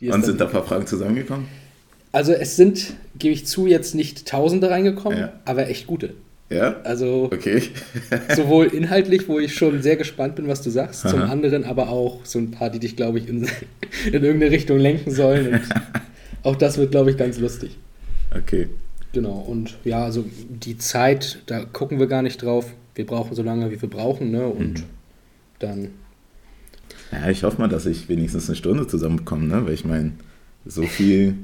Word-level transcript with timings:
Und 0.00 0.24
sind 0.24 0.40
da 0.40 0.46
ein 0.46 0.52
paar 0.52 0.64
Fragen 0.64 0.86
zusammengekommen? 0.86 1.46
Also 2.12 2.32
es 2.32 2.56
sind, 2.56 2.94
gebe 3.18 3.34
ich 3.34 3.46
zu, 3.46 3.66
jetzt 3.66 3.94
nicht 3.94 4.26
Tausende 4.26 4.70
reingekommen, 4.70 5.18
ja. 5.18 5.32
aber 5.44 5.68
echt 5.68 5.86
gute. 5.86 6.14
Ja? 6.50 6.76
Also 6.84 7.28
okay. 7.32 7.62
sowohl 8.36 8.66
inhaltlich, 8.66 9.28
wo 9.28 9.38
ich 9.38 9.54
schon 9.54 9.82
sehr 9.82 9.96
gespannt 9.96 10.36
bin, 10.36 10.48
was 10.48 10.62
du 10.62 10.70
sagst, 10.70 11.04
Aha. 11.04 11.10
zum 11.10 11.22
anderen 11.22 11.64
aber 11.64 11.88
auch 11.88 12.24
so 12.24 12.38
ein 12.38 12.50
paar, 12.50 12.70
die 12.70 12.78
dich, 12.78 12.96
glaube 12.96 13.18
ich, 13.18 13.28
in, 13.28 13.42
in 14.06 14.24
irgendeine 14.24 14.50
Richtung 14.50 14.78
lenken 14.78 15.10
sollen. 15.10 15.54
Und 15.54 15.62
auch 16.42 16.56
das 16.56 16.78
wird, 16.78 16.92
glaube 16.92 17.10
ich, 17.10 17.16
ganz 17.16 17.38
lustig. 17.38 17.76
Okay. 18.34 18.68
Genau, 19.12 19.38
und 19.40 19.78
ja, 19.84 20.04
also 20.04 20.24
die 20.48 20.78
Zeit, 20.78 21.42
da 21.46 21.64
gucken 21.64 21.98
wir 21.98 22.06
gar 22.06 22.22
nicht 22.22 22.42
drauf. 22.42 22.72
Wir 22.94 23.06
brauchen 23.06 23.34
so 23.34 23.42
lange, 23.42 23.70
wie 23.70 23.80
wir 23.80 23.88
brauchen, 23.88 24.30
ne? 24.30 24.46
Und 24.46 24.80
mhm. 24.80 24.84
dann. 25.58 25.88
Ja, 27.12 27.28
ich 27.30 27.42
hoffe 27.42 27.60
mal, 27.60 27.68
dass 27.68 27.86
ich 27.86 28.08
wenigstens 28.08 28.48
eine 28.48 28.56
Stunde 28.56 28.86
zusammenbekomme, 28.86 29.46
ne? 29.46 29.64
Weil 29.64 29.74
ich 29.74 29.84
meine, 29.84 30.12
so 30.66 30.82
viel, 30.82 31.34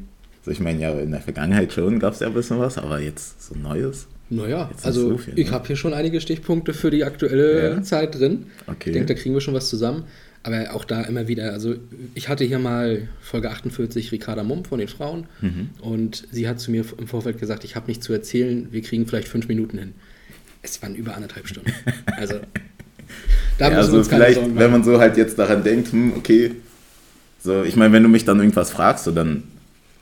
also 0.41 0.51
ich 0.51 0.61
meine, 0.61 0.81
ja, 0.81 0.93
in 0.99 1.11
der 1.11 1.21
Vergangenheit 1.21 1.73
schon 1.73 1.99
gab 1.99 2.15
es 2.15 2.21
ja 2.21 2.27
ein 2.27 2.35
bisschen 2.35 2.59
was, 2.59 2.79
aber 2.79 3.01
jetzt 3.01 3.43
so 3.43 3.55
Neues. 3.55 4.07
Naja, 4.31 4.71
also 4.83 5.11
so 5.11 5.19
viel, 5.19 5.39
ich 5.39 5.49
ne? 5.49 5.53
habe 5.53 5.67
hier 5.67 5.77
schon 5.77 5.93
einige 5.93 6.21
Stichpunkte 6.21 6.73
für 6.73 6.91
die 6.91 7.05
aktuelle 7.05 7.75
ja? 7.75 7.83
Zeit 7.83 8.19
drin. 8.19 8.47
Okay. 8.67 8.91
Ich 8.91 8.93
denke, 8.95 9.15
da 9.15 9.21
kriegen 9.21 9.35
wir 9.35 9.41
schon 9.41 9.55
was 9.55 9.69
zusammen. 9.69 10.05
Aber 10.43 10.75
auch 10.75 10.85
da 10.85 11.03
immer 11.03 11.27
wieder, 11.27 11.53
also 11.53 11.75
ich 12.15 12.29
hatte 12.29 12.45
hier 12.45 12.59
mal 12.59 13.09
Folge 13.23 13.51
48 13.51 14.13
Ricarda 14.13 14.43
Mumm 14.43 14.67
von 14.67 14.79
den 14.79 14.89
Frauen 14.89 15.27
mhm. 15.41 15.71
und 15.81 16.29
sie 16.31 16.47
hat 16.47 16.61
zu 16.61 16.71
mir 16.71 16.85
im 16.99 17.07
Vorfeld 17.07 17.41
gesagt, 17.41 17.65
ich 17.65 17.77
habe 17.77 17.87
nichts 17.87 18.05
zu 18.05 18.13
erzählen, 18.13 18.69
wir 18.71 18.83
kriegen 18.83 19.07
vielleicht 19.07 19.29
fünf 19.29 19.49
Minuten 19.49 19.79
hin. 19.79 19.95
Es 20.61 20.83
waren 20.83 20.95
über 20.97 21.15
anderthalb 21.15 21.49
Stunden. 21.49 21.73
Also 22.19 22.41
da 23.59 23.71
ja, 23.71 23.77
also 23.77 24.03
vielleicht, 24.03 24.41
wenn 24.57 24.71
man 24.71 24.85
so 24.85 24.99
halt 24.99 25.17
jetzt 25.17 25.39
daran 25.39 25.63
denkt, 25.63 25.93
hm, 25.93 26.15
okay, 26.17 26.53
so, 27.43 27.63
ich 27.63 27.77
meine, 27.77 27.93
wenn 27.93 28.03
du 28.03 28.09
mich 28.09 28.25
dann 28.25 28.39
irgendwas 28.39 28.71
fragst, 28.71 29.05
so, 29.05 29.11
dann 29.11 29.45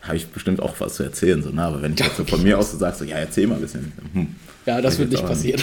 habe 0.01 0.17
ich 0.17 0.29
bestimmt 0.29 0.61
auch 0.61 0.75
was 0.79 0.95
zu 0.95 1.03
erzählen, 1.03 1.43
so, 1.43 1.51
ne? 1.51 1.63
aber 1.63 1.83
wenn 1.83 1.95
ich 1.95 2.01
jetzt 2.01 2.17
so 2.17 2.25
von 2.25 2.43
mir 2.43 2.59
aus 2.59 2.73
so 2.73 2.79
sage, 2.79 2.97
so, 2.97 3.05
ja, 3.05 3.17
erzähl 3.17 3.47
mal 3.47 3.57
ein 3.57 3.61
bisschen. 3.61 3.93
Hm, 4.13 4.29
ja, 4.67 4.81
das 4.81 4.99
wird 4.99 5.11
nicht 5.11 5.27
passieren. 5.27 5.61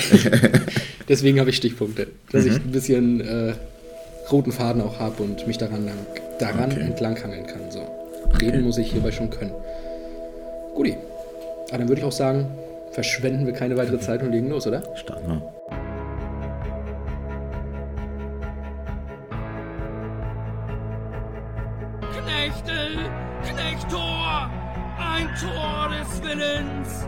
Deswegen 1.09 1.39
habe 1.39 1.49
ich 1.49 1.57
Stichpunkte, 1.57 2.07
dass 2.31 2.45
mhm. 2.45 2.51
ich 2.51 2.55
ein 2.57 2.71
bisschen 2.71 3.21
äh, 3.21 3.53
roten 4.31 4.51
Faden 4.51 4.81
auch 4.81 4.99
habe 4.99 5.23
und 5.23 5.47
mich 5.47 5.57
daran, 5.57 5.89
daran 6.39 6.71
okay. 6.71 6.81
entlanghangeln 6.81 7.47
kann. 7.47 7.71
So. 7.71 7.79
Reden 8.41 8.57
okay. 8.57 8.61
muss 8.61 8.77
ich 8.77 8.91
hierbei 8.91 9.11
schon 9.11 9.29
können. 9.29 9.51
Guti. 10.75 10.95
Aber 11.69 11.77
dann 11.77 11.87
würde 11.87 12.01
ich 12.01 12.07
auch 12.07 12.11
sagen, 12.11 12.47
verschwenden 12.91 13.45
wir 13.45 13.53
keine 13.53 13.77
weitere 13.77 13.99
Zeit 13.99 14.21
und 14.21 14.31
legen 14.31 14.49
los, 14.49 14.67
oder? 14.67 14.83
Starten 14.95 15.27
wir. 15.27 15.58
Tor 25.39 25.87
des 25.87 26.21
Willens! 26.21 27.07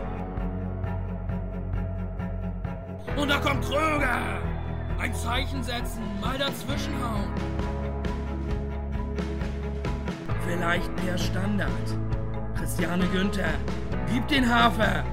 Und 3.14 3.28
da 3.28 3.38
kommt 3.38 3.62
Kröger! 3.62 4.40
Ein 4.98 5.14
Zeichen 5.14 5.62
setzen, 5.62 6.02
mal 6.18 6.38
dazwischenhauen. 6.38 7.30
Vielleicht 10.46 10.90
der 11.06 11.18
Standard. 11.18 11.68
Christiane 12.56 13.06
Günther, 13.08 13.52
gib 14.10 14.26
den 14.28 14.48
Hafer. 14.48 15.04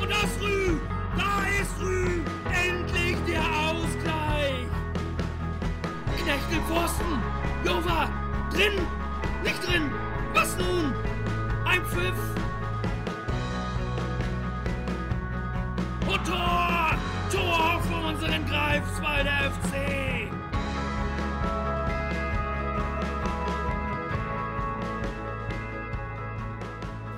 Und 0.00 0.10
das 0.10 0.40
Rü, 0.40 0.78
da 1.16 1.60
ist 1.60 1.80
Rü, 1.80 2.20
endlich 2.68 3.16
der 3.26 3.40
Ausgleich. 3.40 4.66
Knechtel 6.22 6.60
Pfosten, 6.68 7.20
Jova, 7.64 8.08
drin, 8.52 8.86
nicht 9.46 9.64
drin, 9.64 9.90
was 10.34 10.56
nun? 10.58 10.92
Ein 11.64 11.80
Pfiff. 11.84 12.18
Und 16.04 16.26
Tor! 16.26 16.98
Tor 17.30 17.80
für 17.84 18.08
unseren 18.08 18.44
Greifswalder 18.46 19.30
FC! 19.30 20.32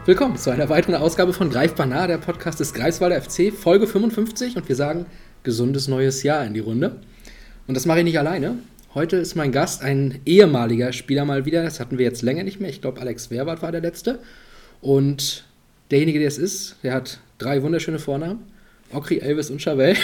Willkommen 0.04 0.36
zu 0.36 0.50
einer 0.50 0.68
weiteren 0.68 0.96
Ausgabe 0.96 1.32
von 1.32 1.48
Greifbar 1.48 1.86
nah, 1.86 2.06
der 2.06 2.18
Podcast 2.18 2.60
des 2.60 2.74
Greifswalder 2.74 3.22
FC, 3.22 3.50
Folge 3.54 3.86
55 3.86 4.58
und 4.58 4.68
wir 4.68 4.76
sagen 4.76 5.06
gesundes 5.44 5.88
neues 5.88 6.22
Jahr 6.22 6.44
in 6.44 6.52
die 6.52 6.60
Runde. 6.60 7.00
Und 7.66 7.74
das 7.74 7.86
mache 7.86 8.00
ich 8.00 8.04
nicht 8.04 8.18
alleine. 8.18 8.58
Heute 8.98 9.14
ist 9.14 9.36
mein 9.36 9.52
Gast 9.52 9.80
ein 9.80 10.18
ehemaliger 10.26 10.92
Spieler 10.92 11.24
mal 11.24 11.44
wieder, 11.44 11.62
das 11.62 11.78
hatten 11.78 11.98
wir 11.98 12.04
jetzt 12.04 12.22
länger 12.22 12.42
nicht 12.42 12.58
mehr. 12.58 12.68
Ich 12.68 12.80
glaube, 12.80 13.00
Alex 13.00 13.30
Werwart 13.30 13.62
war 13.62 13.70
der 13.70 13.80
letzte. 13.80 14.18
Und 14.80 15.44
derjenige, 15.92 16.18
der 16.18 16.26
es 16.26 16.36
ist, 16.36 16.74
der 16.82 16.94
hat 16.94 17.20
drei 17.38 17.62
wunderschöne 17.62 18.00
Vornamen. 18.00 18.40
Okri, 18.90 19.18
Elvis 19.18 19.50
und 19.50 19.62
Chabelle. 19.62 19.94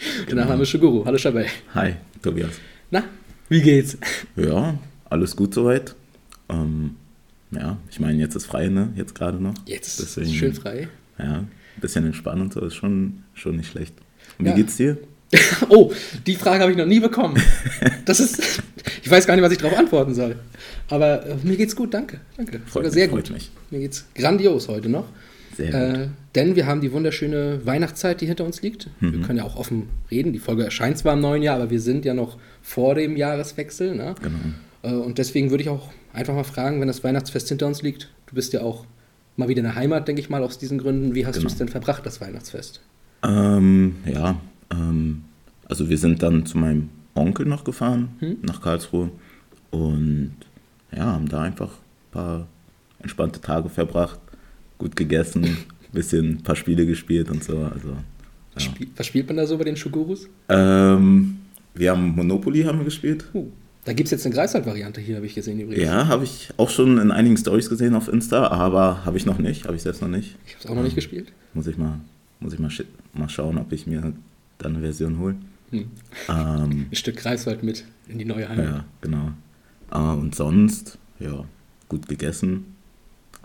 Der 0.00 0.26
genau. 0.26 0.40
Nachname 0.40 0.64
ist 0.64 0.70
Shuguru. 0.70 1.04
Hallo 1.04 1.18
Chabelle. 1.18 1.46
Hi, 1.72 1.94
Tobias. 2.20 2.50
Na, 2.90 3.04
wie 3.48 3.62
geht's? 3.62 3.96
Ja, 4.34 4.76
alles 5.08 5.36
gut 5.36 5.54
soweit. 5.54 5.94
Ähm, 6.48 6.96
ja, 7.52 7.78
ich 7.88 8.00
meine, 8.00 8.18
jetzt 8.18 8.34
ist 8.34 8.46
frei, 8.46 8.66
ne? 8.66 8.92
Jetzt 8.96 9.14
gerade 9.14 9.40
noch. 9.40 9.54
Jetzt 9.66 10.00
Deswegen, 10.00 10.26
ist 10.26 10.34
schön 10.34 10.52
frei. 10.52 10.88
Ja, 11.16 11.34
ein 11.34 11.50
bisschen 11.80 12.04
entspannen 12.04 12.42
und 12.42 12.52
so 12.52 12.60
ist 12.64 12.74
schon, 12.74 13.22
schon 13.34 13.56
nicht 13.56 13.70
schlecht. 13.70 13.94
Und 14.36 14.46
wie 14.46 14.50
ja. 14.50 14.56
geht's 14.56 14.76
dir? 14.76 14.98
oh, 15.68 15.92
die 16.26 16.36
Frage 16.36 16.62
habe 16.62 16.72
ich 16.72 16.78
noch 16.78 16.86
nie 16.86 17.00
bekommen. 17.00 17.40
Das 18.04 18.20
ist, 18.20 18.62
ich 19.02 19.10
weiß 19.10 19.26
gar 19.26 19.34
nicht, 19.34 19.44
was 19.44 19.52
ich 19.52 19.58
darauf 19.58 19.76
antworten 19.78 20.14
soll. 20.14 20.36
Aber 20.88 21.26
äh, 21.26 21.36
mir 21.42 21.56
geht's 21.56 21.74
gut, 21.74 21.94
danke. 21.94 22.20
Danke. 22.36 22.60
Freut 22.60 22.84
Sogar 22.84 22.90
sehr 22.90 23.08
gut. 23.08 23.30
Mich. 23.30 23.50
Mir 23.70 23.80
geht's 23.80 24.06
grandios 24.14 24.68
heute 24.68 24.88
noch. 24.88 25.06
Sehr 25.56 25.66
gut. 25.66 25.98
Äh, 25.98 26.08
denn 26.34 26.54
wir 26.54 26.66
haben 26.66 26.80
die 26.80 26.92
wunderschöne 26.92 27.60
Weihnachtszeit, 27.64 28.20
die 28.20 28.26
hinter 28.26 28.44
uns 28.44 28.62
liegt. 28.62 28.88
Mhm. 29.00 29.12
Wir 29.12 29.20
können 29.22 29.38
ja 29.38 29.44
auch 29.44 29.56
offen 29.56 29.88
reden. 30.10 30.32
Die 30.32 30.38
Folge 30.38 30.64
erscheint 30.64 30.98
zwar 30.98 31.14
im 31.14 31.20
neuen 31.20 31.42
Jahr, 31.42 31.56
aber 31.56 31.70
wir 31.70 31.80
sind 31.80 32.04
ja 32.04 32.14
noch 32.14 32.38
vor 32.62 32.94
dem 32.94 33.16
Jahreswechsel. 33.16 33.96
Ne? 33.96 34.14
Genau. 34.22 34.38
Äh, 34.82 34.94
und 34.94 35.18
deswegen 35.18 35.50
würde 35.50 35.62
ich 35.62 35.70
auch 35.70 35.90
einfach 36.12 36.34
mal 36.34 36.44
fragen, 36.44 36.80
wenn 36.80 36.88
das 36.88 37.02
Weihnachtsfest 37.02 37.48
hinter 37.48 37.66
uns 37.66 37.82
liegt. 37.82 38.10
Du 38.26 38.34
bist 38.34 38.52
ja 38.52 38.60
auch 38.60 38.86
mal 39.36 39.48
wieder 39.48 39.58
in 39.58 39.64
der 39.64 39.74
Heimat, 39.74 40.06
denke 40.06 40.20
ich 40.20 40.30
mal, 40.30 40.42
aus 40.42 40.58
diesen 40.58 40.78
Gründen. 40.78 41.14
Wie 41.14 41.26
hast 41.26 41.34
genau. 41.34 41.48
du 41.48 41.52
es 41.52 41.58
denn 41.58 41.68
verbracht, 41.68 42.06
das 42.06 42.20
Weihnachtsfest? 42.20 42.80
Ähm, 43.24 43.96
ja, 44.04 44.40
ähm, 44.70 45.24
also 45.68 45.88
wir 45.88 45.98
sind 45.98 46.22
dann 46.22 46.46
zu 46.46 46.58
meinem 46.58 46.90
Onkel 47.14 47.46
noch 47.46 47.64
gefahren, 47.64 48.10
hm? 48.20 48.38
nach 48.42 48.60
Karlsruhe. 48.60 49.10
Und 49.70 50.34
ja, 50.92 51.06
haben 51.06 51.28
da 51.28 51.42
einfach 51.42 51.70
ein 51.70 52.12
paar 52.12 52.46
entspannte 53.00 53.40
Tage 53.40 53.68
verbracht 53.68 54.20
gut 54.78 54.96
gegessen, 54.96 55.56
bisschen 55.92 56.38
ein 56.38 56.42
paar 56.42 56.56
Spiele 56.56 56.86
gespielt 56.86 57.30
und 57.30 57.42
so. 57.42 57.58
Also, 57.58 57.88
ja. 58.54 58.60
Spiel, 58.60 58.88
was 58.96 59.06
spielt 59.06 59.26
man 59.28 59.36
da 59.36 59.46
so 59.46 59.56
bei 59.58 59.64
den 59.64 59.76
Shugurus? 59.76 60.28
Ähm, 60.48 61.38
wir 61.74 61.90
haben 61.90 62.14
Monopoly 62.14 62.62
haben 62.62 62.78
wir 62.78 62.84
gespielt. 62.84 63.24
Uh, 63.34 63.48
da 63.84 63.92
gibt 63.92 64.06
es 64.06 64.10
jetzt 64.10 64.26
eine 64.26 64.34
Greifswald-Variante 64.34 65.00
hier, 65.00 65.16
habe 65.16 65.26
ich 65.26 65.34
gesehen 65.34 65.60
übrigens. 65.60 65.84
Ja, 65.84 66.08
habe 66.08 66.24
ich 66.24 66.50
auch 66.56 66.70
schon 66.70 66.98
in 66.98 67.10
einigen 67.10 67.36
Stories 67.36 67.68
gesehen 67.68 67.94
auf 67.94 68.08
Insta, 68.08 68.48
aber 68.48 69.04
habe 69.04 69.16
ich 69.16 69.26
noch 69.26 69.38
nicht, 69.38 69.64
habe 69.64 69.76
ich 69.76 69.82
selbst 69.82 70.02
noch 70.02 70.08
nicht. 70.08 70.36
Ich 70.46 70.54
habe 70.54 70.64
es 70.64 70.70
auch 70.70 70.74
noch 70.74 70.82
nicht 70.82 70.96
gespielt. 70.96 71.32
Muss 71.54 71.66
ich 71.66 71.78
mal, 71.78 72.00
muss 72.40 72.52
ich 72.52 72.58
mal, 72.58 72.70
mal 73.14 73.28
schauen, 73.28 73.58
ob 73.58 73.72
ich 73.72 73.86
mir 73.86 74.12
dann 74.58 74.74
eine 74.76 74.84
Version 74.84 75.18
hole. 75.18 75.36
Hm. 75.70 75.90
Ähm, 76.28 76.86
ein 76.90 76.94
Stück 76.94 77.16
Greifswald 77.16 77.62
mit 77.62 77.84
in 78.08 78.18
die 78.18 78.24
neue 78.24 78.48
Heimat. 78.48 78.64
Ja, 78.64 78.84
genau. 79.00 79.32
Äh, 79.90 80.18
und 80.18 80.34
sonst, 80.34 80.98
ja, 81.18 81.44
gut 81.88 82.08
gegessen, 82.08 82.76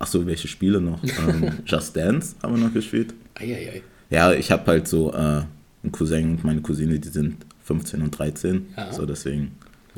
Ach 0.01 0.07
so, 0.07 0.25
welche 0.25 0.47
Spiele 0.47 0.81
noch? 0.81 0.99
ähm, 1.27 1.59
Just 1.63 1.95
Dance 1.95 2.35
haben 2.41 2.55
wir 2.55 2.65
noch 2.65 2.73
gespielt. 2.73 3.13
Eieiei. 3.35 3.83
Ja, 4.09 4.33
ich 4.33 4.49
habe 4.49 4.65
halt 4.65 4.87
so 4.87 5.13
äh, 5.13 5.15
einen 5.15 5.91
Cousin 5.91 6.31
und 6.31 6.43
meine 6.43 6.61
Cousine, 6.61 6.97
die 6.99 7.09
sind 7.09 7.45
15 7.65 8.01
und 8.01 8.09
13. 8.09 8.65
Ja. 8.75 8.91
So 8.91 9.05
deswegen, 9.05 9.51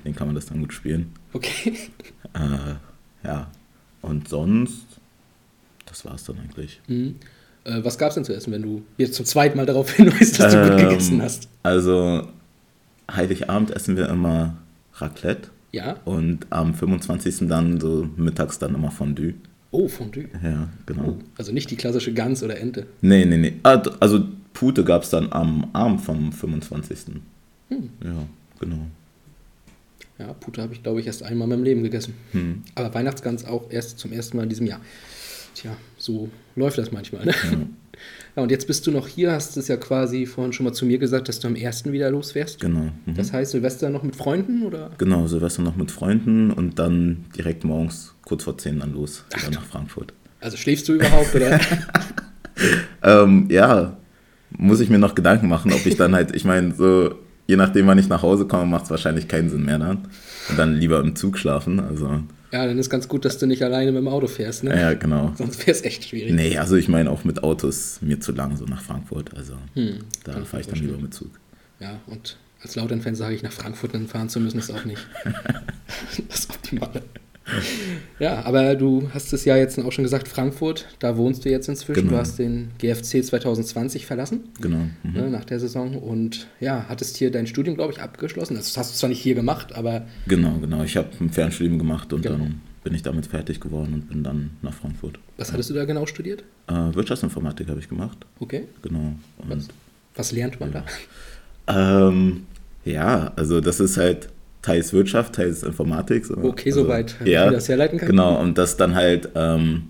denen 0.03 0.13
kann 0.13 0.27
man 0.27 0.35
das 0.35 0.47
dann 0.47 0.59
gut 0.59 0.73
spielen. 0.73 1.13
Okay. 1.31 1.89
Äh, 2.33 2.75
ja. 3.25 3.49
Und 4.01 4.27
sonst, 4.27 4.85
das 5.85 6.03
war 6.03 6.15
es 6.15 6.25
dann 6.25 6.37
eigentlich. 6.39 6.81
Mhm. 6.87 7.15
Äh, 7.65 7.83
was 7.83 7.97
gab 7.97 8.09
es 8.09 8.15
denn 8.15 8.25
zu 8.25 8.35
essen, 8.35 8.51
wenn 8.51 8.61
du 8.61 8.83
jetzt 8.97 9.15
zum 9.15 9.25
zweiten 9.25 9.57
Mal 9.57 9.65
darauf 9.65 9.91
hinweist, 9.95 10.39
dass 10.39 10.53
du 10.53 10.59
ähm, 10.59 10.69
gut 10.69 10.89
gegessen 10.89 11.21
hast? 11.21 11.47
Also, 11.63 12.27
Heiligabend 13.11 13.71
essen 13.71 13.95
wir 13.95 14.09
immer 14.09 14.57
Raclette. 14.95 15.49
Ja. 15.71 15.97
Und 16.05 16.45
am 16.51 16.73
25. 16.73 17.47
dann 17.47 17.79
so 17.79 18.07
mittags 18.15 18.59
dann 18.59 18.75
immer 18.75 18.91
Fondue. 18.91 19.33
Oh, 19.71 19.87
Fondue. 19.87 20.25
Ja, 20.43 20.69
genau. 20.85 21.17
Oh, 21.17 21.17
also 21.35 21.51
nicht 21.51 21.71
die 21.71 21.75
klassische 21.75 22.13
Gans 22.13 22.43
oder 22.43 22.59
Ente. 22.59 22.85
Nee, 23.01 23.25
nee, 23.25 23.37
nee. 23.37 23.53
Ah, 23.63 23.81
also 23.99 24.23
Pute 24.53 24.83
gab 24.83 25.01
es 25.01 25.09
dann 25.09 25.31
am 25.31 25.69
Abend 25.73 26.01
vom 26.01 26.31
25. 26.31 27.15
Hm. 27.69 27.89
Ja, 28.03 28.27
genau. 28.59 28.85
Ja, 30.19 30.31
Pute 30.33 30.61
habe 30.61 30.73
ich, 30.73 30.83
glaube 30.83 30.99
ich, 30.99 31.07
erst 31.07 31.23
einmal 31.23 31.47
in 31.47 31.49
meinem 31.49 31.63
Leben 31.63 31.81
gegessen. 31.81 32.13
Hm. 32.33 32.61
Aber 32.75 32.93
Weihnachtsgans 32.93 33.45
auch 33.45 33.71
erst 33.71 33.97
zum 33.97 34.11
ersten 34.11 34.37
Mal 34.37 34.43
in 34.43 34.49
diesem 34.49 34.67
Jahr. 34.67 34.79
Tja, 35.55 35.75
so 35.97 36.29
läuft 36.55 36.77
das 36.77 36.91
manchmal. 36.91 37.25
Ne? 37.25 37.33
Ja, 38.35 38.41
und 38.41 38.49
jetzt 38.49 38.65
bist 38.65 38.87
du 38.87 38.91
noch 38.91 39.07
hier, 39.07 39.31
hast 39.31 39.55
es 39.57 39.67
ja 39.67 39.77
quasi 39.77 40.25
vorhin 40.25 40.53
schon 40.53 40.65
mal 40.65 40.73
zu 40.73 40.85
mir 40.85 40.97
gesagt, 40.97 41.29
dass 41.29 41.39
du 41.39 41.47
am 41.47 41.55
ersten 41.55 41.91
wieder 41.91 42.09
losfährst. 42.09 42.59
Genau. 42.59 42.89
Mhm. 43.05 43.13
Das 43.15 43.31
heißt, 43.31 43.51
Silvester 43.51 43.89
noch 43.91 44.01
mit 44.01 44.15
Freunden 44.15 44.63
oder? 44.63 44.89
Genau, 44.97 45.27
Silvester 45.27 45.61
noch 45.61 45.75
mit 45.75 45.91
Freunden 45.91 46.49
und 46.51 46.79
dann 46.79 47.25
direkt 47.37 47.63
morgens 47.63 48.15
kurz 48.25 48.43
vor 48.43 48.57
10 48.57 48.79
dann 48.79 48.93
los, 48.93 49.23
wieder 49.35 49.51
nach 49.51 49.65
Frankfurt. 49.65 50.13
Also 50.39 50.57
schläfst 50.57 50.87
du 50.89 50.93
überhaupt 50.93 51.35
oder? 51.35 51.59
Ähm, 53.01 53.47
ja, 53.49 53.97
muss 54.57 54.79
ich 54.79 54.89
mir 54.89 54.99
noch 54.99 55.15
Gedanken 55.15 55.47
machen, 55.47 55.73
ob 55.73 55.85
ich 55.85 55.97
dann 55.97 56.13
halt, 56.13 56.35
ich 56.35 56.45
meine, 56.45 56.73
so, 56.73 57.15
je 57.47 57.55
nachdem, 57.55 57.87
wann 57.87 57.97
ich 57.97 58.07
nach 58.07 58.21
Hause 58.21 58.45
komme, 58.45 58.65
macht 58.65 58.85
es 58.85 58.91
wahrscheinlich 58.91 59.27
keinen 59.27 59.49
Sinn 59.49 59.65
mehr 59.65 59.79
dann. 59.79 60.07
Und 60.49 60.57
dann 60.57 60.75
lieber 60.75 60.99
im 60.99 61.15
Zug 61.15 61.37
schlafen, 61.37 61.79
also, 61.79 62.21
ja, 62.53 62.67
dann 62.67 62.77
ist 62.77 62.89
ganz 62.91 63.07
gut, 63.07 63.25
dass 63.25 63.39
du 63.39 63.47
nicht 63.47 63.63
alleine 63.63 63.91
mit 63.91 63.99
dem 64.01 64.07
Auto 64.07 64.27
fährst, 64.27 64.63
ne? 64.63 64.79
ja, 64.79 64.93
genau. 64.93 65.33
Sonst 65.35 65.59
wäre 65.61 65.71
es 65.71 65.83
echt 65.83 66.07
schwierig. 66.07 66.33
Nee, 66.33 66.55
also 66.59 66.75
ich 66.75 66.87
meine 66.87 67.09
auch 67.09 67.23
mit 67.23 67.43
Autos 67.43 67.97
mir 68.01 68.19
zu 68.19 68.31
lang, 68.31 68.55
so 68.57 68.65
nach 68.65 68.83
Frankfurt, 68.83 69.35
also 69.35 69.55
Hm, 69.73 69.99
da 70.23 70.45
fahre 70.45 70.61
ich 70.61 70.67
dann 70.67 70.79
lieber 70.79 70.97
mit 70.97 71.15
Zug. 71.15 71.31
Ja, 71.79 71.99
und 72.05 72.37
als 72.61 72.75
Lautern-Fan 72.75 73.15
sage 73.15 73.33
ich, 73.33 73.41
nach 73.41 73.51
Frankfurt 73.51 73.95
dann 73.95 74.07
fahren 74.07 74.29
zu 74.29 74.39
müssen, 74.39 74.59
ist 74.59 74.71
auch 74.71 74.85
nicht 74.85 75.01
das 76.29 76.47
Optimale. 76.47 77.01
Ja, 78.19 78.45
aber 78.45 78.75
du 78.75 79.09
hast 79.13 79.33
es 79.33 79.43
ja 79.45 79.57
jetzt 79.57 79.77
auch 79.79 79.91
schon 79.91 80.03
gesagt, 80.03 80.27
Frankfurt, 80.29 80.87
da 80.99 81.17
wohnst 81.17 81.43
du 81.43 81.49
jetzt 81.49 81.67
inzwischen. 81.67 82.01
Genau. 82.03 82.11
Du 82.13 82.17
hast 82.17 82.39
den 82.39 82.69
GFC 82.77 83.23
2020 83.23 84.05
verlassen 84.05 84.45
Genau. 84.61 84.77
Mhm. 85.03 85.11
ne, 85.13 85.29
nach 85.29 85.43
der 85.43 85.59
Saison 85.59 85.97
und 85.97 86.47
ja, 86.61 86.85
hattest 86.87 87.17
hier 87.17 87.31
dein 87.31 87.45
Studium, 87.47 87.75
glaube 87.75 87.91
ich, 87.93 88.01
abgeschlossen. 88.01 88.55
Das 88.55 88.77
hast 88.77 88.93
du 88.93 88.97
zwar 88.97 89.09
nicht 89.09 89.21
hier 89.21 89.35
gemacht, 89.35 89.75
aber 89.75 90.05
Genau, 90.27 90.53
genau. 90.59 90.83
Ich 90.83 90.95
habe 90.95 91.09
ein 91.19 91.29
Fernstudium 91.29 91.77
gemacht 91.79 92.13
und 92.13 92.21
Genau. 92.21 92.37
dann 92.37 92.61
bin 92.83 92.93
ich 92.95 93.01
damit 93.01 93.25
fertig 93.25 93.59
geworden 93.59 93.93
und 93.93 94.07
bin 94.09 94.23
dann 94.23 94.51
nach 94.61 94.73
Frankfurt. 94.73 95.19
was 95.37 95.51
hattest 95.51 95.69
du 95.69 95.73
da 95.73 95.83
genau 95.85 96.05
studiert? 96.05 96.43
Äh, 96.67 96.73
Wirtschaftsinformatik 96.93 97.67
habe 97.69 97.79
ich 97.79 97.89
gemacht, 97.89 98.17
Okay. 98.39 98.63
genau. 98.81 99.13
Was, 99.39 99.49
Und, 99.57 99.67
was 100.15 100.31
lernt 100.31 100.59
man 100.61 100.71
da? 100.71 100.85
ähm, 101.67 102.43
ja, 102.85 103.31
also 103.35 103.61
das 103.61 103.79
ist 103.79 103.97
halt 103.97 104.29
teils 104.63 104.91
Wirtschaft, 104.93 105.35
teils 105.35 105.61
Informatik. 105.61 106.25
So. 106.25 106.35
Okay, 106.37 106.69
also, 106.71 106.83
soweit, 106.85 107.15
wie 107.23 107.29
Ja, 107.31 107.51
das 107.51 107.69
herleiten 107.69 107.99
kann. 107.99 108.09
genau. 108.09 108.41
Und 108.41 108.57
das 108.57 108.75
dann 108.77 108.95
halt, 108.95 109.29
ähm, 109.35 109.83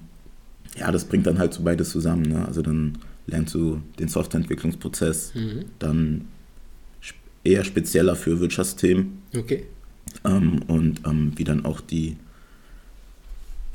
ja, 0.78 0.92
das 0.92 1.06
bringt 1.06 1.26
dann 1.28 1.40
halt 1.40 1.54
so 1.54 1.64
beides 1.64 1.90
zusammen. 1.92 2.24
Ne? 2.24 2.46
Also 2.46 2.62
dann 2.62 2.98
lernst 3.28 3.54
du 3.56 3.82
den 4.00 4.10
Softwareentwicklungsprozess, 4.10 5.34
Mhm. 5.36 5.66
dann 5.80 6.26
eher 7.46 7.64
spezieller 7.64 8.16
für 8.16 8.40
Wirtschaftsthemen 8.40 9.20
Okay. 9.38 9.66
ähm, 10.26 10.62
und 10.68 11.02
ähm, 11.06 11.32
wie 11.36 11.44
dann 11.44 11.66
auch 11.66 11.80
die, 11.82 12.18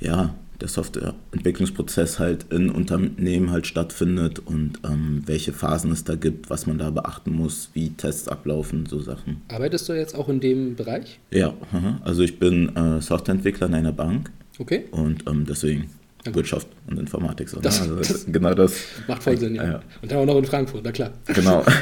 ja, 0.01 0.35
der 0.61 0.69
Softwareentwicklungsprozess 0.69 2.19
halt 2.19 2.47
in 2.53 2.71
Unternehmen 2.71 3.51
halt 3.51 3.67
stattfindet 3.67 4.41
und 4.41 4.81
ähm, 4.85 5.23
welche 5.27 5.53
Phasen 5.53 5.93
es 5.93 6.05
da 6.05 6.15
gibt, 6.17 6.51
was 6.51 6.67
man 6.67 6.79
da 6.79 6.91
beachten 6.91 7.33
muss, 7.33 7.71
wie 7.75 7.91
Tests 7.91 8.29
ablaufen, 8.29 8.87
so 8.87 9.01
Sachen. 9.01 9.43
Arbeitest 9.49 9.89
du 9.89 9.93
jetzt 9.93 10.15
auch 10.17 10.29
in 10.29 10.41
dem 10.41 10.75
Bereich? 10.75 11.21
Ja, 11.31 11.55
also 12.05 12.23
ich 12.23 12.39
bin 12.39 12.75
äh, 12.77 13.01
Softwareentwickler 13.01 13.69
in 13.69 13.75
einer 13.75 13.93
Bank 13.93 14.31
Okay. 14.59 14.85
und 14.91 15.25
ähm, 15.29 15.45
deswegen 15.49 15.89
gut. 16.25 16.35
Wirtschaft 16.37 16.67
und 16.89 16.99
Informatik. 16.99 17.49
So, 17.49 17.61
Das- 17.61 17.77
ne? 17.87 17.97
also, 17.97 17.97
das- 18.15 18.27
genau 18.27 18.53
das. 18.55 18.75
Macht 19.07 19.23
voll 19.23 19.37
Sinn, 19.39 19.55
ja. 19.55 19.65
Ja. 19.65 19.81
Und 20.03 20.11
dann 20.11 20.19
auch 20.19 20.27
noch 20.27 20.39
in 20.39 20.45
Frankfurt, 20.45 20.83
na 20.85 20.91
klar. 20.93 21.13
Genau. 21.27 21.65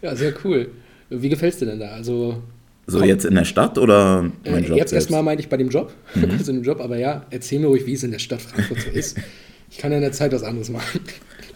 Ja, 0.00 0.16
sehr 0.16 0.34
cool. 0.44 0.68
Wie 1.10 1.28
gefällt 1.28 1.52
es 1.54 1.58
dir 1.60 1.66
denn 1.66 1.78
da? 1.80 1.88
Also, 1.90 2.42
So 2.86 3.02
jetzt 3.02 3.24
in 3.24 3.34
der 3.34 3.44
Stadt 3.44 3.78
oder 3.78 4.30
mein 4.44 4.64
äh, 4.64 4.68
Job 4.68 4.76
jetzt? 4.76 4.92
Mhm. 4.92 4.96
erstmal 4.96 5.22
meinte 5.22 5.42
ich 5.42 5.48
bei 5.48 5.56
dem 5.56 5.68
Job, 5.68 5.92
also 6.14 6.50
in 6.50 6.58
dem 6.58 6.64
Job, 6.64 6.80
aber 6.80 6.98
ja, 6.98 7.26
erzähl 7.30 7.60
mir 7.60 7.68
ruhig, 7.68 7.86
wie 7.86 7.94
es 7.94 8.02
in 8.02 8.10
der 8.10 8.18
Stadt 8.18 8.42
Frankfurt 8.42 8.80
so 8.80 8.90
ist. 8.90 9.18
Ich 9.70 9.78
kann 9.78 9.90
ja 9.92 9.98
in 9.98 10.02
der 10.02 10.12
Zeit 10.12 10.32
was 10.32 10.42
anderes 10.42 10.68
machen. 10.68 11.00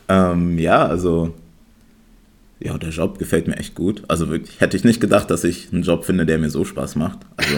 Ähm, 0.09 0.59
ja, 0.59 0.87
also 0.87 1.35
ja, 2.59 2.79
der 2.79 2.91
Job 2.91 3.19
gefällt 3.19 3.49
mir 3.49 3.57
echt 3.57 3.75
gut. 3.75 4.03
Also 4.09 4.29
wirklich, 4.29 4.61
hätte 4.61 4.77
ich 4.77 4.85
nicht 4.85 5.01
gedacht, 5.01 5.31
dass 5.31 5.45
ich 5.45 5.73
einen 5.73 5.83
Job 5.83 6.05
finde, 6.05 6.25
der 6.25 6.39
mir 6.39 6.49
so 6.49 6.65
Spaß 6.65 6.97
macht. 6.97 7.19
Also, 7.37 7.57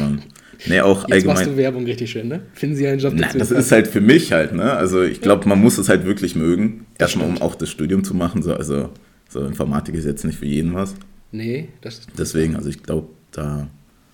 nee, 0.67 0.81
auch 0.83 1.09
Jetzt 1.09 1.27
machst 1.27 1.45
du 1.45 1.51
allgemein. 1.51 1.57
Werbung 1.57 1.85
richtig 1.85 2.11
schön, 2.11 2.29
ne? 2.29 2.41
Finden 2.55 2.75
Sie 2.75 2.87
einen 2.89 2.99
Job 2.99 3.15
Nein, 3.15 3.31
das 3.39 3.51
ist 3.53 3.71
halt 3.71 3.87
für 3.87 4.01
mich 4.01 4.33
halt, 4.33 4.53
ne? 4.53 4.73
Also 4.73 5.03
ich 5.03 5.21
glaube, 5.21 5.49
man 5.49 5.61
muss 5.61 5.79
es 5.79 5.89
halt 5.89 6.05
wirklich 6.05 6.35
mögen. 6.35 6.87
Erstmal, 6.99 7.29
um 7.29 7.41
auch 7.41 7.55
das 7.55 7.71
Studium 7.71 8.03
zu 8.03 8.15
machen. 8.15 8.43
So, 8.43 8.55
also 8.55 8.91
so 9.29 9.45
Informatik 9.45 9.95
ist 9.95 10.05
jetzt 10.05 10.25
nicht 10.25 10.39
für 10.39 10.47
jeden 10.47 10.75
was. 10.75 10.95
Nee, 11.31 11.69
das 11.83 12.01
Deswegen, 12.17 12.57
also 12.57 12.69
ich 12.69 12.83
glaube, 12.83 13.09
da 13.39 13.69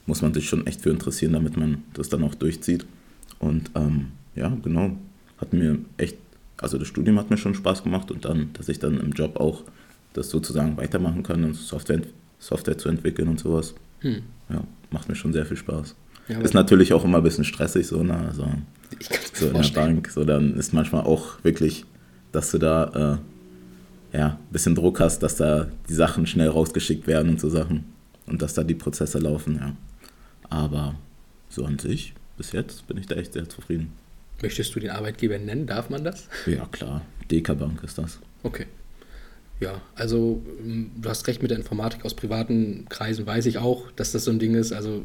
muss 0.07 0.21
man 0.23 0.35
sich 0.35 0.49
schon 0.49 0.67
echt 0.67 0.83
für 0.83 0.91
interessieren, 0.91 1.33
damit 1.33 1.57
man 1.57 1.83
das 1.95 2.09
dann 2.11 2.23
auch 2.23 2.35
durchzieht. 2.35 2.85
Und 3.39 3.71
ähm, 3.75 4.09
ja, 4.35 4.57
genau, 4.63 4.97
hat 5.39 5.53
mir 5.53 5.79
echt, 5.97 6.19
also 6.59 6.79
das 6.79 6.89
Studium 6.89 7.19
hat 7.19 7.31
mir 7.31 7.39
schon 7.39 7.55
Spaß 7.55 7.83
gemacht 7.83 8.11
und 8.11 8.25
dann, 8.25 8.51
dass 8.53 8.69
ich 8.69 8.79
dann 8.79 9.01
im 9.01 9.13
Job 9.13 9.37
auch 9.37 9.63
das 10.13 10.29
sozusagen 10.29 10.77
weitermachen 10.77 11.23
kann 11.23 11.43
und 11.43 11.55
Software, 11.55 12.03
Software 12.39 12.79
zu 12.79 12.89
entwickeln 12.89 13.29
und 13.29 13.41
sowas. 13.41 13.75
Hm. 14.01 14.23
Ja, 14.51 14.63
macht 14.91 15.09
mir 15.09 15.15
schon 15.15 15.33
sehr 15.33 15.47
viel 15.47 15.57
Spaß. 15.57 15.97
Ja, 16.29 16.41
ist 16.41 16.55
natürlich 16.55 16.93
auch 16.93 17.05
immer 17.05 17.19
ein 17.19 17.25
bisschen 17.25 17.45
stressig, 17.45 17.87
so, 17.87 18.03
ne? 18.03 18.17
Also, 18.29 18.43
so 18.43 19.47
in 19.47 19.53
der 19.53 19.63
vorstellen. 19.63 19.95
Bank, 19.97 20.11
so 20.11 20.25
dann 20.25 20.55
ist 20.55 20.73
manchmal 20.73 21.03
auch 21.03 21.43
wirklich, 21.43 21.85
dass 22.33 22.51
du 22.51 22.59
da 22.59 23.19
äh, 24.13 24.19
ja, 24.19 24.29
ein 24.29 24.53
bisschen 24.53 24.75
Druck 24.75 25.01
hast, 25.01 25.23
dass 25.23 25.37
da 25.37 25.67
die 25.89 25.95
Sachen 25.95 26.27
schnell 26.27 26.49
rausgeschickt 26.49 27.07
werden 27.07 27.31
und 27.31 27.41
so 27.41 27.49
Sachen 27.49 27.94
und 28.27 28.43
dass 28.43 28.55
da 28.55 28.65
die 28.65 28.75
Prozesse 28.75 29.19
laufen, 29.19 29.57
ja. 29.57 29.77
Aber 30.51 30.95
so 31.49 31.65
an 31.65 31.79
sich, 31.79 32.15
bis 32.37 32.53
jetzt 32.53 32.87
bin 32.87 32.97
ich 32.99 33.07
da 33.07 33.17
echt 33.17 33.33
sehr 33.33 33.49
zufrieden. 33.49 33.93
Möchtest 34.43 34.75
du 34.75 34.81
den 34.81 34.91
Arbeitgeber 34.91 35.39
nennen? 35.39 35.67
Darf 35.67 35.91
man 35.91 36.05
das? 36.05 36.29
Ja, 36.47 36.67
klar, 36.67 37.03
DK 37.31 37.55
Bank 37.59 37.83
ist 37.83 37.99
das. 37.99 38.19
Okay. 38.43 38.67
Ja, 39.61 39.81
also 39.95 40.43
ähm, 40.61 40.91
du 41.01 41.09
hast 41.09 41.27
recht 41.29 41.41
mit 41.41 41.51
der 41.51 41.59
Informatik 41.59 42.05
aus 42.05 42.15
privaten 42.15 42.87
Kreisen, 42.89 43.25
weiß 43.27 43.47
ich 43.47 43.59
auch, 43.59 43.91
dass 43.93 44.13
das 44.13 44.25
so 44.25 44.31
ein 44.33 44.39
Ding 44.41 44.55
ist. 44.55 44.73
Also 44.73 45.05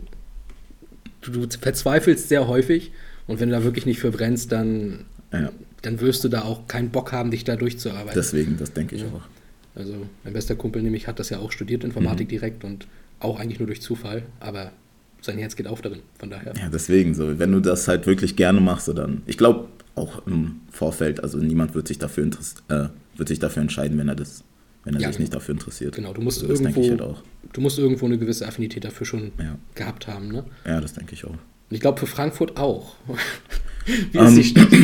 du, 1.21 1.31
du 1.45 1.57
verzweifelst 1.57 2.27
sehr 2.29 2.47
häufig 2.47 2.91
und 3.27 3.39
wenn 3.39 3.49
du 3.49 3.55
da 3.55 3.63
wirklich 3.63 3.85
nicht 3.85 3.99
für 3.99 4.11
brennst, 4.11 4.51
dann, 4.51 5.05
Ja, 5.31 5.51
dann 5.83 5.99
wirst 6.01 6.23
du 6.23 6.29
da 6.29 6.41
auch 6.41 6.67
keinen 6.67 6.89
Bock 6.89 7.11
haben, 7.11 7.29
dich 7.31 7.43
da 7.43 7.55
durchzuarbeiten. 7.55 8.13
deswegen, 8.15 8.57
das 8.57 8.73
denke 8.73 8.95
ich 8.95 9.03
Ja. 9.03 9.07
auch. 9.09 9.21
Also 9.75 9.93
mein 10.23 10.33
bester 10.33 10.55
Kumpel 10.55 10.81
nämlich 10.81 11.07
hat 11.07 11.19
das 11.19 11.29
ja 11.29 11.37
auch 11.39 11.51
studiert, 11.51 11.83
Informatik 11.83 12.27
Mhm. 12.27 12.31
direkt 12.31 12.63
und 12.63 12.87
auch 13.19 13.39
eigentlich 13.39 13.59
nur 13.59 13.67
durch 13.67 13.81
Zufall, 13.81 14.23
aber 14.39 14.71
sein 15.21 15.37
Herz 15.37 15.55
geht 15.55 15.67
auf 15.67 15.81
darin, 15.81 15.99
von 16.17 16.29
daher. 16.29 16.53
Ja, 16.55 16.69
deswegen 16.71 17.13
so, 17.13 17.37
wenn 17.39 17.51
du 17.51 17.59
das 17.59 17.87
halt 17.87 18.05
wirklich 18.07 18.35
gerne 18.35 18.61
machst, 18.61 18.87
dann, 18.87 19.21
ich 19.25 19.37
glaube 19.37 19.67
auch 19.95 20.25
im 20.27 20.61
Vorfeld, 20.71 21.21
also 21.23 21.37
niemand 21.39 21.75
wird 21.75 21.87
sich 21.87 21.97
dafür, 21.99 22.23
interess- 22.25 22.55
äh, 22.69 22.89
wird 23.17 23.27
sich 23.27 23.39
dafür 23.39 23.61
entscheiden, 23.61 23.97
wenn 23.97 24.07
er 24.07 24.15
das, 24.15 24.43
wenn 24.85 24.93
er 24.95 25.01
Ja, 25.01 25.07
sich 25.09 25.17
genau. 25.17 25.23
nicht 25.23 25.33
dafür 25.35 25.53
interessiert. 25.55 25.95
Genau, 25.95 26.13
du 26.13 26.21
musst 26.21 26.41
Also 26.41 26.63
halt 26.63 26.77
irgendwo, 26.77 27.03
auch. 27.03 27.23
du 27.51 27.59
musst 27.61 27.77
irgendwo 27.77 28.05
eine 28.05 28.17
gewisse 28.17 28.47
Affinität 28.47 28.85
dafür 28.85 29.05
schon 29.05 29.31
Ja. 29.37 29.57
gehabt 29.75 30.07
haben, 30.07 30.29
ne? 30.29 30.45
Ja, 30.65 30.79
das 30.79 30.93
denke 30.93 31.13
ich 31.15 31.25
auch. 31.25 31.31
Und 31.31 31.39
ich 31.75 31.81
glaube 31.81 31.99
für 31.99 32.07
Frankfurt 32.07 32.55
auch. 32.57 32.95
Wie 33.85 34.17
Ähm, 34.17 34.27
ist 34.27 34.37
die 34.37 34.43
Stadt? 34.45 34.67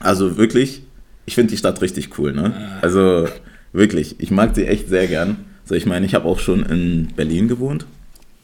Also 0.00 0.36
wirklich, 0.36 0.82
ich 1.24 1.34
finde 1.36 1.52
die 1.52 1.56
Stadt 1.56 1.80
richtig 1.80 2.18
cool, 2.18 2.32
ne? 2.32 2.52
Ah. 2.56 2.80
Also 2.80 3.28
wirklich, 3.72 4.16
ich 4.18 4.30
mag 4.30 4.54
sie 4.54 4.66
echt 4.66 4.88
sehr 4.88 5.06
gern. 5.06 5.36
So, 5.64 5.74
ich 5.74 5.86
meine, 5.86 6.04
ich 6.06 6.14
habe 6.14 6.26
auch 6.26 6.38
schon 6.38 6.62
in 6.64 7.08
Berlin 7.16 7.48
gewohnt, 7.48 7.86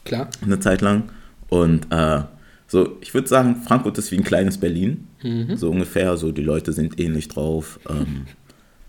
Klar. 0.05 0.29
eine 0.41 0.59
Zeit 0.59 0.81
lang. 0.81 1.09
Und 1.49 1.87
äh, 1.91 2.21
so, 2.67 2.97
ich 3.01 3.13
würde 3.13 3.27
sagen, 3.27 3.57
Frankfurt 3.65 3.97
ist 3.97 4.11
wie 4.11 4.17
ein 4.17 4.23
kleines 4.23 4.57
Berlin. 4.57 5.07
Mhm. 5.21 5.55
So 5.57 5.69
ungefähr, 5.69 6.17
so 6.17 6.31
die 6.31 6.41
Leute 6.41 6.73
sind 6.73 6.99
ähnlich 6.99 7.27
drauf. 7.27 7.79
Ähm, 7.89 8.25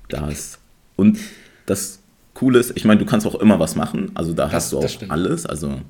da 0.09 0.29
ist. 0.29 0.59
Und 0.97 1.19
das 1.67 2.01
Coole 2.35 2.59
ist, 2.59 2.73
ich 2.77 2.85
meine, 2.85 3.01
du 3.01 3.07
kannst 3.07 3.27
auch 3.27 3.35
immer 3.35 3.59
was 3.59 3.77
machen. 3.77 4.11
Also 4.15 4.33
da 4.33 4.45
Das- 4.45 4.53
hast 4.55 4.73
du 4.73 4.81
das 4.81 4.97
auch 5.03 5.11
alles. 5.11 5.45
Also 5.47 5.81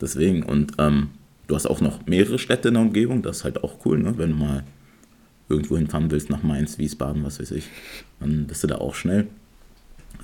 deswegen. 0.00 0.42
Und 0.44 0.72
ähm, 0.78 1.08
du 1.48 1.54
hast 1.56 1.66
auch 1.66 1.80
noch 1.80 2.06
mehrere 2.06 2.38
Städte 2.38 2.68
in 2.68 2.74
der 2.74 2.82
Umgebung. 2.84 3.20
Das 3.22 3.38
ist 3.38 3.44
halt 3.44 3.62
auch 3.62 3.84
cool, 3.84 3.98
ne? 3.98 4.16
Wenn 4.16 4.30
du 4.30 4.36
mal 4.36 4.64
irgendwo 5.48 5.76
hinfahren 5.76 6.10
willst, 6.10 6.30
nach 6.30 6.42
Mainz, 6.44 6.78
Wiesbaden, 6.78 7.24
was 7.24 7.40
weiß 7.40 7.50
ich, 7.50 7.64
dann 8.20 8.46
bist 8.46 8.62
du 8.62 8.68
da 8.68 8.76
auch 8.76 8.94
schnell. 8.94 9.26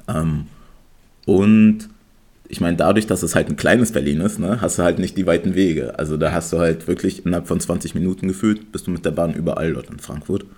Ähm, 0.09 0.47
und 1.26 1.90
ich 2.49 2.61
meine, 2.61 2.76
dadurch, 2.76 3.06
dass 3.06 3.23
es 3.23 3.35
halt 3.35 3.49
ein 3.49 3.56
kleines 3.56 3.92
Berlin 3.92 4.21
ist, 4.21 4.38
ne, 4.38 4.61
hast 4.61 4.78
du 4.78 4.83
halt 4.85 4.99
nicht 4.99 5.16
die 5.18 5.26
weiten 5.26 5.54
Wege. 5.54 5.99
Also 5.99 6.16
da 6.16 6.33
hast 6.33 6.52
du 6.52 6.59
halt 6.59 6.87
wirklich 6.87 7.26
innerhalb 7.26 7.49
von 7.49 7.61
20 7.61 7.95
Minuten 7.95 8.28
gefühlt, 8.28 8.73
bist 8.73 8.87
du 8.87 8.92
mit 8.92 9.04
der 9.04 9.11
Bahn 9.11 9.35
überall 9.35 9.73
dort 9.73 9.90
in 9.90 9.99
Frankfurt. 9.99 10.45
Und 10.45 10.50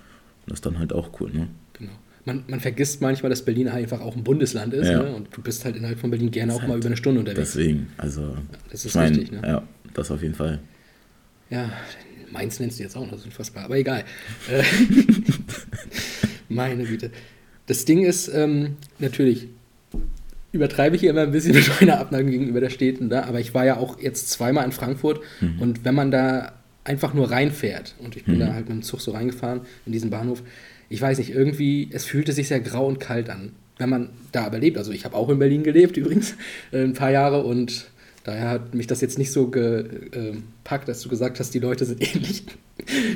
das 0.45 0.59
ist 0.59 0.65
dann 0.65 0.79
halt 0.79 0.93
auch 0.93 1.19
cool, 1.19 1.31
ne? 1.33 1.47
Genau. 1.73 1.91
Man, 2.25 2.43
man 2.47 2.59
vergisst 2.59 3.01
manchmal, 3.01 3.31
dass 3.31 3.43
Berlin 3.43 3.67
einfach 3.67 4.01
auch 4.01 4.15
ein 4.15 4.23
Bundesland 4.23 4.73
ist. 4.73 4.87
Ja. 4.87 5.01
Ne? 5.01 5.15
Und 5.15 5.35
du 5.35 5.41
bist 5.41 5.65
halt 5.65 5.75
innerhalb 5.75 5.99
von 5.99 6.11
Berlin 6.11 6.29
gerne 6.29 6.53
auch 6.53 6.59
halt 6.59 6.69
mal 6.69 6.77
über 6.77 6.85
eine 6.85 6.97
Stunde 6.97 7.21
unterwegs. 7.21 7.53
Deswegen, 7.53 7.87
also, 7.97 8.35
Das 8.71 8.85
ist 8.85 8.91
ich 8.91 8.95
mein, 8.95 9.15
richtig, 9.15 9.31
ne? 9.31 9.41
ja, 9.47 9.63
das 9.95 10.11
auf 10.11 10.21
jeden 10.21 10.35
Fall. 10.35 10.59
Ja, 11.49 11.71
Mainz 12.31 12.59
nennst 12.59 12.77
du 12.77 12.83
jetzt 12.83 12.95
auch 12.95 13.01
noch, 13.01 13.11
das 13.11 13.21
ist 13.21 13.25
unfassbar. 13.27 13.65
Aber 13.65 13.77
egal. 13.77 14.03
Meine 16.49 16.83
Güte. 16.83 17.09
Das 17.65 17.85
Ding 17.85 18.03
ist, 18.03 18.27
ähm, 18.27 18.75
natürlich, 18.99 19.47
übertreibe 20.51 20.95
ich 20.95 21.01
hier 21.01 21.11
immer 21.11 21.21
ein 21.21 21.31
bisschen 21.31 21.53
mit 21.55 21.69
meiner 21.79 21.99
Abneigung 21.99 22.31
gegenüber 22.31 22.59
der 22.59 22.69
Städten, 22.69 23.07
ne? 23.07 23.25
aber 23.25 23.39
ich 23.39 23.53
war 23.53 23.65
ja 23.65 23.77
auch 23.77 23.99
jetzt 23.99 24.29
zweimal 24.29 24.65
in 24.65 24.71
Frankfurt 24.71 25.21
und 25.59 25.85
wenn 25.85 25.95
man 25.95 26.11
da 26.11 26.53
einfach 26.83 27.13
nur 27.13 27.29
reinfährt 27.29 27.95
und 27.99 28.15
ich 28.15 28.25
bin 28.25 28.39
da 28.39 28.53
halt 28.53 28.67
mit 28.67 28.77
dem 28.77 28.81
Zug 28.81 29.01
so 29.01 29.11
reingefahren 29.11 29.61
in 29.85 29.91
diesen 29.91 30.09
Bahnhof, 30.09 30.41
ich 30.89 31.01
weiß 31.01 31.19
nicht, 31.19 31.29
irgendwie, 31.29 31.89
es 31.93 32.05
fühlte 32.05 32.33
sich 32.33 32.47
sehr 32.47 32.59
grau 32.59 32.87
und 32.87 32.99
kalt 32.99 33.29
an, 33.29 33.51
wenn 33.77 33.89
man 33.89 34.09
da 34.31 34.45
aber 34.45 34.57
lebt. 34.57 34.77
Also 34.77 34.91
ich 34.91 35.05
habe 35.05 35.15
auch 35.15 35.29
in 35.29 35.39
Berlin 35.39 35.63
gelebt 35.63 35.97
übrigens, 35.97 36.35
äh, 36.71 36.83
ein 36.83 36.93
paar 36.93 37.11
Jahre 37.11 37.43
und 37.43 37.89
daher 38.29 38.49
hat 38.49 38.73
mich 38.73 38.87
das 38.87 39.01
jetzt 39.01 39.17
nicht 39.17 39.31
so 39.31 39.47
gepackt, 39.47 40.87
dass 40.87 41.01
du 41.01 41.09
gesagt 41.09 41.39
hast, 41.39 41.53
die 41.53 41.59
Leute 41.59 41.85
sind 41.85 42.01
ähnlich. 42.15 42.43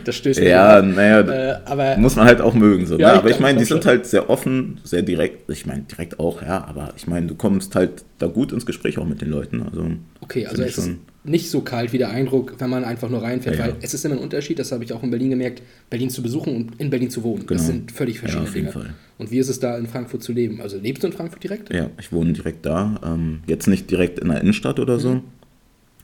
Das 0.03 0.15
stößt 0.15 0.39
mich 0.41 0.50
Ja, 0.50 0.82
naja, 0.82 1.22
Äh, 1.22 1.60
aber 1.65 1.98
muss 1.98 2.15
man 2.17 2.25
halt 2.25 2.41
auch 2.41 2.53
mögen. 2.53 2.86
So, 2.86 2.98
Ja, 2.98 3.08
ne? 3.08 3.13
ich 3.13 3.20
Aber 3.20 3.29
ich 3.29 3.36
glaub- 3.38 3.41
meine, 3.41 3.58
die 3.60 3.63
ich 3.63 3.70
sind 3.70 3.86
halt 3.86 4.05
sehr 4.05 4.29
offen, 4.29 4.79
sehr 4.84 5.01
direkt. 5.03 5.50
Ich 5.50 5.65
meine, 5.65 5.84
direkt 5.84 6.20
auch, 6.20 6.41
ja, 6.41 6.65
aber 6.65 6.93
ich 6.98 7.08
meine, 7.08 7.27
du 7.27 7.36
kommst 7.36 7.74
halt 7.75 8.03
da 8.20 8.27
gut 8.27 8.51
ins 8.51 8.65
Gespräch 8.65 8.98
auch 8.98 9.05
mit 9.05 9.22
den 9.22 9.29
Leuten. 9.29 9.63
Also, 9.63 9.86
Okay, 10.22 10.46
also 10.46 10.62
es 10.63 10.72
ich 10.72 10.77
ist 10.77 10.89
nicht 11.25 11.50
so 11.50 11.62
kalt 11.62 11.94
wie 11.94 11.98
der 11.98 12.10
Eindruck, 12.10 12.56
wenn 12.60 12.70
man 12.70 12.84
einfach 12.84 13.10
nur 13.10 13.22
reinfährt, 13.22 13.58
Ja, 13.58 13.68
ja. 13.68 13.72
weil 13.74 13.80
es 13.82 13.94
ist 13.94 14.03
immer 14.03 14.15
ein 14.15 14.22
Unterschied, 14.22 14.60
das 14.60 14.72
habe 14.74 14.84
ich 14.84 14.92
auch 14.92 15.03
in 15.03 15.10
Berlin 15.10 15.30
gemerkt, 15.30 15.62
Berlin 15.89 16.10
zu 16.10 16.22
besuchen 16.22 16.53
und 16.56 16.80
in 16.82 16.89
Berlin 16.89 17.10
zu 17.10 17.24
wohnen. 17.24 17.46
Das 17.48 17.62
Genau. 17.62 17.62
sind 17.63 17.92
völlig 17.94 18.20
verschiedene 18.20 18.46
Ja, 18.46 18.50
auf 18.50 18.56
jeden 18.56 18.72
Dinge. 18.72 18.86
Fall. 18.88 18.94
Und 19.18 19.32
wie 19.32 19.38
ist 19.39 19.48
es 19.48 19.60
da 19.60 19.77
in 19.77 19.88
Frankfurt 19.88 20.22
zu 20.22 20.34
leben? 20.34 20.60
Also 20.60 20.77
lebst 20.77 21.01
du 21.03 21.08
in 21.08 21.13
Frankfurt 21.13 21.42
direkt? 21.44 21.74
Ja, 21.74 21.89
ich 21.98 22.12
wohne 22.12 22.34
direkt 22.34 22.65
da. 22.65 23.00
Ähm, 23.06 23.39
jetzt 23.48 23.68
nicht 23.68 23.89
direkt 23.89 24.20
in 24.20 24.27
der 24.30 24.42
Innenstadt 24.42 24.80
oder 24.80 25.00
so, 25.00 25.22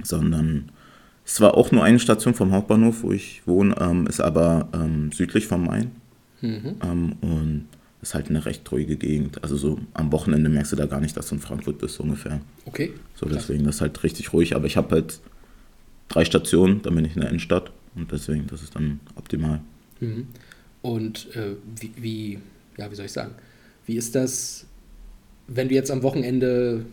sondern 0.03 0.71
es 1.25 1.41
war 1.41 1.55
auch 1.55 1.71
nur 1.71 1.83
eine 1.83 1.99
Station 1.99 2.33
vom 2.33 2.51
Hauptbahnhof, 2.53 3.03
wo 3.03 3.11
ich 3.11 3.41
wohne, 3.45 3.75
ähm, 3.79 4.07
ist 4.07 4.21
aber 4.21 4.69
ähm, 4.73 5.11
südlich 5.11 5.47
vom 5.47 5.65
Main. 5.65 5.91
Mhm. 6.41 6.75
Ähm, 6.83 7.13
und 7.21 7.65
ist 8.01 8.13
halt 8.13 8.29
eine 8.29 8.45
recht 8.45 8.69
ruhige 8.71 8.95
Gegend. 8.95 9.43
Also 9.43 9.57
so 9.57 9.79
am 9.93 10.11
Wochenende 10.11 10.49
merkst 10.49 10.71
du 10.71 10.75
da 10.75 10.85
gar 10.85 11.01
nicht, 11.01 11.17
dass 11.17 11.27
du 11.29 11.35
in 11.35 11.41
Frankfurt 11.41 11.79
bist, 11.79 11.95
so 11.95 12.03
ungefähr. 12.03 12.39
Okay. 12.65 12.93
So 13.15 13.25
Krass. 13.25 13.37
deswegen, 13.47 13.65
das 13.65 13.75
ist 13.75 13.81
halt 13.81 14.01
richtig 14.03 14.31
ruhig. 14.33 14.55
Aber 14.55 14.65
ich 14.67 14.77
habe 14.77 14.95
halt 14.95 15.19
drei 16.07 16.23
Stationen, 16.25 16.81
dann 16.81 16.95
bin 16.95 17.05
ich 17.05 17.15
in 17.15 17.21
der 17.21 17.29
Innenstadt 17.29 17.71
und 17.95 18.11
deswegen, 18.11 18.47
das 18.47 18.61
ist 18.63 18.75
dann 18.75 18.99
optimal. 19.15 19.59
Mhm. 19.99 20.27
Und 20.81 21.35
äh, 21.35 21.55
wie, 21.77 21.91
wie, 21.97 22.39
ja, 22.77 22.89
wie 22.89 22.95
soll 22.95 23.05
ich 23.05 23.11
sagen, 23.11 23.35
wie 23.85 23.97
ist 23.97 24.15
das, 24.15 24.65
wenn 25.47 25.67
du 25.67 25.75
jetzt 25.75 25.91
am 25.91 26.03
Wochenende 26.03 26.85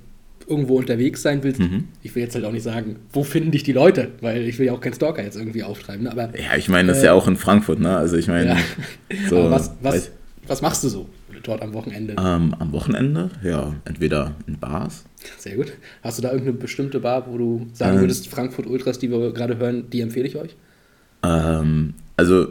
irgendwo 0.49 0.77
unterwegs 0.77 1.23
sein 1.23 1.43
willst? 1.45 1.61
Mhm. 1.61 1.85
Ich 2.03 2.15
will 2.17 2.23
jetzt 2.25 2.35
halt 2.35 2.45
auch 2.45 2.53
nicht 2.53 2.63
sagen, 2.65 2.97
wo 3.13 3.23
finden 3.23 3.53
dich 3.53 3.63
die 3.63 3.73
Leute, 3.73 4.11
weil 4.21 4.43
ich 4.43 4.59
will 4.59 4.67
ja 4.67 4.73
auch 4.73 4.81
keinen 4.81 4.95
Stalker 4.95 5.23
jetzt 5.23 5.37
irgendwie 5.37 5.63
auftreiben, 5.63 6.05
ne? 6.05 6.11
aber, 6.11 6.37
Ja, 6.37 6.57
ich 6.57 6.69
meine, 6.69 6.89
das 6.89 6.99
ist 6.99 7.03
Äh, 7.05 7.07
ja 7.07 7.13
auch 7.13 7.29
in 7.29 7.37
Frankfurt, 7.37 7.79
ne? 7.79 7.97
Also 7.97 8.17
ich 8.17 8.27
meine, 8.27 8.51
ja. 9.11 9.29
so, 9.31 9.51
was, 9.51 9.71
was, 9.83 10.11
was 10.47 10.63
machst 10.63 10.85
du 10.85 10.89
so 10.89 11.07
dort 11.43 11.63
am 11.63 11.73
Wochenende? 11.75 12.15
ähm, 12.19 12.55
am 12.59 12.73
Wochenende, 12.73 13.31
ja, 13.43 13.75
entweder 13.85 14.35
in 14.47 14.59
Bars. 14.59 15.05
Sehr 15.39 15.57
gut. 15.57 15.73
Hast 16.03 16.19
du 16.19 16.23
da 16.23 16.31
irgendeine 16.31 16.57
bestimmte 16.59 17.01
Bar, 17.01 17.27
wo 17.31 17.37
du 17.39 17.67
sagen 17.73 17.95
Ähm. 17.97 18.01
würdest, 18.03 18.29
Frankfurt 18.29 18.67
Ultras, 18.67 18.99
die 18.99 19.11
wir 19.11 19.33
gerade 19.33 19.59
hören, 19.59 19.89
die 19.91 20.01
empfehle 20.01 20.27
ich 20.27 20.37
euch? 20.37 20.57
Ähm, 21.23 21.95
also 22.17 22.49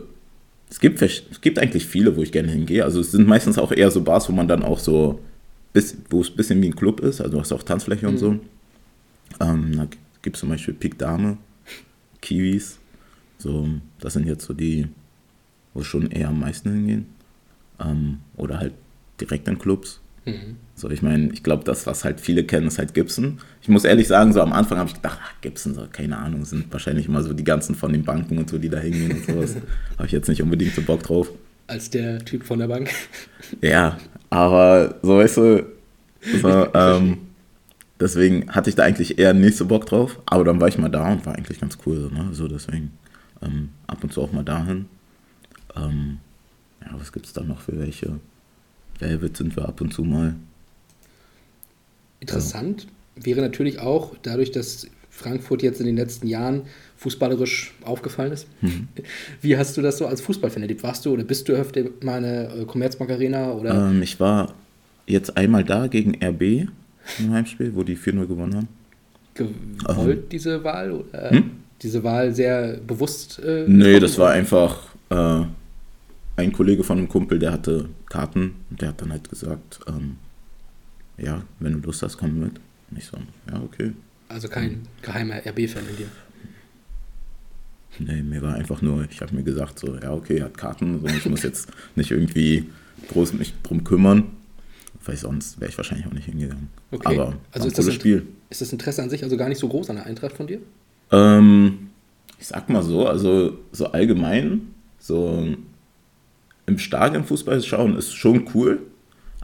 es 0.69 0.79
gibt, 0.79 1.01
es 1.01 1.23
gibt 1.41 1.59
eigentlich 1.59 1.85
viele, 1.85 2.15
wo 2.17 2.21
ich 2.21 2.31
gerne 2.31 2.51
hingehe. 2.51 2.83
Also 2.83 2.99
es 2.99 3.11
sind 3.11 3.27
meistens 3.27 3.57
auch 3.57 3.71
eher 3.71 3.91
so 3.91 4.01
Bars, 4.01 4.27
wo 4.29 4.33
man 4.33 4.47
dann 4.47 4.63
auch 4.63 4.79
so, 4.79 5.19
wo 6.09 6.21
es 6.21 6.29
ein 6.29 6.35
bisschen 6.35 6.61
wie 6.61 6.67
ein 6.67 6.75
Club 6.75 6.99
ist. 7.01 7.21
Also 7.21 7.33
du 7.33 7.39
hast 7.39 7.51
auch 7.53 7.63
Tanzfläche 7.63 8.07
und 8.07 8.17
so. 8.17 8.39
Ähm, 9.39 9.75
da 9.75 9.87
gibt 10.21 10.35
es 10.35 10.39
zum 10.39 10.49
Beispiel 10.49 10.73
Pik 10.73 10.97
Dame, 10.97 11.37
Kiwis. 12.21 12.77
So, 13.37 13.67
das 13.99 14.13
sind 14.13 14.27
jetzt 14.27 14.45
so 14.45 14.53
die, 14.53 14.87
wo 15.73 15.83
schon 15.83 16.09
eher 16.11 16.29
am 16.29 16.39
meisten 16.39 16.71
hingehen. 16.71 17.05
Ähm, 17.79 18.19
oder 18.35 18.59
halt 18.59 18.73
direkt 19.19 19.47
in 19.47 19.59
Clubs. 19.59 20.01
Mhm. 20.25 20.57
So, 20.75 20.89
ich 20.89 21.01
meine, 21.01 21.31
ich 21.31 21.43
glaube, 21.43 21.63
das, 21.63 21.87
was 21.87 22.03
halt 22.03 22.19
viele 22.19 22.43
kennen, 22.43 22.67
ist 22.67 22.77
halt 22.77 22.93
Gibson. 22.93 23.39
Ich 23.61 23.69
muss 23.69 23.85
ehrlich 23.85 24.07
sagen, 24.07 24.33
so 24.33 24.41
am 24.41 24.53
Anfang 24.53 24.77
habe 24.77 24.89
ich 24.89 24.95
gedacht, 24.95 25.19
ach, 25.21 25.41
Gibson, 25.41 25.73
so, 25.73 25.87
keine 25.91 26.17
Ahnung, 26.17 26.43
sind 26.45 26.71
wahrscheinlich 26.71 27.07
immer 27.07 27.23
so 27.23 27.33
die 27.33 27.43
ganzen 27.43 27.75
von 27.75 27.93
den 27.93 28.03
Banken 28.03 28.37
und 28.37 28.49
so, 28.49 28.57
die 28.57 28.69
da 28.69 28.79
hingehen 28.79 29.11
und 29.11 29.25
sowas. 29.25 29.55
habe 29.97 30.07
ich 30.07 30.11
jetzt 30.11 30.27
nicht 30.27 30.41
unbedingt 30.41 30.73
so 30.73 30.81
Bock 30.81 31.03
drauf. 31.03 31.31
Als 31.67 31.89
der 31.89 32.19
Typ 32.19 32.43
von 32.43 32.59
der 32.59 32.67
Bank. 32.67 32.89
Ja, 33.61 33.99
aber 34.31 34.95
so, 35.03 35.17
weißt 35.17 35.37
du, 35.37 35.65
so, 36.41 36.67
ähm, 36.73 37.17
deswegen 37.99 38.49
hatte 38.49 38.71
ich 38.71 38.75
da 38.75 38.83
eigentlich 38.83 39.19
eher 39.19 39.35
nicht 39.35 39.55
so 39.55 39.67
Bock 39.67 39.85
drauf. 39.85 40.19
Aber 40.25 40.43
dann 40.43 40.59
war 40.59 40.67
ich 40.67 40.79
mal 40.79 40.89
da 40.89 41.11
und 41.11 41.25
war 41.27 41.35
eigentlich 41.35 41.61
ganz 41.61 41.77
cool, 41.85 42.01
so, 42.01 42.09
ne? 42.09 42.29
so 42.31 42.47
deswegen 42.47 42.91
ähm, 43.43 43.69
ab 43.85 44.03
und 44.03 44.11
zu 44.11 44.21
auch 44.23 44.31
mal 44.31 44.43
dahin. 44.43 44.85
Ähm, 45.75 46.17
ja, 46.85 46.91
was 46.99 47.11
gibt 47.11 47.25
es 47.25 47.33
da 47.33 47.41
noch 47.43 47.61
für 47.61 47.77
welche? 47.79 48.19
Velvet 48.99 49.35
sind 49.37 49.55
wir 49.55 49.67
ab 49.67 49.81
und 49.81 49.93
zu 49.93 50.03
mal. 50.03 50.35
Interessant 52.19 52.87
wäre 53.15 53.41
natürlich 53.41 53.79
auch, 53.79 54.15
dadurch, 54.23 54.51
dass 54.51 54.87
Frankfurt 55.09 55.63
jetzt 55.63 55.79
in 55.79 55.85
den 55.85 55.95
letzten 55.95 56.27
Jahren 56.27 56.63
fußballerisch 56.97 57.73
aufgefallen 57.83 58.31
ist. 58.33 58.47
Mhm. 58.61 58.87
Wie 59.41 59.57
hast 59.57 59.77
du 59.77 59.81
das 59.81 59.97
so 59.97 60.07
als 60.07 60.21
Fußballfan 60.21 60.61
erlebt? 60.61 60.83
Warst 60.83 61.05
du 61.05 61.11
oder 61.13 61.23
bist 61.23 61.47
du 61.47 61.53
öfter 61.53 61.83
mal 62.01 62.17
in 62.17 62.23
der 62.23 62.55
äh, 62.57 62.65
Commerzbank 62.65 63.11
Arena 63.11 63.51
oder? 63.51 63.89
Ähm, 63.89 64.01
ich 64.01 64.19
war 64.19 64.53
jetzt 65.07 65.37
einmal 65.37 65.63
da 65.63 65.87
gegen 65.87 66.15
RB 66.23 66.67
im 67.19 67.31
Heimspiel, 67.31 67.73
wo 67.75 67.83
die 67.83 67.95
4-0 67.97 68.25
gewonnen 68.25 68.55
haben. 68.55 68.67
gewollt, 69.35 70.31
diese 70.31 70.63
Wahl? 70.63 70.91
Oder 70.91 71.29
Hm? 71.31 71.51
diese 71.81 72.03
Wahl 72.03 72.33
sehr 72.33 72.77
bewusst? 72.77 73.39
Äh, 73.39 73.65
Nee, 73.67 73.99
das 73.99 74.17
war 74.17 74.31
einfach 74.31 74.87
äh, 75.09 75.43
ein 76.37 76.51
Kollege 76.51 76.83
von 76.83 76.97
einem 76.97 77.09
Kumpel, 77.09 77.39
der 77.39 77.51
hatte 77.51 77.89
Karten 78.09 78.55
und 78.69 78.81
der 78.81 78.89
hat 78.89 79.01
dann 79.01 79.11
halt 79.11 79.29
gesagt, 79.29 79.79
ähm, 79.87 80.17
ja, 81.17 81.43
wenn 81.59 81.73
du 81.73 81.79
Lust 81.79 82.01
hast, 82.03 82.17
komm 82.17 82.39
mit. 82.39 82.59
Und 82.91 82.97
ich 82.97 83.05
so, 83.05 83.17
ja, 83.51 83.61
okay. 83.61 83.93
Also 84.27 84.47
kein 84.47 84.81
geheimer 85.01 85.37
RB-Fan 85.45 85.83
in 85.89 85.95
dir. 85.97 86.07
Nee, 87.99 88.21
mir 88.23 88.41
war 88.41 88.55
einfach 88.55 88.81
nur, 88.81 89.07
ich 89.09 89.21
habe 89.21 89.33
mir 89.33 89.43
gesagt, 89.43 89.79
so, 89.79 89.95
ja, 89.95 90.11
okay, 90.11 90.37
er 90.39 90.45
hat 90.45 90.57
Karten, 90.57 90.99
so, 90.99 91.07
ich 91.07 91.25
muss 91.25 91.43
jetzt 91.43 91.69
nicht 91.95 92.11
irgendwie 92.11 92.69
groß 93.07 93.33
mich 93.33 93.53
drum 93.63 93.83
kümmern, 93.85 94.25
weil 95.05 95.15
sonst 95.15 95.61
wäre 95.61 95.69
ich 95.69 95.77
wahrscheinlich 95.77 96.07
auch 96.07 96.11
nicht 96.11 96.25
hingegangen. 96.25 96.67
Okay. 96.91 97.15
Aber 97.15 97.35
Also 97.51 97.67
ist 97.67 97.77
das 97.77 97.93
Spiel. 97.93 98.27
Ist 98.49 98.61
das 98.61 98.73
Interesse 98.73 99.01
an 99.01 99.09
sich 99.09 99.23
also 99.23 99.37
gar 99.37 99.47
nicht 99.47 99.59
so 99.59 99.69
groß 99.69 99.89
an 99.89 99.97
der 99.97 100.05
Eintracht 100.05 100.35
von 100.35 100.47
dir? 100.47 100.59
Ähm, 101.11 101.91
ich 102.39 102.47
sag 102.47 102.69
mal 102.69 102.83
so, 102.83 103.07
also 103.07 103.57
so 103.71 103.87
allgemein, 103.87 104.73
so 104.99 105.55
im 106.65 106.77
Stadion 106.79 107.23
Fußball 107.23 107.61
schauen 107.61 107.97
ist 107.97 108.13
schon 108.15 108.45
cool, 108.53 108.79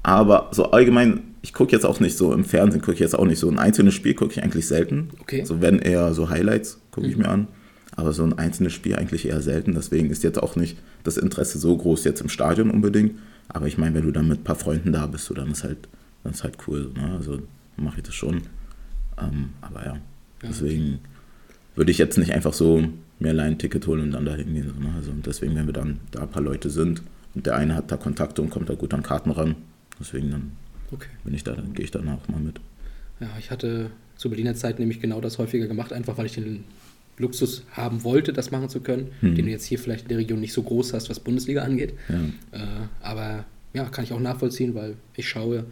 aber 0.03 0.49
so 0.51 0.71
allgemein, 0.71 1.21
ich 1.41 1.53
gucke 1.53 1.71
jetzt 1.71 1.85
auch 1.85 1.99
nicht 1.99 2.17
so 2.17 2.33
im 2.33 2.45
Fernsehen, 2.45 2.81
gucke 2.81 2.93
ich 2.93 2.99
jetzt 2.99 3.17
auch 3.17 3.25
nicht 3.25 3.39
so 3.39 3.49
ein 3.49 3.59
einzelnes 3.59 3.93
Spiel, 3.93 4.13
gucke 4.13 4.31
ich 4.31 4.43
eigentlich 4.43 4.67
selten. 4.67 5.09
Okay. 5.21 5.43
So 5.45 5.61
wenn 5.61 5.79
eher 5.79 6.13
so 6.13 6.29
Highlights 6.29 6.79
gucke 6.91 7.07
ich 7.07 7.17
mir 7.17 7.29
an, 7.29 7.47
aber 7.95 8.13
so 8.13 8.23
ein 8.23 8.37
einzelnes 8.37 8.73
Spiel 8.73 8.95
eigentlich 8.95 9.27
eher 9.27 9.41
selten, 9.41 9.73
deswegen 9.73 10.09
ist 10.09 10.23
jetzt 10.23 10.41
auch 10.41 10.55
nicht 10.55 10.77
das 11.03 11.17
Interesse 11.17 11.59
so 11.59 11.75
groß 11.77 12.03
jetzt 12.03 12.21
im 12.21 12.29
Stadion 12.29 12.71
unbedingt, 12.71 13.19
aber 13.49 13.67
ich 13.67 13.77
meine, 13.77 13.95
wenn 13.95 14.05
du 14.05 14.11
dann 14.11 14.27
mit 14.27 14.41
ein 14.41 14.43
paar 14.43 14.55
Freunden 14.55 14.91
da 14.91 15.05
bist, 15.07 15.25
so, 15.25 15.33
dann 15.33 15.51
ist 15.51 15.63
halt, 15.63 15.89
dann 16.23 16.33
ist 16.33 16.43
halt 16.43 16.57
cool, 16.67 16.91
ne? 16.95 17.15
also 17.17 17.39
mache 17.77 17.97
ich 17.97 18.03
das 18.03 18.15
schon. 18.15 18.43
Ähm, 19.19 19.49
aber 19.61 19.85
ja, 19.85 19.97
deswegen 20.41 20.99
würde 21.75 21.91
ich 21.91 21.97
jetzt 21.97 22.17
nicht 22.17 22.33
einfach 22.33 22.53
so 22.53 22.83
mir 23.21 23.29
allein 23.29 23.53
ein 23.53 23.59
Ticket 23.59 23.85
holen 23.87 24.01
und 24.01 24.11
dann 24.11 24.25
da 24.25 24.35
hingehen. 24.35 24.67
So, 24.73 24.79
ne? 24.81 24.93
Also 24.95 25.11
deswegen, 25.25 25.55
wenn 25.55 25.65
wir 25.67 25.73
dann 25.73 25.99
da 26.11 26.21
ein 26.23 26.29
paar 26.29 26.41
Leute 26.41 26.69
sind 26.69 27.01
und 27.35 27.45
der 27.45 27.55
eine 27.55 27.75
hat 27.75 27.91
da 27.91 27.97
Kontakte 27.97 28.41
und 28.41 28.49
kommt 28.49 28.69
da 28.69 28.73
gut 28.73 28.93
an 28.93 29.03
Karten 29.03 29.31
ran, 29.31 29.55
deswegen 29.99 30.31
dann 30.31 30.51
Okay. 30.93 31.07
bin 31.23 31.33
ich 31.33 31.43
da, 31.45 31.53
dann 31.53 31.73
gehe 31.73 31.85
ich 31.85 31.91
dann 31.91 32.09
auch 32.09 32.27
mal 32.27 32.39
mit. 32.41 32.59
Ja, 33.21 33.29
ich 33.39 33.49
hatte 33.49 33.91
zu 34.17 34.29
Berliner 34.29 34.55
Zeit 34.55 34.77
nämlich 34.79 34.99
genau 34.99 35.21
das 35.21 35.37
häufiger 35.37 35.67
gemacht, 35.67 35.93
einfach 35.93 36.17
weil 36.17 36.25
ich 36.25 36.33
den 36.33 36.65
Luxus 37.17 37.63
haben 37.71 38.03
wollte, 38.03 38.33
das 38.33 38.51
machen 38.51 38.67
zu 38.67 38.81
können, 38.81 39.11
Hm. 39.21 39.35
den 39.35 39.45
du 39.45 39.51
jetzt 39.51 39.63
hier 39.65 39.79
vielleicht 39.79 40.03
in 40.03 40.09
der 40.09 40.17
Region 40.17 40.39
nicht 40.41 40.51
so 40.53 40.63
groß 40.63 40.93
hast, 40.93 41.09
was 41.09 41.19
Bundesliga 41.21 41.61
angeht. 41.61 41.93
Ja. 42.09 42.59
Äh, 42.59 42.65
aber 43.01 43.45
ja, 43.73 43.85
kann 43.85 44.03
ich 44.03 44.11
auch 44.11 44.19
nachvollziehen, 44.19 44.75
weil 44.75 44.95
ich 45.15 45.29
schaue 45.29 45.65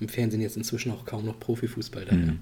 im 0.00 0.08
Fernsehen 0.08 0.40
jetzt 0.40 0.56
inzwischen 0.56 0.90
auch 0.92 1.04
kaum 1.04 1.26
noch 1.26 1.38
Profifußball. 1.38 2.04
Daher 2.06 2.18
Mhm. 2.26 2.38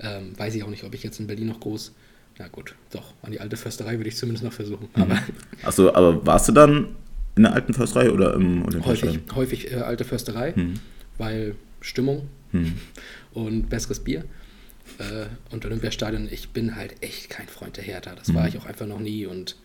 ähm, 0.00 0.38
weiß 0.38 0.54
ich 0.54 0.62
auch 0.62 0.70
nicht, 0.70 0.84
ob 0.84 0.94
ich 0.94 1.02
jetzt 1.02 1.18
in 1.18 1.26
Berlin 1.26 1.48
noch 1.48 1.58
groß. 1.60 1.92
Na 2.38 2.48
gut, 2.48 2.74
doch, 2.92 3.14
an 3.22 3.32
die 3.32 3.40
alte 3.40 3.56
Försterei 3.56 3.96
würde 3.96 4.08
ich 4.08 4.16
zumindest 4.16 4.44
noch 4.44 4.52
versuchen. 4.52 4.88
Mhm. 4.94 5.02
Aber 5.02 5.18
Achso, 5.64 5.92
aber 5.92 6.24
warst 6.24 6.48
du 6.48 6.52
dann 6.52 6.88
in 7.36 7.42
der 7.44 7.52
alten 7.52 7.74
Försterei 7.74 8.10
oder 8.10 8.34
im 8.34 8.62
häufig, 8.64 8.66
Olympiastadion? 8.74 9.22
häufig 9.36 9.72
äh, 9.72 9.76
alte 9.76 10.04
Försterei, 10.04 10.52
Hm. 10.52 10.74
weil 11.18 11.54
Stimmung 11.80 12.28
Hm. 12.52 12.74
und 13.32 13.68
besseres 13.68 14.00
Bier. 14.00 14.24
Äh, 14.98 15.26
und 15.52 15.64
Olympiastadion, 15.66 16.28
ich 16.30 16.48
bin 16.50 16.76
halt 16.76 16.94
echt 17.02 17.28
kein 17.28 17.46
Freund 17.46 17.76
der 17.76 17.84
Hertha. 17.84 18.14
Das 18.14 18.32
war 18.34 18.42
Mhm. 18.42 18.48
ich 18.48 18.58
auch 18.58 18.66
einfach 18.66 18.86
noch 18.86 19.00
nie. 19.00 19.26
Und 19.26 19.56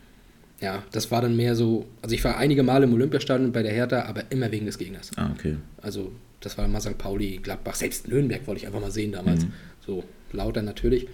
ja, 0.60 0.84
das 0.92 1.12
war 1.12 1.22
dann 1.22 1.36
mehr 1.36 1.56
so. 1.56 1.86
Also 2.01 2.13
ich 2.15 2.24
war 2.24 2.38
einige 2.38 2.62
Male 2.63 2.86
im 2.86 2.94
Olympiastadion 2.94 3.51
bei 3.51 3.63
der 3.63 3.72
Hertha, 3.72 4.03
aber 4.06 4.24
immer 4.32 4.51
wegen 4.51 4.65
des 4.65 4.77
Gegners. 4.77 5.12
Ah, 5.15 5.30
okay. 5.38 5.58
Also 5.82 6.12
das 6.42 6.58
war 6.58 6.68
mal 6.68 6.82
St. 6.82 6.98
Pauli, 6.98 7.38
Gladbach, 7.42 7.75
selbst 7.75 8.08
Nürnberg 8.08 8.46
wollte 8.48 8.62
ich 8.62 8.68
einfach 8.68 8.82
mal 8.82 8.92
sehen 8.92 9.12
damals. 9.13 9.46
Mhm. 9.46 9.53
So 9.86 10.03
lauter 10.34 10.62
natürlich. 10.62 11.08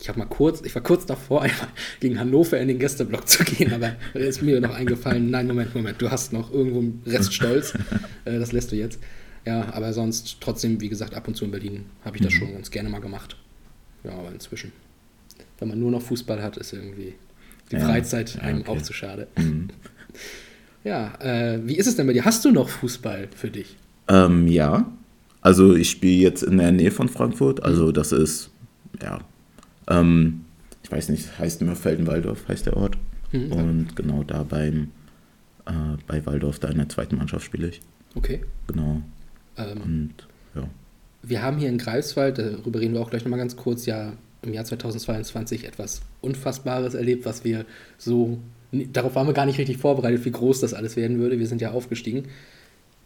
Ich 0.00 0.08
habe 0.08 0.18
mal 0.18 0.26
kurz, 0.26 0.60
ich 0.64 0.74
war 0.74 0.82
kurz 0.82 1.06
davor, 1.06 1.42
einmal 1.42 1.68
gegen 2.00 2.18
Hannover 2.18 2.58
in 2.58 2.68
den 2.68 2.78
Gästeblock 2.78 3.28
zu 3.28 3.44
gehen, 3.44 3.72
aber 3.72 3.96
ist 4.14 4.42
mir 4.42 4.60
noch 4.60 4.74
eingefallen, 4.74 5.30
nein, 5.30 5.46
Moment, 5.46 5.74
Moment, 5.74 6.00
du 6.02 6.10
hast 6.10 6.32
noch 6.32 6.52
irgendwo 6.52 6.80
einen 6.80 7.02
Reststolz, 7.06 7.74
äh, 8.24 8.38
das 8.38 8.52
lässt 8.52 8.72
du 8.72 8.76
jetzt. 8.76 8.98
Ja, 9.46 9.72
aber 9.74 9.92
sonst 9.92 10.38
trotzdem, 10.40 10.80
wie 10.80 10.88
gesagt, 10.88 11.14
ab 11.14 11.28
und 11.28 11.34
zu 11.36 11.44
in 11.44 11.50
Berlin 11.50 11.84
habe 12.04 12.16
ich 12.16 12.22
das 12.22 12.32
Mhm. 12.32 12.38
schon 12.38 12.52
ganz 12.54 12.70
gerne 12.70 12.88
mal 12.88 13.00
gemacht. 13.00 13.36
Ja, 14.02 14.12
aber 14.12 14.32
inzwischen, 14.32 14.72
wenn 15.58 15.68
man 15.68 15.78
nur 15.78 15.90
noch 15.90 16.02
Fußball 16.02 16.42
hat, 16.42 16.56
ist 16.56 16.72
irgendwie 16.72 17.14
die 17.70 17.76
Ja, 17.76 17.84
Freizeit 17.86 18.38
einem 18.40 18.62
okay. 18.62 18.70
auch 18.70 18.82
zu 18.82 18.92
schade. 18.92 19.28
Mhm. 19.36 19.68
Ja, 20.84 21.14
äh, 21.20 21.60
wie 21.66 21.76
ist 21.78 21.86
es 21.86 21.96
denn 21.96 22.06
bei 22.06 22.12
dir? 22.12 22.26
Hast 22.26 22.44
du 22.44 22.50
noch 22.50 22.68
Fußball 22.68 23.28
für 23.34 23.50
dich? 23.50 23.76
Ähm, 24.06 24.46
ja, 24.48 24.92
also 25.40 25.74
ich 25.74 25.88
spiele 25.88 26.22
jetzt 26.22 26.42
in 26.42 26.58
der 26.58 26.72
Nähe 26.72 26.90
von 26.90 27.08
Frankfurt, 27.08 27.62
also 27.62 27.90
das 27.90 28.12
ist, 28.12 28.50
ja, 29.02 29.20
ähm, 29.88 30.44
ich 30.82 30.92
weiß 30.92 31.08
nicht, 31.08 31.38
heißt 31.38 31.62
immer 31.62 31.76
Feldenwaldorf, 31.76 32.46
heißt 32.48 32.66
der 32.66 32.76
Ort. 32.76 32.96
Mhm. 33.32 33.52
Und 33.52 33.96
genau 33.96 34.22
da 34.22 34.42
beim, 34.42 34.90
äh, 35.66 35.72
bei 36.06 36.24
Waldorf, 36.26 36.58
da 36.58 36.68
in 36.68 36.76
der 36.76 36.88
zweiten 36.88 37.16
Mannschaft 37.16 37.44
spiele 37.44 37.68
ich. 37.68 37.80
Okay. 38.14 38.42
Genau. 38.66 39.02
Ähm, 39.56 39.80
Und 39.82 40.14
ja. 40.54 40.68
wir 41.22 41.42
haben 41.42 41.58
hier 41.58 41.68
in 41.68 41.78
Greifswald, 41.78 42.38
darüber 42.38 42.80
reden 42.80 42.94
wir 42.94 43.00
auch 43.00 43.10
gleich 43.10 43.24
nochmal 43.24 43.38
ganz 43.38 43.56
kurz, 43.56 43.86
ja 43.86 44.12
im 44.42 44.52
Jahr 44.52 44.64
2022 44.64 45.64
etwas 45.64 46.02
Unfassbares 46.20 46.94
erlebt, 46.94 47.24
was 47.24 47.44
wir 47.44 47.64
so, 47.98 48.38
darauf 48.72 49.14
waren 49.14 49.26
wir 49.26 49.32
gar 49.32 49.46
nicht 49.46 49.58
richtig 49.58 49.78
vorbereitet, 49.78 50.24
wie 50.24 50.30
groß 50.30 50.60
das 50.60 50.74
alles 50.74 50.96
werden 50.96 51.18
würde. 51.18 51.38
Wir 51.38 51.46
sind 51.46 51.60
ja 51.60 51.70
aufgestiegen. 51.70 52.24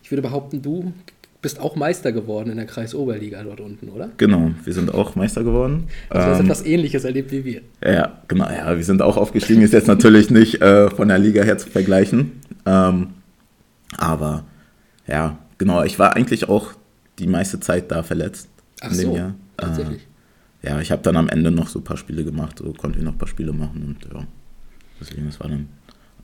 Ich 0.02 0.10
würde 0.10 0.22
behaupten, 0.22 0.62
du 0.62 0.92
bist 1.40 1.60
auch 1.60 1.76
Meister 1.76 2.12
geworden 2.12 2.50
in 2.50 2.56
der 2.56 2.66
Kreisoberliga 2.66 3.42
dort 3.44 3.60
unten, 3.60 3.88
oder? 3.90 4.10
Genau, 4.16 4.50
wir 4.64 4.72
sind 4.72 4.92
auch 4.92 5.14
Meister 5.14 5.44
geworden. 5.44 5.88
Also 6.08 6.26
du 6.26 6.32
hast 6.32 6.40
Ähm, 6.40 6.46
etwas 6.46 6.66
Ähnliches 6.66 7.04
erlebt 7.04 7.30
wie 7.30 7.44
wir. 7.44 7.60
Ja, 7.84 8.22
genau, 8.26 8.48
ja, 8.48 8.76
wir 8.76 8.84
sind 8.84 9.02
auch 9.02 9.16
aufgestiegen, 9.16 9.62
ist 9.62 9.72
jetzt 9.72 9.86
natürlich 9.86 10.30
nicht 10.30 10.60
äh, 10.60 10.90
von 10.90 11.08
der 11.08 11.18
Liga 11.18 11.42
her 11.42 11.56
zu 11.58 11.68
vergleichen. 11.68 12.32
Ähm, 12.66 13.08
aber 13.96 14.44
ja, 15.06 15.38
genau, 15.58 15.84
ich 15.84 15.98
war 15.98 16.16
eigentlich 16.16 16.48
auch 16.48 16.72
die 17.18 17.26
meiste 17.28 17.60
Zeit 17.60 17.90
da 17.90 18.02
verletzt 18.02 18.48
Ach 18.80 18.90
in 18.90 18.98
dem 18.98 19.10
so, 19.10 19.16
Jahr. 19.16 19.34
tatsächlich. 19.56 20.02
Äh, 20.62 20.70
ja, 20.70 20.80
ich 20.80 20.90
habe 20.90 21.02
dann 21.02 21.16
am 21.16 21.28
Ende 21.28 21.52
noch 21.52 21.68
so 21.68 21.78
ein 21.78 21.84
paar 21.84 21.96
Spiele 21.96 22.24
gemacht, 22.24 22.58
so 22.58 22.72
konnte 22.72 22.98
ich 22.98 23.04
noch 23.04 23.12
ein 23.12 23.18
paar 23.18 23.28
Spiele 23.28 23.52
machen 23.52 23.84
und 23.86 24.12
ja, 24.12 24.26
deswegen, 25.00 25.26
das 25.26 25.38
war 25.38 25.48
dann. 25.48 25.68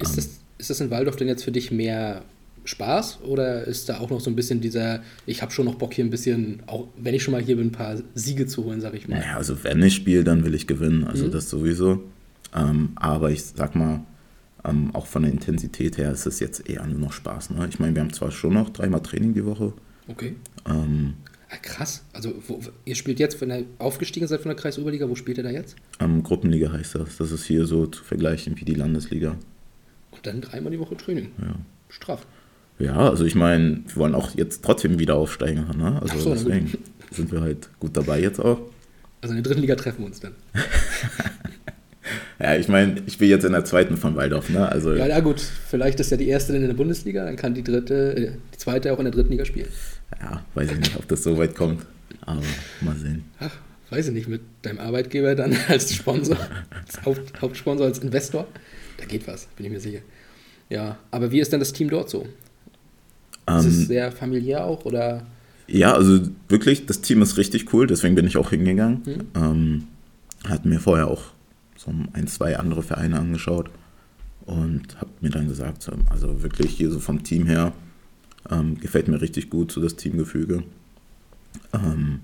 Ist, 0.01 0.11
ähm, 0.11 0.17
das, 0.17 0.31
ist 0.59 0.71
das 0.71 0.81
in 0.81 0.91
Waldorf 0.91 1.15
denn 1.15 1.29
jetzt 1.29 1.45
für 1.45 1.53
dich 1.53 1.71
mehr 1.71 2.23
Spaß 2.65 3.21
oder 3.25 3.65
ist 3.65 3.89
da 3.89 3.99
auch 4.01 4.11
noch 4.11 4.21
so 4.21 4.31
ein 4.31 4.37
bisschen 4.37 4.61
dieser, 4.61 5.03
ich 5.27 5.43
habe 5.43 5.53
schon 5.53 5.67
noch 5.67 5.75
Bock 5.75 5.93
hier 5.95 6.05
ein 6.05 6.11
bisschen, 6.11 6.63
auch 6.67 6.89
wenn 6.97 7.15
ich 7.15 7.23
schon 7.23 7.33
mal 7.33 7.43
hier 7.43 7.57
bin, 7.57 7.67
ein 7.69 7.73
paar 7.73 7.97
Siege 8.15 8.47
zu 8.47 8.65
holen, 8.65 8.81
sag 8.81 8.95
ich 8.95 9.07
mal. 9.07 9.19
Naja, 9.19 9.37
also 9.37 9.63
wenn 9.65 9.83
ich 9.83 9.95
spiele, 9.95 10.25
dann 10.25 10.45
will 10.45 10.55
ich 10.55 10.67
gewinnen, 10.67 11.01
Mhm. 11.01 11.07
also 11.09 11.29
das 11.29 11.51
sowieso. 11.51 12.03
Ähm, 12.55 12.91
aber 12.97 13.31
ich 13.31 13.43
sag 13.45 13.75
mal, 13.75 14.01
ähm, 14.65 14.95
auch 14.95 15.07
von 15.07 15.23
der 15.25 15.33
Intensität 15.33 15.99
her 15.99 16.11
ist 16.13 16.25
es 16.27 16.41
jetzt 16.41 16.69
eher 16.69 16.87
nur 16.87 16.99
noch 16.99 17.13
Spaß. 17.13 17.51
Ne? 17.51 17.67
Ich 17.69 17.79
meine, 17.79 17.95
wir 17.95 18.01
haben 18.03 18.13
zwar 18.13 18.31
schon 18.31 18.55
noch 18.55 18.71
dreimal 18.71 19.01
Training 19.03 19.35
die 19.35 19.45
Woche. 19.45 19.73
Okay. 20.09 20.37
Ähm, 20.69 21.15
Ah, 21.51 21.57
krass. 21.63 22.03
Also 22.13 22.35
wo, 22.49 22.59
ihr 22.85 22.95
spielt 22.97 23.21
jetzt, 23.21 23.41
wenn 23.41 23.51
ihr 23.53 23.65
aufgestiegen 23.79 24.27
seid 24.27 24.41
von 24.41 24.49
der 24.49 24.57
Kreisoberliga, 24.57 25.09
wo 25.09 25.15
spielt 25.15 25.37
ihr 25.39 25.45
da 25.45 25.51
jetzt? 25.51 25.77
ähm, 26.01 26.23
Gruppenliga 26.25 26.73
heißt 26.73 26.97
das. 26.97 27.19
Das 27.19 27.31
ist 27.31 27.45
hier 27.45 27.65
so 27.67 27.87
zu 27.87 28.03
vergleichen 28.03 28.59
wie 28.59 28.65
die 28.65 28.75
Landesliga. 28.75 29.37
Und 30.11 30.27
dann 30.27 30.41
dreimal 30.41 30.73
die 30.73 30.81
Woche 30.81 30.97
Training. 30.97 31.29
Ja. 31.41 31.55
Straff. 31.89 32.27
Ja, 32.79 33.09
also 33.09 33.25
ich 33.25 33.35
meine, 33.35 33.83
wir 33.87 33.97
wollen 33.97 34.15
auch 34.15 34.35
jetzt 34.35 34.65
trotzdem 34.65 34.99
wieder 34.99 35.15
aufsteigen. 35.17 35.65
Ne? 35.77 36.01
Also 36.03 36.19
so, 36.19 36.31
gut. 36.31 36.39
deswegen 36.39 36.73
sind 37.11 37.31
wir 37.33 37.41
halt 37.41 37.69
gut 37.79 37.97
dabei 37.97 38.21
jetzt 38.21 38.41
auch. 38.41 38.61
Also 39.21 39.35
in 39.35 39.43
der 39.43 39.45
dritten 39.45 39.61
Liga 39.61 39.77
treffen 39.77 40.01
wir 40.01 40.07
uns 40.07 40.21
dann. 40.21 40.33
Ja, 42.39 42.57
ich 42.57 42.69
meine, 42.69 42.97
ich 43.07 43.17
bin 43.17 43.29
jetzt 43.31 43.45
in 43.45 43.53
der 43.53 43.65
zweiten 43.65 43.97
von 43.97 44.17
Waldorf, 44.17 44.51
ne? 44.51 44.69
Also 44.69 44.93
Ja, 44.93 45.07
ja 45.07 45.21
gut, 45.21 45.41
vielleicht 45.41 46.01
ist 46.01 46.11
ja 46.11 46.17
die 46.17 46.29
erste 46.29 46.53
dann 46.53 46.63
in 46.63 46.69
der 46.69 46.75
Bundesliga, 46.75 47.25
dann 47.25 47.37
kann 47.37 47.55
die 47.55 47.63
dritte, 47.63 48.17
äh, 48.17 48.31
die 48.53 48.59
zweite 48.59 48.93
auch 48.93 48.99
in 48.99 49.05
der 49.05 49.13
dritten 49.13 49.31
Liga 49.31 49.45
spielen. 49.45 49.69
ja, 50.21 50.45
weiß 50.55 50.73
ich 50.73 50.79
nicht, 50.79 50.97
ob 50.97 51.09
das 51.09 51.23
so 51.23 51.39
weit 51.39 51.55
kommt. 51.55 51.87
Aber 52.23 52.43
mal 52.81 52.97
sehen. 52.97 53.25
Ach, 53.39 53.57
weiß 53.91 54.09
ich 54.09 54.13
nicht, 54.13 54.29
mit 54.29 54.43
deinem 54.63 54.79
Arbeitgeber 54.79 55.35
dann 55.35 55.57
als 55.69 55.95
Sponsor, 55.95 56.37
als 56.71 57.05
Haupt, 57.05 57.41
Hauptsponsor, 57.41 57.87
als 57.87 58.01
Investor, 58.01 58.47
da 58.99 59.07
geht 59.07 59.27
was, 59.27 59.47
bin 59.57 59.67
ich 59.67 59.73
mir 59.73 59.81
sicher. 59.81 60.01
Ja, 60.69 60.99
aber 61.11 61.31
wie 61.31 61.41
ist 61.41 61.53
denn 61.53 61.61
das 61.61 61.73
Team 61.73 61.89
dort 61.89 62.11
so? 62.11 62.27
Ist 63.49 63.65
es 63.67 63.79
Ähm, 63.81 63.87
sehr 63.87 64.13
familiär 64.13 64.65
auch 64.65 64.85
oder? 64.85 65.23
ja, 65.67 65.95
also 65.95 66.21
wirklich, 66.49 66.87
das 66.87 67.01
Team 67.01 67.23
ist 67.23 67.37
richtig 67.37 67.73
cool, 67.73 67.87
deswegen 67.87 68.15
bin 68.15 68.27
ich 68.27 68.37
auch 68.37 68.51
hingegangen. 68.51 69.03
Ähm, 69.35 69.85
hat 70.49 70.65
mir 70.65 70.79
vorher 70.81 71.09
auch 71.09 71.23
so 71.77 71.93
ein, 72.13 72.27
zwei 72.27 72.59
andere 72.59 72.83
Vereine 72.83 73.19
angeschaut 73.19 73.71
und 74.47 74.99
habe 75.01 75.11
mir 75.21 75.31
dann 75.31 75.49
gesagt, 75.49 75.83
so, 75.83 75.93
also 76.11 76.43
wirklich 76.43 76.73
hier 76.73 76.91
so 76.91 76.99
vom 77.01 77.23
Team 77.23 77.47
her 77.47 77.73
ähm, 78.51 78.79
gefällt 78.79 79.09
mir 79.09 79.21
richtig 79.21 79.49
gut, 79.51 79.73
so 79.73 79.81
das 79.81 79.97
Teamgefüge. 79.97 80.65
Ähm, 81.73 82.21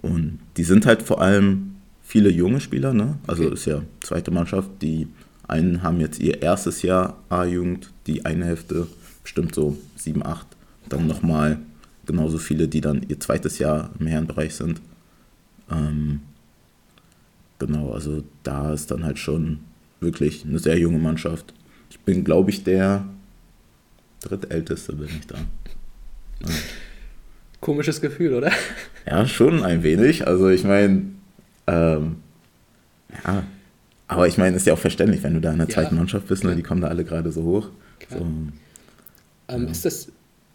und 0.00 0.40
die 0.56 0.64
sind 0.64 0.86
halt 0.86 1.02
vor 1.02 1.20
allem 1.20 1.76
viele 2.02 2.30
junge 2.30 2.60
Spieler, 2.60 2.92
ne? 2.92 3.18
Also 3.26 3.44
Okay. 3.44 3.54
ist 3.54 3.64
ja 3.66 3.82
zweite 4.00 4.30
Mannschaft. 4.32 4.70
Die 4.82 5.06
einen 5.46 5.82
haben 5.84 6.00
jetzt 6.00 6.18
ihr 6.18 6.42
erstes 6.42 6.82
Jahr 6.82 7.16
A-Jugend, 7.28 7.92
die 8.08 8.24
eine 8.24 8.44
Hälfte 8.44 8.88
bestimmt 9.22 9.54
so 9.54 9.76
sieben, 9.96 10.24
acht. 10.26 10.46
Dann 10.92 11.06
nochmal 11.06 11.58
genauso 12.06 12.38
viele, 12.38 12.68
die 12.68 12.80
dann 12.80 13.02
ihr 13.08 13.20
zweites 13.20 13.58
Jahr 13.58 13.90
im 13.98 14.06
Herrenbereich 14.06 14.54
sind. 14.54 14.80
Ähm, 15.70 16.20
genau, 17.58 17.92
also 17.92 18.22
da 18.42 18.72
ist 18.72 18.90
dann 18.90 19.04
halt 19.04 19.18
schon 19.18 19.60
wirklich 20.00 20.44
eine 20.44 20.58
sehr 20.58 20.78
junge 20.78 20.98
Mannschaft. 20.98 21.54
Ich 21.90 22.00
bin, 22.00 22.24
glaube 22.24 22.50
ich, 22.50 22.64
der 22.64 23.06
drittälteste 24.20 24.94
bin 24.96 25.08
ich 25.18 25.26
da. 25.26 25.38
Komisches 27.60 28.00
Gefühl, 28.00 28.34
oder? 28.34 28.50
Ja, 29.06 29.26
schon 29.26 29.64
ein 29.64 29.82
wenig. 29.82 30.26
Also 30.28 30.48
ich 30.48 30.62
meine, 30.64 31.06
ähm, 31.66 32.16
ja, 33.24 33.44
aber 34.08 34.28
ich 34.28 34.38
meine, 34.38 34.56
ist 34.56 34.66
ja 34.66 34.74
auch 34.74 34.78
verständlich, 34.78 35.22
wenn 35.22 35.34
du 35.34 35.40
da 35.40 35.52
in 35.52 35.58
der 35.58 35.68
Ja, 35.68 35.74
zweiten 35.74 35.96
Mannschaft 35.96 36.28
bist, 36.28 36.44
ne, 36.44 36.54
die 36.56 36.62
kommen 36.62 36.80
da 36.82 36.88
alle 36.88 37.04
gerade 37.04 37.32
so 37.32 37.42
hoch. 37.42 37.70
So, 38.08 38.26
Ähm, 39.48 39.68
Ist 39.68 39.84
das, 39.84 40.08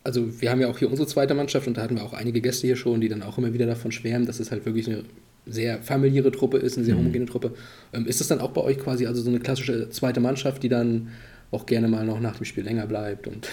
also 0.08 0.42
wir 0.42 0.50
haben 0.50 0.62
ja 0.62 0.70
auch 0.70 0.78
hier 0.80 0.90
unsere 0.90 1.06
zweite 1.08 1.34
Mannschaft 1.34 1.68
und 1.68 1.76
da 1.76 1.82
hatten 1.82 1.98
wir 1.98 2.04
auch 2.04 2.14
einige 2.14 2.40
Gäste 2.40 2.66
hier 2.66 2.78
schon, 2.78 3.02
die 3.02 3.10
dann 3.10 3.22
auch 3.22 3.38
immer 3.38 3.54
wieder 3.54 3.66
davon 3.66 3.92
schwärmen, 3.92 4.26
dass 4.26 4.40
es 4.40 4.52
halt 4.52 4.66
wirklich 4.66 4.88
eine 4.88 5.04
sehr 5.46 5.82
familiäre 5.82 6.32
Truppe 6.32 6.58
ist, 6.58 6.78
eine 6.78 6.86
sehr 6.86 6.98
homogene 6.98 7.26
Truppe. 7.26 7.52
Ähm, 7.92 8.06
ist 8.08 8.22
das 8.22 8.30
dann 8.30 8.40
auch 8.40 8.52
bei 8.52 8.62
euch 8.62 8.80
quasi 8.80 9.06
also 9.06 9.22
so 9.22 9.30
eine 9.30 9.40
klassische 9.40 9.90
zweite 9.90 10.22
Mannschaft, 10.22 10.64
die 10.64 10.70
dann 10.70 11.10
auch 11.52 11.66
gerne 11.66 11.90
mal 11.90 12.06
noch 12.06 12.22
nach 12.22 12.38
dem 12.38 12.46
Spiel 12.46 12.64
länger 12.64 12.88
bleibt 12.88 13.28
und 13.28 13.50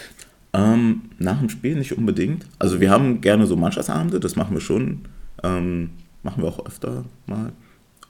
Ähm, 0.52 1.10
nach 1.18 1.40
dem 1.40 1.48
Spiel 1.48 1.74
nicht 1.74 1.98
unbedingt. 1.98 2.46
Also 2.60 2.80
wir 2.80 2.88
haben 2.88 3.20
gerne 3.20 3.46
so 3.46 3.56
Mannschaftsabende, 3.56 4.20
das 4.20 4.36
machen 4.36 4.54
wir 4.54 4.60
schon. 4.60 5.00
Ähm, 5.42 5.90
machen 6.22 6.44
wir 6.44 6.48
auch 6.48 6.64
öfter 6.64 7.04
mal. 7.26 7.52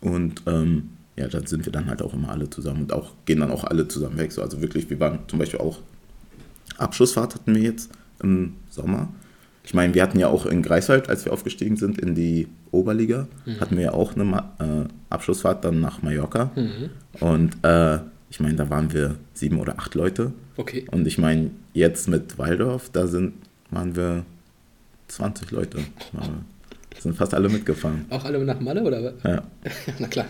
Und 0.02 0.42
ähm, 0.46 0.90
ja, 1.16 1.28
dann 1.28 1.46
sind 1.46 1.64
wir 1.64 1.72
dann 1.72 1.86
halt 1.86 2.02
auch 2.02 2.12
immer 2.12 2.28
alle 2.28 2.50
zusammen 2.50 2.82
und 2.82 2.92
auch 2.92 3.12
gehen 3.24 3.40
dann 3.40 3.50
auch 3.50 3.64
alle 3.64 3.88
zusammen 3.88 4.18
weg. 4.18 4.32
So, 4.32 4.42
also 4.42 4.60
wirklich, 4.60 4.90
wir 4.90 5.00
waren 5.00 5.20
zum 5.28 5.38
Beispiel 5.38 5.60
auch 5.60 5.78
Abschlussfahrt 6.76 7.34
hatten 7.34 7.54
wir 7.54 7.62
jetzt 7.62 7.90
im 8.24 8.54
Sommer. 8.70 9.08
Ich 9.62 9.72
meine, 9.72 9.94
wir 9.94 10.02
hatten 10.02 10.18
ja 10.18 10.28
auch 10.28 10.44
in 10.46 10.62
Greifswald, 10.62 11.08
als 11.08 11.24
wir 11.24 11.32
aufgestiegen 11.32 11.76
sind 11.76 11.98
in 11.98 12.14
die 12.14 12.48
Oberliga, 12.70 13.28
hatten 13.60 13.76
wir 13.76 13.84
ja 13.84 13.92
auch 13.92 14.14
eine 14.14 14.24
Ma 14.24 14.52
äh, 14.58 14.88
Abschlussfahrt 15.10 15.64
dann 15.64 15.80
nach 15.80 16.02
Mallorca. 16.02 16.50
Und 17.20 17.56
äh, 17.62 17.98
ich 18.28 18.40
meine, 18.40 18.56
da 18.56 18.68
waren 18.68 18.92
wir 18.92 19.14
sieben 19.32 19.58
oder 19.60 19.78
acht 19.78 19.94
Leute. 19.94 20.32
okay. 20.56 20.84
Und 20.90 21.06
ich 21.06 21.16
meine, 21.18 21.50
jetzt 21.72 22.08
mit 22.08 22.36
Waldorf, 22.36 22.90
da 22.92 23.06
sind, 23.06 23.32
waren 23.70 23.94
wir 23.96 24.24
20 25.08 25.50
Leute. 25.50 25.78
Ja, 26.12 26.20
sind 27.00 27.16
fast 27.16 27.32
alle 27.34 27.48
mitgefahren. 27.48 28.04
Auch 28.10 28.24
alle 28.24 28.44
nach 28.44 28.60
Malle 28.60 28.82
oder? 28.82 29.02
was? 29.04 29.14
Ja, 29.24 29.42
Na 29.98 30.08
klar. 30.08 30.26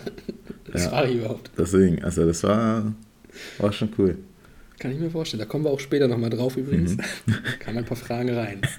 Das 0.71 0.85
Ja. 0.85 0.91
war 0.93 1.05
ich 1.07 1.15
überhaupt. 1.17 1.51
deswegen, 1.57 2.03
also 2.03 2.25
das 2.25 2.41
war, 2.43 2.93
war 3.57 3.71
schon 3.73 3.89
cool. 3.97 4.17
Kann 4.79 4.91
ich 4.91 4.99
mir 4.99 5.09
vorstellen. 5.09 5.39
Da 5.39 5.45
kommen 5.45 5.63
wir 5.63 5.71
auch 5.71 5.79
später 5.79 6.07
nochmal 6.07 6.29
drauf 6.29 6.57
übrigens. 6.57 6.97
Mhm. 6.97 7.01
Kann 7.59 7.77
ein 7.77 7.85
paar 7.85 7.97
Fragen 7.97 8.29
rein. 8.29 8.61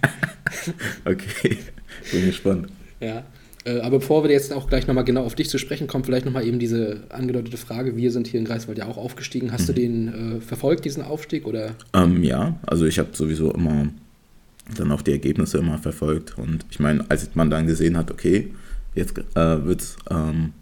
Okay, 1.05 1.59
bin 2.13 2.27
gespannt. 2.27 2.69
Ja. 3.01 3.25
Äh, 3.65 3.81
Aber 3.81 3.99
bevor 3.99 4.23
wir 4.25 4.31
jetzt 4.31 4.53
auch 4.53 4.69
gleich 4.69 4.87
nochmal 4.87 5.05
genau 5.05 5.25
auf 5.25 5.35
dich 5.35 5.49
zu 5.49 5.59
sprechen 5.59 5.87
kommen, 5.87 6.05
vielleicht 6.05 6.25
nochmal 6.25 6.47
eben 6.47 6.59
diese 6.59 7.03
angedeutete 7.09 7.57
Frage. 7.57 7.97
Wir 7.97 8.11
sind 8.13 8.27
hier 8.29 8.41
in 8.41 8.47
Greifswald 8.47 8.79
ja 8.79 8.87
auch 8.87 8.97
aufgestiegen. 8.97 9.53
Hast 9.53 9.69
du 9.69 9.73
Mhm. 9.73 9.77
den 9.77 10.37
äh, 10.39 10.41
verfolgt, 10.41 10.85
diesen 10.85 11.03
Aufstieg? 11.03 11.47
Oder? 11.47 11.75
Ähm, 11.93 12.23
ja, 12.23 12.59
also 12.67 12.87
ich 12.87 12.99
habe 12.99 13.11
sowieso 13.13 13.53
immer 13.53 13.89
dann 14.77 14.91
auch 14.93 15.03
die 15.03 15.13
Ergebnisse 15.13 15.59
immer 15.59 15.79
verfolgt. 15.79 16.37
Und 16.39 16.65
ich 16.71 16.81
meine, 16.81 17.05
als 17.09 17.29
man 17.35 17.51
dann 17.51 17.67
gesehen 17.67 17.97
hat, 17.97 18.11
okay, 18.11 18.53
jetzt 18.95 19.19
äh, 19.19 19.65
wird's, 19.65 19.97
ähm, 20.11 20.53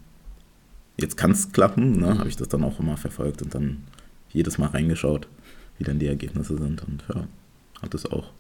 jetzt 0.99 1.17
kann 1.17 1.31
es 1.31 1.53
klappen, 1.53 1.99
ne, 2.01 2.19
habe 2.19 2.29
ich 2.29 2.37
das 2.37 2.49
dann 2.49 2.63
auch 2.65 2.79
immer 2.81 2.97
verfolgt 2.97 3.43
und 3.43 3.55
dann 3.55 3.79
jedes 4.35 4.59
Mal 4.59 4.67
reingeschaut, 4.69 5.27
wie 5.79 5.85
dann 5.85 5.99
die 5.99 6.07
Ergebnisse 6.07 6.59
sind. 6.59 6.83
Und 6.83 7.05
ja, 7.09 7.27
hat 7.81 7.95
es 7.95 8.05
auch 8.05 8.31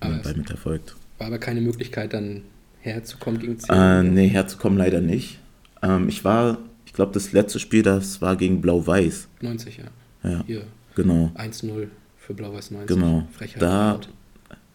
nebenbei 0.00 0.30
es 0.30 0.36
mitverfolgt. 0.36 0.94
war 1.18 1.26
aber 1.26 1.38
keine 1.38 1.60
Möglichkeit, 1.60 2.12
dann 2.12 2.42
herzukommen 2.80 3.40
gegen 3.40 3.58
Ziel. 3.58 3.74
Äh, 3.74 4.02
nee, 4.04 4.28
herzukommen 4.28 4.78
leider 4.78 5.00
nicht. 5.00 5.40
Ähm, 5.82 6.08
ich 6.08 6.24
war, 6.24 6.58
ich 6.84 6.92
glaube, 6.92 7.12
das 7.12 7.32
letzte 7.32 7.58
Spiel, 7.58 7.82
das 7.82 8.22
war 8.22 8.36
gegen 8.36 8.60
Blau-Weiß. 8.60 9.28
90, 9.40 9.78
ja. 9.78 10.30
Ja, 10.30 10.44
Hier 10.46 10.62
genau. 10.94 11.32
1-0 11.36 11.88
für 12.16 12.34
Blau-Weiß 12.34 12.70
90. 12.70 12.96
Genau. 12.96 13.28
Frechheit. 13.32 13.62
Da, 13.62 14.00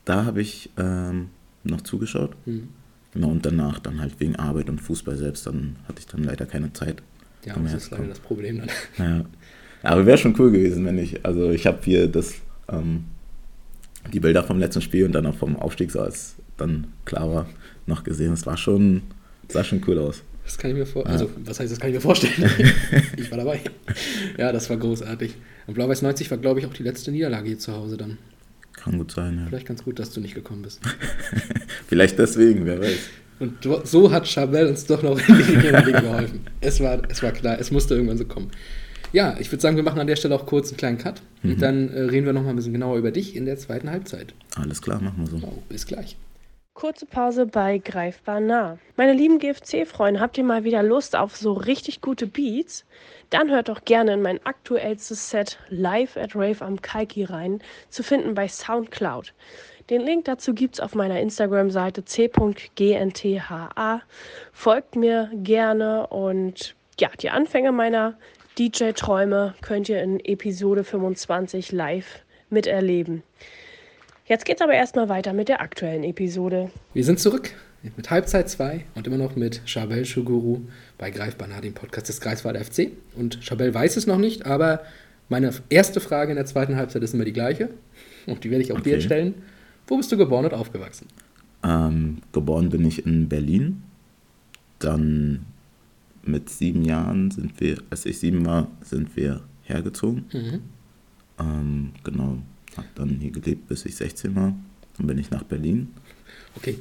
da 0.06 0.26
habe 0.26 0.42
ich 0.42 0.70
ähm, 0.78 1.30
noch 1.64 1.82
zugeschaut. 1.82 2.36
Hm. 2.46 2.70
Genau, 3.14 3.30
und 3.30 3.46
danach 3.46 3.80
dann 3.80 4.00
halt 4.00 4.20
wegen 4.20 4.38
Arbeit 4.38 4.70
und 4.70 4.80
Fußball 4.80 5.18
selbst, 5.18 5.46
dann 5.46 5.76
hatte 5.88 6.00
ich 6.00 6.08
dann 6.08 6.24
leider 6.24 6.46
keine 6.46 6.72
Zeit. 6.72 7.04
Ja, 7.44 7.56
das 7.58 7.74
ist 7.74 7.92
leider 7.92 8.08
das 8.08 8.20
Problem 8.20 8.60
dann. 8.60 8.70
Ja. 8.98 9.26
Aber 9.84 10.06
wäre 10.06 10.17
schon 10.17 10.36
cool 10.39 10.52
gewesen, 10.52 10.86
wenn 10.86 10.98
ich, 10.98 11.26
also 11.26 11.52
ich 11.52 11.65
habe 11.65 11.80
hier 11.84 12.08
das 12.08 12.36
ähm, 12.70 13.06
die 14.13 14.20
Bilder 14.20 14.44
vom 14.44 14.60
letzten 14.60 14.82
Spiel 14.82 15.06
und 15.06 15.13
dann 15.13 15.26
auch 15.26 15.36
vom 15.36 15.56
Aufstieg, 15.56 15.91
so 15.91 16.02
als 16.02 16.36
dann 16.58 16.88
klar 17.06 17.32
war, 17.32 17.50
noch 17.86 18.04
gesehen. 18.04 18.34
Es 18.34 18.46
war 18.46 18.58
schon, 18.58 19.02
sah 19.50 19.63
schon 19.63 19.82
cool 19.88 19.98
aus. 20.00 20.24
Das 20.44 20.58
kann 20.58 20.72
ich 20.72 20.78
mir 20.78 20.86
vorstellen. 20.86 21.20
Also, 21.20 21.30
was 21.46 21.60
heißt, 21.60 21.72
das 21.72 21.80
kann 21.80 21.89
ich 21.89 21.96
mir 21.96 22.02
vorstellen? 22.02 22.34
ich 23.17 23.30
war 23.30 23.38
dabei. 23.38 23.62
Ja, 24.38 24.52
das 24.52 24.70
war 24.70 24.78
großartig. 24.78 25.36
Und 25.67 25.74
Blau-Weiß 25.76 26.02
90 26.02 26.30
war, 26.32 26.38
glaube 26.38 26.60
ich, 26.60 26.65
auch 26.65 26.74
die 26.74 26.84
letzte 26.84 27.12
Niederlage 27.12 27.48
hier 27.48 27.60
zu 27.60 27.74
Hause 27.74 27.98
dann. 27.98 28.17
Kann 28.74 28.98
gut 28.98 29.12
sein, 29.12 29.38
ja. 29.38 29.46
Vielleicht 29.48 29.67
ganz 29.67 29.84
gut, 29.84 30.00
dass 30.00 30.12
du 30.12 30.20
nicht 30.20 30.34
gekommen 30.34 30.63
bist. 30.63 30.82
Vielleicht 31.88 32.17
deswegen, 32.17 32.65
wer 32.65 32.80
weiß. 32.80 32.98
Und 33.39 33.58
so 33.84 34.12
hat 34.12 34.28
Chabelle 34.28 34.70
uns 34.70 34.86
doch 34.86 35.02
noch 35.02 35.17
in 35.17 35.36
die 35.36 35.41
Region 35.41 36.04
geholfen. 36.04 36.41
Es 36.60 36.80
war, 36.80 37.02
es 37.10 37.22
war 37.24 37.32
klar, 37.32 37.60
es 37.60 37.72
musste 37.72 37.96
irgendwann 37.96 38.17
so 38.17 38.26
kommen. 38.26 38.52
Ja, 39.13 39.36
ich 39.39 39.52
würde 39.52 39.62
sagen, 39.62 39.76
wir 39.76 39.84
machen 39.84 40.00
an 40.00 40.08
der 40.08 40.15
Stelle 40.15 40.36
auch 40.36 40.45
kurz 40.45 40.69
einen 40.69 40.78
kleinen 40.78 40.97
Cut. 40.97 41.21
Mhm. 41.43 41.52
Und 41.52 41.62
dann 41.62 41.89
äh, 41.89 42.02
reden 42.02 42.26
wir 42.26 42.34
noch 42.34 42.43
mal 42.43 42.52
ein 42.52 42.56
bisschen 42.56 42.74
genauer 42.74 42.97
über 42.97 43.12
dich 43.12 43.36
in 43.36 43.45
der 43.45 43.58
zweiten 43.58 43.89
Halbzeit. 43.89 44.34
Alles 44.56 44.82
klar, 44.82 45.02
machen 45.02 45.17
wir 45.17 45.28
so. 45.28 45.38
Genau, 45.38 45.54
bis 45.69 45.86
gleich. 45.86 46.15
Kurze 46.74 47.06
Pause 47.06 47.45
bei 47.45 47.80
Greifbar 47.80 48.39
nah. 48.39 48.78
Meine 48.95 49.13
lieben 49.13 49.39
GFC-Freunde, 49.39 50.21
habt 50.21 50.38
ihr 50.38 50.45
mal 50.45 50.63
wieder 50.63 50.82
Lust 50.82 51.17
auf 51.17 51.36
so 51.36 51.52
richtig 51.52 52.00
gute 52.00 52.28
Beats? 52.28 52.86
Dann 53.30 53.52
hört 53.52 53.67
doch 53.67 53.84
gerne 53.84 54.13
in 54.13 54.21
mein 54.21 54.43
aktuellstes 54.45 55.30
Set 55.30 55.60
Live 55.69 56.15
at 56.15 56.34
Rave 56.34 56.62
am 56.62 56.82
Kaiki 56.82 57.26
rein, 57.26 57.62
zu 57.89 58.04
finden 58.04 58.34
bei 58.34 58.47
Soundcloud. 58.47 59.34
Den 59.89 60.02
Link 60.02 60.26
dazu 60.26 60.54
gibt's 60.54 60.80
auf 60.80 60.95
meiner 60.95 61.19
Instagram-Seite 61.19 62.06
c.gntha. 62.06 64.02
Folgt 64.54 64.95
mir 64.95 65.30
gerne 65.36 66.08
und 66.08 66.76
ja, 67.00 67.10
die 67.19 67.30
Anfänge 67.30 67.74
meiner 67.74 68.17
DJ-Träume 68.62 69.56
könnt 69.62 69.89
ihr 69.89 70.04
in 70.04 70.19
Episode 70.19 70.84
25 70.84 71.71
live 71.71 72.19
miterleben. 72.52 73.24
Jetzt 74.28 74.45
geht's 74.45 74.62
aber 74.62 74.74
erstmal 74.74 75.10
weiter 75.10 75.34
mit 75.34 75.50
der 75.50 75.62
aktuellen 75.62 76.04
Episode. 76.04 76.69
Wir 76.93 77.04
sind 77.04 77.19
zurück 77.19 77.56
mit 77.97 78.12
Halbzeit 78.12 78.52
2 78.52 78.86
und 78.93 79.08
immer 79.08 79.17
noch 79.17 79.36
mit 79.36 79.65
Chabel 79.65 80.06
Shuguru 80.06 80.62
bei 81.00 81.10
Greifbar 81.10 81.47
nah, 81.47 81.60
dem 81.60 81.74
Podcast 81.74 82.10
des 82.10 82.21
Greifswalder 82.21 82.63
FC. 82.63 82.91
Und 83.15 83.41
Chabel 83.41 83.74
weiß 83.74 83.97
es 83.97 84.06
noch 84.06 84.19
nicht, 84.19 84.45
aber 84.45 84.82
meine 85.28 85.52
erste 85.69 86.00
Frage 86.00 86.30
in 86.30 86.36
der 86.36 86.45
zweiten 86.45 86.76
Halbzeit 86.76 87.02
ist 87.02 87.15
immer 87.15 87.26
die 87.26 87.34
gleiche. 87.34 87.69
Und 88.28 88.43
die 88.43 88.52
werde 88.52 88.63
ich 88.63 88.71
auch 88.74 88.78
okay. 88.78 88.91
dir 88.91 89.02
stellen. 89.02 89.41
Wo 89.88 89.97
bist 89.97 90.12
du 90.12 90.17
geboren 90.17 90.45
und 90.45 90.54
aufgewachsen? 90.54 91.08
Ähm, 91.63 92.17
geboren 92.32 92.69
bin 92.69 92.86
ich 92.86 93.08
in 93.08 93.28
Berlin. 93.28 93.82
Dann 94.78 95.47
mit 96.24 96.50
sieben 96.50 96.84
Jahren 96.84 97.32
sind 97.32 97.60
wir, 97.60 97.78
als 97.90 98.06
ich 98.06 98.20
sieben 98.20 98.46
war, 98.46 98.68
sind 98.82 99.16
wir 99.16 99.42
hergezogen. 99.64 100.26
Mhm. 100.32 100.60
Ähm, 101.40 101.92
genau, 102.04 102.38
habe 102.78 102.88
dann 102.96 103.10
hier 103.20 103.32
gelebt, 103.32 103.68
bis 103.68 103.86
ich 103.86 103.96
16 103.96 104.36
war. 104.36 104.54
Dann 104.98 105.08
bin 105.08 105.18
ich 105.18 105.32
nach 105.32 105.44
Berlin. 105.44 105.88
Okay, 106.56 106.78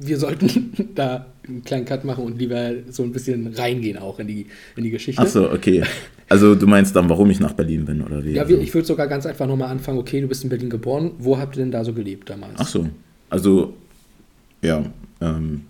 wir 0.00 0.18
sollten 0.18 0.72
da 0.94 1.26
einen 1.46 1.64
kleinen 1.64 1.84
Cut 1.86 2.04
machen 2.04 2.24
und 2.24 2.38
lieber 2.38 2.72
so 2.90 3.02
ein 3.02 3.12
bisschen 3.12 3.46
reingehen 3.54 3.98
auch 3.98 4.18
in 4.18 4.28
die, 4.28 4.46
in 4.76 4.84
die 4.84 4.90
Geschichte. 4.90 5.22
Ach 5.22 5.26
so, 5.26 5.50
okay. 5.50 5.82
Also 6.28 6.54
du 6.54 6.66
meinst 6.66 6.94
dann, 6.94 7.08
warum 7.08 7.30
ich 7.30 7.40
nach 7.40 7.52
Berlin 7.52 7.84
bin 7.84 8.02
oder 8.02 8.24
wie? 8.24 8.32
Ja, 8.32 8.42
also, 8.42 8.56
ich 8.56 8.72
würde 8.72 8.86
sogar 8.86 9.06
ganz 9.08 9.26
einfach 9.26 9.46
nochmal 9.46 9.70
anfangen. 9.70 9.98
Okay, 9.98 10.20
du 10.20 10.28
bist 10.28 10.44
in 10.44 10.50
Berlin 10.50 10.70
geboren. 10.70 11.12
Wo 11.18 11.38
habt 11.38 11.56
ihr 11.56 11.62
denn 11.62 11.70
da 11.70 11.84
so 11.84 11.92
gelebt 11.92 12.30
damals? 12.30 12.54
Ach 12.56 12.68
so, 12.68 12.88
also 13.30 13.74
ja, 14.62 14.84
ähm, 15.20 15.62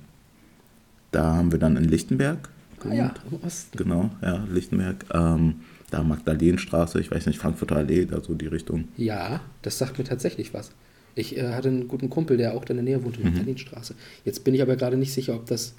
da 1.11 1.35
haben 1.35 1.53
wir 1.53 1.59
dann 1.59 1.77
in 1.77 1.85
Lichtenberg. 1.85 2.49
Ah 2.89 2.95
ja, 2.95 3.15
im 3.31 3.47
Osten. 3.47 3.77
Genau, 3.77 4.11
ja, 4.23 4.45
Lichtenberg. 4.51 5.05
Ähm, 5.13 5.57
da 5.91 6.03
Magdalenenstraße, 6.03 7.01
ich 7.01 7.11
weiß 7.11 7.27
nicht, 7.27 7.39
Frankfurter 7.39 7.77
Allee, 7.77 8.05
da 8.05 8.21
so 8.21 8.35
die 8.35 8.47
Richtung. 8.47 8.89
Ja, 8.97 9.41
das 9.63 9.79
sagt 9.79 9.99
mir 9.99 10.05
tatsächlich 10.05 10.53
was. 10.53 10.73
Ich 11.15 11.37
äh, 11.37 11.53
hatte 11.53 11.69
einen 11.69 11.89
guten 11.89 12.11
Kumpel, 12.11 12.37
der 12.37 12.55
auch 12.55 12.65
da 12.65 12.73
in 12.73 12.79
der 12.79 12.85
Nähe 12.85 13.05
wohnte, 13.05 13.19
in 13.19 13.25
der 13.25 13.33
Magdalenenstraße. 13.33 13.95
Jetzt 14.25 14.45
bin 14.45 14.55
ich 14.55 14.63
aber 14.63 14.77
gerade 14.77 14.97
nicht 14.97 15.13
sicher, 15.13 15.35
ob 15.35 15.47
das 15.47 15.75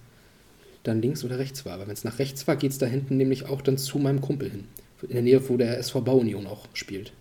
dann 0.84 1.02
links 1.02 1.24
oder 1.24 1.40
rechts 1.40 1.66
war. 1.66 1.74
Aber 1.74 1.88
wenn 1.88 1.94
es 1.94 2.04
nach 2.04 2.20
rechts 2.20 2.48
war, 2.48 2.56
geht 2.56 2.72
es 2.72 2.78
da 2.78 2.86
hinten 2.86 3.18
nämlich 3.18 3.48
auch 3.48 3.62
dann 3.62 3.78
zu 3.78 4.00
meinem 4.00 4.22
Kumpel 4.22 4.50
hin. 4.50 4.64
In 5.02 5.14
der 5.14 5.22
Nähe, 5.22 5.50
wo 5.50 5.58
der 5.58 5.78
SV 5.78 6.02
Bauunion 6.02 6.48
auch 6.48 6.68
spielt. 6.74 7.12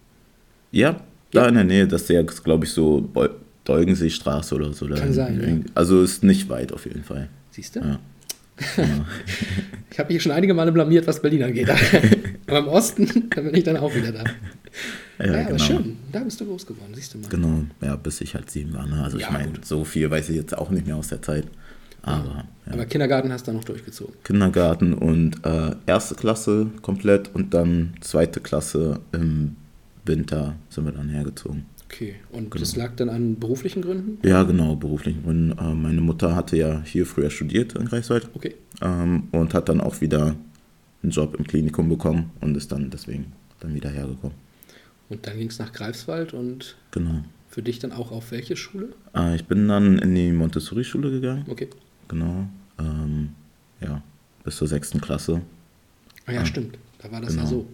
Ja, 0.70 1.00
da 1.32 1.42
ja. 1.42 1.48
in 1.48 1.54
der 1.54 1.64
Nähe, 1.64 1.88
das 1.88 2.02
ist 2.02 2.10
ja, 2.10 2.22
glaube 2.22 2.64
ich, 2.64 2.70
so 2.70 3.10
Dolgenseestraße 3.64 4.54
oder 4.54 4.72
so. 4.72 4.86
Kann 4.86 5.12
sein. 5.12 5.64
Ja. 5.64 5.70
Also 5.74 6.02
ist 6.02 6.22
nicht 6.22 6.48
weit 6.48 6.72
auf 6.72 6.86
jeden 6.86 7.02
Fall. 7.02 7.28
Siehst 7.50 7.76
du? 7.76 7.80
Ja. 7.80 7.98
ich 9.90 9.98
habe 9.98 10.12
mich 10.12 10.22
schon 10.22 10.32
einige 10.32 10.54
Male 10.54 10.72
blamiert, 10.72 11.06
was 11.06 11.20
Berlin 11.20 11.42
angeht. 11.42 11.68
aber 12.46 12.58
im 12.58 12.68
Osten, 12.68 13.30
da 13.30 13.40
bin 13.40 13.54
ich 13.54 13.64
dann 13.64 13.76
auch 13.76 13.94
wieder 13.94 14.12
da. 14.12 14.24
Ja, 15.18 15.26
ja 15.26 15.32
genau. 15.32 15.48
aber 15.48 15.58
schön. 15.58 15.96
Da 16.12 16.20
bist 16.20 16.40
du 16.40 16.46
groß 16.46 16.66
geworden, 16.66 16.92
siehst 16.94 17.14
du 17.14 17.18
mal. 17.18 17.28
Genau, 17.28 17.64
ja, 17.80 17.96
bis 17.96 18.20
ich 18.20 18.34
halt 18.34 18.50
sieben 18.50 18.72
war. 18.74 18.86
Ne? 18.86 19.02
Also 19.02 19.18
ja, 19.18 19.26
ich 19.26 19.32
meine, 19.32 19.52
so 19.62 19.84
viel 19.84 20.10
weiß 20.10 20.28
ich 20.30 20.36
jetzt 20.36 20.56
auch 20.56 20.70
nicht 20.70 20.86
mehr 20.86 20.96
aus 20.96 21.08
der 21.08 21.22
Zeit. 21.22 21.46
Aber, 22.02 22.44
ja. 22.66 22.72
aber 22.72 22.84
Kindergarten 22.84 23.32
hast 23.32 23.48
du 23.48 23.52
noch 23.52 23.64
durchgezogen. 23.64 24.14
Kindergarten 24.24 24.92
und 24.92 25.44
äh, 25.44 25.74
erste 25.86 26.14
Klasse 26.14 26.70
komplett 26.82 27.34
und 27.34 27.54
dann 27.54 27.94
zweite 28.00 28.40
Klasse 28.40 29.00
im 29.12 29.56
Winter 30.04 30.56
sind 30.68 30.84
wir 30.84 30.92
dann 30.92 31.08
hergezogen. 31.08 31.64
Okay, 31.94 32.16
und 32.32 32.50
genau. 32.50 32.60
das 32.60 32.74
lag 32.74 32.96
dann 32.96 33.08
an 33.08 33.38
beruflichen 33.38 33.80
Gründen? 33.80 34.18
Ja, 34.26 34.42
genau, 34.42 34.74
beruflichen 34.74 35.22
Gründen. 35.22 35.56
Äh, 35.56 35.74
meine 35.74 36.00
Mutter 36.00 36.34
hatte 36.34 36.56
ja 36.56 36.82
hier 36.84 37.06
früher 37.06 37.30
studiert 37.30 37.74
in 37.74 37.84
Greifswald. 37.84 38.28
Okay. 38.34 38.56
Ähm, 38.82 39.28
und 39.30 39.54
hat 39.54 39.68
dann 39.68 39.80
auch 39.80 40.00
wieder 40.00 40.34
einen 41.02 41.12
Job 41.12 41.36
im 41.38 41.46
Klinikum 41.46 41.88
bekommen 41.88 42.32
und 42.40 42.56
ist 42.56 42.72
dann 42.72 42.90
deswegen 42.90 43.32
dann 43.60 43.74
wieder 43.74 43.90
hergekommen. 43.90 44.36
Und 45.08 45.24
dann 45.24 45.38
ging 45.38 45.48
es 45.48 45.60
nach 45.60 45.72
Greifswald 45.72 46.34
und 46.34 46.74
genau. 46.90 47.22
für 47.48 47.62
dich 47.62 47.78
dann 47.78 47.92
auch 47.92 48.10
auf 48.10 48.32
welche 48.32 48.56
Schule? 48.56 48.88
Äh, 49.14 49.36
ich 49.36 49.44
bin 49.44 49.68
dann 49.68 49.98
in 49.98 50.16
die 50.16 50.32
Montessori-Schule 50.32 51.12
gegangen. 51.12 51.44
Okay. 51.48 51.68
Genau. 52.08 52.48
Ähm, 52.80 53.28
ja, 53.80 54.02
bis 54.42 54.56
zur 54.56 54.66
sechsten 54.66 55.00
Klasse. 55.00 55.42
Ah 56.26 56.32
ja, 56.32 56.42
äh, 56.42 56.46
stimmt. 56.46 56.76
Da 56.98 57.12
war 57.12 57.20
das 57.20 57.30
genau. 57.30 57.42
ja 57.44 57.48
so. 57.48 57.66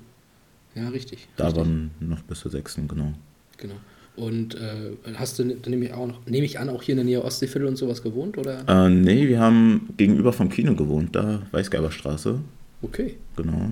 Ja, 0.75 0.89
richtig. 0.91 1.27
Da 1.37 1.47
richtig. 1.47 1.65
waren 1.65 1.91
noch 2.01 2.21
bis 2.21 2.41
zur 2.41 2.51
sechsten, 2.51 2.87
genau. 2.87 3.15
Genau. 3.57 3.77
Und 4.21 4.55
äh, 4.55 4.93
hast 5.15 5.39
du, 5.39 5.45
dann 5.45 5.71
nehme 5.71 5.87
ich, 5.87 5.95
auch 5.95 6.07
noch, 6.07 6.27
nehme 6.27 6.45
ich 6.45 6.59
an, 6.59 6.69
auch 6.69 6.83
hier 6.83 6.93
in 6.93 6.99
der 6.99 7.07
Nähe 7.07 7.25
Ostseeviertel 7.25 7.67
und 7.67 7.77
sowas 7.77 8.03
gewohnt? 8.03 8.37
Oder? 8.37 8.69
Äh, 8.69 8.91
nee, 8.91 9.27
wir 9.27 9.41
haben 9.41 9.89
gegenüber 9.97 10.35
vom 10.35 10.51
Kino 10.51 10.75
gewohnt, 10.75 11.17
da 11.17 11.41
Weißgerberstraße. 11.53 12.39
Okay. 12.83 13.17
Genau. 13.37 13.71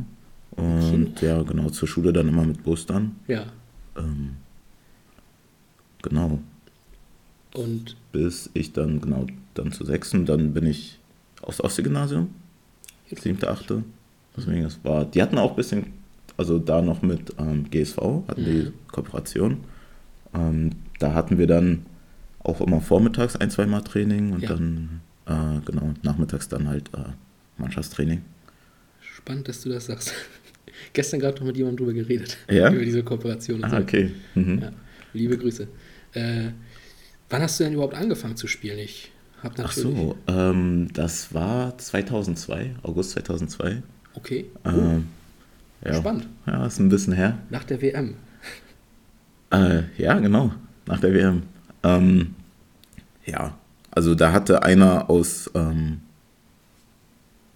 Und 0.53 1.21
ja, 1.21 1.43
genau, 1.43 1.69
zur 1.69 1.87
Schule 1.87 2.15
dann 2.15 2.29
immer 2.29 2.47
mit 2.47 2.65
Bus 2.65 2.87
dann. 2.87 3.17
Ja. 3.27 3.45
Ähm, 3.99 4.37
genau. 6.01 6.39
Und? 7.53 7.97
Bis 8.13 8.49
ich 8.55 8.73
dann, 8.73 9.03
genau, 9.03 9.27
dann 9.53 9.71
zur 9.73 9.87
sechsten, 9.87 10.25
dann 10.25 10.55
bin 10.55 10.65
ich 10.65 10.99
aufs 11.43 11.61
Ostsee-Gymnasium. 11.61 12.31
Siebte, 13.15 13.51
achte. 13.51 13.85
Deswegen, 14.35 14.63
das 14.63 14.79
war, 14.83 15.05
die 15.05 15.21
hatten 15.21 15.37
auch 15.37 15.51
ein 15.51 15.57
bisschen, 15.57 15.87
also 16.39 16.59
da 16.59 16.81
noch 16.81 17.03
mit 17.03 17.35
ähm, 17.39 17.69
GSV, 17.71 17.99
hatten 18.29 18.41
mhm. 18.41 18.45
die 18.45 18.73
Kooperation. 18.91 19.59
Ähm, 20.35 20.71
da 20.99 21.15
hatten 21.15 21.39
wir 21.39 21.47
dann 21.47 21.87
auch 22.41 22.61
immer 22.61 22.81
vormittags 22.81 23.37
ein, 23.37 23.51
zwei 23.51 23.67
Mal 23.67 23.83
Training 23.83 24.33
und 24.33 24.43
ja. 24.43 24.51
dann, 24.51 25.01
äh, 25.27 25.61
genau, 25.65 25.95
nachmittags 26.03 26.49
dann 26.49 26.69
halt 26.69 26.91
äh, 26.95 27.01
Mannschaftstraining. 27.59 28.23
Spannend, 29.01 29.49
dass 29.49 29.63
du 29.63 29.71
das 29.71 29.87
sagst. 29.87 30.13
Gestern 30.93 31.21
gerade 31.21 31.39
noch 31.39 31.47
mit 31.47 31.57
jemandem 31.57 31.85
drüber 31.87 31.93
geredet. 31.93 32.39
Ja? 32.49 32.69
Über 32.73 32.85
diese 32.85 33.03
Kooperation. 33.03 33.65
ah, 33.65 33.71
so. 33.71 33.77
okay. 33.77 34.13
Mhm. 34.35 34.59
Ja, 34.61 34.71
liebe 35.13 35.37
Grüße. 35.37 35.69
Äh, 36.15 36.51
wann 37.29 37.43
hast 37.43 37.59
du 37.61 37.65
denn 37.65 37.75
überhaupt 37.75 37.95
angefangen 37.95 38.37
zu 38.37 38.47
spielen? 38.47 38.79
Ich 38.79 39.11
habe 39.43 39.63
Ach 39.63 39.73
so, 39.73 40.17
ähm, 40.27 40.89
das 40.93 41.35
war 41.35 41.77
2002, 41.77 42.75
August 42.83 43.11
2002. 43.13 43.83
Okay. 44.15 44.47
Ähm, 44.65 45.09
ja. 45.85 45.95
Spannend. 45.95 46.29
Ja, 46.47 46.67
ist 46.67 46.79
ein 46.81 46.89
bisschen 46.89 47.13
her. 47.13 47.39
Nach 47.51 47.65
der 47.65 47.81
WM. 47.83 48.15
Äh, 49.51 49.83
ja, 49.97 50.19
genau, 50.19 50.53
nach 50.87 51.01
der 51.01 51.15
WM. 51.15 51.43
Ähm, 51.83 52.35
ja, 53.25 53.57
also 53.91 54.15
da 54.15 54.33
hatte 54.33 54.63
einer 54.63 55.09
aus, 55.09 55.51
ähm, 55.55 56.01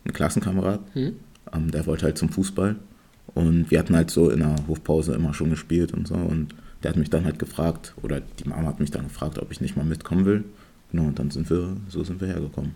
ein 0.04 0.12
Klassenkamerad, 0.12 0.80
hm? 0.94 1.16
ähm, 1.52 1.70
der 1.70 1.86
wollte 1.86 2.06
halt 2.06 2.18
zum 2.18 2.28
Fußball. 2.28 2.76
Und 3.34 3.70
wir 3.70 3.78
hatten 3.78 3.94
halt 3.94 4.10
so 4.10 4.30
in 4.30 4.40
der 4.40 4.56
Hofpause 4.68 5.14
immer 5.14 5.32
schon 5.32 5.50
gespielt 5.50 5.92
und 5.92 6.06
so. 6.08 6.14
Und 6.14 6.54
der 6.82 6.90
hat 6.90 6.96
mich 6.96 7.10
dann 7.10 7.24
halt 7.24 7.38
gefragt, 7.38 7.94
oder 8.02 8.20
die 8.20 8.48
Mama 8.48 8.68
hat 8.68 8.80
mich 8.80 8.90
dann 8.90 9.04
gefragt, 9.04 9.38
ob 9.38 9.50
ich 9.52 9.60
nicht 9.60 9.76
mal 9.76 9.84
mitkommen 9.84 10.24
will. 10.24 10.44
Genau, 10.90 11.04
und 11.04 11.18
dann 11.18 11.30
sind 11.30 11.48
wir, 11.48 11.76
so 11.88 12.04
sind 12.04 12.20
wir 12.20 12.28
hergekommen. 12.28 12.74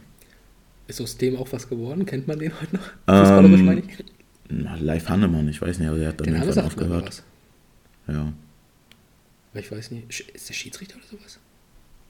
Ist 0.86 1.00
aus 1.00 1.16
dem 1.18 1.36
auch 1.36 1.48
was 1.50 1.68
geworden? 1.68 2.06
Kennt 2.06 2.28
man 2.28 2.38
den 2.38 2.52
heute 2.60 2.76
noch? 2.76 2.82
Fußballerisch 2.82 3.60
ähm, 3.60 3.66
meine 3.66 3.80
ich? 3.80 4.04
Na, 4.48 4.76
Live 4.76 5.08
Hannemann, 5.08 5.48
ich 5.48 5.60
weiß 5.60 5.78
nicht, 5.78 5.88
aber 5.88 5.98
der 5.98 6.08
hat 6.08 6.20
dann 6.20 6.28
irgendwann 6.28 6.64
aufgehört. 6.64 7.22
Ja. 8.06 8.32
Ich 9.58 9.70
weiß 9.70 9.90
nicht. 9.90 10.20
Ist 10.34 10.48
der 10.48 10.54
Schiedsrichter 10.54 10.96
oder 10.96 11.18
sowas? 11.18 11.38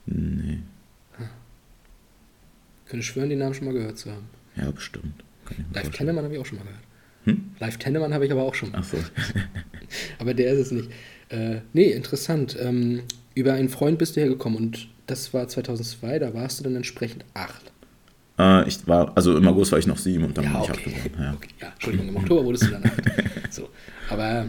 Nee. 0.06 0.60
Hm. 1.16 1.28
Könnte 2.86 3.04
schwören, 3.04 3.28
den 3.28 3.38
Namen 3.38 3.54
schon 3.54 3.66
mal 3.66 3.74
gehört 3.74 3.98
zu 3.98 4.10
haben. 4.10 4.28
Ja, 4.56 4.70
bestimmt. 4.70 5.22
Live 5.72 5.90
Tennemann 5.90 6.24
habe 6.24 6.34
ich 6.34 6.40
auch 6.40 6.46
schon 6.46 6.58
mal 6.58 6.64
gehört. 6.64 6.82
Hm? 7.24 7.50
Live 7.58 7.76
Tennemann 7.78 8.14
habe 8.14 8.26
ich 8.26 8.32
aber 8.32 8.42
auch 8.42 8.54
schon 8.54 8.70
mal. 8.70 8.78
Ach 8.80 8.84
so. 8.84 8.96
aber 8.96 9.06
aber 10.18 10.34
der 10.34 10.52
ist 10.52 10.58
es 10.60 10.70
nicht. 10.72 10.90
Äh, 11.28 11.60
nee, 11.72 11.90
interessant. 11.90 12.56
Ähm, 12.60 13.02
über 13.34 13.52
einen 13.54 13.68
Freund 13.68 13.98
bist 13.98 14.16
du 14.16 14.20
hergekommen 14.20 14.56
und 14.58 14.88
das 15.06 15.34
war 15.34 15.46
2002, 15.46 16.18
da 16.18 16.34
warst 16.34 16.60
du 16.60 16.64
dann 16.64 16.76
entsprechend 16.76 17.24
acht. 17.34 17.72
Äh, 18.38 18.68
ich 18.68 18.86
war, 18.86 19.16
also 19.16 19.36
im 19.36 19.46
August 19.46 19.72
war 19.72 19.78
ich 19.78 19.86
noch 19.86 19.98
sieben 19.98 20.24
und 20.24 20.36
dann 20.36 20.44
Ja, 20.44 20.52
bin 20.52 20.62
ich 20.62 20.70
okay. 20.70 20.72
acht 20.72 20.84
geworden. 21.04 21.22
Ja. 21.22 21.34
okay. 21.34 21.48
Ja, 21.60 21.68
Entschuldigung, 21.72 22.08
im 22.08 22.16
Oktober 22.16 22.44
wurdest 22.44 22.64
du 22.64 22.70
dann 22.70 22.84
acht. 22.84 23.02
So, 23.50 23.68
aber 24.10 24.46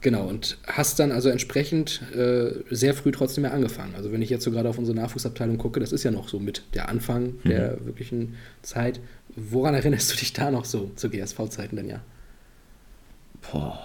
genau, 0.00 0.26
und 0.26 0.58
hast 0.66 0.98
dann 0.98 1.10
also 1.12 1.28
entsprechend 1.28 2.02
äh, 2.14 2.52
sehr 2.70 2.94
früh 2.94 3.10
trotzdem 3.12 3.42
mehr 3.42 3.52
angefangen. 3.54 3.94
Also 3.96 4.12
wenn 4.12 4.22
ich 4.22 4.30
jetzt 4.30 4.44
so 4.44 4.50
gerade 4.50 4.68
auf 4.68 4.78
unsere 4.78 4.96
Nachwuchsabteilung 4.96 5.58
gucke, 5.58 5.80
das 5.80 5.92
ist 5.92 6.02
ja 6.04 6.10
noch 6.10 6.28
so 6.28 6.38
mit 6.38 6.62
der 6.74 6.88
Anfang 6.88 7.34
Mhm. 7.42 7.48
der 7.48 7.84
wirklichen 7.86 8.34
Zeit. 8.62 9.00
Woran 9.34 9.74
erinnerst 9.74 10.12
du 10.12 10.16
dich 10.16 10.32
da 10.32 10.50
noch 10.50 10.64
so 10.64 10.90
zu 10.96 11.10
GSV-Zeiten 11.10 11.76
denn 11.76 11.88
ja? 11.88 12.00
Boah. 13.52 13.78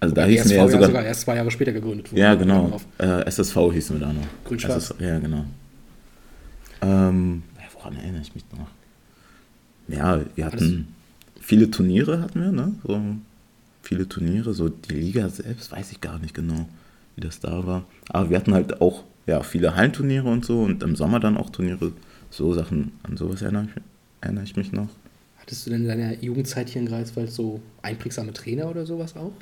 Also 0.00 0.14
da 0.14 0.28
wir 0.28 0.34
GSV 0.36 0.50
ja 0.50 0.56
ja 0.64 0.68
sogar. 0.68 0.86
sogar 0.88 1.04
erst 1.04 1.20
zwei 1.22 1.36
Jahre 1.36 1.50
später 1.50 1.72
gegründet 1.72 2.10
wurde. 2.12 2.20
ja, 2.20 2.34
genau. 2.34 2.64
Auf- 2.72 2.86
Äh, 2.98 3.24
SSV 3.26 3.56
hießen 3.72 3.98
wir 4.00 4.06
da 4.06 4.12
noch. 4.12 4.26
Grün-Schwarz. 4.44 4.94
Ja, 4.98 5.18
genau. 5.18 5.44
Ähm, 6.82 7.42
ja, 7.56 7.62
woran 7.74 7.96
erinnere 7.96 8.22
ich 8.22 8.34
mich 8.34 8.44
noch? 8.58 8.68
Ja, 9.88 10.20
wir 10.34 10.44
hatten 10.46 10.94
viele 11.40 11.70
Turniere 11.70 12.20
hatten 12.20 12.40
wir, 12.42 12.52
ne? 12.52 12.72
So 12.86 13.00
viele 13.84 14.08
Turniere, 14.08 14.54
so 14.54 14.68
die 14.68 14.94
Liga 14.94 15.28
selbst 15.28 15.70
weiß 15.70 15.92
ich 15.92 16.00
gar 16.00 16.18
nicht 16.18 16.34
genau, 16.34 16.68
wie 17.16 17.20
das 17.20 17.40
da 17.40 17.66
war. 17.66 17.84
Aber 18.08 18.30
wir 18.30 18.36
hatten 18.36 18.54
halt 18.54 18.80
auch 18.80 19.04
ja, 19.26 19.42
viele 19.42 19.76
Hallenturniere 19.76 20.28
und 20.28 20.44
so 20.44 20.62
und 20.62 20.82
im 20.82 20.96
Sommer 20.96 21.20
dann 21.20 21.36
auch 21.36 21.50
Turniere. 21.50 21.92
So 22.30 22.52
Sachen, 22.52 22.92
an 23.04 23.16
sowas 23.16 23.42
erinnere 23.42 23.66
ich, 23.66 23.82
erinnere 24.20 24.44
ich 24.44 24.56
mich 24.56 24.72
noch. 24.72 24.88
Hattest 25.40 25.66
du 25.66 25.70
denn 25.70 25.82
in 25.82 25.88
deiner 25.88 26.22
Jugendzeit 26.22 26.68
hier 26.68 26.82
in 26.82 26.88
Greifswald 26.88 27.30
so 27.30 27.60
einprägsame 27.82 28.32
Trainer 28.32 28.68
oder 28.68 28.86
sowas 28.86 29.14
auch? 29.14 29.32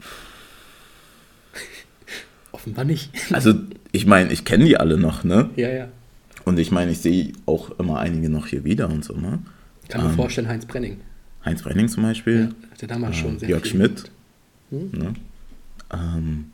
Offenbar 2.52 2.84
nicht. 2.84 3.10
Also, 3.32 3.54
ich 3.92 4.06
meine, 4.06 4.32
ich 4.32 4.44
kenne 4.44 4.64
die 4.64 4.76
alle 4.76 4.98
noch, 4.98 5.24
ne? 5.24 5.50
ja, 5.56 5.68
ja. 5.68 5.88
Und 6.46 6.58
ich 6.58 6.70
meine, 6.70 6.92
ich 6.92 7.00
sehe 7.00 7.32
auch 7.44 7.78
immer 7.78 8.00
einige 8.00 8.30
noch 8.30 8.46
hier 8.46 8.64
wieder 8.64 8.88
und 8.88 9.04
so, 9.04 9.14
ne? 9.14 9.40
Ich 9.82 9.90
kann 9.90 10.02
mir 10.02 10.08
Ähm, 10.10 10.16
vorstellen, 10.16 10.48
Heinz 10.48 10.64
Brenning. 10.64 10.96
Heinz 11.44 11.62
Brenning 11.62 11.88
zum 11.88 12.02
Beispiel. 12.02 12.40
Ja, 12.40 12.76
der 12.80 12.88
damals 12.88 13.16
äh, 13.16 13.20
schon 13.20 13.38
sehr 13.38 13.48
Jörg 13.48 13.62
viel 13.62 13.70
Schmidt. 13.72 14.10
Hm? 14.70 14.90
Ne? 14.92 15.14
Ähm, 15.92 16.44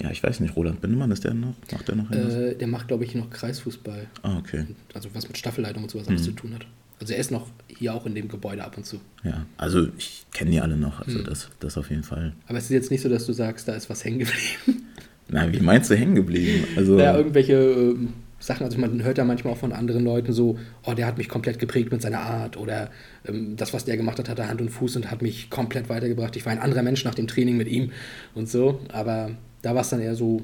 ja, 0.00 0.10
ich 0.10 0.22
weiß 0.22 0.40
nicht, 0.40 0.54
Roland 0.54 0.80
Bindemann, 0.80 1.10
ist 1.10 1.24
der 1.24 1.34
noch? 1.34 1.54
Macht 1.72 1.88
der 1.88 1.96
noch? 1.96 2.10
Äh, 2.10 2.54
der 2.54 2.68
macht, 2.68 2.88
glaube 2.88 3.04
ich, 3.04 3.14
noch 3.14 3.30
Kreisfußball. 3.30 4.06
ah, 4.22 4.38
okay. 4.38 4.66
Also 4.94 5.08
was 5.12 5.26
mit 5.26 5.36
Staffelleitung 5.38 5.82
und 5.82 5.90
sowas 5.90 6.06
Mhm. 6.06 6.12
alles 6.14 6.24
zu 6.24 6.32
tun 6.32 6.54
hat. 6.54 6.66
Also 7.00 7.12
er 7.14 7.20
ist 7.20 7.30
noch 7.30 7.46
hier 7.68 7.94
auch 7.94 8.06
in 8.06 8.14
dem 8.14 8.28
Gebäude 8.28 8.62
ab 8.64 8.76
und 8.76 8.84
zu. 8.84 9.00
Ja, 9.22 9.46
also 9.56 9.88
ich 9.96 10.24
kenne 10.32 10.50
die 10.50 10.60
alle 10.60 10.76
noch, 10.76 11.00
also 11.00 11.22
das, 11.22 11.48
das 11.60 11.78
auf 11.78 11.90
jeden 11.90 12.02
Fall. 12.02 12.32
Aber 12.48 12.58
es 12.58 12.64
ist 12.64 12.70
jetzt 12.70 12.90
nicht 12.90 13.02
so, 13.02 13.08
dass 13.08 13.24
du 13.26 13.32
sagst, 13.32 13.68
da 13.68 13.74
ist 13.74 13.88
was 13.88 14.04
hängen 14.04 14.18
geblieben. 14.20 14.86
Na, 15.28 15.52
wie 15.52 15.60
meinst 15.60 15.90
du 15.90 15.96
hängen 15.96 16.14
geblieben? 16.14 16.64
Also, 16.76 16.98
Ja, 16.98 17.16
irgendwelche 17.16 17.52
ähm, 17.54 18.14
Sachen, 18.40 18.64
also 18.64 18.78
man 18.78 19.02
hört 19.02 19.18
ja 19.18 19.24
manchmal 19.24 19.54
auch 19.54 19.58
von 19.58 19.72
anderen 19.72 20.04
Leuten 20.04 20.32
so, 20.32 20.58
oh, 20.84 20.94
der 20.94 21.06
hat 21.06 21.18
mich 21.18 21.28
komplett 21.28 21.58
geprägt 21.58 21.90
mit 21.90 22.02
seiner 22.02 22.20
Art 22.20 22.56
oder 22.56 22.90
ähm, 23.26 23.56
das, 23.56 23.74
was 23.74 23.84
der 23.84 23.96
gemacht 23.96 24.18
hat, 24.18 24.28
hatte 24.28 24.48
Hand 24.48 24.60
und 24.60 24.70
Fuß 24.70 24.96
und 24.96 25.10
hat 25.10 25.22
mich 25.22 25.50
komplett 25.50 25.88
weitergebracht. 25.88 26.36
Ich 26.36 26.46
war 26.46 26.52
ein 26.52 26.60
anderer 26.60 26.82
Mensch 26.82 27.04
nach 27.04 27.14
dem 27.14 27.26
Training 27.26 27.56
mit 27.56 27.68
ihm 27.68 27.90
und 28.34 28.48
so, 28.48 28.80
aber 28.92 29.32
da 29.62 29.74
war 29.74 29.82
es 29.82 29.88
dann 29.88 30.00
eher 30.00 30.14
so, 30.14 30.42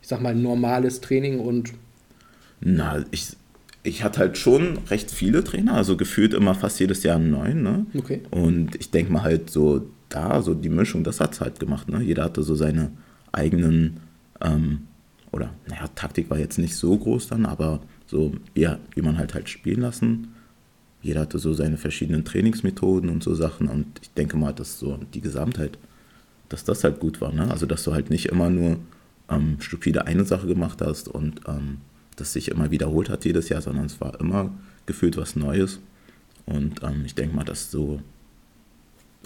ich 0.00 0.08
sag 0.08 0.22
mal, 0.22 0.34
normales 0.34 1.00
Training 1.00 1.40
und 1.40 1.72
na, 2.62 3.04
ich, 3.10 3.36
ich 3.82 4.04
hatte 4.04 4.20
halt 4.20 4.38
schon 4.38 4.78
recht 4.90 5.10
viele 5.10 5.42
Trainer, 5.42 5.74
also 5.74 5.96
gefühlt 5.96 6.34
immer 6.34 6.54
fast 6.54 6.78
jedes 6.80 7.02
Jahr 7.02 7.16
einen 7.16 7.30
neuen, 7.30 7.62
ne? 7.62 7.86
okay. 7.96 8.22
Und 8.30 8.76
ich 8.76 8.90
denke 8.90 9.12
mal 9.12 9.22
halt 9.22 9.50
so 9.50 9.86
da, 10.10 10.42
so 10.42 10.54
die 10.54 10.68
Mischung, 10.68 11.04
das 11.04 11.20
hat 11.20 11.32
es 11.32 11.40
halt 11.40 11.58
gemacht. 11.58 11.88
Ne? 11.88 12.02
Jeder 12.02 12.24
hatte 12.24 12.42
so 12.42 12.54
seine 12.54 12.90
eigenen, 13.32 14.00
ähm, 14.42 14.88
oder 15.32 15.54
naja, 15.68 15.88
Taktik 15.94 16.30
war 16.30 16.38
jetzt 16.38 16.58
nicht 16.58 16.74
so 16.76 16.96
groß 16.96 17.28
dann, 17.28 17.46
aber 17.46 17.80
so, 18.06 18.32
ja, 18.54 18.78
wie 18.94 19.02
man 19.02 19.18
halt 19.18 19.34
halt 19.34 19.48
spielen 19.48 19.80
lassen. 19.80 20.34
Jeder 21.02 21.20
hatte 21.20 21.38
so 21.38 21.52
seine 21.54 21.76
verschiedenen 21.76 22.24
Trainingsmethoden 22.24 23.08
und 23.08 23.22
so 23.22 23.34
Sachen 23.34 23.68
und 23.68 23.86
ich 24.02 24.10
denke 24.10 24.36
mal, 24.36 24.52
dass 24.52 24.78
so 24.78 24.98
die 25.14 25.20
Gesamtheit, 25.20 25.78
dass 26.48 26.64
das 26.64 26.84
halt 26.84 27.00
gut 27.00 27.20
war. 27.20 27.32
Ne? 27.32 27.50
Also, 27.50 27.66
dass 27.66 27.84
du 27.84 27.92
halt 27.92 28.10
nicht 28.10 28.26
immer 28.26 28.50
nur 28.50 28.78
ähm, 29.30 29.56
stupide 29.60 30.06
eine 30.06 30.24
Sache 30.24 30.46
gemacht 30.46 30.82
hast 30.82 31.08
und 31.08 31.40
ähm, 31.46 31.78
das 32.16 32.32
sich 32.32 32.48
immer 32.48 32.70
wiederholt 32.70 33.08
hat 33.08 33.24
jedes 33.24 33.48
Jahr, 33.48 33.62
sondern 33.62 33.86
es 33.86 34.00
war 34.00 34.20
immer 34.20 34.52
gefühlt 34.84 35.16
was 35.16 35.36
Neues. 35.36 35.80
Und 36.44 36.82
ähm, 36.82 37.04
ich 37.06 37.14
denke 37.14 37.34
mal, 37.34 37.44
dass 37.44 37.70
so 37.70 38.02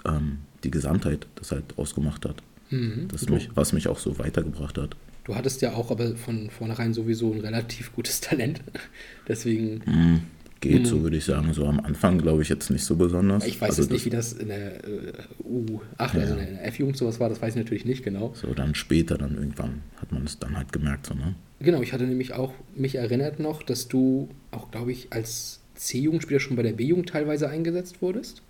ähm, 0.05 0.39
die 0.63 0.71
Gesamtheit 0.71 1.27
das 1.35 1.51
halt 1.51 1.77
ausgemacht 1.77 2.25
hat. 2.25 2.41
Mhm. 2.69 3.07
Das 3.09 3.27
mich, 3.29 3.49
was 3.55 3.73
mich 3.73 3.87
auch 3.87 3.99
so 3.99 4.17
weitergebracht 4.19 4.77
hat. 4.77 4.95
Du 5.25 5.35
hattest 5.35 5.61
ja 5.61 5.73
auch 5.73 5.91
aber 5.91 6.15
von 6.15 6.49
vornherein 6.49 6.93
sowieso 6.93 7.33
ein 7.33 7.41
relativ 7.41 7.91
gutes 7.93 8.21
Talent. 8.21 8.61
Deswegen, 9.27 9.81
Hm, 9.85 10.21
geht 10.61 10.81
Mhm. 10.83 10.85
so, 10.85 11.01
würde 11.03 11.17
ich 11.17 11.25
sagen. 11.25 11.51
So 11.53 11.65
am 11.65 11.79
Anfang 11.79 12.17
glaube 12.19 12.43
ich 12.43 12.49
jetzt 12.49 12.69
nicht 12.69 12.83
so 12.85 12.95
besonders. 12.95 13.45
ich 13.45 13.59
weiß 13.59 13.69
Also 13.71 13.81
jetzt 13.83 13.91
nicht, 13.91 14.05
wie 14.05 14.09
das, 14.11 14.33
in 14.33 14.47
der 14.49 14.83
äh, 14.85 15.13
U8, 15.43 15.81
also 15.97 16.35
Ja. 16.35 16.41
in 16.41 16.53
der 16.55 16.65
F-Jugend 16.67 16.95
sowas 16.97 17.19
war, 17.19 17.29
das 17.29 17.41
weiß 17.41 17.55
ich 17.55 17.61
natürlich 17.63 17.85
nicht 17.85 18.03
genau. 18.03 18.33
So 18.35 18.53
dann 18.53 18.75
später, 18.75 19.17
dann 19.17 19.35
irgendwann 19.35 19.81
hat 19.97 20.11
man 20.11 20.23
es 20.25 20.37
dann 20.39 20.55
halt 20.55 20.71
gemerkt. 20.71 21.07
So, 21.07 21.13
ne? 21.15 21.33
Genau, 21.59 21.81
ich 21.81 21.91
hatte 21.93 22.03
nämlich 22.05 22.33
auch 22.33 22.53
mich 22.75 22.95
erinnert 22.95 23.39
noch, 23.39 23.63
dass 23.63 23.87
du 23.87 24.29
auch, 24.51 24.69
glaube 24.71 24.91
ich, 24.91 25.07
als 25.11 25.59
C-Jugendspieler 25.75 26.39
schon 26.39 26.55
bei 26.55 26.63
der 26.63 26.73
B-Jugend 26.73 27.09
teilweise 27.09 27.49
eingesetzt 27.49 28.01
wurdest. 28.01 28.41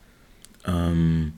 ähm, 0.68 1.32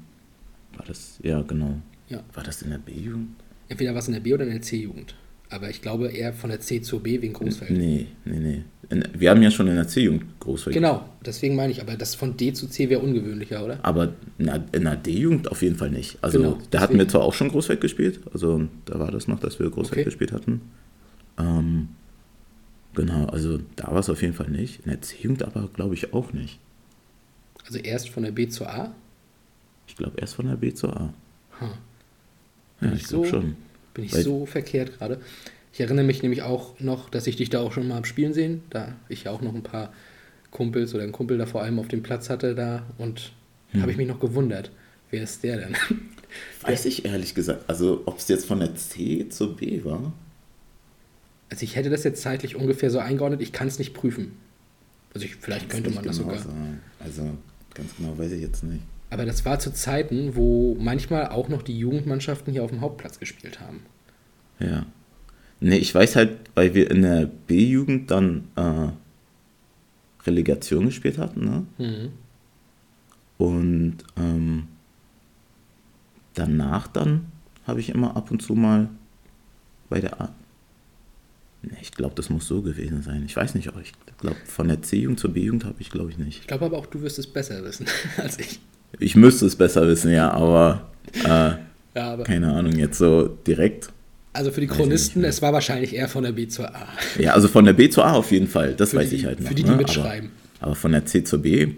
war 0.75 0.85
das, 0.85 1.19
ja 1.23 1.41
genau. 1.43 1.79
Ja. 2.09 2.23
War 2.33 2.43
das 2.43 2.61
in 2.61 2.69
der 2.71 2.77
B-Jugend? 2.79 3.29
Entweder 3.69 3.91
war 3.93 3.99
es 3.99 4.07
in 4.07 4.13
der 4.13 4.21
B- 4.21 4.33
oder 4.33 4.45
in 4.45 4.51
der 4.51 4.61
C-Jugend. 4.61 5.15
Aber 5.49 5.69
ich 5.69 5.81
glaube 5.81 6.07
eher 6.09 6.33
von 6.33 6.49
der 6.49 6.59
C 6.59 6.81
zur 6.81 7.01
B 7.01 7.21
wegen 7.21 7.33
Großfeld. 7.33 7.71
Nee, 7.71 8.07
nee, 8.25 8.39
nee. 8.39 8.63
Wir 9.17 9.29
haben 9.31 9.41
ja 9.41 9.51
schon 9.51 9.67
in 9.67 9.75
der 9.75 9.87
C-Jugend 9.87 10.39
Großfeld. 10.39 10.73
Genau, 10.73 11.03
deswegen 11.25 11.55
meine 11.55 11.71
ich, 11.71 11.81
aber 11.81 11.95
das 11.95 12.15
von 12.15 12.37
D 12.37 12.53
zu 12.53 12.67
C 12.67 12.89
wäre 12.89 13.01
ungewöhnlicher, 13.01 13.63
oder? 13.63 13.79
Aber 13.83 14.13
in 14.37 14.45
der 14.45 14.95
D-Jugend 14.95 15.49
auf 15.51 15.61
jeden 15.61 15.75
Fall 15.75 15.89
nicht. 15.89 16.17
Also 16.21 16.37
Genau, 16.39 16.57
da 16.71 16.79
hatten 16.79 16.93
wir 16.93 16.99
deswegen. 16.99 17.11
zwar 17.11 17.21
auch 17.23 17.33
schon 17.33 17.49
Großfeld 17.49 17.81
gespielt, 17.81 18.21
also 18.33 18.67
da 18.85 18.99
war 18.99 19.11
das 19.11 19.27
noch, 19.27 19.39
dass 19.39 19.59
wir 19.59 19.69
Großfeld 19.69 19.99
Okay. 19.99 20.03
gespielt 20.05 20.31
hatten. 20.31 20.61
Ähm, 21.37 21.89
genau, 22.95 23.25
also 23.25 23.59
da 23.75 23.87
war 23.91 23.99
es 23.99 24.09
auf 24.09 24.21
jeden 24.21 24.33
Fall 24.33 24.49
nicht. 24.49 24.79
In 24.85 24.91
der 24.91 25.01
C-Jugend 25.01 25.43
aber 25.43 25.69
glaube 25.73 25.93
ich 25.93 26.13
auch 26.13 26.31
nicht. 26.33 26.59
Also 27.65 27.79
erst 27.79 28.09
von 28.09 28.23
der 28.23 28.31
B 28.31 28.47
zur 28.47 28.69
A. 28.69 28.93
Ich 29.87 29.95
glaube 29.97 30.17
erst 30.19 30.35
von 30.35 30.47
der 30.47 30.55
B 30.55 30.73
zur 30.73 30.95
A. 30.95 31.13
Hm. 31.59 31.67
Ja, 32.81 32.93
ich 32.93 33.03
glaube 33.05 33.25
so, 33.25 33.31
schon. 33.31 33.55
Bin 33.97 34.05
ich 34.05 34.13
Weil- 34.13 34.23
so 34.23 34.45
verkehrt 34.45 34.97
gerade. 34.97 35.19
Ich 35.73 35.79
erinnere 35.81 36.05
mich 36.05 36.21
nämlich 36.23 36.43
auch 36.43 36.79
noch, 36.79 37.09
dass 37.09 37.27
ich 37.27 37.35
dich 37.35 37.49
da 37.49 37.59
auch 37.61 37.71
schon 37.73 37.87
mal 37.87 37.97
am 37.97 38.05
Spielen 38.05 38.31
sehen, 38.33 38.61
da 38.69 38.95
ich 39.09 39.25
ja 39.25 39.31
auch 39.31 39.41
noch 39.41 39.53
ein 39.53 39.63
paar 39.63 39.91
Kumpels 40.51 40.93
oder 40.93 41.03
einen 41.03 41.11
Kumpel 41.11 41.37
da 41.37 41.45
vor 41.47 41.61
allem 41.63 41.77
auf 41.79 41.87
dem 41.87 42.03
Platz 42.03 42.29
hatte 42.29 42.55
da 42.55 42.83
und 42.97 43.33
Hm. 43.71 43.81
habe 43.81 43.91
ich 43.91 43.97
mich 43.97 44.07
noch 44.07 44.19
gewundert. 44.19 44.71
Wer 45.11 45.23
ist 45.23 45.43
der 45.43 45.57
denn? 45.57 45.75
Weiß 46.61 46.85
ich 46.85 47.05
ehrlich 47.05 47.33
gesagt, 47.35 47.69
also 47.69 48.03
ob 48.05 48.17
es 48.19 48.27
jetzt 48.27 48.45
von 48.45 48.59
der 48.59 48.75
C 48.75 49.27
zur 49.29 49.55
B 49.57 49.83
war? 49.83 50.13
Also 51.49 51.63
ich 51.63 51.75
hätte 51.75 51.89
das 51.89 52.03
jetzt 52.03 52.21
zeitlich 52.21 52.55
ungefähr 52.55 52.89
so 52.91 52.99
eingeordnet, 52.99 53.41
ich 53.41 53.51
kann 53.51 53.67
es 53.67 53.79
nicht 53.79 53.93
prüfen. 53.93 54.33
Also 55.13 55.25
ich, 55.25 55.35
vielleicht 55.37 55.69
könnte 55.69 55.89
man 55.89 56.03
das 56.03 56.17
genau 56.19 56.29
sogar. 56.35 56.43
Sagen. 56.43 56.81
Also 56.99 57.23
ganz 57.73 57.95
genau 57.97 58.17
weiß 58.17 58.31
ich 58.31 58.41
jetzt 58.41 58.63
nicht. 58.63 58.81
Aber 59.09 59.25
das 59.25 59.45
war 59.45 59.59
zu 59.59 59.71
Zeiten, 59.73 60.35
wo 60.35 60.75
manchmal 60.79 61.27
auch 61.27 61.47
noch 61.47 61.61
die 61.61 61.77
Jugendmannschaften 61.77 62.51
hier 62.51 62.63
auf 62.63 62.71
dem 62.71 62.81
Hauptplatz 62.81 63.19
gespielt 63.19 63.59
haben. 63.61 63.81
Ja. 64.59 64.85
Nee, 65.59 65.77
ich 65.77 65.93
weiß 65.93 66.15
halt, 66.15 66.37
weil 66.55 66.73
wir 66.73 66.91
in 66.91 67.01
der 67.01 67.25
B-Jugend 67.25 68.11
dann 68.11 68.49
äh, 68.55 68.89
Relegation 70.25 70.85
gespielt 70.85 71.17
hatten, 71.17 71.45
ne? 71.45 71.65
Mhm. 71.77 72.11
Und 73.37 73.97
ähm, 74.17 74.67
danach 76.33 76.87
dann 76.87 77.31
habe 77.65 77.79
ich 77.79 77.89
immer 77.89 78.15
ab 78.15 78.31
und 78.31 78.41
zu 78.41 78.55
mal 78.55 78.89
bei 79.89 79.99
der 79.99 80.19
A. 80.21 80.33
Nee, 81.61 81.77
ich 81.81 81.91
glaube, 81.91 82.15
das 82.15 82.29
muss 82.29 82.47
so 82.47 82.61
gewesen 82.61 83.01
sein. 83.01 83.23
Ich 83.25 83.35
weiß 83.35 83.55
nicht, 83.55 83.67
aber 83.67 83.81
ich 83.81 83.93
glaube, 84.19 84.37
von 84.45 84.67
der 84.67 84.81
C-Jugend 84.81 85.19
zur 85.19 85.33
B-Jugend 85.33 85.65
habe 85.65 85.75
ich, 85.79 85.89
glaube 85.89 86.11
ich, 86.11 86.17
nicht. 86.17 86.41
Ich 86.41 86.47
glaube 86.47 86.65
aber 86.65 86.77
auch, 86.77 86.85
du 86.85 87.01
wirst 87.01 87.19
es 87.19 87.27
besser 87.27 87.63
wissen 87.63 87.87
als 88.17 88.39
ich. 88.39 88.59
Ich 88.99 89.15
müsste 89.15 89.45
es 89.45 89.55
besser 89.55 89.87
wissen, 89.87 90.11
ja, 90.11 90.31
aber 90.31 90.87
äh, 91.13 91.25
Ja, 91.27 91.57
aber 91.95 92.23
keine 92.23 92.53
Ahnung, 92.53 92.73
jetzt 92.73 92.97
so 92.97 93.27
direkt. 93.45 93.89
also 94.33 94.51
für 94.51 94.61
die 94.61 94.67
Chronisten, 94.67 95.23
es 95.23 95.41
war 95.41 95.53
wahrscheinlich 95.53 95.93
eher 95.95 96.07
von 96.07 96.23
der 96.23 96.31
B 96.31 96.47
zur 96.47 96.73
A. 96.75 96.87
Ja, 97.19 97.33
also 97.33 97.47
von 97.47 97.65
der 97.65 97.73
B 97.73 97.89
zur 97.89 98.05
A 98.05 98.13
auf 98.13 98.31
jeden 98.31 98.47
Fall, 98.47 98.73
das 98.75 98.91
Für 98.91 98.97
weiß 98.97 99.09
die, 99.09 99.15
ich 99.17 99.25
halt 99.25 99.39
noch. 99.39 99.47
Für 99.49 99.55
die, 99.55 99.63
die 99.63 99.69
ne? 99.69 99.77
mitschreiben. 99.77 100.31
Aber, 100.59 100.67
aber 100.67 100.75
von 100.75 100.91
der 100.91 101.05
C 101.05 101.23
zur 101.23 101.39
B, 101.39 101.73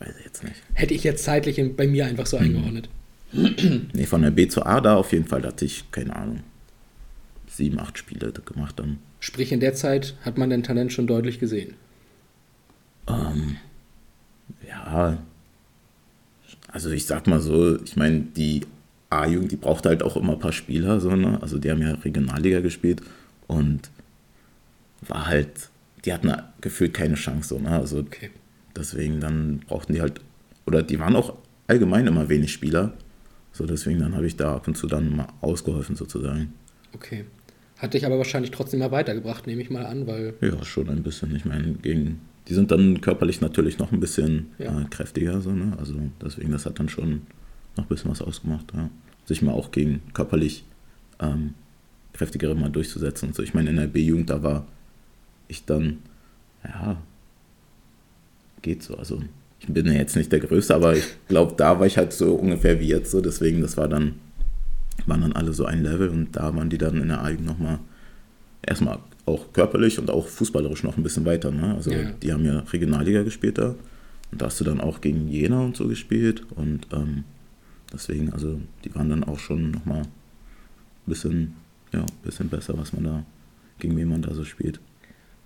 weiß 0.00 0.14
ich 0.18 0.24
jetzt 0.24 0.44
nicht. 0.44 0.56
Hätte 0.74 0.94
ich 0.94 1.04
jetzt 1.04 1.24
zeitlich 1.24 1.60
bei 1.76 1.86
mir 1.86 2.06
einfach 2.06 2.24
Mhm. 2.24 2.28
so 2.28 2.36
eingeordnet. 2.36 2.88
Nee, 3.92 4.06
von 4.06 4.22
der 4.22 4.30
B 4.30 4.48
zur 4.48 4.66
A 4.66 4.80
da 4.80 4.96
auf 4.96 5.12
jeden 5.12 5.26
Fall, 5.26 5.42
da 5.42 5.48
hatte 5.48 5.64
ich, 5.66 5.90
keine 5.90 6.16
Ahnung, 6.16 6.40
sieben, 7.46 7.78
acht 7.78 7.98
Spiele 7.98 8.32
gemacht 8.32 8.78
dann. 8.78 8.98
Sprich, 9.20 9.52
in 9.52 9.60
der 9.60 9.74
Zeit 9.74 10.14
hat 10.24 10.38
man 10.38 10.48
dein 10.50 10.62
Talent 10.62 10.92
schon 10.92 11.06
deutlich 11.06 11.38
gesehen. 11.38 11.74
Ähm, 13.08 13.56
ja, 14.68 15.18
Also 16.68 16.90
ich 16.90 17.06
sag 17.06 17.26
mal 17.26 17.40
so, 17.40 17.82
ich 17.82 17.96
meine, 17.96 18.20
die 18.20 18.62
A-Jugend, 19.10 19.52
die 19.52 19.56
braucht 19.56 19.86
halt 19.86 20.02
auch 20.02 20.16
immer 20.16 20.34
ein 20.34 20.38
paar 20.38 20.52
Spieler, 20.52 21.00
so, 21.00 21.14
ne? 21.16 21.38
Also 21.40 21.58
die 21.58 21.70
haben 21.70 21.80
ja 21.80 21.92
Regionalliga 21.94 22.60
gespielt 22.60 23.00
und 23.46 23.90
war 25.06 25.26
halt, 25.26 25.70
die 26.04 26.12
hatten 26.12 26.30
gefühlt 26.60 26.92
keine 26.94 27.14
Chance, 27.14 27.48
so, 27.48 27.58
ne? 27.58 27.70
Also 27.70 28.00
Okay. 28.00 28.30
deswegen 28.76 29.20
dann 29.20 29.60
brauchten 29.66 29.94
die 29.94 30.00
halt, 30.02 30.20
oder 30.66 30.82
die 30.82 30.98
waren 30.98 31.16
auch 31.16 31.34
allgemein 31.66 32.06
immer 32.06 32.28
wenig 32.28 32.52
Spieler. 32.52 32.92
So, 33.52 33.66
deswegen 33.66 33.98
dann 34.00 34.14
habe 34.14 34.26
ich 34.26 34.36
da 34.36 34.54
ab 34.54 34.68
und 34.68 34.76
zu 34.76 34.86
dann 34.86 35.16
mal 35.16 35.28
ausgeholfen 35.40 35.96
sozusagen. 35.96 36.52
Okay. 36.94 37.24
Hat 37.78 37.94
dich 37.94 38.04
aber 38.04 38.18
wahrscheinlich 38.18 38.50
trotzdem 38.50 38.80
mal 38.80 38.90
weitergebracht, 38.90 39.46
nehme 39.46 39.62
ich 39.62 39.70
mal 39.70 39.86
an, 39.86 40.06
weil. 40.06 40.34
Ja, 40.40 40.64
schon 40.64 40.88
ein 40.90 41.02
bisschen. 41.02 41.34
Ich 41.34 41.44
meine, 41.44 41.72
gegen, 41.74 42.20
die 42.48 42.54
sind 42.54 42.70
dann 42.70 43.00
körperlich 43.00 43.40
natürlich 43.40 43.78
noch 43.78 43.92
ein 43.92 44.00
bisschen 44.00 44.46
Ja. 44.58 44.80
äh, 44.80 44.84
kräftiger, 44.84 45.40
so, 45.40 45.50
ne? 45.52 45.76
Also 45.78 45.94
deswegen, 46.22 46.52
das 46.52 46.66
hat 46.66 46.78
dann 46.78 46.88
schon 46.88 47.22
noch 47.76 47.84
ein 47.84 47.88
bisschen 47.88 48.10
was 48.10 48.22
ausgemacht, 48.22 48.72
ja. 48.74 48.88
Sich 49.26 49.42
mal 49.42 49.52
auch 49.52 49.70
gegen 49.70 50.00
körperlich 50.14 50.64
ähm, 51.20 51.54
kräftigere 52.14 52.54
mal 52.54 52.70
durchzusetzen 52.70 53.28
und 53.28 53.34
so. 53.34 53.42
Ich 53.42 53.54
meine, 53.54 53.70
in 53.70 53.76
der 53.76 53.86
B-Jugend, 53.86 54.30
da 54.30 54.42
war 54.42 54.66
ich 55.48 55.64
dann, 55.64 55.98
ja, 56.64 56.96
geht 58.62 58.82
so. 58.82 58.96
Also 58.96 59.22
ich 59.60 59.66
bin 59.68 59.86
ja 59.86 59.92
jetzt 59.92 60.16
nicht 60.16 60.32
der 60.32 60.40
Größte, 60.40 60.74
aber 60.74 60.96
ich 60.96 61.04
glaube, 61.28 61.54
da 61.56 61.78
war 61.78 61.86
ich 61.86 61.96
halt 61.98 62.12
so 62.12 62.34
ungefähr 62.34 62.80
wie 62.80 62.88
jetzt 62.88 63.10
so. 63.10 63.20
Deswegen, 63.20 63.60
das 63.60 63.76
war 63.76 63.88
dann, 63.88 64.14
waren 65.06 65.20
dann 65.20 65.32
alle 65.34 65.52
so 65.52 65.64
ein 65.64 65.82
Level 65.82 66.08
und 66.08 66.34
da 66.36 66.54
waren 66.56 66.70
die 66.70 66.78
dann 66.78 67.00
in 67.00 67.08
der 67.08 67.22
A-Jugend 67.22 67.46
nochmal 67.46 67.78
erstmal 68.62 68.98
auch 69.28 69.52
körperlich 69.52 69.98
und 69.98 70.10
auch 70.10 70.26
fußballerisch 70.26 70.82
noch 70.82 70.96
ein 70.96 71.02
bisschen 71.02 71.24
weiter. 71.24 71.50
Ne? 71.50 71.74
Also 71.74 71.90
Ja, 71.92 72.10
die 72.12 72.32
haben 72.32 72.44
ja 72.44 72.60
Regionalliga 72.60 73.22
gespielt 73.22 73.58
da. 73.58 73.74
Und 74.30 74.42
da 74.42 74.46
hast 74.46 74.60
du 74.60 74.64
dann 74.64 74.80
auch 74.80 75.00
gegen 75.00 75.28
Jena 75.28 75.60
und 75.60 75.76
so 75.76 75.86
gespielt. 75.88 76.42
Und 76.56 76.86
ähm, 76.92 77.24
deswegen, 77.92 78.32
also 78.32 78.60
die 78.84 78.94
waren 78.94 79.08
dann 79.08 79.24
auch 79.24 79.38
schon 79.38 79.70
nochmal 79.70 80.02
ein 80.02 80.08
bisschen, 81.06 81.54
ja, 81.92 82.04
bisschen 82.22 82.48
besser, 82.48 82.76
was 82.76 82.92
man 82.92 83.04
da, 83.04 83.24
gegen 83.78 83.96
wen 83.96 84.08
man 84.08 84.22
da 84.22 84.34
so 84.34 84.44
spielt. 84.44 84.80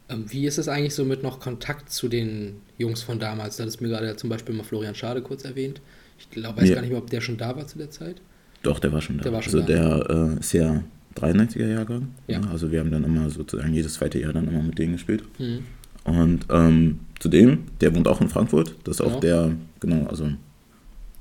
Ähm, 0.08 0.24
wie 0.28 0.46
ist 0.46 0.58
es 0.58 0.68
eigentlich 0.68 0.94
so 0.94 1.04
mit 1.04 1.22
noch 1.22 1.38
Kontakt 1.38 1.90
zu 1.90 2.08
den 2.08 2.56
Jungs 2.78 3.02
von 3.02 3.18
damals? 3.20 3.56
Da 3.58 3.64
ist 3.64 3.80
mir 3.80 3.88
gerade 3.88 4.16
zum 4.16 4.30
Beispiel 4.30 4.54
mal 4.54 4.64
Florian 4.64 4.94
Schade 4.96 5.22
kurz 5.22 5.44
erwähnt. 5.44 5.80
Ich 6.18 6.30
glaube, 6.30 6.60
weiß 6.60 6.68
Ja. 6.68 6.74
gar 6.76 6.80
nicht 6.82 6.90
mehr, 6.90 6.98
ob 6.98 7.08
der 7.10 7.20
schon 7.20 7.36
da 7.36 7.54
war 7.56 7.66
zu 7.66 7.78
der 7.78 7.90
Zeit. 7.90 8.16
Doch, 8.62 8.78
der 8.80 8.92
war 8.92 9.00
schon 9.00 9.18
da. 9.18 9.22
Der 9.24 9.32
war 9.32 9.42
schon 9.42 9.54
also 9.60 9.66
da. 9.72 9.98
der 10.04 10.34
äh, 10.36 10.40
ist 10.40 10.52
ja 10.52 10.82
93er 11.16 11.66
Jahrgang. 11.68 12.08
Ja. 12.26 12.38
Ne? 12.40 12.50
Also 12.50 12.70
wir 12.72 12.80
haben 12.80 12.90
dann 12.90 13.04
immer 13.04 13.28
sozusagen 13.30 13.72
jedes 13.74 13.94
zweite 13.94 14.18
Jahr 14.20 14.32
dann 14.32 14.48
immer 14.48 14.62
mit 14.62 14.78
denen 14.78 14.92
gespielt. 14.92 15.24
Mhm. 15.38 15.60
Und 16.04 16.46
ähm, 16.50 17.00
zudem, 17.20 17.64
der 17.80 17.94
wohnt 17.94 18.08
auch 18.08 18.20
in 18.20 18.28
Frankfurt. 18.28 18.74
Das 18.84 18.96
ist 18.98 19.02
Genau. 19.04 19.16
auch 19.16 19.20
der, 19.20 19.52
genau, 19.80 20.06
also 20.06 20.30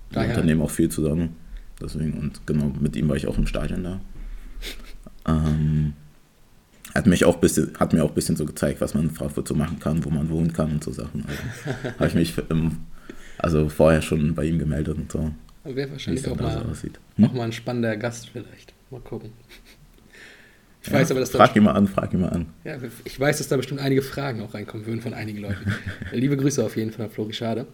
wir 0.10 0.22
unternehmen 0.22 0.62
auch 0.62 0.72
viel 0.72 0.90
zusammen. 0.90 1.36
Deswegen, 1.82 2.14
und 2.14 2.46
genau, 2.46 2.72
mit 2.80 2.96
ihm 2.96 3.08
war 3.10 3.16
ich 3.16 3.28
auch 3.28 3.38
im 3.38 3.48
Stadion 3.48 3.84
da. 3.84 4.00
Ähm, 5.28 5.94
hat, 6.94 7.06
mich 7.08 7.26
auch 7.26 7.38
bisschen, 7.38 7.72
hat 7.80 7.94
mir 7.94 8.04
auch 8.04 8.10
ein 8.10 8.16
bisschen 8.16 8.36
so 8.36 8.46
gezeigt, 8.46 8.82
was 8.82 8.94
man 8.94 9.04
in 9.06 9.12
Frankfurt 9.12 9.48
so 9.48 9.56
machen 9.56 9.80
kann, 9.80 10.04
wo 10.04 10.10
man 10.10 10.30
wohnen 10.30 10.52
kann 10.54 10.72
und 10.72 10.84
so 10.84 10.92
Sachen. 10.92 11.26
Also, 11.26 11.90
habe 12.00 12.08
ich 12.08 12.16
mich 12.16 12.34
im, 12.50 12.78
also 13.38 13.70
vorher 13.70 14.02
schon 14.02 14.34
bei 14.36 14.46
ihm 14.46 14.60
gemeldet 14.60 14.98
und 14.98 15.12
so, 15.12 15.32
Wäre 15.64 15.92
wahrscheinlich 15.92 16.28
auch 16.28 16.36
da 16.38 16.52
so 16.52 16.60
mal, 16.60 16.72
aussieht. 16.72 17.00
auch 17.22 17.34
mal 17.34 17.44
ein 17.44 17.52
spannender 17.52 17.96
Gast 17.96 18.30
vielleicht. 18.30 18.74
Mal 18.90 19.00
gucken. 19.02 19.30
Ich 20.84 20.88
Ja, 20.88 20.94
weiß 20.94 21.12
aber, 21.12 21.20
dass 21.20 21.32
da 21.32 21.38
frag 21.38 21.56
ihn 21.56 21.64
mal 21.64 21.74
an, 21.74 21.88
frag 21.88 22.14
ihn 22.14 22.22
mal 22.22 22.30
an. 22.30 22.48
Ja, 22.64 22.78
ich 23.06 23.20
weiß, 23.20 23.38
dass 23.38 23.48
da 23.48 23.58
bestimmt 23.58 23.80
einige 23.82 24.02
Fragen 24.02 24.42
auch 24.42 24.54
reinkommen 24.54 24.86
würden 24.88 25.02
von 25.02 25.14
einigen 25.14 25.40
Leuten. 25.40 25.72
Liebe 26.12 26.36
Grüße 26.38 26.64
auf 26.66 26.76
jeden 26.76 26.92
Fall, 26.92 27.10
Flori 27.10 27.34
Schade, 27.34 27.68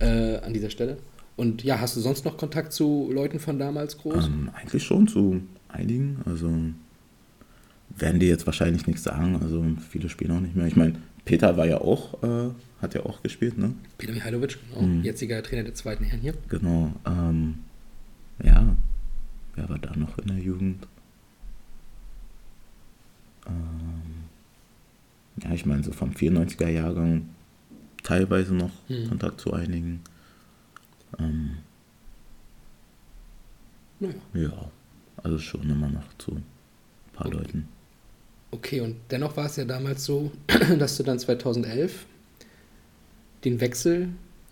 äh, 0.00 0.36
an 0.38 0.52
dieser 0.52 0.68
Stelle. 0.70 0.98
Und 1.36 1.64
ja, 1.64 1.80
hast 1.80 1.96
du 1.96 2.00
sonst 2.00 2.24
noch 2.26 2.36
Kontakt 2.36 2.72
zu 2.74 3.10
Leuten 3.12 3.38
von 3.40 3.58
damals 3.58 3.96
groß? 3.96 4.26
Ähm, 4.26 4.50
eigentlich 4.54 4.82
schon 4.84 5.08
zu 5.08 5.40
einigen. 5.68 6.18
Also 6.26 6.50
werden 7.96 8.20
die 8.20 8.26
jetzt 8.26 8.44
wahrscheinlich 8.46 8.86
nichts 8.86 9.02
sagen. 9.02 9.38
Also 9.42 9.64
viele 9.90 10.10
spielen 10.10 10.32
auch 10.32 10.40
nicht 10.40 10.54
mehr. 10.54 10.66
Ich 10.66 10.76
meine, 10.76 10.94
Peter 11.24 11.56
war 11.56 11.66
ja 11.66 11.78
auch, 11.80 12.22
äh, 12.22 12.50
hat 12.82 12.94
ja 12.94 13.06
auch 13.06 13.22
gespielt, 13.22 13.56
ne? 13.56 13.72
Peter 13.96 14.12
Mihailovic, 14.12 14.58
genau, 14.74 14.86
Mhm. 14.86 15.02
jetziger 15.02 15.42
Trainer 15.42 15.62
der 15.64 15.74
zweiten 15.74 16.04
Herren 16.04 16.20
hier. 16.20 16.34
Genau. 16.48 16.92
Ähm, 17.06 17.54
ja, 18.44 18.76
wer 19.54 19.68
war 19.70 19.78
da 19.78 19.96
noch 19.96 20.18
in 20.18 20.28
der 20.28 20.38
Jugend? 20.38 20.86
Ähm, 23.46 24.24
ja, 25.42 25.52
ich 25.52 25.64
meine, 25.66 25.82
so 25.82 25.92
vom 25.92 26.10
94er 26.12 26.68
Jahrgang 26.68 27.28
teilweise 28.02 28.54
noch 28.54 28.70
Mhm. 28.88 29.08
Kontakt 29.08 29.40
zu 29.40 29.52
einigen. 29.52 30.00
Ähm, 31.18 31.58
Naja. 34.00 34.14
ja, 34.34 34.70
also 35.22 35.38
schon 35.38 35.68
immer 35.70 35.88
noch 35.88 36.04
zu 36.18 36.32
ein 36.32 36.44
paar 37.12 37.26
Okay. 37.26 37.36
Leuten. 37.36 37.68
Okay, 38.50 38.80
und 38.80 38.96
dennoch 39.10 39.36
war 39.36 39.46
es 39.46 39.56
ja 39.56 39.64
damals 39.64 40.04
so, 40.04 40.30
dass 40.78 40.96
du 40.96 41.02
dann 41.04 41.18
2011 41.18 42.06
den 43.44 43.60
Wechsel 43.60 44.10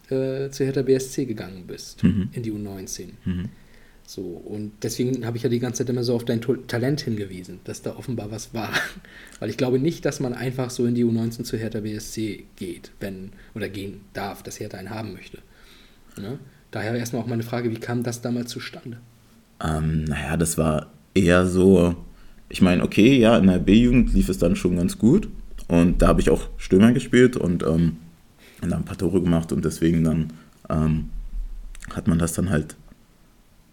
äh, 0.09 0.49
zu 0.51 0.65
Hertha 0.65 0.83
BSC 0.83 1.27
gegangen 1.27 1.67
bist, 1.67 2.03
Mhm. 2.03 2.31
in 2.33 2.43
die 2.43 2.53
U19. 2.53 3.11
Mhm. 3.25 3.49
So, 4.11 4.23
und 4.23 4.73
deswegen 4.83 5.25
habe 5.25 5.37
ich 5.37 5.45
ja 5.45 5.49
die 5.49 5.61
ganze 5.61 5.85
Zeit 5.85 5.91
immer 5.91 6.03
so 6.03 6.17
auf 6.17 6.25
dein 6.25 6.41
Talent 6.41 7.01
hingewiesen, 7.01 7.61
dass 7.63 7.83
da 7.83 7.95
offenbar 7.95 8.33
was 8.33 8.53
war. 8.53 8.71
Weil 9.39 9.51
ich 9.51 9.57
glaube 9.57 9.79
nicht, 9.79 10.05
dass 10.05 10.19
man 10.19 10.35
einfach 10.35 10.71
so 10.71 10.85
in 10.85 10.97
die 10.97 11.05
U19 11.05 11.45
zu 11.45 11.57
Hertha 11.57 11.79
BSC 11.79 12.43
geht, 12.57 12.91
wenn, 12.99 13.31
oder 13.55 13.69
gehen 13.69 14.01
darf, 14.13 14.43
dass 14.43 14.59
Hertha 14.59 14.79
einen 14.79 14.91
haben 14.91 15.13
möchte. 15.13 15.39
Ne? 16.21 16.41
Daher 16.73 16.97
erstmal 16.97 17.23
auch 17.23 17.29
meine 17.29 17.45
Frage, 17.45 17.71
wie 17.71 17.79
kam 17.79 18.03
das 18.03 18.21
damals 18.21 18.51
zustande? 18.51 18.97
Ähm, 19.65 20.03
naja, 20.07 20.37
das 20.37 20.59
war 20.59 20.91
eher 21.15 21.47
so, 21.47 21.95
ich 22.49 22.61
meine, 22.61 22.83
okay, 22.83 23.17
ja, 23.17 23.39
in 23.39 23.47
der 23.47 23.61
B-Jugend 23.61 24.13
lief 24.13 24.29
es 24.29 24.39
dann 24.39 24.57
schon 24.57 24.75
ganz 24.75 24.99
gut 24.99 25.29
und 25.69 26.03
da 26.03 26.09
habe 26.09 26.21
ich 26.21 26.31
auch 26.31 26.49
Stürmer 26.57 26.91
gespielt 26.91 27.37
und 27.37 27.63
ähm, 27.63 27.99
dann 28.61 28.73
ein 28.73 28.85
paar 28.85 28.99
Tore 28.99 29.23
gemacht 29.23 29.53
und 29.53 29.65
deswegen 29.65 30.03
dann 30.03 30.33
ähm, 30.69 31.11
hat 31.95 32.09
man 32.09 32.19
das 32.19 32.33
dann 32.33 32.51
halt, 32.51 32.75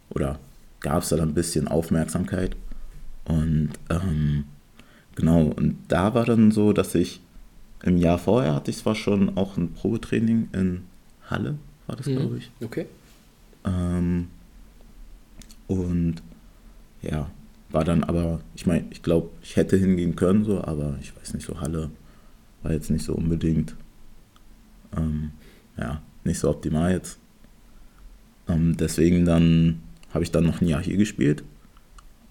oder 0.09 0.39
gab 0.79 1.03
es 1.03 1.09
da 1.09 1.17
dann 1.17 1.29
ein 1.29 1.33
bisschen 1.33 1.67
Aufmerksamkeit 1.67 2.55
und 3.25 3.71
ähm, 3.89 4.45
genau, 5.15 5.41
und 5.43 5.77
da 5.87 6.13
war 6.13 6.25
dann 6.25 6.51
so, 6.51 6.71
dass 6.73 6.95
ich 6.95 7.21
im 7.83 7.97
Jahr 7.97 8.17
vorher 8.17 8.55
hatte 8.55 8.71
ich 8.71 8.77
zwar 8.77 8.95
schon 8.95 9.37
auch 9.37 9.57
ein 9.57 9.73
Probetraining 9.73 10.49
in 10.53 10.83
Halle, 11.29 11.55
war 11.87 11.95
das 11.95 12.07
Mhm. 12.07 12.15
glaube 12.15 12.37
ich. 12.37 12.51
Okay. 12.63 12.85
Ähm, 13.65 14.27
und 15.67 16.15
ja, 17.01 17.29
war 17.69 17.83
dann 17.83 18.03
aber, 18.03 18.39
ich 18.55 18.65
meine, 18.65 18.85
ich 18.91 19.03
glaube, 19.03 19.29
ich 19.41 19.55
hätte 19.57 19.77
hingehen 19.77 20.15
können, 20.15 20.45
so, 20.45 20.63
aber 20.63 20.97
ich 21.01 21.15
weiß 21.15 21.33
nicht, 21.33 21.45
so 21.45 21.59
Halle 21.59 21.91
war 22.63 22.71
jetzt 22.71 22.89
nicht 22.89 23.03
so 23.03 23.13
unbedingt, 23.13 23.75
ähm, 24.95 25.31
ja, 25.77 26.01
nicht 26.23 26.39
so 26.39 26.49
optimal 26.49 26.93
jetzt. 26.93 27.19
Ähm, 28.47 28.77
deswegen 28.77 29.25
dann 29.25 29.81
habe 30.17 30.23
ich 30.23 30.31
dann 30.31 30.45
noch 30.45 30.61
ein 30.61 30.67
Jahr 30.67 30.81
hier 30.81 30.97
gespielt 30.97 31.43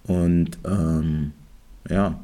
und 0.09 0.59
ähm, 0.67 1.31
ja, 1.89 2.19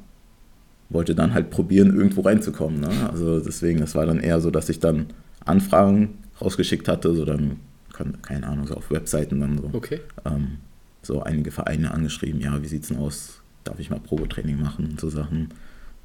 wollte 0.90 1.14
dann 1.14 1.35
halt 1.35 1.51
probieren, 1.51 1.94
irgendwo 1.96 2.22
reinzukommen. 2.22 2.81
Ne? 2.81 2.90
Also 3.11 3.38
deswegen, 3.38 3.79
das 3.81 3.94
war 3.94 4.05
dann 4.07 4.18
eher 4.18 4.40
so, 4.40 4.51
dass 4.51 4.68
ich 4.68 4.81
dann 4.81 5.07
Anfragen 5.44 6.18
rausgeschickt 6.40 6.88
hatte, 6.88 7.14
so 7.14 7.25
dann, 7.25 7.61
kann- 7.92 8.20
keine 8.22 8.48
Ahnung, 8.48 8.66
so 8.66 8.75
auf 8.75 8.90
Webseiten 8.90 9.38
dann 9.40 9.59
so 9.59 9.70
Okay. 9.72 10.01
ähm, 10.25 10.59
so 11.03 11.22
einige 11.22 11.53
Vereine 11.53 11.92
angeschrieben, 11.92 12.40
ja, 12.40 12.61
wie 12.61 12.66
sieht's 12.66 12.88
denn 12.88 12.98
aus? 12.98 13.40
Darf 13.62 13.79
ich 13.79 13.88
mal 13.90 14.01
Probetraining 14.01 14.61
machen 14.61 14.87
und 14.90 15.01
so 15.01 15.09
Sachen. 15.09 15.51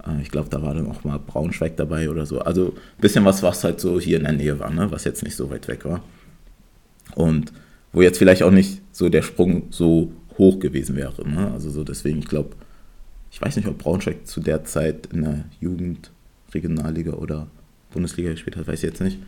Äh, 0.05 0.21
ich 0.21 0.29
glaube, 0.29 0.49
da 0.49 0.61
war 0.61 0.75
dann 0.75 0.85
auch 0.87 1.03
mal 1.03 1.17
Braunschweig 1.17 1.75
dabei 1.77 2.09
oder 2.11 2.27
so. 2.27 2.39
Also 2.41 2.67
ein 2.75 3.01
bisschen 3.01 3.25
was, 3.25 3.41
was 3.41 3.63
halt 3.63 3.79
so 3.81 3.99
hier 3.99 4.17
in 4.17 4.23
der 4.25 4.33
Nähe 4.33 4.59
war, 4.59 4.69
ne? 4.69 4.91
was 4.91 5.03
jetzt 5.03 5.23
nicht 5.23 5.35
so 5.35 5.49
weit 5.49 5.67
weg 5.67 5.83
war. 5.85 6.01
Und 7.15 7.51
wo 7.93 8.01
jetzt 8.01 8.17
vielleicht 8.17 8.43
auch 8.43 8.51
nicht 8.51 8.81
so 8.91 9.09
der 9.09 9.21
Sprung 9.21 9.63
so 9.69 10.11
hoch 10.37 10.59
gewesen 10.59 10.95
wäre. 10.95 11.27
Ne? 11.27 11.51
Also 11.51 11.69
so 11.69 11.83
deswegen, 11.83 12.19
ich 12.19 12.27
glaube, 12.27 12.51
ich 13.31 13.41
weiß 13.41 13.55
nicht, 13.55 13.67
ob 13.67 13.77
Braunschweig 13.77 14.25
zu 14.27 14.39
der 14.39 14.63
Zeit 14.65 15.07
in 15.11 15.21
der 15.23 15.45
Jugend 15.59 16.11
Regionalliga 16.53 17.13
oder 17.13 17.47
Bundesliga 17.91 18.31
gespielt 18.31 18.55
hat, 18.57 18.67
weiß 18.67 18.79
ich 18.83 18.89
jetzt 18.89 19.01
nicht. 19.01 19.19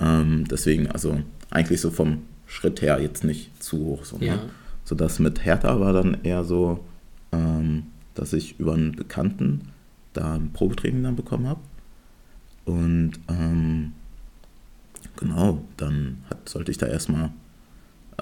Ähm, 0.00 0.44
deswegen, 0.50 0.88
also 0.88 1.20
eigentlich 1.50 1.80
so 1.80 1.90
vom 1.90 2.22
Schritt 2.46 2.82
her 2.82 3.00
jetzt 3.00 3.24
nicht 3.24 3.62
zu 3.62 3.78
hoch. 3.78 4.04
So, 4.04 4.16
Ja. 4.18 4.36
ne? 4.36 4.42
so 4.84 4.94
das 4.94 5.18
mit 5.18 5.44
Hertha 5.44 5.78
war 5.80 5.92
dann 5.92 6.18
eher 6.24 6.44
so, 6.44 6.80
ähm, 7.32 7.84
dass 8.14 8.32
ich 8.32 8.58
über 8.58 8.74
einen 8.74 8.92
Bekannten 8.92 9.68
da 10.12 10.34
ein 10.34 10.52
Probetraining 10.52 11.02
dann 11.02 11.16
bekommen 11.16 11.46
habe. 11.48 11.60
Und 12.64 13.12
ähm, 13.28 13.92
genau, 15.16 15.62
dann 15.76 16.18
hat, 16.30 16.48
sollte 16.48 16.70
ich 16.70 16.78
da 16.78 16.86
erstmal 16.86 17.30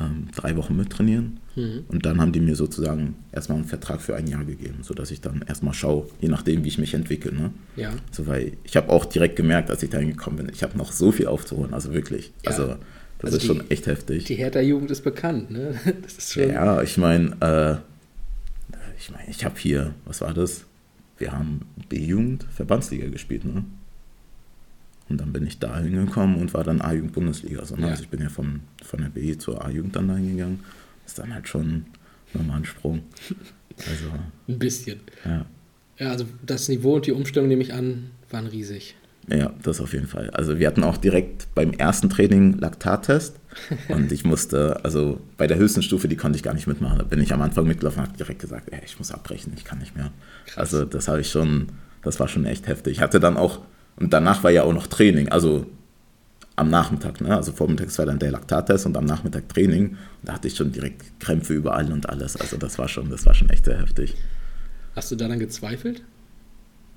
ähm, 0.00 0.28
drei 0.34 0.56
Wochen 0.56 0.76
mittrainieren. 0.76 1.40
Mhm. 1.56 1.84
Und 1.88 2.06
dann 2.06 2.20
haben 2.20 2.32
die 2.32 2.40
mir 2.40 2.56
sozusagen 2.56 3.14
erstmal 3.32 3.58
einen 3.58 3.66
Vertrag 3.68 4.00
für 4.00 4.16
ein 4.16 4.26
Jahr 4.26 4.44
gegeben, 4.44 4.78
sodass 4.82 5.10
ich 5.10 5.20
dann 5.20 5.42
erstmal 5.46 5.74
schaue, 5.74 6.08
je 6.20 6.28
nachdem, 6.28 6.64
wie 6.64 6.68
ich 6.68 6.78
mich 6.78 6.94
entwickle. 6.94 7.32
Ne? 7.32 7.50
Ja. 7.76 7.90
So, 8.10 8.26
weil 8.26 8.52
ich 8.64 8.76
habe 8.76 8.88
auch 8.90 9.04
direkt 9.04 9.36
gemerkt, 9.36 9.70
als 9.70 9.82
ich 9.82 9.90
da 9.90 9.98
hingekommen 9.98 10.38
bin, 10.44 10.54
ich 10.54 10.62
habe 10.62 10.76
noch 10.78 10.92
so 10.92 11.12
viel 11.12 11.26
aufzuholen, 11.26 11.74
also 11.74 11.92
wirklich. 11.92 12.32
Ja. 12.44 12.50
Also 12.52 12.66
Das 13.18 13.24
Also 13.24 13.36
ist 13.36 13.42
die- 13.42 13.46
schon 13.48 13.70
echt 13.70 13.86
heftig. 13.86 14.24
Die 14.24 14.34
Hertha-Jugend 14.34 14.90
ist 14.90 15.02
bekannt, 15.02 15.50
ne? 15.50 15.74
Das 16.02 16.14
ist. 16.18 16.34
Ja, 16.34 16.82
ich 16.82 16.96
meine, 16.98 17.36
äh, 17.40 17.76
ich 18.98 19.10
meine, 19.10 19.28
ich 19.30 19.44
habe 19.44 19.54
hier, 19.58 19.94
was 20.04 20.20
war 20.20 20.32
das? 20.34 20.64
Wir 21.18 21.32
haben 21.32 21.60
B-Jugend 21.88 22.44
Verbandsliga 22.54 23.08
gespielt, 23.08 23.44
ne? 23.44 23.64
Und 25.08 25.20
dann 25.20 25.32
bin 25.32 25.46
ich 25.46 25.58
da 25.58 25.78
hingekommen 25.78 26.36
und 26.36 26.54
war 26.54 26.64
dann 26.64 26.80
A-Jugend 26.80 27.12
Bundesliga. 27.12 27.64
So, 27.64 27.76
ne? 27.76 27.82
Ja. 27.82 27.88
Also 27.88 28.04
ich 28.04 28.08
bin 28.08 28.20
ja 28.20 28.28
von, 28.28 28.60
von 28.82 29.00
der 29.00 29.08
B 29.08 29.36
zur 29.36 29.64
A-Jugend 29.64 29.96
dann 29.96 30.08
dahin 30.08 30.36
gegangen. 30.36 30.60
Ist 31.04 31.18
dann 31.18 31.34
halt 31.34 31.48
schon 31.48 31.86
nochmal 32.34 32.58
ein 32.58 32.64
Sprung. 32.64 33.02
Also, 33.90 34.04
Ein 34.48 34.58
bisschen. 34.58 35.00
ja. 35.24 35.46
Ja, 35.98 36.10
also 36.10 36.26
das 36.44 36.68
Niveau 36.68 36.96
und 36.96 37.06
die 37.06 37.12
Umstellung, 37.12 37.48
nehme 37.48 37.62
ich 37.62 37.72
an, 37.72 38.10
waren 38.28 38.46
riesig. 38.46 38.96
Ja, 39.28 39.52
das 39.62 39.80
auf 39.80 39.92
jeden 39.92 40.08
Fall. 40.08 40.30
Also 40.30 40.58
wir 40.58 40.66
hatten 40.66 40.82
auch 40.82 40.96
direkt 40.98 41.46
beim 41.54 41.70
ersten 41.72 42.10
Training 42.10 42.58
Laktattest 42.58 43.38
und 43.88 44.10
ich 44.10 44.24
musste, 44.24 44.84
also 44.84 45.20
bei 45.36 45.46
der 45.46 45.58
höchsten 45.58 45.82
Stufe, 45.82 46.08
die 46.08 46.16
konnte 46.16 46.36
ich 46.36 46.42
gar 46.42 46.54
nicht 46.54 46.66
mitmachen. 46.66 46.98
Da 46.98 47.04
bin 47.04 47.20
ich 47.20 47.32
am 47.32 47.40
Anfang 47.40 47.66
mitgelaufen 47.66 48.00
und 48.02 48.08
habe 48.08 48.18
direkt 48.18 48.40
gesagt, 48.40 48.68
ey, 48.72 48.80
ich 48.84 48.98
muss 48.98 49.12
abbrechen, 49.12 49.52
ich 49.56 49.64
kann 49.64 49.78
nicht 49.78 49.96
mehr. 49.96 50.10
Also 50.56 50.84
das 50.84 51.06
habe 51.08 51.20
ich 51.20 51.30
schon, 51.30 51.68
das 52.02 52.18
war 52.18 52.26
schon 52.28 52.44
echt 52.44 52.66
heftig. 52.66 52.94
Ich 52.94 53.00
hatte 53.00 53.20
dann 53.20 53.36
auch, 53.36 53.60
und 53.96 54.12
danach 54.12 54.42
war 54.44 54.50
ja 54.50 54.62
auch 54.64 54.72
noch 54.72 54.86
Training, 54.86 55.28
also 55.28 55.66
am 56.56 56.68
Nachmittag, 56.68 57.20
ne? 57.20 57.34
also 57.34 57.52
vormittags 57.52 57.98
war 57.98 58.06
dann 58.06 58.18
der 58.18 58.30
Laktattest 58.30 58.86
und 58.86 58.96
am 58.96 59.04
Nachmittag 59.06 59.48
Training 59.48 59.90
und 59.90 59.96
da 60.22 60.34
hatte 60.34 60.48
ich 60.48 60.54
schon 60.56 60.70
direkt 60.70 61.18
Krämpfe 61.18 61.54
überall 61.54 61.90
und 61.90 62.08
alles. 62.08 62.36
Also 62.36 62.56
das 62.56 62.78
war 62.78 62.88
schon, 62.88 63.08
das 63.10 63.24
war 63.26 63.34
schon 63.34 63.48
echt 63.50 63.64
sehr 63.64 63.78
heftig. 63.78 64.14
Hast 64.94 65.10
du 65.10 65.16
da 65.16 65.28
dann 65.28 65.38
gezweifelt? 65.38 66.02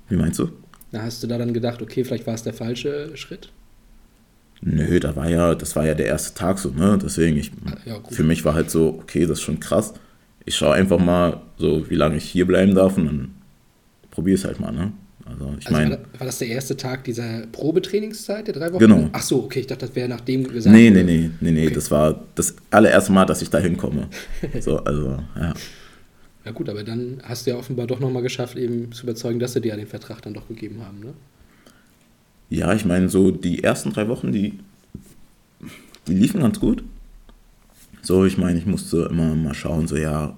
Wie 0.08 0.16
meinst 0.16 0.38
du? 0.38 0.50
Da 0.92 1.02
hast 1.02 1.22
du 1.22 1.26
da 1.26 1.38
dann 1.38 1.54
gedacht, 1.54 1.80
okay, 1.82 2.04
vielleicht 2.04 2.26
war 2.26 2.34
es 2.34 2.42
der 2.42 2.52
falsche 2.52 3.16
Schritt? 3.16 3.50
Nö, 4.60 5.00
da 5.00 5.16
war 5.16 5.28
ja, 5.28 5.54
das 5.54 5.74
war 5.76 5.84
ja 5.86 5.94
der 5.94 6.06
erste 6.06 6.38
Tag 6.38 6.58
so, 6.58 6.70
ne? 6.70 6.98
Deswegen, 7.02 7.36
ich, 7.36 7.50
Ja, 7.84 7.98
gut. 7.98 8.14
für 8.14 8.24
mich 8.24 8.44
war 8.44 8.54
halt 8.54 8.70
so, 8.70 8.88
okay, 8.88 9.22
das 9.26 9.38
ist 9.38 9.42
schon 9.44 9.60
krass. 9.60 9.94
Ich 10.44 10.56
schaue 10.56 10.74
einfach 10.74 10.98
mal, 10.98 11.40
so 11.58 11.90
wie 11.90 11.94
lange 11.96 12.16
ich 12.16 12.24
hier 12.24 12.46
bleiben 12.46 12.74
darf 12.74 12.96
und 12.96 13.06
dann 13.06 13.34
probiere 14.10 14.36
es 14.36 14.44
halt 14.44 14.60
mal, 14.60 14.72
ne? 14.72 14.92
Also 15.28 15.54
ich 15.58 15.66
Also 15.66 15.72
war, 15.78 15.84
meine, 15.84 15.98
da, 16.12 16.20
war 16.20 16.26
das 16.26 16.38
der 16.38 16.48
erste 16.48 16.76
Tag 16.76 17.04
dieser 17.04 17.46
Probetrainingszeit, 17.52 18.46
der 18.46 18.54
drei 18.54 18.72
Wochen? 18.72 18.78
Genau. 18.80 19.08
Ach 19.12 19.22
so, 19.22 19.42
okay, 19.44 19.60
ich 19.60 19.66
dachte, 19.66 19.86
das 19.86 19.96
wäre 19.96 20.08
nachdem 20.08 20.44
gesagt 20.44 20.74
nee, 20.74 20.88
wurde. 20.90 21.04
nee, 21.04 21.18
nee, 21.18 21.30
nee, 21.40 21.50
nee, 21.50 21.66
Okay. 21.66 21.74
das 21.74 21.90
war 21.90 22.24
das 22.36 22.54
allererste 22.70 23.12
Mal, 23.12 23.24
dass 23.26 23.42
ich 23.42 23.50
da 23.50 23.58
hinkomme. 23.58 24.08
So, 24.60 24.78
also, 24.78 25.18
ja. 25.36 25.52
Ja 26.44 26.52
gut, 26.52 26.68
aber 26.68 26.84
dann 26.84 27.20
hast 27.24 27.44
du 27.46 27.50
ja 27.50 27.56
offenbar 27.56 27.88
doch 27.88 27.98
nochmal 27.98 28.22
geschafft, 28.22 28.56
eben 28.56 28.92
zu 28.92 29.02
überzeugen, 29.02 29.40
dass 29.40 29.54
sie 29.54 29.60
dir 29.60 29.70
ja 29.70 29.76
den 29.76 29.88
Vertrag 29.88 30.22
dann 30.22 30.32
doch 30.34 30.46
gegeben 30.46 30.80
haben, 30.86 31.00
ne? 31.00 31.12
Ja, 32.48 32.72
ich 32.72 32.84
meine, 32.84 33.08
so 33.08 33.32
die 33.32 33.64
ersten 33.64 33.90
drei 33.92 34.06
Wochen, 34.06 34.30
die, 34.30 34.60
die 36.06 36.14
liefen 36.14 36.40
ganz 36.40 36.60
gut. 36.60 36.84
So, 38.02 38.24
ich 38.24 38.38
meine, 38.38 38.56
ich 38.60 38.66
musste 38.66 39.08
immer 39.10 39.34
mal 39.34 39.54
schauen, 39.54 39.88
so 39.88 39.96
ja, 39.96 40.36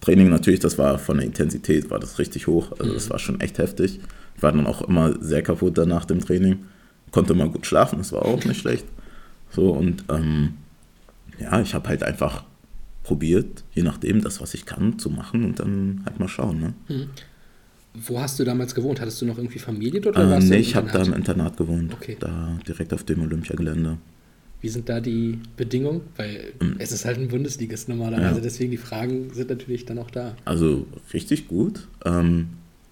Training 0.00 0.28
natürlich, 0.28 0.60
das 0.60 0.78
war 0.78 0.98
von 1.00 1.16
der 1.16 1.26
Intensität, 1.26 1.90
war 1.90 1.98
das 1.98 2.20
richtig 2.20 2.46
hoch. 2.46 2.70
Also 2.78 2.94
das 2.94 3.10
war 3.10 3.18
schon 3.18 3.40
echt 3.40 3.58
heftig. 3.58 3.98
Ich 4.40 4.42
war 4.42 4.52
dann 4.52 4.66
auch 4.66 4.80
immer 4.80 5.22
sehr 5.22 5.42
kaputt 5.42 5.76
danach 5.76 6.06
dem 6.06 6.20
Training. 6.20 6.60
Konnte 7.10 7.34
mal 7.34 7.50
gut 7.50 7.66
schlafen, 7.66 7.98
das 7.98 8.10
war 8.10 8.24
auch 8.24 8.42
nicht 8.46 8.58
schlecht. 8.62 8.86
So, 9.50 9.70
und 9.72 10.02
ähm, 10.08 10.54
ja, 11.38 11.60
ich 11.60 11.74
habe 11.74 11.86
halt 11.90 12.02
einfach 12.02 12.44
probiert, 13.02 13.64
je 13.74 13.82
nachdem, 13.82 14.22
das, 14.22 14.40
was 14.40 14.54
ich 14.54 14.64
kann, 14.64 14.98
zu 14.98 15.10
machen 15.10 15.44
und 15.44 15.60
dann 15.60 16.00
halt 16.06 16.18
mal 16.18 16.26
schauen. 16.28 16.58
Ne? 16.88 17.06
Wo 17.92 18.18
hast 18.18 18.38
du 18.38 18.44
damals 18.44 18.74
gewohnt? 18.74 18.98
Hattest 18.98 19.20
du 19.20 19.26
noch 19.26 19.36
irgendwie 19.36 19.58
Familie 19.58 20.00
dort? 20.00 20.16
Äh, 20.16 20.20
warst 20.30 20.46
du 20.46 20.52
nee, 20.52 20.56
im 20.56 20.62
ich 20.62 20.74
habe 20.74 20.90
da 20.90 21.02
im 21.02 21.12
Internat 21.12 21.58
gewohnt, 21.58 21.92
Okay. 21.92 22.16
da 22.18 22.58
direkt 22.66 22.94
auf 22.94 23.04
dem 23.04 23.20
Olympiagelände. 23.20 23.98
Wie 24.62 24.70
sind 24.70 24.88
da 24.88 25.00
die 25.00 25.38
Bedingungen? 25.58 26.00
Weil 26.16 26.54
es 26.78 26.92
ist 26.92 27.04
halt 27.04 27.18
ein 27.18 27.28
Bundesligist 27.28 27.90
normalerweise, 27.90 28.36
Ja. 28.36 28.40
deswegen 28.40 28.70
die 28.70 28.78
Fragen 28.78 29.34
sind 29.34 29.50
natürlich 29.50 29.84
dann 29.84 29.98
auch 29.98 30.10
da. 30.10 30.34
Also 30.46 30.86
richtig 31.12 31.46
gut. 31.46 31.88
Ähm, 32.06 32.46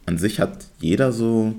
an 0.09 0.18
sich 0.18 0.40
hat 0.40 0.66
jeder 0.80 1.12
so 1.12 1.54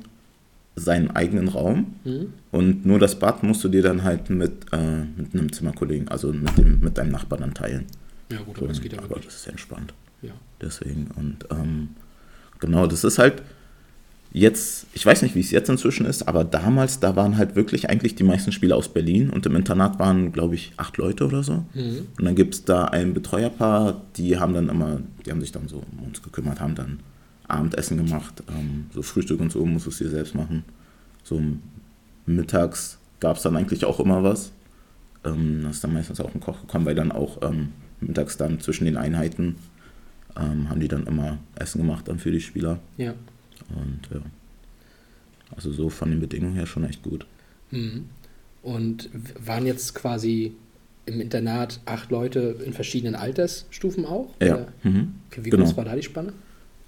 seinen 0.75 1.11
eigenen 1.11 1.47
Raum 1.49 1.95
Mhm. 2.03 2.33
und 2.51 2.85
nur 2.85 2.99
das 2.99 3.19
Bad 3.19 3.43
musst 3.43 3.63
du 3.63 3.69
dir 3.69 3.81
dann 3.83 4.03
halt 4.03 4.29
mit, 4.29 4.51
äh, 4.71 5.03
mit 5.17 5.33
einem 5.33 5.51
Zimmerkollegen, 5.51 6.07
also 6.07 6.31
mit, 6.33 6.57
dem, 6.57 6.79
mit 6.79 6.97
deinem 6.97 7.11
Nachbarn 7.11 7.41
dann 7.41 7.53
teilen. 7.53 7.85
Ja 8.31 8.39
gut, 8.41 8.57
aber 8.57 8.67
das 8.69 8.81
geht 8.81 8.93
ja 8.93 8.99
aber 8.99 9.09
wirklich. 9.09 9.25
das 9.25 9.35
ist 9.35 9.47
entspannt. 9.47 9.93
Ja. 10.21 10.31
Deswegen 10.61 11.07
und 11.15 11.45
ähm, 11.51 11.89
genau, 12.59 12.87
das 12.87 13.03
ist 13.03 13.19
halt 13.19 13.41
jetzt, 14.31 14.85
ich 14.93 15.05
weiß 15.05 15.21
nicht, 15.23 15.35
wie 15.35 15.39
es 15.39 15.51
jetzt 15.51 15.69
inzwischen 15.69 16.05
ist, 16.05 16.27
aber 16.27 16.43
damals, 16.43 16.99
da 16.99 17.15
waren 17.15 17.37
halt 17.37 17.55
wirklich 17.55 17.89
eigentlich 17.89 18.15
die 18.15 18.23
meisten 18.23 18.51
Spieler 18.51 18.75
aus 18.77 18.87
Berlin 18.93 19.29
und 19.31 19.45
im 19.47 19.55
Internat 19.55 19.97
waren, 19.99 20.31
glaube 20.31 20.55
ich, 20.55 20.71
acht 20.77 20.97
Leute 20.97 21.25
oder 21.25 21.43
so. 21.43 21.65
Mhm. 21.73 22.07
Und 22.17 22.25
dann 22.25 22.35
gibt 22.35 22.53
es 22.53 22.63
da 22.65 22.85
ein 22.85 23.13
Betreuerpaar, 23.13 24.01
die 24.17 24.37
haben 24.37 24.53
dann 24.53 24.69
immer, 24.69 24.99
die 25.25 25.31
haben 25.31 25.41
sich 25.41 25.51
dann 25.51 25.67
so 25.67 25.83
um 25.91 26.05
uns 26.07 26.21
gekümmert, 26.21 26.59
haben 26.61 26.75
dann 26.75 26.99
Abendessen 27.49 27.97
gemacht, 27.97 28.43
ähm, 28.49 28.87
so 28.93 29.01
Frühstück 29.01 29.39
und 29.39 29.51
so 29.51 29.65
musstest 29.65 29.99
du 29.99 30.03
dir 30.05 30.09
selbst 30.11 30.35
machen. 30.35 30.63
So 31.23 31.41
mittags 32.25 32.97
gab 33.19 33.37
es 33.37 33.43
dann 33.43 33.55
eigentlich 33.55 33.85
auch 33.85 33.99
immer 33.99 34.23
was. 34.23 34.51
Ähm, 35.25 35.61
da 35.63 35.69
ist 35.69 35.83
dann 35.83 35.93
meistens 35.93 36.19
auch 36.21 36.33
ein 36.33 36.39
Koch 36.39 36.61
gekommen, 36.61 36.85
weil 36.85 36.95
dann 36.95 37.11
auch 37.11 37.41
ähm, 37.41 37.69
mittags 37.99 38.37
dann 38.37 38.59
zwischen 38.59 38.85
den 38.85 38.97
Einheiten 38.97 39.55
ähm, 40.37 40.69
haben 40.69 40.79
die 40.79 40.87
dann 40.87 41.05
immer 41.07 41.37
Essen 41.55 41.79
gemacht 41.79 42.07
dann 42.07 42.19
für 42.19 42.31
die 42.31 42.41
Spieler. 42.41 42.79
Ja. 42.97 43.13
Und 43.75 43.99
ja. 44.13 44.21
Also 45.55 45.71
so 45.71 45.89
von 45.89 46.09
den 46.11 46.19
Bedingungen 46.19 46.55
her 46.55 46.65
schon 46.65 46.83
echt 46.85 47.03
gut. 47.03 47.25
Mhm. 47.71 48.05
Und 48.61 49.09
waren 49.43 49.65
jetzt 49.65 49.95
quasi 49.95 50.53
im 51.05 51.19
Internat 51.21 51.79
acht 51.85 52.11
Leute 52.11 52.57
in 52.65 52.73
verschiedenen 52.73 53.15
Altersstufen 53.15 54.05
auch? 54.05 54.33
Ja. 54.41 54.67
Mhm. 54.83 55.15
Okay, 55.29 55.41
wie 55.43 55.49
Genau. 55.49 55.63
groß 55.63 55.75
war 55.77 55.85
da 55.85 55.95
die 55.95 56.03
Spanne? 56.03 56.33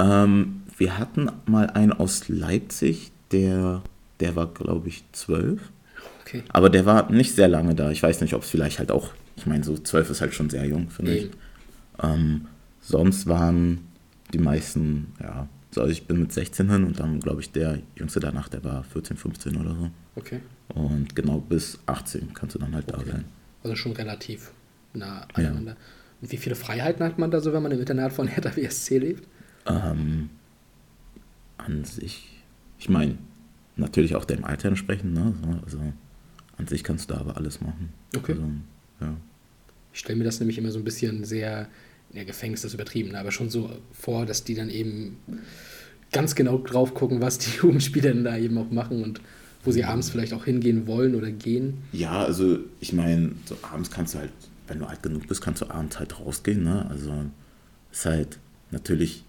Ähm, 0.02 0.64
wir 0.78 0.98
hatten 0.98 1.30
mal 1.46 1.70
einen 1.70 1.94
aus 1.94 2.28
Leipzig, 2.28 3.12
der, 3.32 3.84
der 4.20 4.36
war, 4.36 4.48
glaube 4.48 4.88
ich, 4.90 5.04
zwölf. 5.12 5.62
Okay. 6.22 6.44
Aber 6.50 6.70
der 6.70 6.86
war 6.86 7.12
nicht 7.12 7.36
sehr 7.36 7.48
lange 7.48 7.76
da. 7.76 7.92
Ich 7.92 8.02
weiß 8.02 8.22
nicht, 8.22 8.34
ob 8.34 8.44
es 8.44 8.50
vielleicht 8.50 8.80
halt 8.80 8.92
auch, 8.92 9.10
ich 9.36 9.46
meine, 9.46 9.64
so 9.64 9.78
zwölf 9.78 10.10
ist 10.10 10.22
halt 10.22 10.34
schon 10.34 10.50
sehr 10.50 10.66
jung, 10.66 10.90
finde 10.90 11.16
ich. 11.16 11.30
Ähm, 12.02 12.48
sonst 12.80 13.28
waren 13.28 13.88
die 14.34 14.40
meisten, 14.40 15.14
ja, 15.22 15.48
so, 15.72 15.82
also 15.82 15.92
ich 15.92 16.08
bin 16.08 16.20
mit 16.20 16.34
16 16.34 16.70
hin 16.70 16.84
und 16.84 17.00
dann, 17.00 17.20
glaube 17.20 17.42
ich, 17.42 17.52
der 17.52 17.80
Jüngste 17.96 18.20
danach, 18.20 18.50
der 18.50 18.64
war 18.64 18.84
14, 18.84 19.18
15 19.18 19.56
oder 19.58 19.76
so. 19.76 19.90
Okay. 20.16 20.40
Und 20.70 21.16
genau 21.16 21.40
bis 21.40 21.80
18 21.86 22.34
kannst 22.34 22.56
du 22.56 22.60
dann 22.60 22.74
halt 22.74 22.90
da 22.92 22.98
Okay. 22.98 23.12
sein. 23.12 23.26
Also 23.64 23.76
schon 23.76 23.92
relativ 23.94 24.52
nah 24.94 25.28
aneinander. 25.34 25.76
Und 26.22 26.32
wie 26.32 26.38
viele 26.38 26.56
Freiheiten 26.56 27.06
hat 27.06 27.20
man 27.20 27.30
da 27.32 27.40
so, 27.40 27.54
wenn 27.54 27.64
man 27.64 27.72
im 27.72 27.80
Internat 27.80 28.14
von 28.14 28.28
Hertha 28.28 28.50
BSC 28.50 28.98
lebt? 28.98 29.28
Ähm, 29.66 30.30
an 31.58 31.84
sich, 31.86 32.28
ich 32.80 32.90
meine, 32.90 33.18
natürlich 33.76 34.16
auch 34.16 34.26
deinem 34.26 34.44
Alter 34.44 34.70
entsprechend, 34.70 35.14
ne? 35.14 35.34
So, 35.42 35.60
Also 35.64 35.94
an 36.58 36.68
sich 36.68 36.84
kannst 36.84 37.10
du 37.10 37.14
da 37.14 37.22
aber 37.22 37.38
alles 37.38 37.62
machen. 37.62 37.94
Okay. 38.16 38.34
Also, 38.34 38.44
ja. 39.02 39.16
Ich 39.94 40.00
stelle 40.00 40.18
mir 40.18 40.24
das 40.24 40.40
nämlich 40.40 40.58
immer 40.58 40.72
so 40.72 40.80
ein 40.80 40.86
bisschen 40.86 41.24
sehr, 41.24 41.68
ja, 42.14 42.24
Gefängnis 42.24 42.64
ist 42.64 42.74
übertrieben, 42.74 43.16
aber 43.16 43.32
schon 43.32 43.50
so 43.50 43.70
vor, 43.92 44.26
dass 44.26 44.44
die 44.44 44.56
dann 44.56 44.70
eben 44.70 45.18
ganz 46.12 46.36
genau 46.36 46.58
drauf 46.58 46.94
gucken, 46.94 47.22
was 47.22 47.38
die 47.38 47.52
Jugendspieler 47.62 48.14
da 48.14 48.38
eben 48.38 48.58
auch 48.58 48.72
machen 48.72 49.04
und 49.04 49.22
wo 49.64 49.72
sie 49.72 49.84
abends 49.84 50.10
vielleicht 50.10 50.34
auch 50.34 50.46
hingehen 50.46 50.88
wollen 50.88 51.14
oder 51.14 51.30
gehen. 51.30 51.78
Ja, 51.92 52.24
also 52.24 52.60
ich 52.80 52.94
meine, 52.94 53.34
so 53.46 53.56
abends 53.62 53.92
kannst 53.92 54.16
du 54.16 54.20
halt, 54.20 54.32
wenn 54.68 54.80
du 54.80 54.86
alt 54.86 55.04
genug 55.04 55.28
bist, 55.28 55.42
kannst 55.42 55.62
du 55.62 55.70
abends 55.70 56.00
halt 56.00 56.20
rausgehen, 56.20 56.64
ne? 56.64 56.88
Also 56.90 57.26
ist 57.92 58.06
halt 58.06 58.40
natürlich 58.72 59.24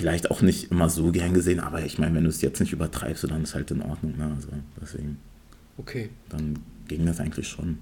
vielleicht 0.00 0.30
auch 0.30 0.40
nicht 0.42 0.70
immer 0.70 0.88
so 0.88 1.12
gern 1.12 1.34
gesehen, 1.34 1.60
aber 1.60 1.84
ich 1.84 1.98
meine, 1.98 2.14
wenn 2.14 2.24
du 2.24 2.30
es 2.30 2.40
jetzt 2.40 2.58
nicht 2.60 2.72
übertreibst, 2.72 3.24
dann 3.24 3.42
ist 3.42 3.54
halt 3.54 3.70
in 3.70 3.82
Ordnung, 3.82 4.16
ne? 4.16 4.32
Also 4.34 4.48
deswegen, 4.80 5.18
Okay. 5.76 6.08
dann 6.30 6.58
ging 6.88 7.04
das 7.06 7.20
eigentlich 7.20 7.46
schon. 7.48 7.78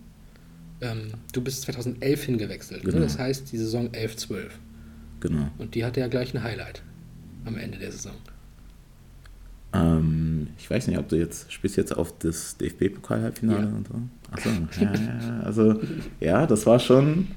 Ähm, 0.81 1.13
du 1.33 1.41
bist 1.41 1.63
2011 1.63 2.25
hingewechselt, 2.25 2.83
Genau. 2.85 2.97
ne? 2.99 3.03
das 3.05 3.19
heißt 3.19 3.51
die 3.53 3.59
Saison 3.59 3.89
11-12. 3.93 4.51
Genau. 5.21 5.49
Und 5.59 5.75
die 5.75 5.85
hatte 5.85 6.01
ja 6.01 6.09
gleich 6.09 6.35
ein 6.35 6.43
Highlight 6.43 6.83
am 7.45 7.57
Ende 7.57 7.79
der 7.79 7.91
Saison. 7.93 8.13
Ähm, 9.73 10.49
ich 10.59 10.69
weiß 10.71 10.87
nicht, 10.89 10.99
ob 10.99 11.09
du 11.09 11.17
jetzt 11.17 11.53
spielst 11.53 11.77
jetzt 11.77 11.95
auf 11.97 12.17
das 12.19 12.57
DFB-Pokal-Halbfinale 12.57 13.67
Ja. 13.69 13.77
und 13.77 13.87
so. 13.89 13.95
Achso, 14.31 14.51
ja, 14.81 14.93
ja, 14.95 15.41
also 15.45 15.81
ja, 16.21 16.47
das 16.47 16.67
war 16.67 16.79
schon. 16.79 17.29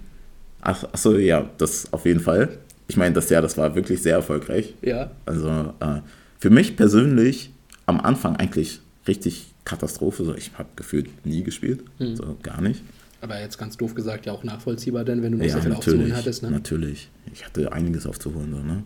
Ach, 0.61 0.84
achso, 0.93 1.17
ja, 1.17 1.49
das 1.57 1.91
auf 1.93 2.05
jeden 2.05 2.19
Fall. 2.19 2.57
Ich 2.91 2.97
meine, 2.97 3.15
das 3.15 3.29
Jahr, 3.29 3.41
das 3.41 3.57
war 3.57 3.73
wirklich 3.73 4.01
sehr 4.01 4.15
erfolgreich. 4.15 4.75
Ja. 4.81 5.11
Also 5.25 5.47
äh, 5.79 6.01
für 6.39 6.49
mich 6.49 6.75
persönlich 6.75 7.53
am 7.85 8.01
Anfang 8.01 8.35
eigentlich 8.35 8.81
richtig 9.07 9.53
Katastrophe. 9.63 10.25
So, 10.25 10.35
ich 10.35 10.51
habe 10.57 10.67
gefühlt 10.75 11.25
nie 11.25 11.41
gespielt, 11.41 11.85
Mhm. 11.99 12.17
so 12.17 12.37
gar 12.43 12.59
nicht. 12.61 12.83
Aber 13.21 13.39
jetzt 13.39 13.57
ganz 13.57 13.77
doof 13.77 13.95
gesagt, 13.95 14.25
ja 14.25 14.33
auch 14.33 14.43
nachvollziehbar, 14.43 15.05
denn 15.05 15.21
wenn 15.21 15.31
du 15.31 15.37
noch 15.37 15.45
Ja, 15.45 15.53
sehr 15.53 15.61
viel 15.61 15.71
aufzuholen 15.71 16.13
hattest. 16.13 16.43
Ne? 16.43 16.51
natürlich. 16.51 17.09
Ich 17.31 17.45
hatte 17.45 17.71
einiges 17.71 18.05
aufzuholen. 18.05 18.51
So, 18.51 18.59
ne? 18.61 18.83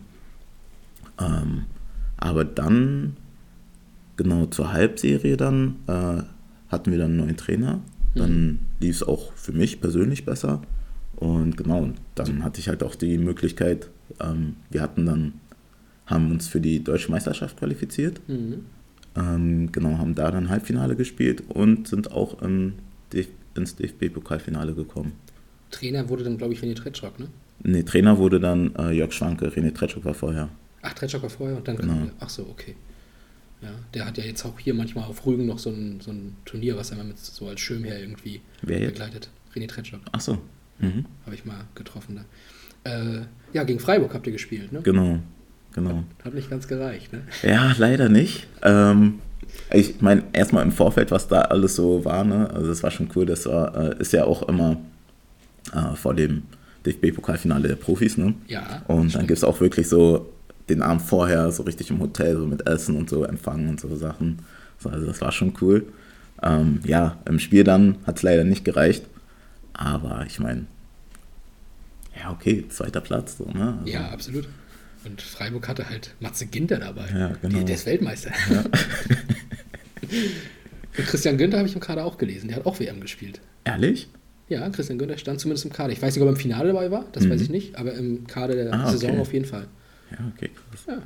ähm, 1.20 1.64
aber 2.16 2.44
dann, 2.44 3.16
genau 4.16 4.46
zur 4.46 4.72
Halbserie 4.72 5.36
dann, 5.36 5.76
äh, 5.88 6.22
hatten 6.68 6.92
wir 6.92 6.98
dann 6.98 7.10
einen 7.10 7.16
neuen 7.16 7.36
Trainer. 7.36 7.80
Dann 8.14 8.60
lief 8.78 8.96
es 8.96 9.02
auch 9.02 9.32
für 9.32 9.52
mich 9.52 9.80
persönlich 9.80 10.24
besser. 10.24 10.62
Und 11.16 11.56
genau, 11.56 11.90
dann 12.14 12.44
hatte 12.44 12.60
ich 12.60 12.68
halt 12.68 12.82
auch 12.84 12.94
die 12.94 13.18
Möglichkeit, 13.18 13.88
ähm, 14.20 14.56
wir 14.70 14.82
hatten 14.82 15.06
dann, 15.06 15.34
haben 16.06 16.30
uns 16.30 16.48
für 16.48 16.60
die 16.60 16.82
deutsche 16.82 17.10
Meisterschaft 17.10 17.58
qualifiziert. 17.58 18.20
Mhm. 18.28 18.64
Ähm, 19.16 19.72
genau, 19.72 19.98
haben 19.98 20.14
da 20.14 20.30
dann 20.30 20.48
Halbfinale 20.48 20.94
gespielt 20.96 21.42
und 21.48 21.88
sind 21.88 22.12
auch 22.12 22.42
im 22.42 22.74
DF 23.12 23.28
ins 23.54 23.74
DFB-Pokalfinale 23.76 24.74
gekommen. 24.74 25.12
Trainer 25.70 26.08
wurde 26.10 26.24
dann, 26.24 26.36
glaube 26.36 26.52
ich, 26.52 26.60
René 26.60 26.74
Tretschok, 26.74 27.18
ne? 27.18 27.28
Nee, 27.62 27.82
Trainer 27.84 28.18
wurde 28.18 28.38
dann 28.38 28.74
äh, 28.76 28.90
Jörg 28.92 29.12
Schwanke, 29.12 29.48
René 29.48 29.72
Tretschuk 29.72 30.04
war 30.04 30.12
vorher. 30.12 30.50
Ach, 30.82 30.92
Tretschok 30.92 31.22
war 31.22 31.30
vorher 31.30 31.56
und 31.56 31.66
dann 31.66 31.76
Genau. 31.76 31.94
kam. 31.94 32.10
Ach 32.20 32.28
so, 32.28 32.42
okay. 32.42 32.74
Ja, 33.62 33.70
der 33.94 34.04
hat 34.04 34.18
ja 34.18 34.24
jetzt 34.24 34.44
auch 34.44 34.58
hier 34.58 34.74
manchmal 34.74 35.04
auf 35.04 35.24
Rügen 35.24 35.46
noch 35.46 35.58
so 35.58 35.70
ein, 35.70 36.00
so 36.02 36.10
ein 36.10 36.36
Turnier, 36.44 36.76
was 36.76 36.90
er 36.90 36.98
mal 36.98 37.04
mit 37.06 37.18
so 37.18 37.48
als 37.48 37.58
Schirmherr 37.62 37.98
irgendwie 37.98 38.42
Wer 38.60 38.80
jetzt? 38.80 38.92
begleitet. 38.92 39.30
René 39.54 39.66
Tretschok 39.66 40.00
Ach 40.12 40.20
so. 40.20 40.38
Mhm. 40.78 41.06
habe 41.24 41.34
ich 41.34 41.46
mal 41.46 41.64
getroffen 41.74 42.16
da. 42.16 42.24
Äh, 42.86 43.22
ja, 43.52 43.64
gegen 43.64 43.80
Freiburg 43.80 44.14
habt 44.14 44.26
ihr 44.26 44.32
gespielt, 44.32 44.72
ne? 44.72 44.80
Genau, 44.82 45.18
genau. 45.74 46.04
Hat 46.24 46.34
nicht 46.34 46.50
ganz 46.50 46.68
gereicht, 46.68 47.12
ne? 47.12 47.22
Ja, 47.42 47.74
leider 47.78 48.08
nicht. 48.08 48.46
Ähm, 48.62 49.20
ich 49.72 50.00
meine, 50.00 50.24
erstmal 50.32 50.62
im 50.64 50.72
Vorfeld, 50.72 51.10
was 51.10 51.28
da 51.28 51.42
alles 51.42 51.76
so 51.76 52.04
war, 52.04 52.24
ne? 52.24 52.50
Also 52.50 52.68
das 52.68 52.82
war 52.82 52.90
schon 52.90 53.08
cool. 53.14 53.26
Das 53.26 53.46
war, 53.46 53.76
äh, 53.76 54.00
ist 54.00 54.12
ja 54.12 54.24
auch 54.24 54.48
immer 54.48 54.76
äh, 55.72 55.96
vor 55.96 56.14
dem 56.14 56.42
DFB-Pokalfinale 56.84 57.68
der 57.68 57.76
Profis, 57.76 58.16
ne? 58.16 58.34
Ja. 58.46 58.82
Und 58.86 59.14
dann 59.14 59.26
gibt 59.26 59.38
es 59.38 59.44
auch 59.44 59.60
wirklich 59.60 59.88
so 59.88 60.32
den 60.68 60.82
Abend 60.82 61.02
vorher 61.02 61.50
so 61.52 61.62
richtig 61.62 61.90
im 61.90 62.00
Hotel, 62.00 62.36
so 62.36 62.46
mit 62.46 62.66
Essen 62.66 62.96
und 62.96 63.08
so 63.08 63.24
empfangen 63.24 63.68
und 63.68 63.80
so 63.80 63.94
Sachen. 63.96 64.40
So, 64.78 64.88
also 64.88 65.06
das 65.06 65.20
war 65.20 65.32
schon 65.32 65.54
cool. 65.60 65.86
Ähm, 66.42 66.80
ja, 66.84 67.16
im 67.24 67.38
Spiel 67.38 67.64
dann 67.64 67.96
hat 68.06 68.18
es 68.18 68.22
leider 68.22 68.44
nicht 68.44 68.64
gereicht. 68.64 69.04
Aber 69.72 70.24
ich 70.26 70.40
meine, 70.40 70.66
ja, 72.26 72.32
okay, 72.32 72.64
zweiter 72.68 73.00
Platz. 73.00 73.38
So, 73.38 73.44
ne? 73.44 73.78
Also, 73.80 73.92
Ja, 73.92 74.08
absolut. 74.10 74.48
Und 75.04 75.22
Freiburg 75.22 75.68
hatte 75.68 75.88
halt 75.88 76.14
Matze 76.20 76.46
Ginter 76.46 76.78
dabei. 76.78 77.06
Ja, 77.16 77.28
genau. 77.40 77.58
Die, 77.58 77.64
der 77.64 77.76
ist 77.76 77.86
Weltmeister. 77.86 78.32
Und 80.98 81.06
Christian 81.06 81.36
Günther 81.36 81.58
habe 81.58 81.68
ich 81.68 81.74
im 81.74 81.80
Kader 81.80 82.04
auch 82.04 82.16
gelesen. 82.18 82.48
Der 82.48 82.56
hat 82.56 82.66
auch 82.66 82.80
WM 82.80 83.00
gespielt. 83.00 83.40
Ehrlich? 83.64 84.08
Ja, 84.48 84.68
Christian 84.70 84.98
Günther 84.98 85.18
stand 85.18 85.40
zumindest 85.40 85.64
im 85.66 85.72
Kader. 85.72 85.92
Ich 85.92 86.00
weiß 86.00 86.14
nicht, 86.14 86.22
ob 86.22 86.28
er 86.28 86.32
im 86.32 86.36
Finale 86.36 86.68
dabei 86.72 86.90
war, 86.90 87.04
das 87.12 87.24
Mhm. 87.24 87.30
weiß 87.30 87.40
ich 87.42 87.50
nicht, 87.50 87.76
aber 87.76 87.92
im 87.94 88.26
Kader 88.26 88.54
der 88.54 88.72
Ah, 88.72 88.90
Saison 88.90 89.10
okay. 89.12 89.20
auf 89.20 89.32
jeden 89.32 89.44
Fall. 89.44 89.66
Ja, 90.10 90.18
okay, 90.34 90.50
krass. 90.70 90.84
Ja. 90.88 91.02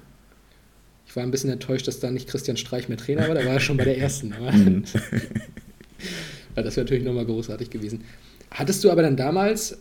Ich 1.07 1.17
war 1.17 1.23
ein 1.25 1.31
bisschen 1.31 1.51
enttäuscht, 1.51 1.89
dass 1.89 1.99
da 2.01 2.11
nicht 2.11 2.29
Christian 2.29 2.57
Streich 2.57 2.89
mehr 2.89 2.99
Trainer 2.99 3.27
war, 3.27 3.35
der 3.35 3.45
war 3.47 3.55
ja 3.55 3.61
schon 3.61 3.77
bei 3.79 3.85
der 3.85 3.99
ersten. 3.99 4.33
Aber 4.39 4.53
Mhm. 4.53 4.85
ja, 6.57 6.63
das 6.63 6.77
wäre 6.77 6.85
natürlich 6.85 7.05
nochmal 7.05 7.25
großartig 7.27 7.71
gewesen. 7.71 8.05
Hattest 8.51 8.83
du 8.85 8.91
aber 8.91 9.03
dann 9.03 9.17
damals 9.17 9.79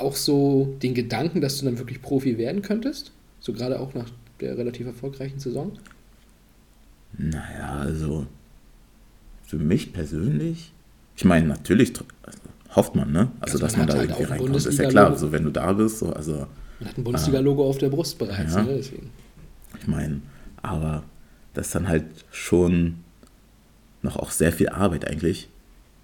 auch 0.00 0.16
so 0.16 0.76
den 0.82 0.94
Gedanken, 0.94 1.40
dass 1.40 1.58
du 1.58 1.64
dann 1.64 1.78
wirklich 1.78 2.02
Profi 2.02 2.38
werden 2.38 2.62
könntest? 2.62 3.12
So 3.40 3.52
gerade 3.52 3.80
auch 3.80 3.94
nach 3.94 4.10
der 4.40 4.56
relativ 4.58 4.86
erfolgreichen 4.86 5.38
Saison? 5.38 5.72
Naja, 7.16 7.78
also 7.80 8.26
für 9.44 9.56
mich 9.56 9.92
persönlich, 9.92 10.72
ich 11.16 11.24
meine, 11.24 11.48
natürlich 11.48 11.92
also, 12.22 12.38
hofft 12.74 12.94
man, 12.94 13.10
ne? 13.12 13.30
Also, 13.40 13.54
Also 13.54 13.58
dass 13.58 13.76
man 13.76 13.86
da 13.86 13.94
halt 13.94 14.10
irgendwie 14.10 14.30
reinkommt. 14.30 14.56
Ist 14.56 14.78
ja 14.78 14.88
klar, 14.88 15.16
so 15.16 15.32
wenn 15.32 15.44
du 15.44 15.50
da 15.50 15.72
bist, 15.72 15.98
so, 15.98 16.12
also 16.12 16.46
Man 16.78 16.88
hat 16.88 16.98
ein 16.98 17.04
Bundesliga-Logo 17.04 17.68
auf 17.68 17.78
der 17.78 17.88
Brust 17.88 18.18
bereits, 18.18 18.54
Ja. 18.54 18.62
ne? 18.62 18.76
Deswegen. 18.76 19.10
ich 19.80 19.86
meine, 19.88 20.20
aber 20.62 21.02
das 21.54 21.66
ist 21.66 21.74
dann 21.74 21.88
halt 21.88 22.04
schon 22.30 22.96
noch 24.02 24.16
auch 24.16 24.30
sehr 24.30 24.52
viel 24.52 24.68
Arbeit 24.68 25.06
eigentlich, 25.06 25.48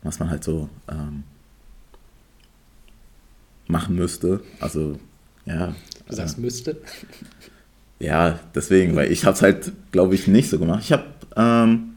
was 0.02 0.18
man 0.18 0.28
halt 0.28 0.44
so 0.44 0.68
ähm, 0.90 1.22
machen 3.68 3.96
müsste. 3.96 4.40
Also, 4.60 4.98
ja. 5.44 5.74
Du 6.08 6.14
sagst, 6.14 6.38
äh, 6.38 6.40
müsste. 6.40 6.76
Ja, 7.98 8.38
deswegen, 8.54 8.94
weil 8.94 9.10
ich 9.10 9.24
habe 9.24 9.34
es 9.34 9.42
halt, 9.42 9.72
glaube 9.92 10.14
ich, 10.14 10.26
nicht 10.26 10.50
so 10.50 10.58
gemacht. 10.58 10.82
Ich 10.84 10.92
habe 10.92 11.04
ähm, 11.36 11.94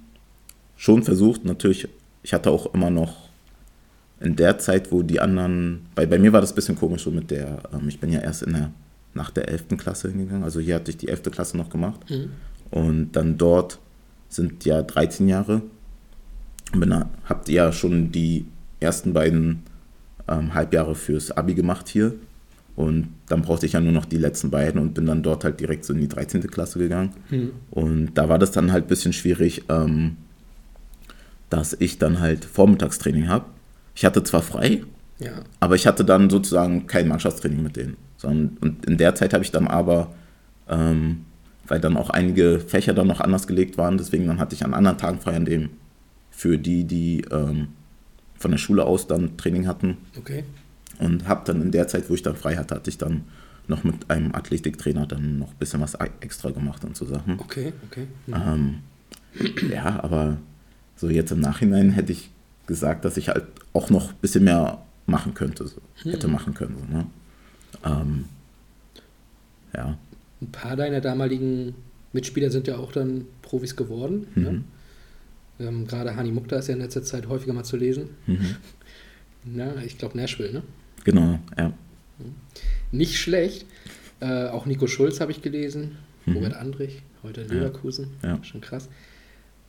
schon 0.77 1.03
versucht, 1.03 1.43
natürlich, 1.45 1.87
ich 2.23 2.33
hatte 2.33 2.49
auch 2.51 2.73
immer 2.73 2.89
noch 2.89 3.29
in 4.21 4.35
der 4.35 4.57
Zeit, 4.59 4.91
wo 4.91 5.01
die 5.01 5.19
anderen, 5.19 5.85
bei, 5.95 6.05
bei 6.05 6.17
mir 6.19 6.33
war 6.33 6.41
das 6.41 6.51
ein 6.51 6.55
bisschen 6.55 6.77
komisch 6.77 7.03
so 7.03 7.11
mit 7.11 7.31
der, 7.31 7.63
ähm, 7.73 7.87
ich 7.87 7.99
bin 7.99 8.11
ja 8.11 8.19
erst 8.19 8.43
in 8.43 8.53
der, 8.53 8.71
nach 9.13 9.29
der 9.31 9.49
11. 9.49 9.77
Klasse 9.77 10.09
hingegangen, 10.09 10.43
also 10.43 10.59
hier 10.59 10.75
hatte 10.75 10.91
ich 10.91 10.97
die 10.97 11.07
11. 11.09 11.23
Klasse 11.31 11.57
noch 11.57 11.69
gemacht 11.69 11.99
Mhm. 12.09 12.29
und 12.71 13.11
dann 13.13 13.37
dort 13.37 13.79
sind 14.29 14.63
ja 14.65 14.81
13 14.81 15.27
Jahre, 15.27 15.61
habt 17.25 17.49
ihr 17.49 17.55
ja 17.55 17.71
schon 17.71 18.11
die 18.11 18.45
ersten 18.79 19.13
beiden 19.13 19.63
ähm, 20.29 20.53
Halbjahre 20.53 20.95
fürs 20.95 21.31
Abi 21.31 21.55
gemacht 21.55 21.87
hier 21.89 22.13
und 22.75 23.09
dann 23.27 23.41
brauchte 23.41 23.65
ich 23.65 23.73
ja 23.73 23.81
nur 23.81 23.91
noch 23.91 24.05
die 24.05 24.17
letzten 24.17 24.49
beiden 24.51 24.79
und 24.79 24.93
bin 24.93 25.05
dann 25.05 25.21
dort 25.21 25.43
halt 25.43 25.59
direkt 25.59 25.83
so 25.83 25.93
in 25.93 25.99
die 25.99 26.07
13. 26.07 26.47
Klasse 26.49 26.79
gegangen. 26.79 27.11
Mhm. 27.29 27.51
Und 27.71 28.13
da 28.13 28.29
war 28.29 28.39
das 28.39 28.51
dann 28.51 28.71
halt 28.71 28.85
ein 28.85 28.87
bisschen 28.87 29.11
schwierig, 29.11 29.63
ähm, 29.67 30.15
dass 31.49 31.73
ich 31.77 31.97
dann 31.97 32.19
halt 32.19 32.45
Vormittagstraining 32.45 33.27
habe. 33.27 33.45
Ich 33.95 34.05
hatte 34.05 34.23
zwar 34.23 34.41
frei, 34.41 34.83
Ja. 35.19 35.31
aber 35.59 35.75
ich 35.75 35.87
hatte 35.87 36.05
dann 36.05 36.29
sozusagen 36.29 36.87
kein 36.87 37.07
Mannschaftstraining 37.07 37.61
mit 37.61 37.75
denen. 37.75 37.97
Sondern, 38.17 38.57
und 38.61 38.85
in 38.85 38.97
der 38.97 39.15
Zeit 39.15 39.33
habe 39.33 39.43
ich 39.43 39.51
dann 39.51 39.67
aber, 39.67 40.13
ähm, 40.69 41.25
weil 41.67 41.79
dann 41.81 41.97
auch 41.97 42.09
einige 42.09 42.59
Fächer 42.59 42.93
dann 42.93 43.07
noch 43.07 43.19
anders 43.19 43.45
gelegt 43.47 43.77
waren, 43.77 43.97
deswegen 43.97 44.27
dann 44.27 44.39
hatte 44.39 44.55
ich 44.55 44.63
an 44.63 44.73
anderen 44.73 44.97
Tagen 44.97 45.19
frei, 45.19 45.35
an 45.35 45.45
dem 45.45 45.69
für 46.31 46.57
die, 46.57 46.85
die 46.85 47.25
ähm, 47.31 47.69
von 48.39 48.51
der 48.51 48.57
Schule 48.57 48.85
aus 48.85 49.05
dann 49.07 49.37
Training 49.37 49.67
hatten, 49.67 49.97
Okay. 50.17 50.43
und 50.99 51.27
habe 51.27 51.41
dann 51.45 51.61
in 51.61 51.71
der 51.71 51.87
Zeit, 51.87 52.09
wo 52.09 52.13
ich 52.15 52.21
dann 52.23 52.35
frei 52.35 52.55
hatte, 52.55 52.75
hatte 52.75 52.89
ich 52.89 52.97
dann 52.97 53.25
noch 53.67 53.83
mit 53.83 54.09
einem 54.09 54.33
Athletiktrainer 54.33 55.05
dann 55.05 55.37
noch 55.39 55.49
ein 55.51 55.57
bisschen 55.59 55.81
was 55.81 55.95
extra 56.21 56.49
gemacht 56.49 56.83
und 56.83 56.97
so 56.97 57.05
Sachen. 57.05 57.39
Okay, 57.39 57.73
okay. 57.89 58.07
Mhm. 58.27 58.33
Ähm, 58.33 59.69
ja, 59.71 60.03
aber 60.03 60.37
so 60.95 61.09
jetzt 61.09 61.31
im 61.31 61.39
Nachhinein 61.39 61.91
hätte 61.91 62.11
ich 62.11 62.31
gesagt, 62.65 63.05
dass 63.05 63.17
ich 63.17 63.29
halt 63.29 63.45
auch 63.73 63.89
noch 63.91 64.09
ein 64.09 64.15
bisschen 64.21 64.43
mehr 64.43 64.83
machen 65.05 65.33
könnte, 65.35 65.67
so. 65.67 65.81
hätte 66.03 66.27
machen 66.27 66.53
können. 66.55 66.75
So, 66.79 66.93
ne? 66.97 67.05
ähm, 67.85 68.25
ja, 69.75 69.97
Ein 70.41 70.51
paar 70.51 70.75
deiner 70.75 71.01
damaligen 71.01 71.75
Mitspieler 72.13 72.49
sind 72.49 72.67
ja 72.67 72.77
auch 72.77 72.91
dann 72.91 73.25
Profis 73.43 73.75
geworden. 73.75 74.27
Ne? 74.35 74.63
Mhm. 75.59 75.65
Ähm, 75.67 75.87
Gerade 75.87 76.15
Hani 76.15 76.31
Mukta 76.31 76.57
ist 76.57 76.67
ja 76.67 76.73
in 76.73 76.81
letzter 76.81 77.03
Zeit 77.03 77.27
häufiger 77.27 77.53
mal 77.53 77.63
zu 77.63 77.77
lesen. 77.77 78.09
mhm. 78.25 78.55
Na, 79.45 79.81
ich 79.85 79.97
glaube 79.97 80.17
Nashville, 80.17 80.51
ne? 80.51 80.63
genau, 81.05 81.39
ja. 81.57 81.73
Nicht 82.91 83.17
schlecht. 83.17 83.65
Äh, 84.19 84.47
auch 84.47 84.65
Nico 84.65 84.85
Schulz 84.87 85.21
habe 85.21 85.31
ich 85.31 85.41
gelesen. 85.41 85.95
Mhm. 86.25 86.33
Robert 86.33 86.53
Andrich, 86.55 87.01
heute 87.23 87.41
in 87.41 87.47
Ja. 87.47 87.53
Leverkusen. 87.55 88.07
Ja. 88.21 88.43
Schon 88.43 88.59
krass. 88.61 88.89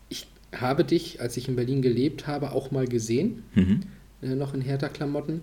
Ich 0.09 0.27
habe 0.53 0.85
dich, 0.85 1.21
als 1.21 1.37
ich 1.37 1.49
in 1.49 1.55
Berlin 1.55 1.83
gelebt 1.83 2.27
habe, 2.27 2.51
auch 2.51 2.73
mal 2.73 2.87
gesehen. 2.89 3.45
Mhm. 3.55 3.81
äh, 4.23 4.35
noch 4.35 4.55
in 4.55 4.61
Hertha-Klamotten. 4.61 5.43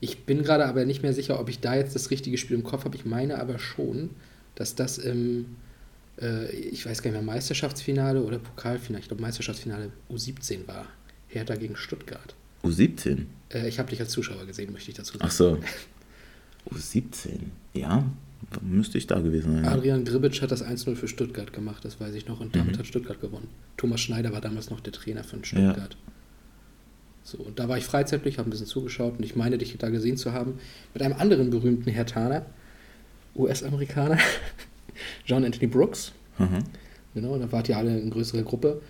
Ich 0.00 0.24
bin 0.26 0.42
gerade 0.42 0.66
aber 0.66 0.84
nicht 0.84 1.02
mehr 1.02 1.12
sicher, 1.14 1.38
ob 1.40 1.48
ich 1.48 1.60
da 1.60 1.76
jetzt 1.76 1.94
das 1.94 2.10
richtige 2.10 2.36
Spiel 2.38 2.56
im 2.56 2.64
Kopf 2.64 2.84
habe. 2.84 2.96
Ich 2.96 3.04
meine 3.04 3.40
aber 3.40 3.58
schon, 3.60 4.10
dass 4.56 4.74
das 4.74 4.98
im, 4.98 5.56
äh, 6.20 6.50
ich 6.50 6.84
weiß 6.86 7.02
gar 7.02 7.10
nicht 7.10 7.20
mehr, 7.20 7.34
Meisterschaftsfinale 7.34 8.22
oder 8.22 8.38
Pokalfinale, 8.38 9.00
ich 9.02 9.08
glaube 9.08 9.22
Meisterschaftsfinale 9.22 9.90
U17 10.10 10.66
war. 10.66 10.86
Hertha 11.28 11.54
gegen 11.56 11.76
Stuttgart. 11.76 12.34
U17. 12.64 13.26
Äh, 13.52 13.68
ich 13.68 13.78
habe 13.78 13.90
dich 13.90 14.00
als 14.00 14.10
Zuschauer 14.10 14.46
gesehen, 14.46 14.72
möchte 14.72 14.90
ich 14.90 14.96
dazu 14.96 15.12
sagen. 15.18 15.24
Ach 15.26 15.30
so. 15.30 15.58
U17. 16.70 17.30
Ja, 17.74 18.04
müsste 18.62 18.98
ich 18.98 19.06
da 19.06 19.18
gewesen 19.20 19.54
sein. 19.54 19.64
ja. 19.64 19.70
Adrian 19.72 20.04
Gribitsch 20.04 20.42
hat 20.42 20.50
das 20.50 20.64
1-0 20.64 20.94
für 20.96 21.08
Stuttgart 21.08 21.52
gemacht, 21.52 21.84
das 21.84 22.00
weiß 22.00 22.14
ich 22.14 22.26
noch, 22.28 22.40
und 22.40 22.54
damit 22.56 22.74
Mhm. 22.74 22.78
hat 22.78 22.86
Stuttgart 22.86 23.20
gewonnen. 23.20 23.48
Thomas 23.76 24.00
Schneider 24.00 24.32
war 24.32 24.40
damals 24.40 24.70
noch 24.70 24.80
der 24.80 24.92
Trainer 24.92 25.24
von 25.24 25.44
Stuttgart. 25.44 25.96
So, 27.24 27.38
und 27.38 27.58
da 27.58 27.68
war 27.68 27.76
ich 27.76 27.84
freizeitlich, 27.84 28.38
habe 28.38 28.48
ein 28.48 28.50
bisschen 28.50 28.66
zugeschaut 28.66 29.18
und 29.18 29.24
ich 29.24 29.36
meine, 29.36 29.58
dich 29.58 29.76
da 29.76 29.90
gesehen 29.90 30.16
zu 30.16 30.32
haben 30.32 30.54
mit 30.94 31.02
einem 31.02 31.14
anderen 31.18 31.50
berühmten 31.50 31.90
Hertaner, 31.90 32.46
US-Amerikaner, 33.36 34.18
John 35.24 35.44
Anthony 35.44 35.66
Brooks. 35.66 36.12
Mhm. 36.38 36.64
Genau, 37.14 37.36
da 37.38 37.50
wart 37.50 37.68
ihr 37.68 37.76
alle 37.76 37.98
in 37.98 38.10
größerer 38.10 38.42
Gruppe. 38.42 38.80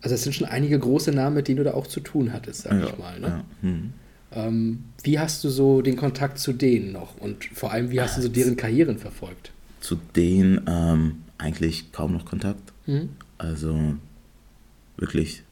Also 0.00 0.14
es 0.14 0.22
sind 0.22 0.34
schon 0.34 0.46
einige 0.46 0.78
große 0.78 1.10
Namen, 1.10 1.36
mit 1.36 1.48
denen 1.48 1.58
du 1.58 1.64
da 1.64 1.74
auch 1.74 1.86
zu 1.86 2.00
tun 2.00 2.32
hattest, 2.32 2.62
sag 2.62 2.82
ich 2.82 2.98
mal. 2.98 3.18
Ne? 3.18 3.26
ja. 3.26 3.44
Mhm. 3.62 3.92
Ähm, 4.30 4.84
wie 5.02 5.18
hast 5.18 5.42
du 5.42 5.48
so 5.48 5.80
den 5.80 5.96
Kontakt 5.96 6.38
zu 6.38 6.52
denen 6.52 6.92
noch 6.92 7.16
und 7.18 7.46
vor 7.46 7.72
allem, 7.72 7.90
wie 7.90 8.00
hast 8.00 8.18
du 8.18 8.22
so 8.22 8.28
deren 8.28 8.56
Karrieren 8.56 8.98
verfolgt? 8.98 9.52
Zu 9.80 9.96
denen 10.14 10.60
ähm, 10.68 11.22
eigentlich 11.38 11.92
kaum 11.92 12.12
noch 12.12 12.26
Kontakt. 12.26 12.72
Mhm. 12.86 13.08
Also 13.38 13.94
wirklich 14.96 15.42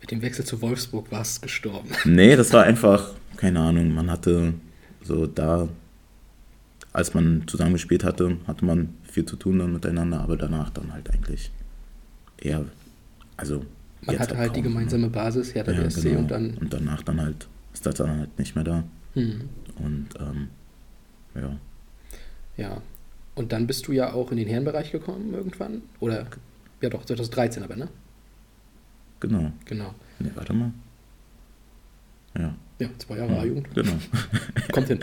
Mit 0.00 0.12
dem 0.12 0.22
Wechsel 0.22 0.44
zu 0.44 0.62
Wolfsburg 0.62 1.10
warst 1.10 1.42
gestorben. 1.42 1.90
Nee, 2.04 2.36
das 2.36 2.52
war 2.52 2.64
einfach, 2.64 3.10
keine 3.36 3.60
Ahnung, 3.60 3.92
man 3.92 4.10
hatte 4.10 4.54
so 5.02 5.26
da, 5.26 5.68
als 6.94 7.12
man 7.12 7.46
zusammen 7.46 7.74
gespielt 7.74 8.04
hatte, 8.04 8.38
hatte 8.46 8.64
man 8.64 8.94
viel 9.02 9.26
zu 9.26 9.36
tun 9.36 9.58
dann 9.58 9.72
miteinander, 9.74 10.20
aber 10.22 10.36
danach 10.38 10.70
dann 10.70 10.92
halt 10.92 11.10
eigentlich 11.10 11.50
eher, 12.38 12.64
also 13.36 13.64
Man 14.02 14.18
hatte 14.18 14.36
halt 14.38 14.56
die 14.56 14.60
abkommen, 14.60 14.62
ne? 14.62 14.62
gemeinsame 14.62 15.08
Basis, 15.10 15.54
Hertha 15.54 15.72
Ja, 15.72 15.82
BSC 15.82 16.02
genau. 16.02 16.20
und 16.20 16.30
dann. 16.30 16.54
und 16.58 16.72
danach 16.72 17.02
dann 17.02 17.20
halt 17.20 17.48
ist 17.74 17.84
das 17.84 17.96
dann 17.96 18.10
halt 18.20 18.38
nicht 18.38 18.54
mehr 18.54 18.64
da. 18.64 18.84
Hm, 19.14 19.48
Und 19.76 20.08
ähm, 20.20 20.48
ja, 21.34 21.56
ja. 22.56 22.80
Und 23.34 23.50
dann 23.52 23.66
bist 23.66 23.88
du 23.88 23.92
ja 23.92 24.12
auch 24.12 24.30
in 24.30 24.36
den 24.36 24.46
Herrenbereich 24.48 24.92
gekommen 24.92 25.34
irgendwann. 25.34 25.82
Oder 25.98 26.26
ja 26.80 26.88
doch, 26.90 27.04
2013 27.04 27.64
aber, 27.64 27.74
ne? 27.76 27.88
genau. 29.20 29.50
Genau. 29.64 29.94
Ne, 30.20 30.30
warte 30.36 30.52
mal. 30.52 30.70
Ja, 32.38 32.54
Ja, 32.78 32.88
zwei 32.98 33.18
Jahre 33.18 33.38
A-Jugend. 33.38 33.72
genau. 33.74 33.92
Kommt 34.72 34.88
hin. 34.88 35.00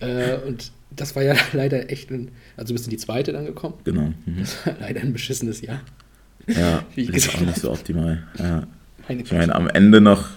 äh, 0.00 0.36
und 0.46 0.72
das 0.90 1.14
war 1.16 1.22
ja 1.22 1.34
leider 1.52 1.90
echt 1.90 2.10
ein, 2.10 2.30
also 2.56 2.68
du 2.68 2.74
bist 2.74 2.86
in 2.86 2.90
die 2.90 2.96
zweite 2.96 3.32
dann 3.32 3.44
gekommen. 3.46 3.74
genau. 3.84 4.12
Mhm. 4.26 4.38
Das 4.40 4.66
war 4.66 4.74
leider 4.80 5.00
ein 5.00 5.12
beschissenes 5.12 5.60
Jahr. 5.60 5.80
Ja, 6.46 6.84
Wie 6.94 7.02
ich 7.02 7.08
ist 7.10 7.14
gesagt 7.26 7.36
auch 7.36 7.46
nicht 7.46 7.60
so 7.60 7.70
optimal. 7.72 8.22
Ja. 8.38 8.66
Ich 9.08 9.32
meine, 9.32 9.54
am 9.54 9.68
Ende 9.68 10.00
noch, 10.00 10.28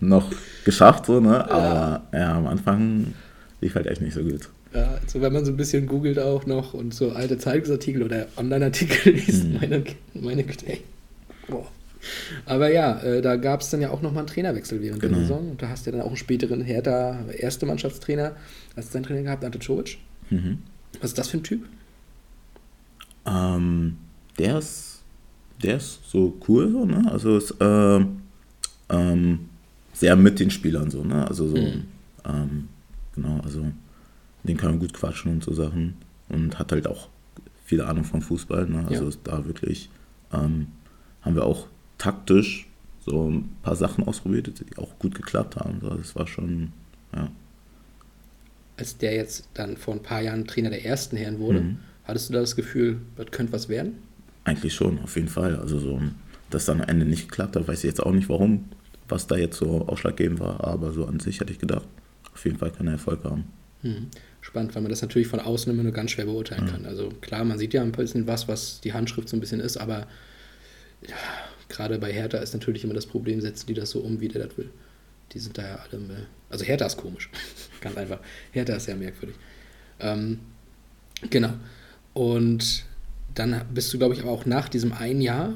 noch 0.00 0.32
geschafft, 0.64 1.06
so, 1.06 1.20
ne? 1.20 1.50
Aber 1.50 2.02
ja. 2.12 2.36
am 2.38 2.46
Anfang 2.46 3.12
lief 3.60 3.74
halt 3.74 3.86
echt 3.86 4.00
nicht 4.00 4.14
so 4.14 4.22
gut. 4.22 4.48
Ja, 4.74 4.98
also 5.02 5.20
wenn 5.20 5.32
man 5.32 5.44
so 5.44 5.50
ein 5.52 5.56
bisschen 5.58 5.86
googelt 5.86 6.18
auch 6.18 6.46
noch 6.46 6.72
und 6.74 6.94
so 6.94 7.12
alte 7.12 7.36
Zeitungsartikel 7.38 8.02
oder 8.02 8.26
Online-Artikel 8.36 9.12
liest, 9.12 9.44
Mhm. 9.44 9.58
meine, 9.60 9.84
meine 10.14 10.44
Güte, 10.44 10.66
ey. 10.68 10.80
Boah. 11.48 11.66
Aber 12.46 12.72
ja, 12.72 12.98
äh, 13.00 13.20
da 13.22 13.36
gab 13.36 13.60
es 13.60 13.70
dann 13.70 13.80
ja 13.80 13.90
auch 13.90 14.02
nochmal 14.02 14.20
einen 14.20 14.28
Trainerwechsel 14.28 14.80
während 14.80 15.02
der 15.02 15.08
Genau. 15.10 15.20
Saison. 15.22 15.50
Und 15.50 15.62
da 15.62 15.68
hast 15.68 15.86
du 15.86 15.90
ja 15.90 15.96
dann 15.96 16.02
auch 16.04 16.08
einen 16.10 16.16
späteren 16.16 16.60
Hertha 16.62 17.24
erste 17.36 17.66
Mannschaftstrainer 17.66 18.36
als 18.76 18.90
dein 18.90 19.02
Trainer 19.02 19.22
gehabt, 19.22 19.44
Ante 19.44 19.58
Czovic. 19.58 19.98
Mhm. 20.30 20.58
Was 21.00 21.10
ist 21.10 21.18
das 21.18 21.28
für 21.28 21.38
ein 21.38 21.42
Typ? 21.42 21.66
Ähm, 23.26 23.96
der 24.38 24.58
ist, 24.58 25.02
der 25.62 25.76
ist 25.76 26.00
so 26.08 26.38
cool, 26.48 26.70
so, 26.70 26.84
ne? 26.84 27.10
Also 27.10 27.36
ist 27.36 27.54
ähm, 27.60 28.20
ähm, 28.88 29.48
sehr 29.92 30.16
mit 30.16 30.38
den 30.40 30.50
Spielern 30.50 30.90
so, 30.90 31.04
ne? 31.04 31.26
Also 31.28 31.48
so, 31.48 31.56
Mhm. 31.56 31.84
ähm, 32.24 32.68
genau, 33.14 33.40
also 33.42 33.64
den 34.44 34.56
kann 34.56 34.70
man 34.70 34.78
gut 34.78 34.94
quatschen 34.94 35.32
und 35.32 35.44
so 35.44 35.52
Sachen 35.52 35.94
und 36.28 36.58
hat 36.58 36.72
halt 36.72 36.86
auch 36.86 37.08
viel 37.64 37.80
Ahnung 37.82 38.04
vom 38.04 38.22
Fußball, 38.22 38.66
ne? 38.66 38.86
Also 38.88 39.02
Ja. 39.02 39.08
ist 39.08 39.20
da 39.24 39.44
wirklich 39.44 39.90
ähm, 40.32 40.68
haben 41.22 41.34
wir 41.34 41.44
auch 41.44 41.66
taktisch 41.98 42.66
so 43.04 43.30
ein 43.30 43.48
paar 43.62 43.76
Sachen 43.76 44.04
ausprobiert, 44.04 44.52
die 44.60 44.78
auch 44.78 44.98
gut 44.98 45.14
geklappt 45.14 45.56
haben. 45.56 45.80
Das 45.80 46.14
war 46.16 46.26
schon, 46.26 46.72
ja. 47.14 47.30
Als 48.76 48.96
der 48.98 49.14
jetzt 49.14 49.48
dann 49.54 49.76
vor 49.76 49.94
ein 49.94 50.02
paar 50.02 50.20
Jahren 50.20 50.46
Trainer 50.46 50.70
der 50.70 50.84
ersten 50.84 51.16
Herren 51.16 51.38
wurde, 51.40 51.60
Mhm. 51.62 51.78
hattest 52.04 52.28
du 52.28 52.34
da 52.34 52.40
das 52.40 52.54
Gefühl, 52.54 53.00
das 53.16 53.26
könnte 53.30 53.52
was 53.52 53.68
werden? 53.68 53.94
Eigentlich 54.44 54.74
schon, 54.74 54.98
auf 55.00 55.16
jeden 55.16 55.28
Fall. 55.28 55.56
Also 55.56 55.78
so, 55.78 56.00
dass 56.50 56.64
dann 56.66 56.80
am 56.80 56.88
Ende 56.88 57.04
nicht 57.06 57.28
geklappt 57.28 57.56
hat, 57.56 57.66
weiß 57.66 57.78
ich 57.78 57.84
jetzt 57.88 58.02
auch 58.02 58.12
nicht 58.12 58.28
warum, 58.28 58.66
was 59.08 59.26
da 59.26 59.36
jetzt 59.36 59.56
so 59.58 59.86
ausschlaggebend 59.88 60.38
war, 60.38 60.62
aber 60.64 60.92
so 60.92 61.06
an 61.06 61.18
sich 61.18 61.40
hätte 61.40 61.52
ich 61.52 61.58
gedacht, 61.58 61.86
auf 62.32 62.44
jeden 62.44 62.58
Fall 62.58 62.70
kann 62.70 62.86
er 62.86 62.94
Erfolg 62.94 63.24
haben. 63.24 63.44
Mhm. 63.82 64.08
Spannend, 64.40 64.74
weil 64.74 64.82
man 64.82 64.90
das 64.90 65.02
natürlich 65.02 65.28
von 65.28 65.40
außen 65.40 65.72
immer 65.72 65.82
nur 65.82 65.92
ganz 65.92 66.12
schwer 66.12 66.26
beurteilen 66.26 66.64
Mhm. 66.64 66.68
kann. 66.68 66.86
Also 66.86 67.08
klar, 67.20 67.44
man 67.44 67.58
sieht 67.58 67.74
ja 67.74 67.82
ein 67.82 67.92
bisschen 67.92 68.26
was, 68.26 68.46
was 68.48 68.80
die 68.80 68.92
Handschrift 68.92 69.28
so 69.28 69.36
ein 69.36 69.40
bisschen 69.40 69.60
ist, 69.60 69.76
aber 69.76 70.06
ja, 71.06 71.16
gerade 71.68 71.98
bei 71.98 72.12
Hertha 72.12 72.38
ist 72.38 72.52
natürlich 72.54 72.84
immer 72.84 72.94
das 72.94 73.06
Problem, 73.06 73.40
setzen 73.40 73.66
die 73.66 73.74
das 73.74 73.90
so 73.90 74.00
um, 74.00 74.20
wie 74.20 74.28
der 74.28 74.46
das 74.46 74.56
will. 74.58 74.70
Die 75.32 75.38
sind 75.38 75.58
da 75.58 75.62
ja 75.66 75.76
alle, 75.76 76.00
äh, 76.02 76.16
also 76.50 76.64
Hertha 76.64 76.86
ist 76.86 76.96
komisch, 76.96 77.28
ganz 77.80 77.96
einfach. 77.96 78.20
Hertha 78.52 78.74
ist 78.74 78.84
sehr 78.84 78.96
merkwürdig. 78.96 79.36
Ähm, 80.00 80.38
genau. 81.30 81.52
Und 82.14 82.84
dann 83.34 83.62
bist 83.72 83.92
du, 83.92 83.98
glaube 83.98 84.14
ich, 84.14 84.20
aber 84.22 84.30
auch 84.30 84.46
nach 84.46 84.68
diesem 84.68 84.92
einen 84.92 85.20
Jahr 85.20 85.54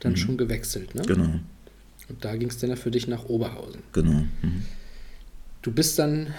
dann 0.00 0.12
Mhm. 0.12 0.16
schon 0.16 0.36
gewechselt, 0.36 0.94
ne? 0.94 1.02
Genau, 1.06 1.40
Und 2.08 2.24
da 2.24 2.36
ging 2.36 2.48
es 2.48 2.58
dann 2.58 2.70
ja 2.70 2.76
für 2.76 2.90
dich 2.90 3.08
nach 3.08 3.24
Oberhausen. 3.24 3.82
genau. 3.92 4.24
Mhm. 4.42 4.64
Du 5.62 5.72
bist 5.72 5.98
dann 5.98 6.34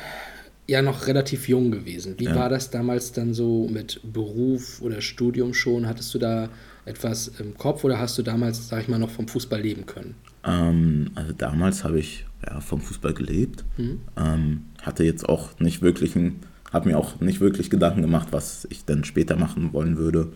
ja 0.68 0.82
noch 0.82 1.08
relativ 1.08 1.48
jung 1.48 1.72
gewesen. 1.72 2.16
Wie 2.18 2.26
Ja. 2.26 2.36
war 2.36 2.50
das 2.50 2.70
damals 2.72 3.12
dann 3.12 3.34
so 3.34 3.68
mit 3.72 4.02
Beruf 4.04 4.82
oder 4.82 5.02
Studium 5.02 5.54
schon? 5.54 5.88
Hattest 5.88 6.14
du 6.14 6.20
da 6.20 6.50
etwas 6.86 7.28
im 7.40 7.56
Kopf 7.58 7.84
oder 7.84 8.00
hast 8.00 8.18
du 8.18 8.24
damals, 8.24 8.68
sag 8.68 8.82
ich 8.82 8.88
mal, 8.88 9.00
noch 9.00 9.10
vom 9.10 9.28
Fußball 9.28 9.62
leben 9.62 9.86
können? 9.86 10.16
Ähm, 10.44 11.12
also 11.16 11.34
damals 11.34 11.84
habe 11.84 12.00
ich 12.00 12.26
ja, 12.48 12.60
vom 12.62 12.82
Fußball 12.82 13.14
gelebt, 13.14 13.64
Mhm. 13.78 14.02
ähm, 14.18 14.62
hatte 14.82 15.04
jetzt 15.04 15.28
auch 15.28 15.60
nicht 15.60 15.82
wirklich, 15.82 16.16
ein, 16.16 16.40
habe 16.72 16.90
mir 16.90 16.98
auch 16.98 17.20
nicht 17.20 17.40
wirklich 17.42 17.70
Gedanken 17.70 18.02
gemacht, 18.02 18.28
was 18.32 18.68
ich 18.70 18.86
dann 18.86 19.04
später 19.04 19.36
machen 19.36 19.74
wollen 19.74 19.98
würde. 19.98 20.32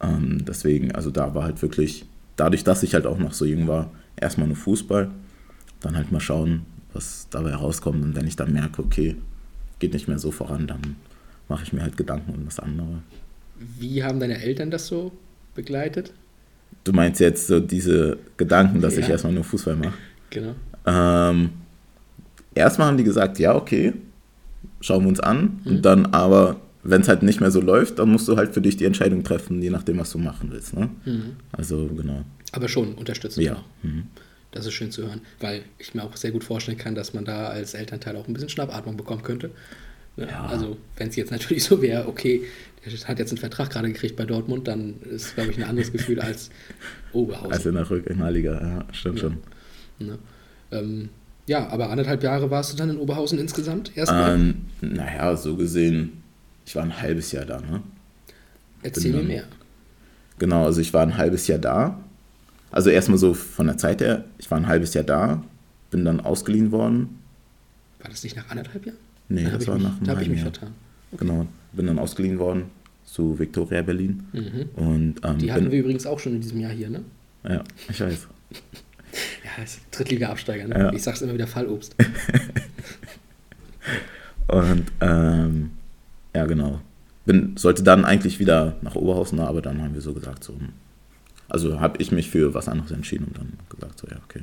Ähm, 0.00 0.44
deswegen, 0.46 0.92
also 0.92 1.10
da 1.10 1.34
war 1.34 1.44
halt 1.44 1.60
wirklich, 1.62 2.06
dadurch, 2.36 2.64
dass 2.64 2.82
ich 2.82 2.94
halt 2.94 3.06
auch 3.06 3.18
noch 3.18 3.32
so 3.32 3.44
jung 3.44 3.66
war, 3.68 3.90
erstmal 4.16 4.46
nur 4.46 4.56
Fußball, 4.56 5.10
dann 5.80 5.96
halt 5.96 6.12
mal 6.12 6.20
schauen, 6.20 6.62
was 6.92 7.26
dabei 7.30 7.54
rauskommt. 7.54 8.02
Und 8.02 8.14
wenn 8.16 8.26
ich 8.26 8.36
dann 8.36 8.52
merke, 8.52 8.82
okay, 8.82 9.16
geht 9.84 9.92
nicht 9.92 10.08
mehr 10.08 10.18
so 10.18 10.30
voran, 10.30 10.66
dann 10.66 10.96
mache 11.48 11.62
ich 11.64 11.72
mir 11.74 11.82
halt 11.82 11.96
Gedanken 11.98 12.32
um 12.34 12.44
das 12.46 12.58
andere. 12.58 13.02
Wie 13.78 14.02
haben 14.02 14.18
deine 14.18 14.40
Eltern 14.42 14.70
das 14.70 14.86
so 14.86 15.12
begleitet? 15.54 16.12
Du 16.84 16.92
meinst 16.92 17.20
jetzt 17.20 17.46
so 17.48 17.60
diese 17.60 18.16
Gedanken, 18.38 18.80
dass 18.80 18.96
ich 18.96 19.04
Ja. 19.06 19.12
erstmal 19.12 19.34
nur 19.34 19.44
Fußball 19.44 19.76
mache? 19.76 19.92
Genau. 20.30 20.54
Ähm, 20.86 21.50
erstmal 22.54 22.88
haben 22.88 22.96
die 22.96 23.04
gesagt, 23.04 23.38
ja, 23.38 23.54
okay, 23.54 23.92
schauen 24.80 25.02
wir 25.02 25.08
uns 25.10 25.20
an. 25.20 25.60
Mhm. 25.64 25.70
Und 25.70 25.82
dann 25.82 26.06
aber, 26.06 26.56
wenn 26.82 27.02
es 27.02 27.08
halt 27.08 27.22
nicht 27.22 27.40
mehr 27.40 27.50
so 27.50 27.60
läuft, 27.60 27.98
dann 27.98 28.10
musst 28.10 28.26
du 28.26 28.36
halt 28.38 28.54
für 28.54 28.62
dich 28.62 28.78
die 28.78 28.86
Entscheidung 28.86 29.22
treffen, 29.22 29.60
je 29.60 29.68
nachdem, 29.70 29.98
was 29.98 30.10
du 30.12 30.18
machen 30.18 30.50
willst. 30.50 30.74
Ne? 30.74 30.88
Mhm. 31.04 31.36
Also, 31.52 31.86
genau. 31.88 32.22
Aber 32.52 32.68
schon 32.68 32.94
unterstützend. 32.94 33.44
Ja. 33.44 33.54
auch. 33.56 33.64
Mhm. 33.82 34.04
Das 34.54 34.66
ist 34.66 34.72
schön 34.74 34.92
zu 34.92 35.02
hören, 35.02 35.20
weil 35.40 35.62
ich 35.78 35.94
mir 35.94 36.04
auch 36.04 36.14
sehr 36.16 36.30
gut 36.30 36.44
vorstellen 36.44 36.78
kann, 36.78 36.94
dass 36.94 37.12
man 37.12 37.24
da 37.24 37.48
als 37.48 37.74
Elternteil 37.74 38.14
auch 38.16 38.28
ein 38.28 38.32
bisschen 38.34 38.48
Schnappatmung 38.48 38.96
bekommen 38.96 39.22
könnte. 39.22 39.50
Ne? 40.16 40.28
Ja. 40.30 40.46
Also, 40.46 40.76
wenn 40.96 41.08
es 41.08 41.16
jetzt 41.16 41.32
natürlich 41.32 41.64
so 41.64 41.82
wäre, 41.82 42.06
okay, 42.06 42.42
der 42.86 42.92
hat 43.08 43.18
jetzt 43.18 43.30
einen 43.30 43.38
Vertrag 43.38 43.70
gerade 43.70 43.88
gekriegt 43.88 44.14
bei 44.14 44.24
Dortmund, 44.24 44.68
dann 44.68 44.94
ist, 45.10 45.34
glaube 45.34 45.50
ich, 45.50 45.56
ein 45.56 45.64
anderes 45.64 45.90
Gefühl 45.90 46.20
als 46.20 46.50
Oberhausen. 47.12 47.52
Also 47.52 47.68
in 47.70 47.74
der 47.74 47.90
Regionalliga, 47.90 48.52
ja, 48.62 48.84
stimmt 48.94 49.16
Ja. 49.16 49.22
schon. 49.22 49.38
Ne? 49.98 50.18
Ähm, 50.70 51.08
ja, 51.46 51.68
aber 51.68 51.90
anderthalb 51.90 52.22
Jahre 52.22 52.50
warst 52.50 52.72
du 52.72 52.76
dann 52.76 52.90
in 52.90 52.96
Oberhausen 52.98 53.38
insgesamt 53.40 53.96
erstmal. 53.96 54.34
Ähm, 54.36 54.54
naja, 54.80 55.36
so 55.36 55.56
gesehen, 55.56 56.22
ich 56.64 56.76
war 56.76 56.84
ein 56.84 57.00
halbes 57.02 57.32
Jahr 57.32 57.44
da, 57.44 57.60
ne? 57.60 57.82
Erzähl 58.82 59.10
mir 59.10 59.18
dann- 59.18 59.26
mehr. 59.26 59.44
Genau, 60.38 60.64
also 60.64 60.80
ich 60.80 60.92
war 60.94 61.02
ein 61.02 61.16
halbes 61.16 61.46
Jahr 61.48 61.58
da. 61.58 62.00
Also 62.74 62.90
erstmal 62.90 63.18
so 63.18 63.34
von 63.34 63.68
der 63.68 63.78
Zeit 63.78 64.00
her, 64.00 64.24
ich 64.36 64.50
war 64.50 64.58
ein 64.58 64.66
halbes 64.66 64.94
Jahr 64.94 65.04
da, 65.04 65.44
bin 65.92 66.04
dann 66.04 66.18
ausgeliehen 66.18 66.72
worden. 66.72 67.20
War 68.00 68.10
das 68.10 68.24
nicht 68.24 68.34
nach 68.34 68.50
anderthalb 68.50 68.84
Jahren? 68.84 68.98
Nee, 69.28 69.44
Da 69.44 69.50
das 69.50 69.68
war 69.68 69.76
mich, 69.76 69.84
nach 69.84 69.96
einem 69.96 70.04
Da 70.04 70.10
habe 70.10 70.22
ich 70.22 70.28
mich 70.28 70.40
Jahr. 70.40 70.50
vertan. 70.50 70.70
Genau, 71.16 71.46
bin 71.72 71.86
dann 71.86 72.00
ausgeliehen 72.00 72.40
worden 72.40 72.64
zu 73.04 73.38
Viktoria 73.38 73.80
Berlin. 73.82 74.24
Mhm. 74.32 74.68
Und, 74.74 75.14
ähm, 75.22 75.38
Die 75.38 75.52
hatten 75.52 75.62
bin, 75.66 75.72
wir 75.72 75.78
übrigens 75.78 76.04
auch 76.04 76.18
schon 76.18 76.34
in 76.34 76.40
diesem 76.40 76.58
Jahr 76.58 76.72
hier, 76.72 76.90
ne? 76.90 77.04
Ja, 77.48 77.62
ich 77.88 78.00
weiß. 78.00 78.26
Ja, 79.44 79.62
ist 79.62 79.78
Drittliga-Absteiger, 79.92 80.66
ne? 80.66 80.76
Ja. 80.76 80.92
Ich 80.92 81.04
sag's 81.04 81.22
immer 81.22 81.34
wieder 81.34 81.46
Fallobst. 81.46 81.94
Und 84.48 84.86
ähm, 85.00 85.70
ja, 86.34 86.44
genau. 86.46 86.80
Bin, 87.24 87.56
sollte 87.56 87.84
dann 87.84 88.04
eigentlich 88.04 88.40
wieder 88.40 88.74
nach 88.82 88.96
Oberhausen, 88.96 89.38
aber 89.38 89.62
dann 89.62 89.80
haben 89.80 89.94
wir 89.94 90.00
so 90.00 90.12
gesagt, 90.12 90.42
so, 90.42 90.54
hm. 90.54 90.70
Also 91.54 91.80
habe 91.80 92.02
ich 92.02 92.12
mich 92.12 92.28
für 92.28 92.52
was 92.52 92.68
anderes 92.68 92.90
entschieden 92.90 93.26
und 93.28 93.38
dann 93.38 93.52
gesagt, 93.70 94.00
so, 94.00 94.08
ja, 94.08 94.16
okay. 94.24 94.42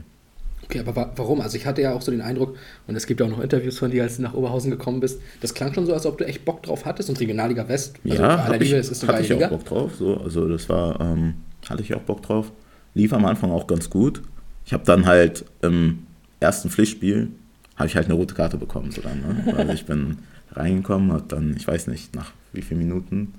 Okay, 0.64 0.80
aber 0.80 0.96
wa 0.96 1.12
warum? 1.18 1.42
Also 1.42 1.58
ich 1.58 1.66
hatte 1.66 1.82
ja 1.82 1.94
auch 1.94 2.02
so 2.02 2.12
den 2.12 2.22
Eindruck, 2.22 2.56
und 2.88 2.96
es 2.96 3.06
gibt 3.06 3.20
ja 3.20 3.26
auch 3.26 3.30
noch 3.30 3.42
Interviews 3.42 3.78
von 3.78 3.92
dir, 3.92 4.04
als 4.04 4.16
du 4.16 4.22
nach 4.22 4.34
Oberhausen 4.34 4.72
gekommen 4.72 5.02
bist, 5.02 5.22
das 5.42 5.54
klang 5.54 5.74
schon 5.74 5.86
so, 5.86 5.94
als 5.94 6.06
ob 6.06 6.18
du 6.18 6.26
echt 6.26 6.46
Bock 6.46 6.64
drauf 6.64 6.86
hattest 6.86 7.10
und 7.10 7.20
Regionalliga 7.20 7.68
West, 7.68 7.98
also 8.06 8.24
ja, 8.24 8.48
bei 8.48 8.58
Liebe, 8.58 8.78
es 8.78 8.90
ist 8.90 9.04
eine 9.04 9.14
hatte 9.14 9.24
ich 9.24 9.34
auch 9.34 9.38
Liga. 9.38 9.50
Bock 9.50 9.66
drauf. 9.66 9.92
So, 9.98 10.18
also 10.18 10.48
das 10.48 10.70
war, 10.70 11.02
ähm, 11.02 11.34
hatte 11.70 11.84
ich 11.84 11.94
auch 11.94 12.02
Bock 12.02 12.22
drauf. 12.22 12.52
Lief 12.94 13.12
am 13.12 13.26
Anfang 13.26 13.52
auch 13.52 13.68
ganz 13.68 13.90
gut. 13.90 14.22
Ich 14.66 14.72
habe 14.72 14.86
dann 14.86 15.06
halt 15.06 15.44
im 15.62 16.08
ersten 16.40 16.70
Pflichtspiel, 16.70 17.30
habe 17.76 17.88
ich 17.88 17.96
halt 17.96 18.06
eine 18.06 18.16
rote 18.16 18.36
Karte 18.36 18.58
bekommen. 18.58 18.92
So 18.92 19.02
dann, 19.02 19.20
ne? 19.20 19.54
Also 19.58 19.74
ich 19.74 19.86
bin 19.86 20.20
reingekommen, 20.54 21.12
habe 21.12 21.26
dann, 21.28 21.56
ich 21.58 21.68
weiß 21.68 21.88
nicht, 21.88 22.16
nach 22.16 22.32
wie 22.54 22.62
vielen 22.62 22.80
Minuten, 22.80 23.34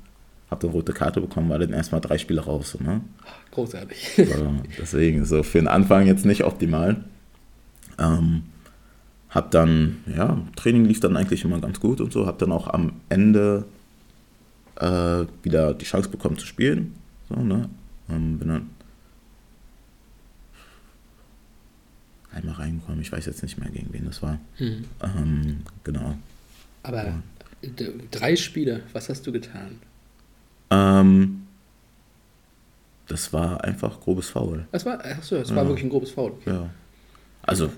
habe 0.53 0.67
eine 0.67 0.73
rote 0.73 0.93
Karte 0.93 1.21
bekommen, 1.21 1.49
war 1.51 1.59
dann 1.59 1.73
erstmal 1.73 2.01
drei 2.01 2.19
Spiele 2.19 2.43
raus. 2.43 2.71
So, 2.79 2.85
ne? 2.85 3.01
Großartig. 3.51 4.13
Also 4.19 4.53
deswegen 4.79 5.25
so 5.25 5.43
für 5.43 5.59
den 5.59 5.67
Anfang 5.69 6.07
jetzt 6.07 6.25
nicht 6.25 6.45
optimal. 6.45 7.03
Ähm, 7.99 8.45
hab 9.31 9.51
dann, 9.51 9.97
ja, 10.15 10.39
Training 10.57 10.85
lief 10.85 11.01
dann 11.01 11.17
eigentlich 11.17 11.45
immer 11.45 11.61
ganz 11.61 11.81
gut 11.81 12.01
und 12.01 12.13
so. 12.13 12.27
Hab 12.27 12.39
dann 12.39 12.53
auch 12.53 12.69
am 12.69 12.93
Ende 13.09 13.65
äh, 14.77 15.25
wieder 15.43 15.75
die 15.75 15.85
Chance 15.85 16.09
bekommen 16.09 16.39
zu 16.39 16.47
spielen. 16.47 16.95
So, 17.29 17.37
ne? 17.37 17.69
Ähm, 18.11 18.39
bin 18.39 18.49
dann 18.49 18.71
einmal 22.35 22.55
reingekommen. 22.55 23.01
Ich 23.01 23.13
weiß 23.13 23.27
jetzt 23.27 23.43
nicht 23.43 23.59
mehr, 23.59 23.71
gegen 23.71 23.93
wen 23.93 24.05
das 24.07 24.23
war. 24.23 24.39
Hm. 24.57 24.85
Ähm, 25.03 25.59
genau. 25.85 26.17
Aber 26.83 27.23
d- 27.63 27.93
drei 28.11 28.37
Spiele, 28.37 28.83
was 28.93 29.09
hast 29.09 29.27
du 29.27 29.33
getan? 29.33 29.79
Ähm, 30.73 31.39
Das 33.09 33.33
war 33.33 33.63
einfach 33.65 34.01
grobes 34.01 34.31
Foul. 34.31 34.67
Das 34.73 34.87
war, 34.87 35.05
achso, 35.05 35.37
das 35.39 35.51
war 35.55 35.65
Ja. 35.65 35.69
wirklich 35.69 35.85
ein 35.85 35.91
grobes 35.91 36.11
Foul. 36.13 36.31
Okay. 36.33 36.51
Ja. 36.51 36.71
Also, 37.43 37.71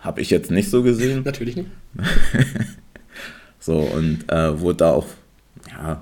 habe 0.00 0.20
ich 0.22 0.30
jetzt 0.30 0.50
nicht 0.50 0.70
so 0.70 0.82
gesehen. 0.82 1.22
Natürlich 1.24 1.56
nicht. 1.56 1.68
So, 3.60 3.76
und 3.80 4.30
äh, 4.30 4.58
wurde 4.60 4.76
da 4.78 4.90
auch, 4.92 5.06
ja, 5.68 6.00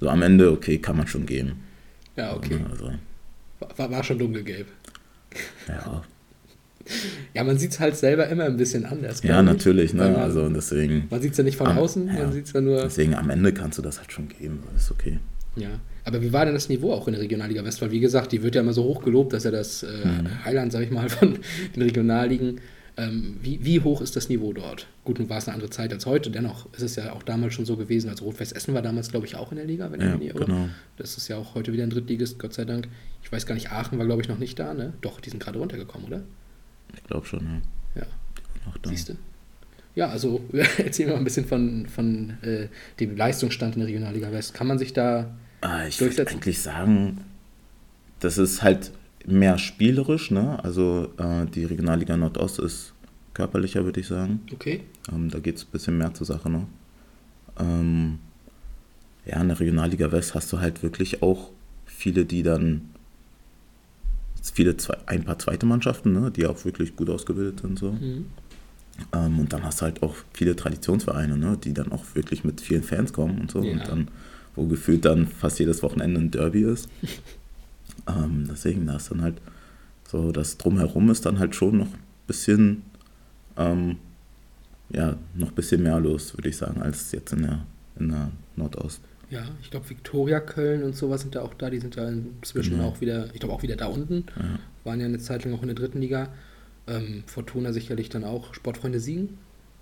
so 0.00 0.08
am 0.08 0.22
Ende, 0.22 0.50
okay, 0.52 0.78
kann 0.78 0.96
man 0.96 1.06
schon 1.08 1.26
geben. 1.26 1.60
Ja, 2.16 2.34
okay. 2.36 2.60
Also, 2.70 2.92
War, 3.76 3.90
war 3.90 4.04
schon 4.04 4.18
dunkelgelb. 4.18 4.68
ja, 5.66 6.02
Ja, 7.34 7.44
man 7.44 7.58
sieht 7.58 7.72
es 7.72 7.80
halt 7.80 7.96
selber 7.96 8.28
immer 8.28 8.44
ein 8.44 8.56
bisschen 8.56 8.86
anders. 8.86 9.22
ja, 9.24 9.42
natürlich, 9.42 9.92
ne? 9.92 10.04
man- 10.04 10.16
Also, 10.16 10.44
und 10.44 10.54
deswegen, 10.54 11.08
Man 11.10 11.20
sieht 11.20 11.32
es 11.32 11.38
ja 11.38 11.44
nicht 11.44 11.56
von 11.58 11.66
Am- 11.66 11.78
außen, 11.78 12.06
ja. 12.06 12.14
man 12.22 12.32
sieht 12.32 12.46
es 12.46 12.52
ja 12.52 12.60
nur. 12.60 12.80
deswegen 12.82 13.14
am 13.16 13.28
Ende 13.28 13.52
kannst 13.52 13.76
du 13.76 13.82
das 13.82 13.98
halt 13.98 14.12
schon 14.12 14.28
geben. 14.28 14.62
Ist 14.76 14.90
okay. 14.92 15.18
Ja. 15.56 15.80
Aber 16.04 16.22
wie 16.22 16.32
war 16.32 16.44
denn 16.44 16.54
das 16.54 16.68
Niveau 16.68 16.92
auch 16.92 17.06
in 17.08 17.12
der 17.14 17.22
Regionalliga 17.22 17.64
West? 17.64 17.82
Weil, 17.82 17.90
wie 17.90 18.00
gesagt, 18.00 18.32
die 18.32 18.42
wird 18.42 18.54
ja 18.54 18.60
immer 18.62 18.72
so 18.72 18.84
hoch 18.84 19.02
gelobt, 19.02 19.32
dass 19.32 19.44
er 19.44 19.50
das 19.52 19.82
äh, 19.82 19.88
Mhm. 20.06 20.44
Highland, 20.44 20.72
sag 20.72 20.82
ich 20.82 20.90
mal, 20.90 21.08
von 21.08 21.38
den 21.74 21.82
Regionalligen. 21.82 22.60
Ähm, 22.96 23.36
wie, 23.42 23.64
wie 23.64 23.80
hoch 23.80 24.00
ist 24.00 24.16
das 24.16 24.28
Niveau 24.28 24.52
dort? 24.52 24.88
Gut, 25.04 25.20
nun 25.20 25.28
war 25.28 25.38
es 25.38 25.46
eine 25.46 25.54
andere 25.54 25.70
Zeit 25.70 25.92
als 25.92 26.04
heute, 26.04 26.30
dennoch 26.32 26.66
ist 26.72 26.82
es 26.82 26.96
ja 26.96 27.12
auch 27.12 27.22
damals 27.22 27.54
schon 27.54 27.64
so 27.64 27.76
gewesen. 27.76 28.10
Also 28.10 28.24
Rot-Weiß 28.24 28.50
Essen 28.52 28.74
war 28.74 28.82
damals, 28.82 29.10
glaube 29.10 29.24
ich, 29.26 29.36
auch 29.36 29.52
in 29.52 29.56
der 29.56 29.66
Liga, 29.66 29.92
wenn 29.92 30.00
ich 30.00 30.06
Ja, 30.06 30.12
mich 30.16 30.20
nicht 30.20 30.34
irre. 30.34 30.46
genau. 30.46 30.68
Das 30.96 31.16
ist 31.16 31.28
ja 31.28 31.36
auch 31.36 31.54
heute 31.54 31.72
wieder 31.72 31.84
ein 31.84 31.90
Drittligist, 31.90 32.40
Gott 32.40 32.54
sei 32.54 32.64
Dank. 32.64 32.88
Ich 33.22 33.30
weiß 33.30 33.46
gar 33.46 33.54
nicht, 33.54 33.70
Aachen 33.70 33.98
war, 33.98 34.06
glaube 34.06 34.22
ich, 34.22 34.28
noch 34.28 34.38
nicht 34.38 34.58
da, 34.58 34.74
ne? 34.74 34.94
Doch, 35.00 35.20
die 35.20 35.30
sind 35.30 35.40
gerade 35.40 35.60
runtergekommen, 35.60 36.08
oder? 36.08 36.22
Ich 36.96 37.04
glaube 37.04 37.24
schon, 37.26 37.62
ja. 37.94 38.00
Ja. 38.02 38.06
Noch 38.66 38.78
da. 38.78 38.90
Siehst 38.90 39.10
du? 39.10 39.12
Ja, 39.98 40.10
also 40.10 40.40
erzähl 40.78 41.06
mir 41.06 41.14
mal 41.14 41.18
ein 41.18 41.24
bisschen 41.24 41.44
von, 41.44 41.88
von 41.88 42.34
äh, 42.42 42.68
dem 43.00 43.16
Leistungsstand 43.16 43.74
in 43.74 43.80
der 43.80 43.88
Regionalliga 43.88 44.30
West. 44.30 44.54
Kann 44.54 44.68
man 44.68 44.78
sich 44.78 44.92
da. 44.92 45.36
Ah, 45.60 45.88
ich 45.88 45.98
würde 45.98 46.14
Durchsetzen. 46.14 46.36
eigentlich 46.36 46.60
sagen, 46.60 47.24
das 48.20 48.38
ist 48.38 48.62
halt 48.62 48.92
mehr 49.26 49.58
spielerisch, 49.58 50.30
ne? 50.30 50.62
Also 50.62 51.12
äh, 51.18 51.46
die 51.46 51.64
Regionalliga 51.64 52.16
Nordost 52.16 52.60
ist 52.60 52.92
körperlicher, 53.34 53.84
würde 53.84 53.98
ich 53.98 54.06
sagen. 54.06 54.42
Okay. 54.52 54.82
Ähm, 55.12 55.30
da 55.30 55.40
geht 55.40 55.56
es 55.56 55.64
ein 55.64 55.72
bisschen 55.72 55.98
mehr 55.98 56.14
zur 56.14 56.28
Sache 56.28 56.48
noch. 56.48 56.68
Ähm, 57.58 58.20
ja, 59.26 59.40
in 59.40 59.48
der 59.48 59.58
Regionalliga 59.58 60.12
West 60.12 60.36
hast 60.36 60.52
du 60.52 60.60
halt 60.60 60.84
wirklich 60.84 61.24
auch 61.24 61.50
viele, 61.86 62.24
die 62.24 62.44
dann 62.44 62.90
viele, 64.52 64.76
zwei, 64.76 64.96
ein 65.06 65.24
paar 65.24 65.40
zweite 65.40 65.66
Mannschaften, 65.66 66.12
ne, 66.12 66.30
die 66.30 66.46
auch 66.46 66.64
wirklich 66.64 66.94
gut 66.94 67.10
ausgebildet 67.10 67.62
sind. 67.62 67.80
So. 67.80 67.90
Mhm. 67.90 68.26
Ähm, 69.12 69.38
und 69.38 69.52
dann 69.52 69.62
hast 69.64 69.80
du 69.80 69.84
halt 69.84 70.02
auch 70.02 70.14
viele 70.32 70.56
Traditionsvereine, 70.56 71.36
ne, 71.36 71.58
die 71.62 71.72
dann 71.72 71.92
auch 71.92 72.04
wirklich 72.14 72.44
mit 72.44 72.60
vielen 72.60 72.82
Fans 72.82 73.12
kommen 73.12 73.40
und 73.40 73.50
so. 73.50 73.62
Ja. 73.62 73.72
Und 73.72 73.88
dann, 73.88 74.08
wo 74.56 74.66
gefühlt 74.66 75.04
dann 75.04 75.26
fast 75.26 75.58
jedes 75.58 75.82
Wochenende 75.82 76.20
ein 76.20 76.30
Derby 76.30 76.62
ist. 76.62 76.88
ähm, 78.08 78.46
deswegen, 78.50 78.86
da 78.86 78.96
ist 78.96 79.10
dann 79.10 79.22
halt 79.22 79.36
so, 80.08 80.32
das 80.32 80.58
Drumherum 80.58 81.10
ist 81.10 81.26
dann 81.26 81.38
halt 81.38 81.54
schon 81.54 81.78
noch 81.78 81.86
ein 81.86 81.98
bisschen, 82.26 82.82
ähm, 83.56 83.96
ja, 84.90 85.16
noch 85.34 85.48
ein 85.48 85.54
bisschen 85.54 85.82
mehr 85.82 86.00
los, 86.00 86.36
würde 86.36 86.48
ich 86.48 86.56
sagen, 86.56 86.80
als 86.82 87.12
jetzt 87.12 87.32
in 87.32 87.42
der, 87.42 87.64
in 87.98 88.08
der 88.08 88.30
Nordost. 88.56 89.00
Ja, 89.30 89.42
ich 89.60 89.70
glaube, 89.70 89.90
Viktoria 89.90 90.40
Köln 90.40 90.82
und 90.82 90.96
sowas 90.96 91.20
sind 91.20 91.34
da 91.34 91.42
auch 91.42 91.52
da. 91.52 91.68
Die 91.68 91.78
sind 91.78 91.96
da 91.98 92.08
inzwischen 92.08 92.76
Genau. 92.76 92.88
auch 92.88 93.00
wieder, 93.02 93.26
ich 93.34 93.40
glaube, 93.40 93.54
auch 93.54 93.62
wieder 93.62 93.76
da 93.76 93.86
unten. 93.86 94.24
Ja. 94.36 94.58
Waren 94.84 95.00
ja 95.00 95.06
eine 95.06 95.18
Zeit 95.18 95.44
lang 95.44 95.52
auch 95.52 95.60
in 95.60 95.68
der 95.68 95.74
dritten 95.76 96.00
Liga. 96.00 96.30
Ähm, 96.88 97.22
Fortuna 97.26 97.72
sicherlich 97.72 98.08
dann 98.08 98.24
auch. 98.24 98.54
Sportfreunde 98.54 99.00
Siegen, 99.00 99.38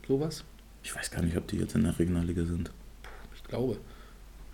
sowas. 0.06 0.44
Ich 0.82 0.94
weiß 0.94 1.10
gar 1.10 1.22
nicht, 1.22 1.36
ob 1.36 1.46
die 1.48 1.56
jetzt 1.56 1.74
in 1.74 1.82
der 1.84 1.98
Regionalliga 1.98 2.44
sind. 2.44 2.70
Ich 3.34 3.44
glaube. 3.44 3.78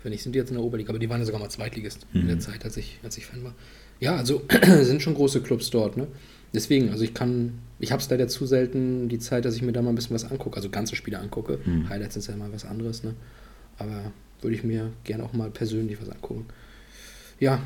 Wenn 0.01 0.11
nicht, 0.11 0.21
sind 0.23 0.33
die 0.33 0.39
jetzt 0.39 0.49
in 0.49 0.55
der 0.55 0.63
Oberliga, 0.65 0.89
aber 0.89 0.99
die 0.99 1.09
waren 1.09 1.19
ja 1.21 1.25
sogar 1.25 1.39
mal 1.39 1.49
Zweitligist 1.49 2.05
in 2.13 2.27
der 2.27 2.35
Mhm. 2.35 2.41
Zeit, 2.41 2.65
als 2.65 2.75
ich, 2.75 2.99
als 3.03 3.17
ich 3.17 3.25
Fan 3.25 3.41
war. 3.45 3.53
Ja, 4.01 4.17
also 4.17 4.41
sind 4.81 5.01
schon 5.01 5.13
große 5.13 5.41
Clubs 5.41 5.69
dort, 5.69 5.95
ne? 5.95 6.07
Deswegen, 6.53 6.89
also 6.89 7.05
ich 7.05 7.13
kann, 7.13 7.53
ich 7.79 7.91
habe 7.93 8.01
es 8.01 8.09
leider 8.09 8.27
zu 8.27 8.45
selten 8.45 9.07
die 9.07 9.17
Zeit, 9.19 9.45
dass 9.45 9.55
ich 9.55 9.61
mir 9.61 9.71
da 9.71 9.81
mal 9.81 9.89
ein 9.91 9.95
bisschen 9.95 10.13
was 10.13 10.29
angucke, 10.29 10.57
also 10.57 10.69
ganze 10.69 10.95
Spiele 10.97 11.19
angucke. 11.19 11.59
Mhm. 11.65 11.87
Highlights 11.87 12.15
sind 12.15 12.27
ja 12.27 12.35
mal 12.35 12.51
was 12.51 12.65
anderes, 12.65 13.03
ne? 13.03 13.13
Aber 13.77 14.11
würde 14.41 14.55
ich 14.57 14.63
mir 14.65 14.91
gerne 15.05 15.23
auch 15.23 15.31
mal 15.31 15.49
persönlich 15.49 15.99
was 16.01 16.09
angucken. 16.09 16.45
Ja, 17.39 17.61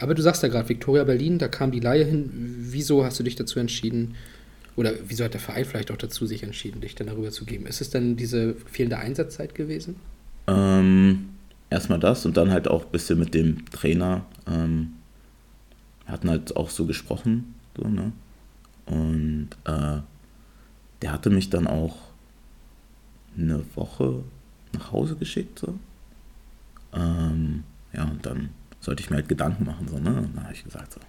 aber 0.00 0.14
du 0.14 0.22
sagst 0.22 0.42
ja 0.42 0.48
gerade, 0.48 0.68
Viktoria 0.68 1.04
Berlin, 1.04 1.38
da 1.38 1.48
kam 1.48 1.70
die 1.70 1.80
Laie 1.80 2.04
hin. 2.04 2.30
Wieso 2.32 3.04
hast 3.04 3.18
du 3.18 3.22
dich 3.22 3.36
dazu 3.36 3.58
entschieden, 3.58 4.14
oder 4.76 4.92
wieso 5.06 5.24
hat 5.24 5.34
der 5.34 5.40
Verein 5.40 5.64
vielleicht 5.64 5.90
auch 5.90 5.96
dazu 5.96 6.26
sich 6.26 6.42
entschieden, 6.42 6.80
dich 6.80 6.94
dann 6.94 7.06
darüber 7.06 7.30
zu 7.30 7.44
geben? 7.44 7.66
Ist 7.66 7.80
es 7.80 7.90
denn 7.90 8.16
diese 8.16 8.54
fehlende 8.54 8.98
Einsatzzeit 8.98 9.54
gewesen? 9.54 9.96
Ähm, 10.46 11.28
erstmal 11.70 12.00
das 12.00 12.26
und 12.26 12.36
dann 12.36 12.50
halt 12.50 12.66
auch 12.68 12.86
ein 12.86 12.90
bisschen 12.90 13.18
mit 13.18 13.34
dem 13.34 13.64
Trainer. 13.70 14.26
Ähm, 14.48 14.94
wir 16.04 16.12
hatten 16.12 16.28
halt 16.28 16.56
auch 16.56 16.70
so 16.70 16.86
gesprochen. 16.86 17.54
So, 17.76 17.88
ne? 17.88 18.12
Und 18.86 19.50
äh, 19.64 20.00
der 21.02 21.12
hatte 21.12 21.30
mich 21.30 21.50
dann 21.50 21.66
auch 21.66 21.96
eine 23.36 23.64
Woche 23.74 24.24
nach 24.72 24.92
Hause 24.92 25.14
geschickt. 25.14 25.60
So. 25.60 25.78
Ähm, 26.92 27.62
ja, 27.92 28.04
und 28.04 28.26
dann 28.26 28.50
sollte 28.84 29.02
ich 29.02 29.10
mir 29.10 29.16
halt 29.16 29.28
Gedanken 29.28 29.64
machen. 29.64 29.88
So, 29.88 29.98
ne? 29.98 30.10
Und 30.16 30.36
dann 30.36 30.44
habe 30.44 30.54
ich 30.54 30.64
gesagt, 30.64 30.92
so, 30.92 31.00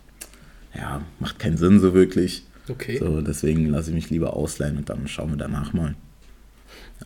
ja, 0.76 1.02
macht 1.20 1.40
keinen 1.40 1.58
Sinn 1.58 1.80
so 1.80 1.94
wirklich. 1.94 2.46
Okay. 2.70 2.98
So, 2.98 3.22
deswegen 3.22 3.68
lasse 3.68 3.90
ich 3.90 3.96
mich 3.96 4.10
lieber 4.10 4.36
ausleihen 4.36 4.78
und 4.78 4.90
dann 4.90 5.08
schauen 5.08 5.30
wir 5.32 5.38
danach 5.38 5.74
mal. 5.74 5.96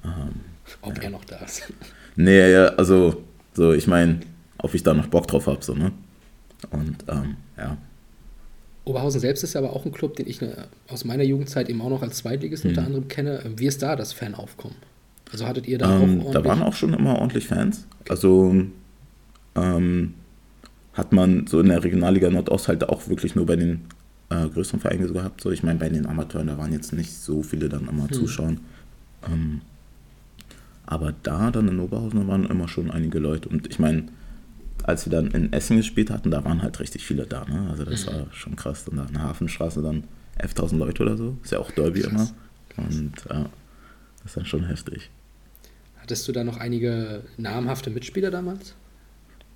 Ähm, 0.04 0.42
Ob 0.82 1.02
er 1.04 1.10
noch 1.10 1.26
da 1.26 1.38
ist. 1.38 1.72
Nee, 2.16 2.52
ja, 2.52 2.68
also, 2.76 3.24
so, 3.54 3.74
ich 3.74 3.88
meine, 3.88 4.20
ob 4.58 4.74
ich 4.74 4.84
da 4.84 4.94
noch 4.94 5.08
Bock 5.08 5.28
drauf 5.28 5.48
habe, 5.48 5.64
so, 5.64 5.74
ne? 5.74 5.92
Und, 6.72 6.98
ähm, 7.08 7.38
ja. 7.58 7.78
Oberhausen 8.86 9.22
selbst 9.22 9.44
ist 9.44 9.54
ja 9.54 9.62
aber 9.62 9.74
auch 9.74 9.86
ein 9.86 9.92
Club, 9.92 10.16
den 10.16 10.28
ich 10.28 10.42
äh, 10.42 10.56
aus 10.88 11.06
meiner 11.06 11.24
Jugendzeit 11.24 11.70
eben 11.70 11.82
auch 11.82 11.90
noch 11.90 12.02
als 12.02 12.18
Zweitligist 12.18 12.64
Mhm. 12.64 12.70
unter 12.72 12.86
anderem 12.86 13.08
kenne. 13.08 13.42
Ähm, 13.46 13.60
Wie 13.60 13.68
ist 13.68 13.82
da 13.82 13.96
das 13.96 14.14
Fanaufkommen? 14.14 14.78
Also 15.32 15.46
hattet 15.46 15.68
ihr 15.68 15.78
da 15.78 16.00
Ähm, 16.02 16.22
auch 16.22 16.32
da 16.32 16.44
waren 16.44 16.62
auch 16.64 16.74
schon 16.74 16.94
immer 16.94 17.20
ordentlich 17.20 17.48
Fans. 17.48 17.86
Also, 18.08 18.56
ähm, 19.56 20.14
hat 21.00 21.14
man 21.14 21.48
so 21.48 21.60
in 21.60 21.70
der 21.70 21.84
Regionalliga 21.84 22.30
Nordost 22.30 22.68
halt 22.68 22.88
auch 22.88 23.08
wirklich 23.08 23.34
nur 23.34 23.46
bei 23.46 23.56
den 23.56 23.86
äh, 24.30 24.48
größeren 24.48 24.80
Vereinen 24.80 25.08
so 25.08 25.14
gehabt. 25.14 25.42
So, 25.42 25.50
ich 25.50 25.64
meine, 25.64 25.80
bei 25.80 25.90
den 25.90 26.06
Amateuren, 26.06 26.48
da 26.48 26.58
waren 26.58 26.74
jetzt 26.74 26.94
nicht 26.94 27.14
so 27.14 27.42
viele 27.42 27.70
dann 27.70 27.88
immer 27.88 28.10
zuschauen. 28.10 28.60
Ähm, 29.28 29.62
aber 30.86 31.14
da 31.24 31.52
dann 31.52 31.68
in 31.68 31.80
Oberhausen 31.80 32.20
da 32.20 32.28
waren 32.28 32.46
immer 32.46 32.68
schon 32.68 32.92
einige 32.92 33.20
Leute. 33.20 33.48
Und 33.50 33.68
ich 33.68 33.80
meine, 33.80 34.04
als 34.84 35.06
wir 35.06 35.12
dann 35.12 35.32
in 35.32 35.54
Essen 35.54 35.78
gespielt 35.78 36.10
hatten, 36.10 36.32
da 36.32 36.44
waren 36.44 36.62
halt 36.62 36.80
richtig 36.80 37.06
viele 37.06 37.26
da. 37.26 37.46
Ne? 37.46 37.68
Also 37.70 37.86
das 37.86 38.08
war 38.08 38.28
schon 38.32 38.56
krass. 38.56 38.88
Und 38.88 38.98
da 38.98 39.06
in 39.06 39.14
der 39.14 39.24
Hafenstraße 39.24 39.82
dann 39.82 40.04
11.000 40.40 40.78
Leute 40.78 41.04
oder 41.04 41.18
so. 41.18 41.38
Ist 41.44 41.52
ja 41.52 41.60
auch 41.60 41.72
Derby 41.72 42.02
Krass. 42.02 42.12
immer. 42.12 42.86
Und 42.86 43.14
äh, 43.30 43.46
das 44.18 44.26
ist 44.26 44.38
dann 44.38 44.46
schon 44.46 44.66
heftig. 44.66 45.10
Hattest 46.02 46.28
du 46.28 46.32
da 46.32 46.44
noch 46.44 46.58
einige 46.58 47.24
namhafte 47.38 47.90
Mitspieler 47.90 48.32
damals? 48.32 48.74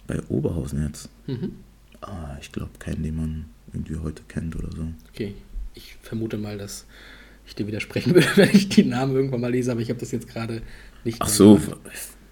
Bei 0.07 0.19
Oberhausen 0.29 0.83
jetzt. 0.85 1.09
Mhm. 1.27 1.53
Ah, 2.01 2.37
ich 2.41 2.51
glaube, 2.51 2.71
keinen, 2.79 3.03
den 3.03 3.15
man 3.15 3.45
irgendwie 3.71 3.97
heute 3.97 4.21
kennt 4.27 4.55
oder 4.55 4.69
so. 4.75 4.87
Okay, 5.13 5.33
ich 5.73 5.95
vermute 6.01 6.37
mal, 6.37 6.57
dass 6.57 6.85
ich 7.47 7.55
dir 7.55 7.65
widersprechen 7.67 8.13
würde, 8.15 8.27
wenn 8.35 8.49
ich 8.49 8.69
die 8.69 8.83
Namen 8.83 9.15
irgendwann 9.15 9.41
mal 9.41 9.51
lese, 9.51 9.71
aber 9.71 9.81
ich 9.81 9.89
habe 9.89 9.99
das 9.99 10.11
jetzt 10.11 10.27
gerade 10.27 10.61
nicht. 11.03 11.17
Ach 11.21 11.27
so, 11.29 11.55
gemacht. 11.55 11.77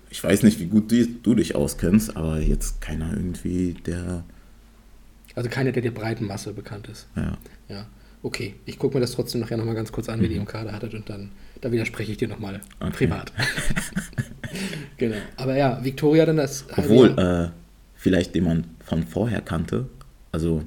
ich 0.09 0.23
weiß 0.23 0.43
nicht, 0.43 0.59
wie 0.59 0.65
gut 0.67 0.91
die, 0.91 1.21
du 1.23 1.35
dich 1.35 1.55
auskennst, 1.55 2.15
aber 2.17 2.39
jetzt 2.39 2.81
keiner 2.81 3.11
irgendwie, 3.13 3.73
der. 3.85 4.23
Also 5.33 5.49
keiner, 5.49 5.71
der 5.71 5.81
der 5.81 5.91
breiten 5.91 6.25
Masse 6.25 6.51
bekannt 6.53 6.89
ist. 6.89 7.07
Ja, 7.15 7.37
Ja, 7.69 7.85
okay. 8.21 8.55
Ich 8.65 8.77
gucke 8.77 8.95
mir 8.95 9.01
das 9.01 9.13
trotzdem 9.13 9.39
nachher 9.39 9.55
nochmal 9.55 9.75
ganz 9.75 9.93
kurz 9.93 10.09
an, 10.09 10.19
wie 10.21 10.27
die 10.27 10.35
im 10.35 10.45
Kader 10.45 10.73
hattet 10.73 10.93
und 10.93 11.09
dann, 11.09 11.31
da 11.61 11.71
widerspreche 11.71 12.11
ich 12.11 12.17
dir 12.17 12.27
nochmal 12.27 12.55
Mhm. 12.57 12.59
Okay. 12.87 12.91
privat. 13.07 13.31
genau. 14.97 15.15
Aber 15.37 15.55
ja, 15.57 15.79
Victoria 15.83 16.25
dann 16.25 16.37
das. 16.37 16.65
obwohl, 16.75 17.17
äh, 17.17 17.49
vielleicht 18.01 18.33
den 18.33 18.45
man 18.45 18.63
von 18.83 19.03
vorher 19.03 19.41
kannte. 19.41 19.87
Also 20.31 20.63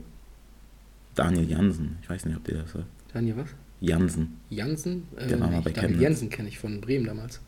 Daniel 1.16 1.50
Jansen. 1.50 1.98
Ich 2.02 2.08
weiß 2.08 2.24
nicht, 2.26 2.36
ob 2.36 2.44
dir 2.44 2.54
das 2.58 2.70
sagt. 2.72 2.84
Daniel 3.12 3.36
was? 3.38 3.48
Jansen. 3.80 4.36
Jansen? 4.50 5.02
Der 5.28 5.40
war 5.40 5.50
mal 5.50 5.58
ich- 5.58 5.64
bei 5.64 5.70
Daniel 5.72 5.90
Chemnitz. 5.90 6.02
Jensen 6.02 6.30
kenne 6.30 6.48
ich 6.48 6.58
von 6.58 6.80
Bremen 6.80 7.04
damals. 7.06 7.40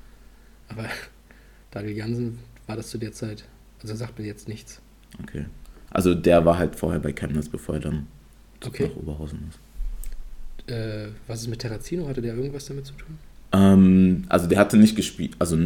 Aber 0.68 0.84
Daniel 1.70 1.96
Jansen 1.96 2.38
war 2.66 2.76
das 2.76 2.90
zu 2.90 2.98
der 2.98 3.12
Zeit. 3.12 3.44
Also 3.80 3.94
sagt 3.94 4.18
mir 4.18 4.26
jetzt 4.26 4.48
nichts. 4.48 4.80
Okay. 5.22 5.46
Also 5.90 6.14
der 6.14 6.44
war 6.44 6.58
halt 6.58 6.74
vorher 6.74 6.98
bei 7.00 7.12
Chemnitz, 7.12 7.48
bevor 7.48 7.76
er 7.76 7.80
dann 7.82 8.06
Okay. 8.64 8.88
nach 8.88 8.96
Oberhausen 8.96 9.38
ist. 9.50 10.72
Äh, 10.74 11.08
was 11.28 11.42
ist 11.42 11.48
mit 11.48 11.60
Terrazino? 11.60 12.08
Hatte 12.08 12.20
der 12.22 12.34
irgendwas 12.34 12.66
damit 12.66 12.86
zu 12.86 12.94
tun? 12.94 13.18
Ähm, 13.52 14.24
also 14.28 14.48
der 14.48 14.58
hatte 14.58 14.76
nicht 14.76 14.96
gespielt, 14.96 15.36
also 15.38 15.56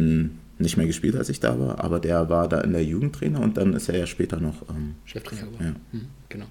nicht 0.61 0.77
mehr 0.77 0.87
gespielt, 0.87 1.15
als 1.15 1.29
ich 1.29 1.39
da 1.39 1.59
war, 1.59 1.83
aber 1.83 1.99
der 1.99 2.29
war 2.29 2.47
da 2.47 2.61
in 2.61 2.71
der 2.73 2.83
Jugendtrainer 2.83 3.39
und 3.41 3.57
dann 3.57 3.73
ist 3.73 3.89
er 3.89 3.97
ja 3.97 4.07
später 4.07 4.39
noch. 4.39 4.67
Ähm, 4.69 4.95
Cheftrainer 5.05 5.41
Ja. 5.41 5.47
geworden. 5.47 5.75
Hm, 5.91 6.05
genau. 6.29 6.45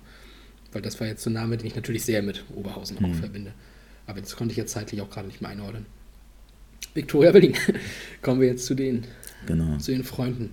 Weil 0.73 0.83
das 0.83 1.01
war 1.01 1.07
jetzt 1.07 1.23
so 1.23 1.31
ein 1.31 1.35
Name, 1.35 1.57
den 1.57 1.67
ich 1.67 1.75
natürlich 1.77 2.05
sehr 2.05 2.23
mit 2.23 2.45
Oberhausen 2.55 2.97
auch 2.99 3.09
Mhm. 3.09 3.15
verbinde. 3.15 3.53
Aber 4.07 4.21
das 4.21 4.37
konnte 4.37 4.53
ich 4.53 4.59
jetzt 4.59 4.73
zeitlich 4.73 5.01
auch 5.01 5.11
gerade 5.11 5.27
nicht 5.29 5.41
mehr 5.41 5.51
einordnen. 5.51 5.87
Victoria 6.95 7.31
Berlin. 7.33 7.55
Kommen 8.23 8.41
wir 8.41 8.49
jetzt 8.49 8.67
zu 8.67 8.75
den, 8.75 9.05
genau. 9.47 9.77
zu 9.79 9.93
den 9.93 10.05
Freunden 10.05 10.51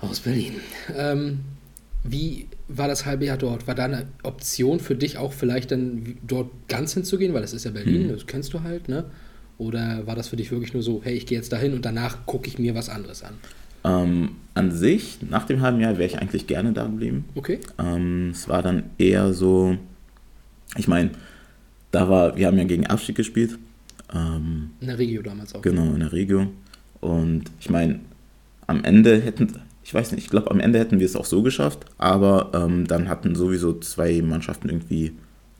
aus 0.00 0.20
Berlin. 0.20 0.54
Ähm, 0.96 1.40
Wie 2.06 2.48
war 2.68 2.86
das 2.86 3.06
halbe 3.06 3.24
Jahr 3.24 3.38
dort? 3.38 3.66
War 3.66 3.74
da 3.74 3.86
eine 3.86 4.06
Option 4.24 4.78
für 4.78 4.94
dich 4.94 5.16
auch 5.16 5.32
vielleicht 5.32 5.70
dann 5.70 6.18
dort 6.26 6.50
ganz 6.68 6.92
hinzugehen, 6.92 7.32
weil 7.32 7.40
das 7.40 7.54
ist 7.54 7.64
ja 7.64 7.70
Berlin, 7.70 8.08
Mhm. 8.08 8.12
das 8.12 8.26
kennst 8.26 8.52
du 8.52 8.62
halt, 8.62 8.90
ne? 8.90 9.06
Oder 9.58 10.06
war 10.06 10.16
das 10.16 10.28
für 10.28 10.36
dich 10.36 10.50
wirklich 10.50 10.74
nur 10.74 10.82
so, 10.82 11.00
hey, 11.04 11.14
ich 11.14 11.26
gehe 11.26 11.38
jetzt 11.38 11.52
dahin 11.52 11.74
und 11.74 11.84
danach 11.84 12.26
gucke 12.26 12.48
ich 12.48 12.58
mir 12.58 12.74
was 12.74 12.88
anderes 12.88 13.22
an? 13.22 13.34
Ähm, 13.84 14.36
an 14.54 14.72
sich, 14.72 15.18
nach 15.28 15.44
dem 15.44 15.60
halben 15.60 15.80
Jahr 15.80 15.98
wäre 15.98 16.08
ich 16.08 16.18
eigentlich 16.18 16.46
gerne 16.46 16.72
da 16.72 16.84
geblieben. 16.84 17.26
Okay? 17.34 17.60
Ähm, 17.78 18.30
es 18.30 18.48
war 18.48 18.62
dann 18.62 18.84
eher 18.98 19.32
so, 19.34 19.76
ich 20.76 20.88
meine, 20.88 21.10
da 21.90 22.08
war, 22.08 22.36
wir 22.36 22.46
haben 22.46 22.58
ja 22.58 22.64
gegen 22.64 22.86
Abstieg 22.86 23.16
gespielt. 23.16 23.58
Ähm, 24.12 24.70
In 24.80 24.88
der 24.88 24.98
Regio 24.98 25.22
damals 25.22 25.54
auch. 25.54 25.62
Genau, 25.62 25.92
in 25.92 26.00
der 26.00 26.12
Regio. 26.12 26.46
Und 27.00 27.44
ich 27.60 27.70
meine, 27.70 28.00
am 28.66 28.82
Ende 28.82 29.20
hätten, 29.20 29.60
ich 29.82 29.92
weiß 29.92 30.12
nicht, 30.12 30.24
ich 30.24 30.30
glaube, 30.30 30.50
am 30.50 30.60
Ende 30.60 30.78
hätten 30.78 30.98
wir 30.98 31.06
es 31.06 31.16
auch 31.16 31.26
so 31.26 31.42
geschafft, 31.42 31.84
aber 31.98 32.50
ähm, 32.54 32.86
dann 32.86 33.08
hatten 33.08 33.34
sowieso 33.34 33.78
zwei 33.78 34.22
Mannschaften 34.22 34.68
irgendwie 34.70 35.12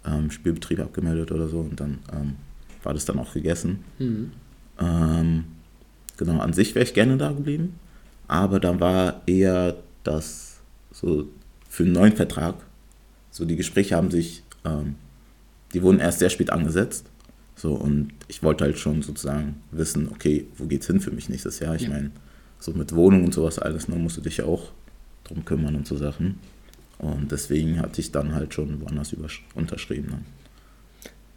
ähm, 0.06 0.30
Spielbetrieb 0.30 0.80
abgemeldet 0.80 1.30
oder 1.30 1.48
so 1.48 1.60
und 1.60 1.78
dann 1.78 1.98
ähm, 2.12 2.36
war 2.84 2.94
das 2.94 3.04
dann 3.04 3.18
auch 3.18 3.32
gegessen. 3.34 3.84
Mhm. 3.98 4.32
Ähm, 4.78 5.44
genau, 6.16 6.38
an 6.40 6.52
sich 6.52 6.74
wäre 6.74 6.84
ich 6.84 6.94
gerne 6.94 7.16
da 7.16 7.32
geblieben, 7.32 7.78
aber 8.28 8.60
dann 8.60 8.80
war 8.80 9.22
eher 9.26 9.76
das 10.02 10.60
so 10.92 11.28
für 11.68 11.84
einen 11.84 11.92
neuen 11.92 12.14
Vertrag, 12.16 12.56
so 13.30 13.44
die 13.44 13.56
Gespräche 13.56 13.96
haben 13.96 14.10
sich, 14.10 14.42
ähm, 14.64 14.94
die 15.72 15.82
wurden 15.82 15.98
erst 15.98 16.20
sehr 16.20 16.30
spät 16.30 16.50
angesetzt. 16.50 17.06
So, 17.56 17.74
und 17.74 18.12
ich 18.28 18.42
wollte 18.42 18.64
halt 18.64 18.78
schon 18.78 19.02
sozusagen 19.02 19.56
wissen, 19.70 20.08
okay, 20.08 20.46
wo 20.56 20.66
geht's 20.66 20.86
hin 20.86 21.00
für 21.00 21.10
mich 21.12 21.28
nächstes 21.28 21.60
Jahr? 21.60 21.74
Ich 21.76 21.82
Ja. 21.82 21.90
meine, 21.90 22.10
so 22.58 22.72
mit 22.72 22.94
Wohnung 22.94 23.24
und 23.24 23.34
sowas 23.34 23.58
alles, 23.58 23.88
ne, 23.88 23.96
musst 23.96 24.16
du 24.16 24.20
dich 24.20 24.38
ja 24.38 24.44
auch 24.44 24.72
drum 25.24 25.44
kümmern 25.44 25.74
und 25.76 25.86
so 25.86 25.96
Sachen. 25.96 26.38
Und 26.98 27.30
deswegen 27.32 27.80
hatte 27.80 28.00
ich 28.00 28.12
dann 28.12 28.34
halt 28.34 28.54
schon 28.54 28.80
woanders 28.80 29.14
unterschrieben, 29.54 30.08
ne? 30.10 30.18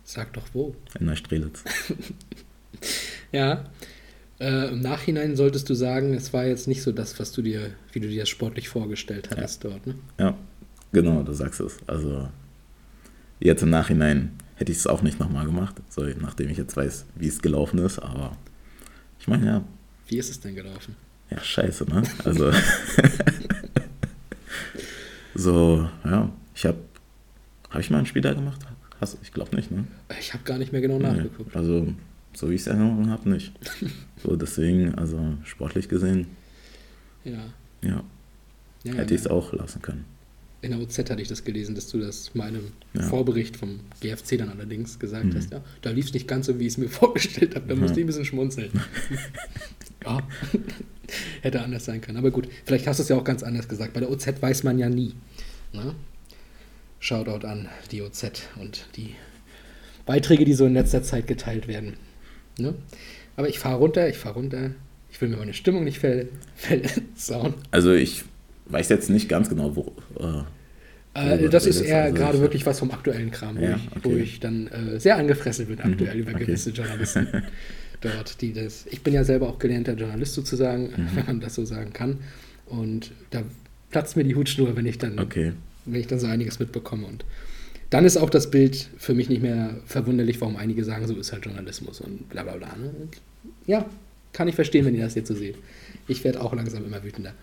Sag 0.09 0.31
doch 0.33 0.47
wo. 0.53 0.73
in 0.99 1.05
der 1.07 1.15
Strelitz. 1.17 1.63
Ja. 3.33 3.65
Äh, 4.39 4.69
Im 4.69 4.79
Nachhinein 4.79 5.35
solltest 5.35 5.69
du 5.69 5.73
sagen, 5.73 6.13
es 6.13 6.31
war 6.31 6.45
jetzt 6.45 6.65
nicht 6.67 6.81
so 6.81 6.93
das, 6.93 7.19
was 7.19 7.33
du 7.33 7.41
dir, 7.41 7.71
wie 7.91 7.99
du 7.99 8.07
dir 8.07 8.21
das 8.21 8.29
sportlich 8.29 8.69
vorgestellt 8.69 9.29
hattest 9.29 9.65
dort, 9.65 9.85
ne? 9.85 9.95
Ja, 10.17 10.37
genau, 10.93 11.23
du 11.23 11.33
sagst 11.33 11.59
es. 11.59 11.77
Also 11.87 12.29
jetzt 13.41 13.63
im 13.63 13.69
Nachhinein 13.69 14.31
hätte 14.55 14.71
ich 14.71 14.77
es 14.77 14.87
auch 14.87 15.01
nicht 15.01 15.19
nochmal 15.19 15.45
gemacht, 15.45 15.75
so, 15.89 16.03
nachdem 16.03 16.49
ich 16.49 16.57
jetzt 16.57 16.77
weiß, 16.77 17.05
wie 17.15 17.27
es 17.27 17.41
gelaufen 17.41 17.79
ist, 17.79 17.99
aber 17.99 18.37
ich 19.19 19.27
meine, 19.27 19.45
ja, 19.45 19.63
Wie 20.07 20.17
ist 20.19 20.29
es 20.29 20.39
denn 20.39 20.55
gelaufen? 20.55 20.95
ja, 21.29 21.41
scheiße, 21.41 21.83
ne? 21.85 22.03
Also 22.23 22.53
so, 25.35 25.89
ja, 26.05 26.31
ich 26.55 26.65
habe, 26.65 26.77
habe 27.71 27.81
ich 27.81 27.89
mal 27.89 27.97
einen 27.97 28.07
Spieler 28.07 28.33
gemacht? 28.35 28.65
Hast, 28.99 29.17
ich 29.21 29.31
glaube 29.31 29.55
nicht, 29.55 29.69
ne? 29.71 29.85
Ich 30.19 30.33
habe 30.33 30.43
gar 30.43 30.57
nicht 30.57 30.71
mehr 30.71 30.81
genau 30.81 30.97
Nee, 30.97 31.03
nachgeguckt. 31.03 31.55
Also, 31.55 31.93
so 32.33 32.49
wie 32.49 32.55
ich 32.55 32.61
es 32.61 32.67
in 32.67 32.73
Erinnerung 32.79 33.09
habe, 33.09 33.29
nicht. 33.29 33.53
So, 34.23 34.35
deswegen, 34.35 34.95
also 34.95 35.19
sportlich 35.43 35.89
gesehen, 35.89 36.25
Ja. 37.23 37.53
ja, 37.83 38.03
ja 38.83 38.93
hätte 38.95 39.13
ich 39.13 39.21
es 39.21 39.27
auch 39.27 39.53
lassen 39.53 39.81
können. 39.83 40.05
In 40.63 40.71
der 40.71 40.79
OZ 40.79 40.97
hatte 40.97 41.21
ich 41.21 41.27
das 41.27 41.43
gelesen, 41.43 41.75
dass 41.75 41.87
du 41.89 41.99
das 41.99 42.33
meinem 42.33 42.71
Ja. 42.95 43.03
Vorbericht 43.03 43.55
vom 43.57 43.79
GFC 44.01 44.37
dann 44.39 44.49
allerdings 44.49 44.97
gesagt 44.97 45.25
Mhm. 45.25 45.35
hast. 45.35 45.51
Ja, 45.51 45.63
da 45.83 45.91
lief 45.91 46.07
es 46.07 46.13
nicht 46.13 46.27
ganz 46.27 46.47
so, 46.47 46.57
wie 46.59 46.63
ich 46.65 46.73
es 46.73 46.77
mir 46.79 46.89
vorgestellt 46.89 47.55
habe. 47.55 47.67
Da 47.67 47.75
Ja. 47.75 47.79
musste 47.79 47.99
ich 47.99 48.05
ein 48.05 48.07
bisschen 48.07 48.25
schmunzeln. 48.25 48.71
ja, 50.03 50.19
hätte 51.41 51.61
anders 51.61 51.85
sein 51.85 52.01
können. 52.01 52.17
Aber 52.17 52.31
gut, 52.31 52.47
vielleicht 52.65 52.87
hast 52.87 52.97
du 52.99 53.03
es 53.03 53.09
ja 53.09 53.17
auch 53.17 53.23
ganz 53.23 53.43
anders 53.43 53.67
gesagt. 53.67 53.93
Bei 53.93 53.99
der 53.99 54.09
OZ 54.09 54.41
weiß 54.41 54.63
man 54.63 54.79
ja 54.79 54.89
nie. 54.89 55.13
Ne? 55.73 55.93
Shoutout 56.99 57.45
an 57.45 57.67
die 57.91 58.01
OZ 58.01 58.31
und 58.59 58.85
die 58.95 59.15
Beiträge, 60.05 60.45
die 60.45 60.53
so 60.53 60.65
in 60.65 60.73
letzter 60.73 61.03
Zeit 61.03 61.27
geteilt 61.27 61.67
werden. 61.67 61.93
Ne? 62.57 62.73
Aber 63.35 63.49
ich 63.49 63.59
fahre 63.59 63.77
runter, 63.77 64.09
ich 64.09 64.17
fahre 64.17 64.35
runter. 64.35 64.71
Ich 65.11 65.21
will 65.21 65.29
mir 65.29 65.37
meine 65.37 65.53
Stimmung 65.53 65.83
nicht 65.83 65.99
ver 65.99 66.25
versauen. 66.55 67.53
Also 67.71 67.93
ich 67.93 68.23
weiß 68.67 68.89
jetzt 68.89 69.09
nicht 69.09 69.29
ganz 69.29 69.49
genau, 69.49 69.75
wo. 69.75 69.93
Äh, 70.19 70.43
Äh, 71.13 71.49
das 71.49 71.65
ist 71.65 71.81
eher 71.81 72.03
also 72.03 72.15
gerade 72.15 72.35
ich- 72.37 72.41
wirklich 72.41 72.65
was 72.67 72.77
vom 72.79 72.91
aktuellen 72.91 73.31
Kram, 73.31 73.57
wo, 73.57 73.61
Ja, 73.63 73.75
ich, 73.75 74.03
wo 74.05 74.09
okay. 74.09 74.19
ich 74.21 74.39
dann 74.39 74.67
äh, 74.67 74.99
sehr 74.99 75.17
angefressen 75.17 75.65
bin 75.65 75.79
aktuell 75.79 76.13
Mhm, 76.15 76.21
über 76.21 76.31
okay. 76.35 76.45
gewisse 76.45 76.69
Journalisten 76.69 77.27
dort, 78.01 78.39
die 78.41 78.53
das. 78.53 78.85
Ich 78.91 79.01
bin 79.01 79.13
ja 79.15 79.23
selber 79.23 79.49
auch 79.49 79.57
gelernter 79.57 79.93
Journalist 79.93 80.33
sozusagen, 80.35 80.83
Mhm. 80.95 81.07
wenn 81.15 81.25
man 81.25 81.39
das 81.41 81.55
so 81.55 81.65
sagen 81.65 81.91
kann. 81.93 82.19
Und 82.67 83.11
da 83.31 83.41
platzt 83.89 84.15
mir 84.15 84.23
die 84.25 84.35
Hutschnur, 84.35 84.75
wenn 84.75 84.85
ich 84.85 84.97
dann, 84.99 85.17
okay. 85.19 85.53
Wenn 85.87 85.99
ich 85.99 86.07
dann 86.07 86.19
so 86.19 86.27
einiges 86.27 86.59
mitbekomme. 86.59 87.05
Und 87.07 87.25
dann 87.89 88.05
ist 88.05 88.17
auch 88.17 88.29
das 88.29 88.51
Bild 88.51 88.89
für 88.97 89.13
mich 89.13 89.29
nicht 89.29 89.41
mehr 89.41 89.75
verwunderlich, 89.85 90.39
warum 90.41 90.57
einige 90.57 90.83
sagen, 90.83 91.07
so 91.07 91.15
ist 91.15 91.31
halt 91.31 91.45
Journalismus 91.45 92.01
und 92.01 92.29
bla 92.29 92.43
bla 92.43 92.55
bla. 92.57 92.67
Ne? 92.75 92.91
Ja, 93.65 93.85
kann 94.33 94.47
ich 94.47 94.55
verstehen, 94.55 94.85
wenn 94.85 94.93
ihr 94.95 95.03
das 95.03 95.15
jetzt 95.15 95.29
so 95.29 95.35
seht. 95.35 95.55
Ich 96.07 96.23
werde 96.23 96.41
auch 96.41 96.53
langsam 96.53 96.85
immer 96.85 97.03
wütender. 97.03 97.33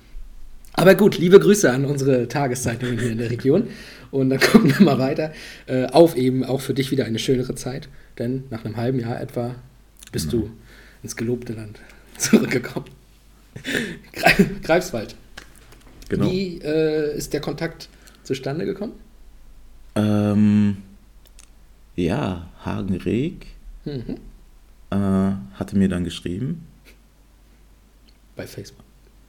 Aber 0.77 0.95
gut, 0.97 1.19
liebe 1.19 1.39
Grüße 1.39 1.71
an 1.71 1.85
unsere 1.85 2.27
Tageszeitungen 2.29 2.99
hier 2.99 3.13
in 3.13 3.19
der 3.19 3.31
Region. 3.31 3.69
Und 4.11 4.31
dann 4.31 4.41
gucken 4.53 4.77
wir 4.77 4.85
mal 4.85 4.99
weiter. 4.99 5.33
Äh, 5.67 5.87
auf 5.87 6.17
eben 6.17 6.45
auch 6.45 6.61
für 6.61 6.75
dich 6.75 6.91
wieder 6.91 7.05
eine 7.05 7.19
schönere 7.19 7.55
Zeit. 7.55 7.89
Denn 8.19 8.45
nach 8.51 8.65
einem 8.65 8.77
halben 8.77 8.99
Jahr 9.01 9.21
etwa 9.21 9.55
bist 10.13 10.31
Genau. 10.31 10.45
du 10.47 10.51
ins 11.03 11.17
gelobte 11.17 11.53
Land 11.53 11.81
zurückgekommen. 12.19 12.87
Gre- 14.13 14.47
Greifswald. 14.63 15.15
Genau. 16.09 16.31
Wie 16.31 16.59
äh, 16.63 17.17
ist 17.17 17.33
der 17.33 17.41
Kontakt 17.41 17.89
zustande 18.25 18.65
gekommen? 18.65 18.93
Ähm, 19.95 20.79
ja, 21.97 22.49
Hagen 22.65 22.97
Reg 22.97 23.47
Mhm. 23.85 24.17
äh, 24.91 24.97
hatte 25.55 25.77
mir 25.77 25.89
dann 25.89 26.05
geschrieben. 26.05 26.67
Bei 28.35 28.47
Facebook. 28.47 28.83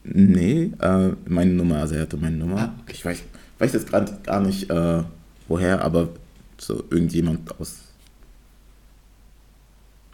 Nee, 0.03 0.71
äh, 0.81 1.09
meine 1.27 1.51
Nummer, 1.51 1.79
also 1.79 1.95
er 1.95 2.01
hatte 2.03 2.17
meine 2.17 2.37
Nummer. 2.37 2.57
Ah, 2.59 2.73
okay. 2.81 2.93
Ich 2.93 3.03
weiß, 3.05 3.23
weiß 3.59 3.73
jetzt 3.73 3.87
gerade 3.89 4.17
gar 4.23 4.39
nicht, 4.41 4.69
äh, 4.69 5.03
woher, 5.47 5.81
aber 5.83 6.09
so 6.57 6.83
irgendjemand 6.89 7.59
aus. 7.59 7.79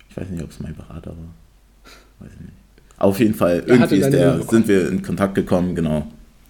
Ich 0.10 0.18
weiß 0.18 0.30
nicht, 0.30 0.44
ob 0.44 0.50
es 0.52 0.60
mein 0.60 0.76
Berater 0.76 1.12
war. 1.12 1.34
Weiß 2.20 2.32
ich 2.34 2.40
nicht. 2.42 2.54
Auf 2.98 3.20
jeden 3.20 3.34
Fall, 3.34 3.64
irgendwie 3.66 3.96
ist 3.98 4.12
der, 4.12 4.42
sind 4.44 4.68
wir 4.68 4.90
in 4.90 5.02
Kontakt 5.02 5.36
gekommen, 5.36 5.74
genau. 5.76 6.08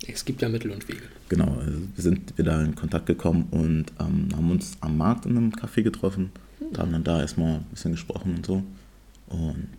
Es 0.08 0.26
gibt 0.26 0.42
ja 0.42 0.50
Mittel 0.50 0.72
und 0.72 0.88
Wege. 0.88 1.04
Genau, 1.32 1.60
also 1.66 1.80
wir 1.96 2.04
sind 2.04 2.38
wieder 2.38 2.62
in 2.62 2.76
Kontakt 2.76 3.06
gekommen 3.06 3.48
und 3.52 3.86
ähm, 4.02 4.28
haben 4.36 4.52
uns 4.52 4.74
am 4.82 4.98
Markt 4.98 5.26
in 5.26 5.38
einem 5.38 5.52
Café 5.52 5.82
getroffen 5.82 6.30
und 6.60 6.78
haben 6.78 6.92
dann 6.92 7.06
da 7.06 7.22
erstmal 7.22 7.60
ein 7.60 7.66
bisschen 7.72 7.94
gesprochen 7.94 8.36
und 8.36 8.46
so. 8.46 8.62
Und 9.30 9.70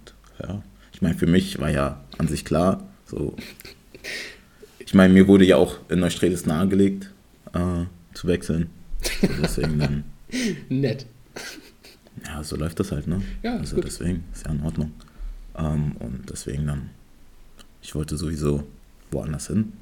ja, 0.42 0.62
ich 0.94 1.02
meine, 1.02 1.14
für 1.14 1.26
mich 1.26 1.60
war 1.60 1.68
ja 1.68 2.00
an 2.16 2.26
sich 2.26 2.46
klar, 2.46 2.88
so. 3.04 3.36
Ich 4.78 4.94
meine, 4.94 5.12
mir 5.12 5.28
wurde 5.28 5.44
ja 5.44 5.56
auch 5.56 5.76
in 5.90 6.00
Neustrelitz 6.00 6.46
nahegelegt, 6.46 7.10
äh, 7.52 7.84
zu 8.14 8.28
wechseln. 8.28 8.70
So, 9.20 9.28
deswegen 9.42 9.78
dann, 9.78 10.04
Nett. 10.70 11.04
ja, 12.24 12.42
so 12.42 12.56
läuft 12.56 12.80
das 12.80 12.92
halt, 12.92 13.06
ne? 13.06 13.20
Ja, 13.42 13.58
also 13.58 13.74
gut. 13.74 13.84
deswegen, 13.84 14.24
ist 14.32 14.46
ja 14.46 14.52
in 14.52 14.62
Ordnung. 14.62 14.92
Ähm, 15.58 15.96
und 15.98 16.30
deswegen 16.30 16.66
dann, 16.66 16.88
ich 17.82 17.94
wollte 17.94 18.16
sowieso 18.16 18.66
woanders 19.10 19.48
hin. 19.48 19.74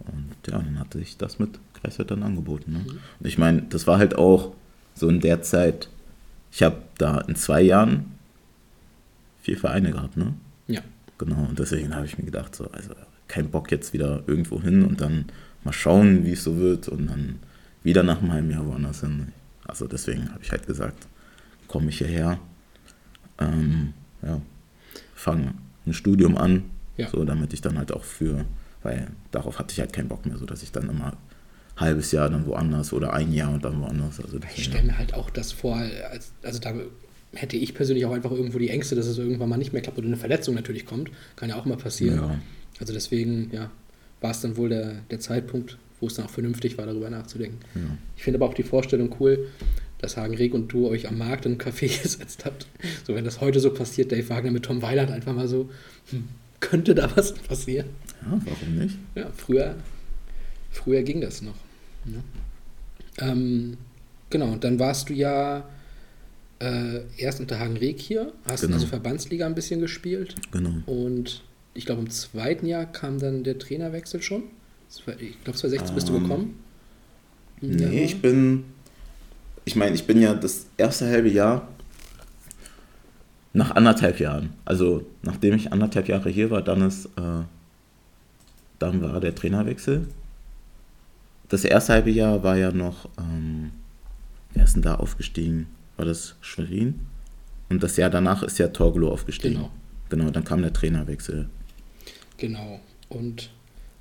Und 0.00 0.34
ja, 0.46 0.58
dann 0.58 0.78
hatte 0.78 1.00
ich 1.00 1.16
das 1.16 1.38
mit 1.38 1.58
Greifswald 1.80 2.10
dann 2.10 2.22
angeboten. 2.22 2.72
Ne? 2.72 2.84
Und 3.20 3.26
ich 3.26 3.38
meine, 3.38 3.62
das 3.62 3.86
war 3.86 3.98
halt 3.98 4.16
auch 4.16 4.52
so 4.94 5.08
in 5.08 5.20
der 5.20 5.42
Zeit, 5.42 5.88
ich 6.52 6.62
habe 6.62 6.76
da 6.98 7.20
in 7.22 7.36
zwei 7.36 7.62
Jahren 7.62 8.04
vier 9.42 9.58
Vereine 9.58 9.90
gehabt, 9.92 10.16
ne? 10.16 10.34
Ja. 10.68 10.80
Genau, 11.18 11.44
und 11.48 11.58
deswegen 11.58 11.94
habe 11.94 12.06
ich 12.06 12.16
mir 12.18 12.24
gedacht, 12.24 12.54
so, 12.54 12.70
also 12.70 12.90
kein 13.28 13.50
Bock 13.50 13.70
jetzt 13.70 13.92
wieder 13.92 14.22
irgendwo 14.26 14.60
hin 14.62 14.84
und 14.84 15.00
dann 15.00 15.26
mal 15.64 15.72
schauen, 15.72 16.24
wie 16.24 16.32
es 16.32 16.44
so 16.44 16.58
wird 16.58 16.88
und 16.88 17.06
dann 17.08 17.38
wieder 17.82 18.02
nach 18.02 18.20
einem 18.20 18.32
halben 18.32 18.50
Jahr 18.50 18.66
woanders 18.66 19.00
hin. 19.00 19.32
Also 19.66 19.86
deswegen 19.86 20.30
habe 20.30 20.42
ich 20.42 20.50
halt 20.52 20.66
gesagt, 20.66 21.06
komme 21.68 21.88
ich 21.90 21.98
hierher, 21.98 22.38
ähm, 23.38 23.92
ja, 24.22 24.40
fange 25.14 25.54
ein 25.86 25.92
Studium 25.92 26.36
an, 26.36 26.64
Ja. 26.96 27.08
so 27.08 27.24
damit 27.24 27.52
ich 27.52 27.60
dann 27.60 27.78
halt 27.78 27.92
auch 27.92 28.04
für, 28.04 28.44
weil 28.84 29.08
darauf 29.32 29.58
hatte 29.58 29.72
ich 29.72 29.80
halt 29.80 29.92
keinen 29.92 30.08
Bock 30.08 30.24
mehr, 30.26 30.38
so 30.38 30.46
dass 30.46 30.62
ich 30.62 30.70
dann 30.70 30.88
immer 30.88 31.16
halbes 31.76 32.12
Jahr 32.12 32.30
dann 32.30 32.46
woanders 32.46 32.92
oder 32.92 33.12
ein 33.12 33.32
Jahr 33.32 33.52
und 33.52 33.64
dann 33.64 33.80
woanders. 33.80 34.20
Also 34.20 34.38
Ich 34.54 34.64
stelle 34.64 34.84
mir 34.84 34.96
halt 34.98 35.14
auch 35.14 35.28
das 35.30 35.50
vor, 35.50 35.76
als, 35.76 36.32
also 36.42 36.60
da 36.60 36.72
hätte 37.34 37.56
ich 37.56 37.74
persönlich 37.74 38.06
auch 38.06 38.12
einfach 38.12 38.30
irgendwo 38.30 38.58
die 38.58 38.70
Ängste, 38.70 38.94
dass 38.94 39.06
es 39.06 39.18
irgendwann 39.18 39.48
mal 39.48 39.56
nicht 39.56 39.72
mehr 39.72 39.82
klappt 39.82 39.98
oder 39.98 40.06
eine 40.06 40.16
Verletzung 40.16 40.54
natürlich 40.54 40.86
kommt. 40.86 41.10
Kann 41.34 41.48
ja 41.48 41.56
auch 41.56 41.64
mal 41.64 41.76
passieren. 41.76 42.16
ja, 42.16 42.40
Also 42.78 42.92
deswegen, 42.92 43.50
ja, 43.52 43.70
war 44.20 44.30
es 44.30 44.40
dann 44.40 44.56
wohl 44.56 44.68
der, 44.68 44.92
der 45.10 45.18
Zeitpunkt, 45.18 45.76
wo 46.00 46.06
es 46.06 46.14
dann 46.14 46.26
auch 46.26 46.30
vernünftig 46.30 46.78
war, 46.78 46.86
darüber 46.86 47.10
nachzudenken. 47.10 47.58
ja. 47.74 47.80
Ich 48.16 48.22
finde 48.22 48.38
aber 48.38 48.46
auch 48.46 48.54
die 48.54 48.62
Vorstellung 48.62 49.14
cool, 49.18 49.48
dass 49.98 50.16
Hagen 50.16 50.36
Reg 50.36 50.54
und 50.54 50.72
du 50.72 50.88
euch 50.88 51.08
am 51.08 51.18
Markt 51.18 51.46
in 51.46 51.52
einem 51.52 51.60
Café 51.60 51.86
gesetzt 52.02 52.44
habt. 52.44 52.68
So, 53.06 53.14
wenn 53.16 53.24
das 53.24 53.40
heute 53.40 53.58
so 53.58 53.70
passiert, 53.72 54.12
Dave 54.12 54.28
Wagner 54.28 54.50
mit 54.52 54.64
Tom 54.64 54.80
Weiland 54.82 55.10
einfach 55.10 55.34
mal 55.34 55.48
so, 55.48 55.70
hm, 56.10 56.28
könnte 56.60 56.94
da 56.94 57.10
was 57.16 57.34
passieren? 57.34 57.86
Ja, 58.30 58.40
warum 58.44 58.78
nicht? 58.78 58.96
Ja, 59.14 59.26
früher, 59.36 59.74
Früher 60.70 61.02
ging 61.02 61.20
das 61.20 61.40
noch. 61.40 61.54
Ja. 62.06 63.28
Ähm, 63.30 63.76
genau, 64.30 64.56
dann 64.56 64.78
warst 64.80 65.08
du 65.08 65.12
ja 65.14 65.64
äh, 66.58 67.00
erst 67.16 67.38
unter 67.40 67.60
Hagen 67.60 67.76
Reg 67.76 68.00
hier, 68.00 68.32
hast 68.48 68.62
Genau. 68.62 68.74
also 68.74 68.86
Verbandsliga 68.88 69.46
ein 69.46 69.54
bisschen 69.54 69.80
gespielt. 69.80 70.34
Genau. 70.50 70.70
Und 70.86 71.42
ich 71.74 71.86
glaube, 71.86 72.00
im 72.02 72.10
zweiten 72.10 72.66
Jahr 72.66 72.86
kam 72.86 73.18
dann 73.20 73.44
der 73.44 73.58
Trainerwechsel 73.58 74.20
schon. 74.20 74.42
Ich 74.88 75.04
glaube, 75.44 75.58
2016 75.58 75.94
bist 75.94 76.08
du 76.08 76.16
Ähm, 76.16 76.22
gekommen. 76.22 76.58
Nee, 77.60 77.82
Januar. 77.84 78.02
ich 78.02 78.20
bin. 78.20 78.64
Ich 79.64 79.76
meine, 79.76 79.94
ich 79.94 80.06
bin 80.06 80.20
ja 80.20 80.34
das 80.34 80.66
erste 80.76 81.06
halbe 81.06 81.28
Jahr 81.30 81.68
nach 83.52 83.70
anderthalb 83.76 84.18
Jahren. 84.20 84.52
Also 84.64 85.06
nachdem 85.22 85.54
ich 85.54 85.72
anderthalb 85.72 86.08
Jahre 86.08 86.28
hier 86.30 86.50
war, 86.50 86.62
dann 86.62 86.82
ist, 86.82 87.06
äh, 87.16 87.42
dann 88.78 89.00
war 89.02 89.20
der 89.20 89.34
Trainerwechsel. 89.34 90.06
Das 91.48 91.64
erste 91.64 91.92
halbe 91.92 92.10
Jahr 92.10 92.42
war 92.42 92.56
ja 92.56 92.72
noch, 92.72 93.08
ähm, 93.18 93.70
wer 94.54 94.64
ist 94.64 94.74
denn 94.74 94.82
da 94.82 94.96
aufgestiegen? 94.96 95.66
War 95.96 96.04
das 96.06 96.34
Schwerin? 96.40 97.00
Und 97.68 97.82
das 97.82 97.96
Jahr 97.96 98.10
danach 98.10 98.42
ist 98.42 98.58
ja 98.58 98.68
Torgelow 98.68 99.10
aufgestiegen. 99.12 99.54
Genau. 99.54 99.70
Genau, 100.08 100.30
dann 100.30 100.44
kam 100.44 100.62
der 100.62 100.72
Trainerwechsel. 100.72 101.48
Genau. 102.36 102.80
Und 103.08 103.50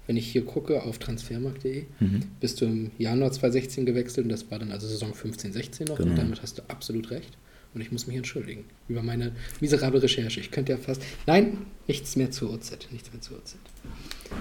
wenn 0.08 0.18
ich 0.18 0.28
hier 0.32 0.44
gucke 0.46 0.84
auf 0.84 1.00
transfermarkt.de, 1.00 1.86
Mhm. 2.00 2.24
bist 2.40 2.60
du 2.62 2.66
im 2.66 2.92
Januar 2.98 3.32
2016 3.32 3.86
gewechselt 3.86 4.26
und 4.26 4.32
das 4.32 4.50
war 4.52 4.60
dann 4.60 4.72
also 4.72 4.88
Saison 4.88 5.14
15, 5.14 5.54
16 5.54 5.88
noch 5.88 6.00
und 6.00 6.06
Genau. 6.06 6.18
damit 6.18 6.42
hast 6.42 6.58
du 6.58 6.62
absolut 6.68 7.10
recht. 7.12 7.38
Und 7.74 7.82
ich 7.82 7.92
muss 7.92 8.08
mich 8.08 8.16
entschuldigen 8.16 8.66
über 8.88 9.02
meine 9.02 9.32
miserable 9.60 10.02
Recherche. 10.02 10.40
Ich 10.40 10.52
könnte 10.52 10.74
ja 10.74 10.78
fast. 10.78 11.02
Nein, 11.26 11.58
nichts 11.88 12.16
mehr 12.16 12.32
zur 12.32 12.54
OZ. 12.54 12.78
Nichts 12.92 13.12
mehr 13.12 13.22
zur 13.22 13.38
OZ. 13.38 13.56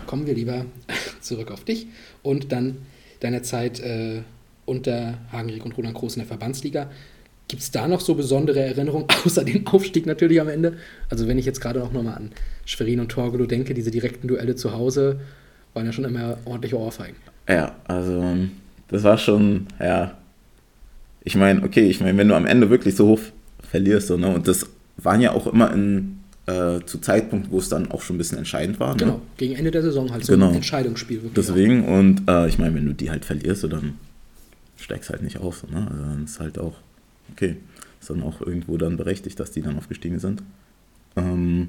Kommen 0.07 0.27
wir 0.27 0.35
lieber 0.35 0.67
zurück 1.21 1.51
auf 1.51 1.65
dich 1.65 1.87
und 2.23 2.53
dann 2.53 2.79
deine 3.21 3.43
Zeit 3.43 3.81
äh, 3.81 4.23
unter 4.67 5.19
Hagenrick 5.31 5.65
und 5.65 5.77
Roland 5.77 5.95
Groß 5.95 6.17
in 6.17 6.21
der 6.21 6.29
Verbandsliga. 6.29 6.91
Gibt 7.49 7.63
es 7.63 7.71
da 7.71 7.89
noch 7.89 8.01
so 8.01 8.15
besondere 8.15 8.61
Erinnerungen, 8.61 9.07
außer 9.25 9.45
den 9.45 9.67
Aufstieg 9.67 10.07
natürlich 10.07 10.41
am 10.41 10.49
Ende? 10.49 10.77
Also 11.09 11.27
wenn 11.29 11.39
ich 11.39 11.47
jetzt 11.47 11.61
gerade 11.61 11.83
auch 11.83 11.93
nochmal 11.93 12.17
an 12.17 12.33
Schwerin 12.65 13.01
und 13.01 13.09
Torgelow 13.09 13.47
denke, 13.47 13.75
diese 13.75 13.91
direkten 13.91 14.29
Duelle 14.29 14.57
zu 14.57 14.73
Hause 14.73 15.21
waren 15.75 15.87
ja 15.87 15.93
schon 15.93 16.05
immer 16.05 16.39
ordentliche 16.45 16.79
Ohrfeigen. 16.79 17.17
Ja, 17.49 17.77
also 17.85 18.37
das 18.89 19.03
war 19.03 19.17
schon, 19.19 19.67
ja. 19.81 20.19
Ich 21.25 21.37
meine, 21.37 21.63
okay, 21.63 21.89
ich 21.89 22.01
meine, 22.01 22.19
wenn 22.19 22.29
du 22.29 22.35
am 22.35 22.47
Ende 22.47 22.71
wirklich 22.71 22.97
so 22.97 23.09
hoch 23.09 23.21
verlierst, 23.69 24.09
so, 24.09 24.17
ne, 24.17 24.29
und 24.35 24.49
das 24.49 24.67
waren 24.97 25.21
ja 25.21 25.33
auch 25.33 25.47
immer 25.47 25.73
in, 25.73 26.19
äh, 26.47 26.81
zu 26.85 26.99
Zeitpunkten, 26.99 27.53
wo 27.53 27.59
es 27.59 27.69
dann 27.69 27.91
auch 27.91 28.03
schon 28.03 28.17
ein 28.17 28.19
bisschen 28.19 28.39
entscheidend 28.39 28.81
war. 28.81 28.93
Ne? 28.93 28.99
Genau, 28.99 29.23
gegen 29.37 29.55
Ende 29.55 29.71
der 29.71 29.83
Saison 29.83 30.11
halt 30.11 30.25
so 30.25 30.33
Genau. 30.33 30.49
ein 30.49 30.57
Entscheidungsspiel. 30.57 31.23
Wirklich 31.23 31.35
Deswegen, 31.35 31.85
und 31.85 32.29
äh, 32.29 32.49
ich 32.49 32.59
meine, 32.59 32.75
wenn 32.75 32.87
du 32.87 32.93
die 32.95 33.11
halt 33.11 33.25
verlierst, 33.25 33.61
so, 33.63 33.69
dann 33.69 33.95
steigst 34.77 35.11
halt 35.11 35.23
nicht 35.23 35.39
auf. 35.39 35.59
So, 35.59 35.69
ne? 35.73 35.87
Also 35.91 36.03
dann 36.03 36.25
ist 36.25 36.41
halt 36.41 36.59
auch, 36.59 36.75
okay, 37.33 37.57
ist 38.01 38.11
dann 38.11 38.23
auch 38.23 38.41
irgendwo 38.41 38.77
dann 38.77 38.97
berechtigt, 38.97 39.39
dass 39.39 39.53
die 39.53 39.63
dann 39.63 39.79
aufgestiegen 39.79 40.19
sind. 40.19 40.43
Ähm, 41.17 41.69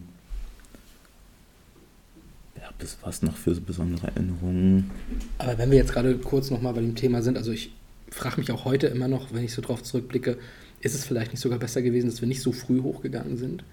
ja, 2.59 2.69
bis 2.79 2.97
was 3.03 3.21
noch 3.21 3.37
für 3.37 3.53
so 3.53 3.61
besondere 3.61 4.07
Erinnerungen? 4.07 4.89
Aber 5.37 5.57
wenn 5.57 5.69
wir 5.69 5.77
jetzt 5.77 5.93
gerade 5.93 6.15
kurz 6.17 6.49
nochmal 6.49 6.73
bei 6.73 6.81
dem 6.81 6.95
Thema 6.95 7.21
sind, 7.21 7.37
also 7.37 7.51
ich 7.51 7.71
frage 8.15 8.39
mich 8.39 8.51
auch 8.51 8.65
heute 8.65 8.87
immer 8.87 9.07
noch, 9.07 9.33
wenn 9.33 9.43
ich 9.43 9.53
so 9.53 9.61
drauf 9.61 9.83
zurückblicke, 9.83 10.37
ist 10.81 10.95
es 10.95 11.05
vielleicht 11.05 11.31
nicht 11.31 11.41
sogar 11.41 11.59
besser 11.59 11.81
gewesen, 11.81 12.09
dass 12.09 12.21
wir 12.21 12.27
nicht 12.27 12.41
so 12.41 12.51
früh 12.51 12.81
hochgegangen 12.81 13.37
sind? 13.37 13.63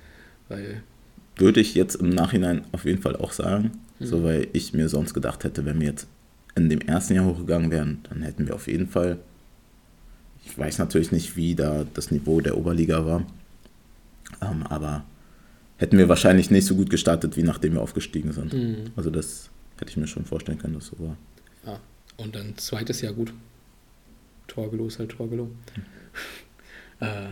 Weil, 0.48 0.82
Würde 1.36 1.60
ich 1.60 1.74
jetzt 1.74 1.96
im 1.96 2.10
Nachhinein 2.10 2.64
auf 2.72 2.84
jeden 2.84 3.02
Fall 3.02 3.16
auch 3.16 3.32
sagen, 3.32 3.72
so 3.98 4.24
weil 4.24 4.48
ich 4.54 4.72
mir 4.72 4.88
sonst 4.88 5.12
gedacht 5.12 5.44
hätte, 5.44 5.66
wenn 5.66 5.80
wir 5.80 5.88
jetzt 5.88 6.06
in 6.54 6.68
dem 6.68 6.80
ersten 6.80 7.14
Jahr 7.14 7.26
hochgegangen 7.26 7.70
wären, 7.70 7.98
dann 8.08 8.22
hätten 8.22 8.46
wir 8.46 8.54
auf 8.54 8.66
jeden 8.66 8.88
Fall, 8.88 9.18
ich 10.46 10.56
weiß 10.56 10.78
natürlich 10.78 11.12
nicht, 11.12 11.36
wie 11.36 11.54
da 11.54 11.84
das 11.94 12.10
Niveau 12.10 12.40
der 12.40 12.56
Oberliga 12.56 13.04
war, 13.04 13.26
ähm, 14.40 14.62
aber 14.64 15.04
hätten 15.76 15.98
wir 15.98 16.08
wahrscheinlich 16.08 16.50
nicht 16.50 16.66
so 16.66 16.76
gut 16.76 16.88
gestartet, 16.88 17.36
wie 17.36 17.42
nachdem 17.42 17.74
wir 17.74 17.82
aufgestiegen 17.82 18.32
sind. 18.32 18.52
Mhm. 18.52 18.92
Also 18.96 19.10
das 19.10 19.50
hätte 19.78 19.90
ich 19.90 19.96
mir 19.96 20.06
schon 20.06 20.24
vorstellen 20.24 20.58
können, 20.58 20.74
dass 20.74 20.86
so 20.86 20.98
war. 20.98 21.16
ja, 21.66 21.80
und 22.16 22.34
dann 22.34 22.56
zweites 22.56 23.00
Jahr 23.02 23.12
gut. 23.12 23.32
Torgelow 24.50 24.86
ist 24.88 24.98
halt 24.98 25.10
Torgelow. 25.10 25.48
äh, 27.00 27.28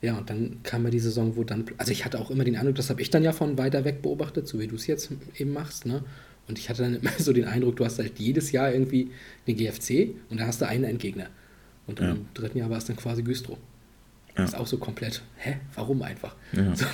ja, 0.00 0.16
und 0.16 0.30
dann 0.30 0.60
kam 0.62 0.84
ja 0.84 0.90
die 0.90 0.98
Saison, 1.00 1.36
wo 1.36 1.42
dann, 1.44 1.64
also 1.76 1.90
ich 1.90 2.04
hatte 2.04 2.20
auch 2.20 2.30
immer 2.30 2.44
den 2.44 2.56
Eindruck, 2.56 2.76
das 2.76 2.88
habe 2.90 3.02
ich 3.02 3.10
dann 3.10 3.24
ja 3.24 3.32
von 3.32 3.58
weiter 3.58 3.84
weg 3.84 4.00
beobachtet, 4.02 4.46
so 4.46 4.60
wie 4.60 4.66
du 4.68 4.76
es 4.76 4.86
jetzt 4.86 5.10
eben 5.36 5.52
machst, 5.52 5.86
ne? 5.86 6.04
Und 6.46 6.58
ich 6.58 6.70
hatte 6.70 6.82
dann 6.82 6.94
immer 6.96 7.10
so 7.18 7.32
den 7.32 7.44
Eindruck, 7.46 7.76
du 7.76 7.84
hast 7.84 7.98
halt 7.98 8.18
jedes 8.18 8.52
Jahr 8.52 8.72
irgendwie 8.72 9.10
den 9.46 9.56
GFC 9.56 10.14
und 10.30 10.40
da 10.40 10.46
hast 10.46 10.60
du 10.60 10.66
einen 10.68 10.84
Endgegner. 10.84 11.26
Und 11.86 12.00
Ja. 12.00 12.10
im 12.12 12.26
dritten 12.34 12.58
Jahr 12.58 12.70
war 12.70 12.78
es 12.78 12.84
dann 12.84 12.96
quasi 12.96 13.22
Güstrow. 13.22 13.58
Ja. 14.36 14.44
Ist 14.44 14.56
auch 14.56 14.66
so 14.68 14.78
komplett, 14.78 15.22
hä? 15.38 15.56
Warum 15.74 16.02
einfach? 16.02 16.36
Ja. 16.52 16.72
So, 16.76 16.86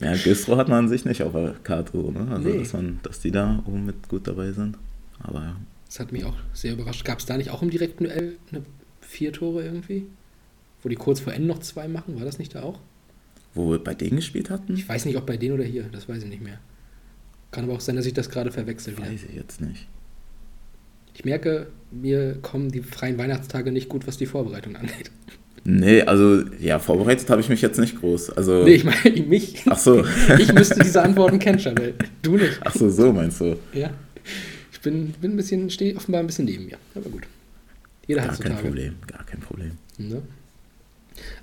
Ja, 0.00 0.16
Güstrow 0.16 0.58
hat 0.58 0.68
man 0.68 0.80
an 0.84 0.88
sich 0.88 1.04
nicht 1.04 1.22
auf 1.22 1.32
der 1.32 1.54
Karte, 1.62 1.92
so, 1.92 2.10
ne? 2.10 2.26
Also 2.30 2.48
Nee. 2.48 2.58
dass, 2.58 2.72
man, 2.72 2.98
dass 3.04 3.20
die 3.20 3.30
da 3.30 3.62
oben 3.64 3.86
mit 3.86 4.08
gut 4.08 4.26
dabei 4.26 4.50
sind. 4.50 4.76
Aber 5.20 5.40
ja. 5.40 5.56
Das 5.92 6.00
hat 6.00 6.10
mich 6.12 6.24
auch 6.24 6.34
sehr 6.54 6.72
überrascht. 6.72 7.04
Gab 7.04 7.18
es 7.18 7.26
da 7.26 7.36
nicht 7.36 7.50
auch 7.50 7.60
im 7.60 7.68
direkten 7.68 8.04
Duell 8.04 8.36
eine 8.50 8.62
vier 9.02 9.30
Tore 9.32 9.62
irgendwie? 9.62 10.06
Wo 10.82 10.88
die 10.88 10.96
kurz 10.96 11.20
vor 11.20 11.34
Ende 11.34 11.48
noch 11.48 11.58
zwei 11.58 11.86
machen? 11.86 12.16
War 12.18 12.24
das 12.24 12.38
nicht 12.38 12.54
da 12.54 12.62
auch? 12.62 12.78
Wo 13.54 13.70
wir 13.70 13.78
bei 13.78 13.92
denen 13.94 14.16
gespielt 14.16 14.48
hatten? 14.48 14.74
Ich 14.74 14.88
weiß 14.88 15.04
nicht, 15.04 15.16
ob 15.18 15.26
bei 15.26 15.36
denen 15.36 15.54
oder 15.54 15.64
hier, 15.64 15.84
das 15.92 16.08
weiß 16.08 16.22
ich 16.22 16.28
nicht 16.30 16.42
mehr. 16.42 16.58
Kann 17.50 17.64
aber 17.64 17.74
auch 17.74 17.80
sein, 17.80 17.96
dass 17.96 18.06
ich 18.06 18.14
das 18.14 18.30
gerade 18.30 18.50
verwechsel 18.50 18.96
wieder. 18.96 19.06
Weiß 19.10 19.24
ich 19.28 19.36
jetzt 19.36 19.60
nicht. 19.60 19.86
Ich 21.14 21.26
merke, 21.26 21.66
mir 21.90 22.38
kommen 22.40 22.70
die 22.70 22.80
freien 22.80 23.18
Weihnachtstage 23.18 23.70
nicht 23.70 23.90
gut, 23.90 24.06
was 24.06 24.16
die 24.16 24.24
Vorbereitung 24.24 24.76
angeht. 24.76 25.10
Nee, 25.64 26.00
also 26.02 26.42
ja, 26.58 26.78
vorbereitet 26.78 27.28
habe 27.28 27.42
ich 27.42 27.50
mich 27.50 27.60
jetzt 27.60 27.78
nicht 27.78 28.00
groß. 28.00 28.30
Also, 28.30 28.64
Nee, 28.64 28.76
ich 28.76 28.84
meine 28.84 29.20
mich. 29.26 29.62
ach 29.68 29.78
so, 29.78 30.02
Ich 30.38 30.52
müsste 30.54 30.80
diese 30.82 31.02
Antworten 31.02 31.38
kennen, 31.38 31.58
Chanel. 31.58 31.94
Du 32.22 32.38
nicht. 32.38 32.58
ach 32.64 32.74
so, 32.74 32.88
so 32.88 33.12
meinst 33.12 33.40
du. 33.42 33.56
Ja. 33.74 33.90
Ich 34.82 34.84
bin, 34.84 35.12
bin 35.20 35.34
ein 35.34 35.36
bisschen, 35.36 35.70
stehe 35.70 35.94
offenbar 35.94 36.20
ein 36.20 36.26
bisschen 36.26 36.44
neben 36.44 36.66
mir. 36.66 36.76
Aber 36.96 37.08
gut. 37.08 37.22
Jeder 38.08 38.22
hat 38.22 38.30
Gar 38.30 38.36
so 38.36 38.42
kein 38.42 38.52
Tage. 38.56 38.64
Problem, 38.64 38.94
gar 39.06 39.24
kein 39.24 39.38
Problem. 39.38 39.70
Ne? 39.96 40.22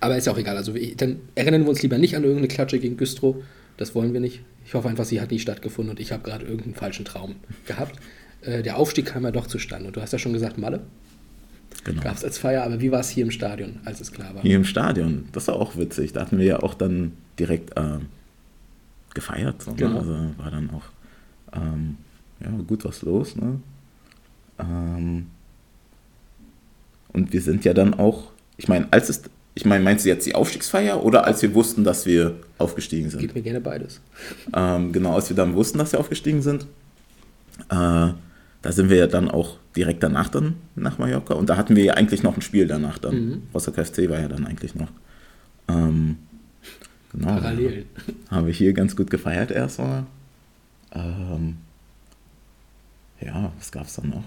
Aber 0.02 0.18
ist 0.18 0.28
ja 0.28 0.34
auch 0.34 0.38
egal. 0.38 0.58
Also 0.58 0.74
dann 0.98 1.22
erinnern 1.36 1.62
wir 1.64 1.70
uns 1.70 1.82
lieber 1.82 1.98
nicht 1.98 2.18
an 2.18 2.24
irgendeine 2.24 2.50
Klatsche 2.50 2.80
gegen 2.80 2.98
Güstrow. 2.98 3.38
Das 3.78 3.96
wollen 3.96 4.12
wir 4.12 4.20
nicht. 4.20 4.42
Ich 4.66 4.74
hoffe 4.74 4.90
einfach, 4.90 5.06
sie 5.06 5.22
hat 5.22 5.32
nie 5.32 5.40
stattgefunden 5.40 5.92
und 5.92 6.02
ich 6.02 6.12
habe 6.12 6.22
gerade 6.22 6.44
irgendeinen 6.44 6.76
falschen 6.76 7.06
Traum 7.06 7.38
gehabt. 7.66 7.96
Äh, 8.42 8.62
der 8.62 8.76
Aufstieg 8.76 9.06
kam 9.06 9.24
ja 9.24 9.32
doch 9.32 9.48
zustande. 9.48 9.88
Und 9.88 9.96
du 9.96 10.02
hast 10.02 10.12
ja 10.12 10.20
schon 10.20 10.34
gesagt, 10.34 10.58
Malle 10.58 10.82
Genau. 11.86 12.02
gab 12.02 12.18
es 12.18 12.26
als 12.26 12.38
Feier. 12.38 12.64
Aber 12.66 12.82
wie 12.82 12.92
war 12.92 13.00
es 13.00 13.10
hier 13.10 13.24
im 13.24 13.32
Stadion, 13.32 13.80
als 13.86 14.02
es 14.02 14.12
klar 14.12 14.36
war? 14.36 14.42
Hier 14.42 14.58
im 14.58 14.66
Stadion, 14.66 15.30
das 15.32 15.48
war 15.48 15.56
auch 15.56 15.78
witzig. 15.78 16.12
Da 16.12 16.20
hatten 16.20 16.40
wir 16.40 16.46
ja 16.46 16.60
auch 16.60 16.74
dann 16.74 17.14
direkt 17.40 17.72
ähm, 17.78 18.08
gefeiert. 19.14 19.62
So, 19.62 19.72
ne? 19.72 19.78
Genau. 19.78 20.00
Also 20.00 20.12
war 20.36 20.52
dann 20.52 20.70
auch 20.72 20.84
ähm, 21.56 21.96
ja, 22.42 22.50
gut 22.68 22.86
was 22.86 23.02
los. 23.02 23.36
Ne? 23.36 23.60
Ähm, 24.60 25.28
und 27.14 27.34
wir 27.34 27.42
sind 27.42 27.66
ja 27.66 27.74
dann 27.74 27.94
auch, 27.94 28.32
ich 28.58 28.68
meine, 28.68 28.88
als 28.92 29.10
es, 29.10 29.24
ich 29.56 29.66
meine, 29.66 29.84
meinst 29.84 30.06
du 30.06 30.10
jetzt 30.10 30.26
die 30.26 30.36
Aufstiegsfeier 30.36 31.04
oder 31.04 31.26
als 31.26 31.42
wir 31.42 31.54
wussten, 31.54 31.84
dass 31.84 32.06
wir 32.06 32.36
aufgestiegen 32.58 33.10
sind? 33.10 33.20
Gib 33.20 33.36
mir 33.36 33.42
gerne 33.42 33.62
beides. 33.62 34.02
Ähm, 34.54 34.92
genau, 34.92 35.16
als 35.16 35.30
wir 35.30 35.36
dann 35.36 35.54
wussten, 35.56 35.78
dass 35.78 35.92
wir 35.92 36.00
aufgestiegen 36.00 36.42
sind, 36.42 36.64
äh, 37.70 38.14
da 38.62 38.72
sind 38.72 38.90
wir 38.90 38.98
ja 38.98 39.08
dann 39.08 39.30
auch 39.30 39.58
direkt 39.76 40.04
danach 40.04 40.30
dann 40.30 40.56
nach 40.76 40.98
Mallorca 40.98 41.34
und 41.34 41.50
da 41.50 41.58
hatten 41.58 41.76
wir 41.76 41.84
ja 41.84 41.94
eigentlich 41.94 42.24
noch 42.24 42.36
ein 42.36 42.42
Spiel 42.42 42.68
danach 42.68 42.98
dann. 42.98 43.16
Mhm. 43.16 43.42
Rostock 43.54 43.76
FC 43.76 44.10
war 44.10 44.20
ja 44.20 44.28
dann 44.28 44.46
eigentlich 44.46 44.76
noch. 44.76 44.90
Ähm, 45.68 46.18
genau. 47.12 47.28
Parallel. 47.28 47.86
Haben 48.30 48.48
wir 48.48 48.54
hier 48.54 48.74
ganz 48.74 48.96
gut 48.96 49.10
gefeiert 49.10 49.52
erstmal. 49.52 50.06
Ähm, 50.92 51.58
ja, 53.22 53.52
was 53.58 53.72
gab 53.72 53.86
es 53.88 53.96
dann 53.96 54.10
noch? 54.10 54.24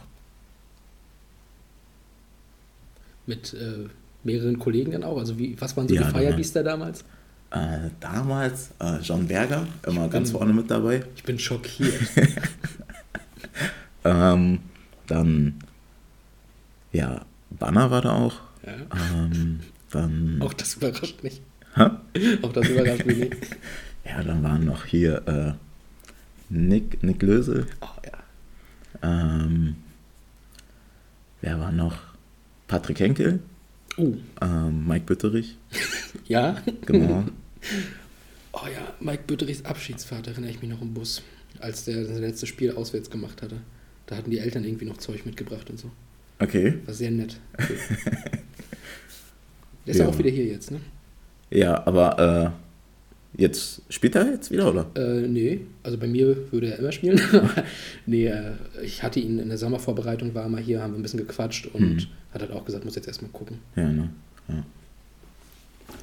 Mit 3.27 3.55
äh, 3.55 3.89
mehreren 4.25 4.59
Kollegen 4.59 4.93
dann 4.93 5.05
auch. 5.05 5.19
Also 5.19 5.39
wie, 5.39 5.57
was 5.61 5.77
waren 5.77 5.89
so 5.89 5.95
Ja, 5.95 6.05
die 6.05 6.11
Feierbiester 6.11 6.63
damals? 6.63 7.05
Äh, 7.51 7.91
damals 8.01 8.71
äh, 8.81 8.99
John 9.03 9.29
Berger, 9.29 9.67
immer 9.87 10.09
ganz 10.09 10.31
bin- 10.31 10.39
vorne 10.39 10.53
mit 10.53 10.71
dabei. 10.71 11.05
Ich 11.17 11.23
bin 11.25 11.39
schockiert. 11.39 11.95
Ähm, 14.05 14.59
dann, 15.07 15.61
ja, 16.91 17.25
Banner 17.51 17.89
war 17.93 18.03
da 18.03 18.11
auch. 18.17 18.35
ja. 18.67 18.73
Ähm, 19.15 19.61
dann, 19.93 20.39
Auch 20.43 20.53
das 20.55 20.75
überrascht 20.75 21.23
mich. 21.23 21.41
Hä? 21.77 21.87
Auch 22.43 22.53
das 22.53 22.69
überrascht 22.69 23.07
mich 23.07 23.19
nicht. 23.19 23.37
ja, 24.05 24.25
dann 24.25 24.43
waren 24.43 24.65
noch 24.65 24.85
hier 24.87 25.23
äh, 25.29 25.53
Nick, 26.49 27.01
Nick 27.05 27.23
Lösel. 27.23 27.69
Oh, 27.81 27.87
ja. 28.05 28.19
Ähm, 29.03 29.77
wer 31.41 31.59
war 31.61 31.73
noch? 31.73 31.97
Patrick 32.69 33.01
Henkel, 33.01 33.41
Uh, 33.99 34.17
ähm, 34.41 34.87
Mike 34.89 35.05
Bütterich, 35.05 35.57
ja. 36.27 36.57
genau. 36.87 37.25
Oh 38.55 38.67
ja, 38.67 38.93
Mike 39.01 39.23
Bütterichs 39.27 39.65
Abschiedsfahrt 39.65 40.27
erinnere 40.27 40.51
ich 40.51 40.61
mich 40.61 40.71
noch 40.71 40.83
im 40.83 40.93
Bus, 40.93 41.23
als 41.59 41.85
der 41.87 42.05
sein 42.05 42.19
letztes 42.19 42.49
Spiel 42.51 42.73
auswärts 42.73 43.09
gemacht 43.09 43.41
hatte. 43.41 43.57
Da 44.07 44.17
hatten 44.17 44.31
die 44.31 44.39
Eltern 44.39 44.65
irgendwie 44.65 44.85
noch 44.85 44.99
Zeug 44.99 45.25
mitgebracht 45.25 45.71
und 45.71 45.79
so. 45.79 45.91
Okay. 46.39 46.79
War 46.85 46.93
sehr 46.93 47.11
nett. 47.11 47.39
Okay. 47.55 47.79
Der 49.87 49.95
ist 49.95 49.99
Ja. 50.01 50.07
auch 50.09 50.19
wieder 50.19 50.29
hier 50.31 50.45
jetzt, 50.47 50.71
ne? 50.71 50.81
Ja, 51.51 51.87
aber 51.87 52.19
äh, 52.19 52.51
jetzt 53.35 53.83
spielt 53.89 54.15
er 54.15 54.31
jetzt 54.31 54.51
wieder, 54.51 54.71
oder? 54.71 54.91
Äh, 54.95 55.27
nee, 55.29 55.61
also 55.83 55.97
bei 55.99 56.07
mir 56.07 56.37
würde 56.53 56.73
er 56.73 56.79
immer 56.79 56.93
spielen. 56.93 57.21
Nee, 58.07 58.27
äh, 58.27 58.53
ich 58.83 59.03
hatte 59.03 59.21
ihn 59.21 59.39
in 59.39 59.49
der 59.49 59.59
Sommervorbereitung, 59.59 60.35
war 60.35 60.49
mal 60.49 60.61
hier, 60.61 60.83
haben 60.83 60.93
wir 60.93 60.99
ein 60.99 61.03
bisschen 61.03 61.21
gequatscht 61.21 61.67
und 61.73 61.81
Mhm. 61.97 62.07
hat 62.35 62.43
halt 62.43 62.51
auch 62.53 62.65
gesagt, 62.65 62.85
muss 62.85 62.95
jetzt 62.97 63.07
erstmal 63.09 63.31
gucken. 63.31 63.59
Ja, 63.77 63.89
ne? 63.89 64.11
Ja. 64.49 64.63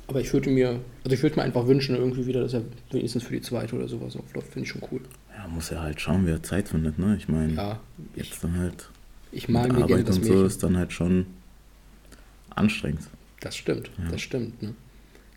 Aber 0.07 0.21
ich 0.21 0.31
würde 0.33 0.49
mir, 0.49 0.79
also 1.03 1.13
ich 1.15 1.21
würde 1.23 1.35
mir 1.35 1.43
einfach 1.43 1.67
wünschen, 1.67 1.95
irgendwie 1.95 2.25
wieder, 2.25 2.41
dass 2.41 2.53
er 2.53 2.61
wenigstens 2.91 3.23
für 3.23 3.33
die 3.33 3.41
zweite 3.41 3.75
oder 3.75 3.87
sowas 3.87 4.15
aufläuft, 4.15 4.51
finde 4.53 4.65
ich 4.65 4.71
schon 4.71 4.81
cool. 4.91 5.01
ja, 5.35 5.47
muss 5.47 5.71
er 5.71 5.81
halt 5.81 5.99
schauen, 6.01 6.25
wie 6.25 6.31
er 6.31 6.41
Zeit 6.43 6.69
findet, 6.69 6.97
ne? 6.99 7.15
Ich 7.17 7.27
meine, 7.27 7.53
Ja, 7.53 7.79
ich, 8.15 8.29
jetzt 8.29 8.43
dann 8.43 8.57
halt 8.57 8.89
ich 9.31 9.47
mal 9.49 9.67
mir 9.67 9.73
gerne 9.73 9.83
Arbeit 9.93 10.09
das 10.09 10.17
und 10.17 10.23
so 10.25 10.29
Märchen. 10.31 10.47
ist 10.47 10.63
dann 10.63 10.77
halt 10.77 10.93
schon 10.93 11.25
anstrengend. 12.55 13.01
Das 13.41 13.55
stimmt, 13.55 13.89
Ja. 14.03 14.11
das 14.11 14.21
stimmt, 14.21 14.61
ne? 14.61 14.73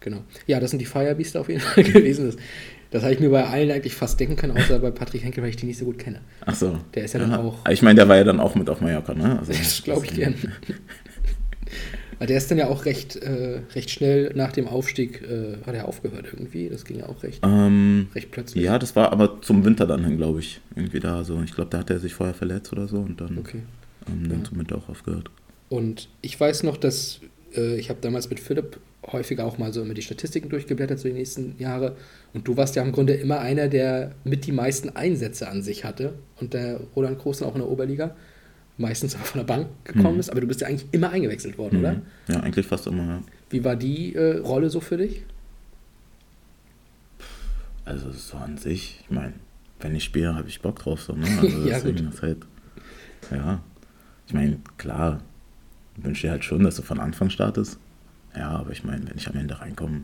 Genau. 0.03 0.22
Ja, 0.46 0.61
das 0.61 0.70
sind 0.70 0.78
die 0.80 0.84
Firebeaster 0.86 1.40
auf 1.40 1.48
jeden 1.48 1.61
Fall 1.62 1.84
gewesen. 1.84 2.26
Das, 2.26 2.36
das 2.90 3.03
habe 3.05 3.14
ich 3.14 3.20
mir 3.20 3.30
bei 3.30 3.44
allen 3.44 3.70
eigentlich 3.70 3.94
fast 3.94 4.20
denken 4.20 4.36
können, 4.36 4.57
außer 4.57 4.78
bei 4.78 4.90
Patrick 4.90 5.24
Henkel, 5.24 5.42
weil 5.42 5.50
ich 5.50 5.57
die 5.57 5.66
nicht 5.66 5.78
so 5.78 5.84
gut 5.86 5.98
kenne. 5.98 6.20
Ach 6.44 6.55
so. 6.55 6.78
Der 6.94 7.05
ist 7.05 7.14
ja 7.14 7.20
dann 7.20 7.32
auch- 7.34 7.66
Ich 7.70 7.80
meine, 7.82 7.96
der 7.96 8.09
war 8.09 8.16
ja 8.16 8.24
dann 8.24 8.38
auch 8.40 8.55
mit 8.55 8.68
auf 8.68 8.80
Mallorca, 8.80 9.14
ne? 9.14 9.38
Also, 9.38 9.53
Das 9.59 9.82
glaube 9.82 10.05
ich 10.07 10.14
gern. 10.14 10.34
Weil 12.18 12.26
der 12.26 12.36
ist 12.36 12.50
dann 12.50 12.59
ja 12.59 12.68
auch 12.68 12.84
recht, 12.84 13.16
äh, 13.16 13.61
recht 13.74 13.90
schnell 13.90 14.32
nach 14.34 14.53
dem 14.53 14.68
Aufstieg, 14.68 15.22
äh, 15.22 15.57
hat 15.66 15.74
er 15.74 15.88
aufgehört 15.88 16.26
irgendwie. 16.32 16.68
Das 16.68 16.84
ging 16.84 16.98
ja 16.98 17.09
auch 17.09 17.22
recht, 17.22 17.40
Ähm, 17.44 18.09
recht 18.14 18.30
plötzlich. 18.30 18.62
ja, 18.64 18.78
das 18.78 18.94
war 18.96 19.11
aber 19.12 19.40
zum 19.40 19.64
Winter 19.64 19.86
dann 19.86 20.05
hin, 20.05 20.16
glaube 20.18 20.40
ich. 20.40 20.61
Irgendwie 20.76 21.00
da 21.00 21.24
so. 21.24 21.40
Ich 21.42 21.55
glaube, 21.55 21.70
da 21.70 21.78
hat 21.78 21.90
er 21.90 21.98
sich 21.98 22.12
vorher 22.14 22.34
verletzt 22.34 22.72
oder 22.72 22.88
so 22.88 22.96
und 22.98 23.20
dann, 23.20 23.38
Okay. 23.38 23.62
ähm, 24.09 24.28
dann 24.28 24.38
Ja. 24.40 24.44
zum 24.44 24.59
Winter 24.59 24.76
auch 24.76 24.88
aufgehört. 24.88 25.30
Und 25.70 26.09
ich 26.20 26.38
weiß 26.38 26.64
noch, 26.64 26.76
dass 26.76 27.20
äh, 27.57 27.76
ich 27.76 27.88
habe 27.88 28.00
damals 28.03 28.28
mit 28.28 28.38
Philipp 28.40 28.78
häufiger 29.11 29.44
auch 29.44 29.59
mal 29.59 29.72
so 29.72 29.82
immer 29.82 29.94
die 29.94 30.03
Statistiken 30.03 30.48
durchgeblättert, 30.48 30.98
so 30.98 31.09
die 31.09 31.14
nächsten 31.14 31.55
Jahre. 31.59 31.96
Und 32.34 32.46
du 32.46 32.57
warst 32.57 32.76
ja 32.76 32.82
im 32.82 32.92
Grunde 32.92 33.14
immer 33.14 33.40
einer, 33.40 33.68
der 33.68 34.12
mit 34.24 34.46
die 34.46 34.53
meisten 34.53 34.90
Einsätze 34.90 35.48
an 35.48 35.62
sich 35.62 35.84
hatte. 35.84 36.14
Und 36.40 36.55
der 36.55 36.80
Roland 36.94 37.18
Großen 37.18 37.46
auch 37.46 37.55
in 37.55 37.61
der 37.62 37.68
Oberliga. 37.70 38.14
Meistens 38.78 39.14
von 39.14 39.40
der 39.40 39.44
Bank 39.46 39.66
gekommen 39.84 40.14
Mhm. 40.14 40.20
ist. 40.20 40.30
Aber 40.30 40.40
du 40.40 40.46
bist 40.46 40.61
ja 40.61 40.68
eigentlich 40.68 40.86
immer 40.92 41.11
eingewechselt 41.11 41.59
worden, 41.59 41.80
oder? 41.80 41.92
Mhm. 41.94 42.03
Ja, 42.28 42.40
eigentlich 42.40 42.66
fast 42.66 42.86
immer, 42.86 43.05
ja. 43.05 43.22
Wie 43.50 43.64
war 43.64 43.76
die 43.76 44.14
äh, 44.14 44.38
Rolle 44.38 44.70
so 44.70 44.80
für 44.80 44.96
dich? 44.96 45.22
Also 47.84 48.12
so 48.12 48.36
an 48.36 48.57
sich, 48.59 49.00
ich 49.03 49.11
meine, 49.11 49.32
wenn 49.80 49.94
ich 49.94 50.05
spiele, 50.05 50.34
habe 50.34 50.48
ich 50.48 50.61
Bock 50.61 50.78
drauf. 50.78 51.03
So, 51.03 51.14
ne? 51.14 51.26
Also 51.42 51.68
Ja, 51.68 51.74
deswegen 51.80 52.11
gut. 52.11 52.22
halt, 52.22 52.38
ja. 53.30 53.61
Ich 54.28 54.34
meine, 54.34 54.59
klar, 54.78 55.20
wünsche 55.96 56.28
dir 56.28 56.30
halt 56.30 56.44
schon, 56.44 56.62
dass 56.62 56.76
du 56.76 56.82
von 56.82 57.00
Anfang 57.00 57.28
startest. 57.28 57.78
Ja, 58.37 58.51
aber 58.51 58.70
ich 58.70 58.85
meine, 58.85 59.09
wenn 59.09 59.16
ich 59.16 59.28
am 59.28 59.37
Ende 59.37 59.61
reinkomme, 59.61 60.03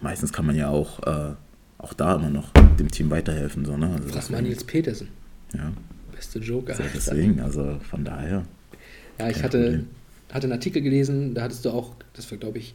meistens 0.00 0.32
kann 0.32 0.46
man 0.46 0.56
ja 0.56 0.68
auch, 0.68 1.00
äh, 1.02 1.34
auch 1.78 1.92
da 1.94 2.16
immer 2.16 2.30
noch 2.30 2.50
dem 2.78 2.90
Team 2.90 3.10
weiterhelfen. 3.10 3.64
So, 3.64 3.76
ne? 3.76 3.90
also 3.94 4.08
Frag 4.08 4.30
mal 4.30 4.42
Nils 4.42 4.64
Petersen. 4.64 5.08
ja, 5.54 5.72
Beste 6.14 6.38
Joker. 6.40 6.72
also 6.72 6.84
deswegen, 6.94 7.40
also 7.40 7.78
von 7.88 8.04
daher. 8.04 8.44
Ja, 9.18 9.28
ich 9.28 9.42
hatte, 9.42 9.62
Problem. 9.62 9.86
hatte 10.32 10.44
einen 10.44 10.52
Artikel 10.52 10.82
gelesen, 10.82 11.34
da 11.34 11.42
hattest 11.42 11.64
du 11.64 11.70
auch, 11.70 11.94
das 12.14 12.30
war 12.30 12.38
glaube 12.38 12.58
ich 12.58 12.74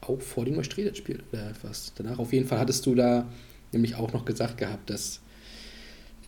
auch 0.00 0.20
vor 0.20 0.44
dem 0.44 0.54
Neustrelitz-Spiel 0.54 1.20
oder 1.32 1.50
etwas. 1.50 1.92
Danach 1.96 2.18
auf 2.18 2.32
jeden 2.32 2.46
Fall 2.46 2.58
hattest 2.58 2.84
du 2.86 2.94
da 2.94 3.26
nämlich 3.72 3.94
auch 3.94 4.12
noch 4.12 4.24
gesagt 4.24 4.58
gehabt, 4.58 4.90
dass 4.90 5.20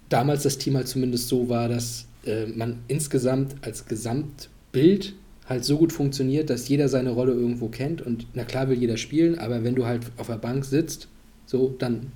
damals 0.09 0.43
das 0.43 0.59
Team 0.59 0.77
halt 0.77 0.89
zumindest 0.89 1.29
so 1.29 1.49
war, 1.49 1.68
dass 1.68 2.07
äh, 2.27 2.47
man 2.47 2.81
insgesamt 2.89 3.57
als 3.62 3.87
Gesamtbild 3.87 5.14
halt 5.51 5.64
so 5.64 5.76
gut 5.76 5.92
funktioniert, 5.92 6.48
dass 6.48 6.68
jeder 6.68 6.88
seine 6.88 7.11
Rolle 7.11 7.32
irgendwo 7.32 7.68
kennt 7.68 8.01
und 8.01 8.26
na 8.34 8.44
klar 8.44 8.68
will 8.70 8.78
jeder 8.78 8.96
spielen, 8.96 9.38
aber 9.38 9.62
wenn 9.64 9.74
du 9.74 9.84
halt 9.84 10.03
auf 10.16 10.28
der 10.28 10.38
Bank 10.38 10.64
sitzt, 10.64 11.09
so, 11.44 11.74
dann 11.78 12.12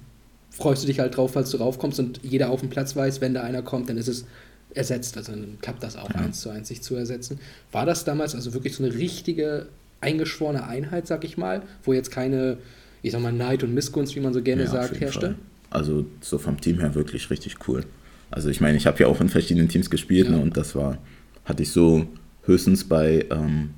freust 0.51 0.85
du 0.85 0.87
dich 0.87 1.01
halt 1.01 1.17
drauf, 1.17 1.33
falls 1.33 1.51
du 1.51 1.57
raufkommst 1.57 1.99
und 1.99 2.21
jeder 2.23 2.49
auf 2.51 2.61
dem 2.61 2.71
Platz 2.71 2.95
weiß, 2.95 3.21
wenn 3.21 3.35
da 3.35 3.43
einer 3.43 3.63
kommt, 3.63 3.89
dann 3.91 3.97
ist 3.99 4.07
es 4.09 4.25
ersetzt. 4.73 5.17
Also 5.17 5.33
dann 5.33 5.59
klappt 5.61 5.83
das 5.83 5.97
auch 5.97 6.09
Ja. 6.11 6.21
eins 6.21 6.41
zu 6.41 6.49
eins 6.51 6.69
sich 6.69 6.81
zu 6.81 6.95
ersetzen. 6.95 7.39
War 7.73 7.85
das 7.87 8.05
damals 8.05 8.35
also 8.37 8.55
wirklich 8.55 8.75
so 8.77 8.85
eine 8.85 8.95
richtige 8.95 9.67
eingeschworene 10.01 10.65
Einheit, 10.67 11.07
sag 11.09 11.25
ich 11.25 11.37
mal, 11.37 11.63
wo 11.83 11.93
jetzt 11.93 12.11
keine, 12.13 12.59
ich 13.03 13.11
sag 13.13 13.21
mal, 13.21 13.33
Neid 13.33 13.65
und 13.65 13.75
Missgunst, 13.75 14.15
wie 14.15 14.21
man 14.21 14.33
so 14.33 14.43
gerne 14.43 14.63
Ja, 14.65 14.71
sagt, 14.71 15.01
herrschte? 15.01 15.21
Fall. 15.27 15.35
Also 15.71 16.07
so 16.21 16.39
vom 16.39 16.61
Team 16.61 16.79
her 16.79 16.95
wirklich 16.95 17.31
richtig 17.31 17.57
cool. 17.67 17.85
Also 18.31 18.49
ich 18.49 18.61
meine, 18.61 18.77
ich 18.77 18.87
habe 18.87 18.99
ja 19.01 19.09
auch 19.09 19.21
in 19.21 19.29
verschiedenen 19.29 19.69
Teams 19.69 19.91
gespielt 19.91 20.27
Ja. 20.29 20.37
ne, 20.37 20.43
und 20.43 20.57
das 20.57 20.77
war, 20.77 20.99
hatte 21.45 21.65
ich 21.65 21.71
so 21.73 22.07
höchstens 22.47 22.85
bei, 22.85 23.27
ähm, 23.31 23.71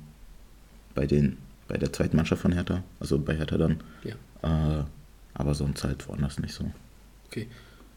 bei, 0.95 1.05
den, 1.05 1.37
bei 1.67 1.77
der 1.77 1.91
zweiten 1.93 2.15
Mannschaft 2.17 2.41
von 2.41 2.51
Hertha, 2.51 2.83
also 2.99 3.17
bei 3.19 3.35
Hertha 3.35 3.57
dann. 3.57 3.77
Ja. 4.03 4.79
Äh, 4.79 4.83
aber 5.33 5.53
sonst 5.53 5.83
halt 5.83 6.07
woanders 6.07 6.39
nicht 6.39 6.53
so. 6.53 6.69
Okay. 7.27 7.47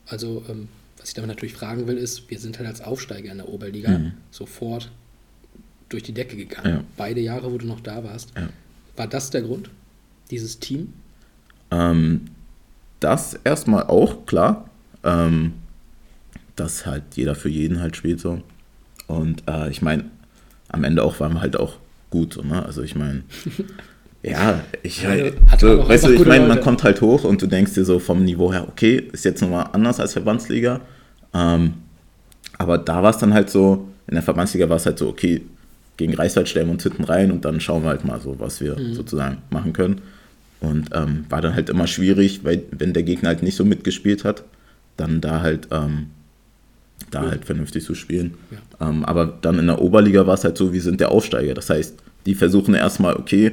Also, 0.07 0.45
ähm, 0.49 0.68
was 0.99 1.09
ich 1.09 1.14
damit 1.14 1.29
natürlich 1.29 1.55
fragen 1.55 1.87
will, 1.87 1.97
ist, 1.97 2.31
wir 2.31 2.39
sind 2.39 2.59
halt 2.59 2.68
als 2.68 2.81
Aufsteiger 2.83 3.31
in 3.33 3.39
der 3.39 3.49
Oberliga 3.49 3.99
Mhm. 3.99 4.12
sofort 4.31 4.91
durch 5.89 6.03
die 6.03 6.12
Decke 6.12 6.37
gegangen. 6.37 6.71
Ja. 6.75 6.85
Beide 6.97 7.21
Jahre, 7.21 7.51
wo 7.53 7.59
du 7.59 7.66
noch 7.66 7.81
da 7.81 8.05
warst. 8.05 8.33
Ja. 8.37 8.49
War 8.97 9.07
das 9.07 9.31
der 9.31 9.43
Grund? 9.43 9.71
Dieses 10.31 10.59
Team? 10.61 10.93
Ähm, 11.71 12.27
das 13.01 13.35
erstmal 13.45 13.85
auch, 13.85 14.27
klar. 14.27 14.68
Ähm, 15.03 15.55
dass 16.57 16.85
halt 16.85 17.05
jeder 17.14 17.35
für 17.35 17.49
jeden 17.49 17.81
halt 17.81 17.97
spielt 17.97 18.21
so. 18.21 18.43
Und 19.07 19.43
äh, 19.49 19.71
ich 19.71 19.81
meine, 19.81 20.05
am 20.71 20.85
Ende 20.85 21.03
auch 21.03 21.21
waren 21.21 21.35
wir 21.35 21.41
halt 21.41 21.57
auch 21.57 21.75
gut, 22.11 22.35
so, 22.35 22.43
ne? 22.43 22.64
Also 22.64 22.83
ich 22.83 22.95
meine, 22.97 23.23
ja, 24.23 24.61
ich 24.83 25.07
halt, 25.07 25.41
man 25.49 25.59
so, 25.59 25.89
weißt 25.89 26.07
du, 26.07 26.11
ich 26.14 26.27
meine, 26.27 26.47
man 26.47 26.61
kommt 26.61 26.83
halt 26.85 27.01
hoch 27.01 27.25
und 27.25 27.41
du 27.43 27.47
denkst 27.47 27.75
dir 27.75 27.85
so 27.85 27.99
vom 27.99 28.25
Niveau 28.25 28.53
her, 28.53 28.66
okay, 28.68 29.09
ist 29.12 29.25
jetzt 29.25 29.41
nochmal 29.41 29.68
anders 29.73 30.01
als 30.01 30.12
Verbandsliga. 30.12 30.81
Ähm, 31.33 31.75
aber 32.59 32.79
da 32.79 33.03
war 33.03 33.11
es 33.11 33.18
dann 33.18 33.33
halt 33.33 33.49
so, 33.51 33.89
in 34.07 34.14
der 34.14 34.23
Verbandsliga 34.23 34.68
war 34.68 34.77
es 34.77 34.87
halt 34.87 34.99
so, 34.99 35.09
okay, 35.09 35.43
gegen 35.97 36.14
Reichswald 36.14 36.49
stellen 36.49 36.66
wir 36.66 36.73
uns 36.73 36.83
hinten 36.83 37.05
rein 37.05 37.31
und 37.31 37.45
dann 37.45 37.61
schauen 37.61 37.83
wir 37.83 37.91
halt 37.91 38.05
mal 38.05 38.21
so, 38.21 38.39
was 38.39 38.61
wir 38.61 38.79
Mhm. 38.79 38.95
sozusagen 38.95 39.39
machen 39.51 39.73
können. 39.73 40.01
Und 40.61 40.91
ähm, 40.93 41.25
war 41.31 41.41
dann 41.41 41.55
halt 41.55 41.71
immer 41.71 41.87
schwierig, 41.87 42.45
weil 42.45 42.62
wenn 42.71 42.93
der 42.93 43.03
Gegner 43.03 43.29
halt 43.31 43.43
nicht 43.43 43.57
so 43.57 43.64
mitgespielt 43.64 44.25
hat, 44.25 44.45
dann 44.99 45.21
da 45.23 45.41
halt, 45.41 45.68
ähm, 45.71 46.09
da 47.11 47.22
halt 47.28 47.44
vernünftig 47.44 47.84
zu 47.84 47.94
spielen. 47.94 48.34
Ähm, 48.80 49.05
aber 49.05 49.26
dann 49.26 49.59
in 49.59 49.66
der 49.66 49.80
Oberliga 49.80 50.26
war 50.26 50.34
es 50.34 50.44
halt 50.44 50.57
so, 50.57 50.72
wir 50.72 50.82
sind 50.82 51.01
der 51.01 51.11
Aufsteiger. 51.11 51.55
Das 51.55 51.70
heißt, 51.70 51.96
die 52.26 52.34
versuchen 52.34 52.74
erstmal, 52.74 53.16
okay, 53.16 53.53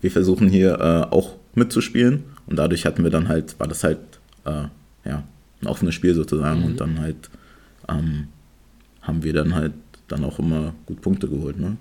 wir 0.00 0.10
versuchen 0.10 0.48
hier 0.48 0.74
äh, 0.80 1.14
auch 1.14 1.36
mitzuspielen. 1.54 2.24
Und 2.46 2.58
dadurch 2.58 2.84
hatten 2.86 3.02
wir 3.04 3.10
dann 3.10 3.28
halt, 3.28 3.58
war 3.60 3.68
das 3.68 3.84
halt, 3.84 3.98
äh, 4.44 4.64
ja, 5.04 5.24
ein 5.60 5.66
offenes 5.66 5.94
Spiel 5.94 6.14
sozusagen. 6.14 6.60
Mhm. 6.60 6.66
Und 6.66 6.80
dann 6.80 7.00
halt 7.00 7.30
ähm, 7.88 8.28
haben 9.02 9.22
wir 9.22 9.32
dann 9.32 9.54
halt 9.54 9.72
dann 10.08 10.24
auch 10.24 10.38
immer 10.38 10.74
gut 10.86 11.00
Punkte 11.00 11.28
geholt, 11.28 11.58
ne? 11.58 11.76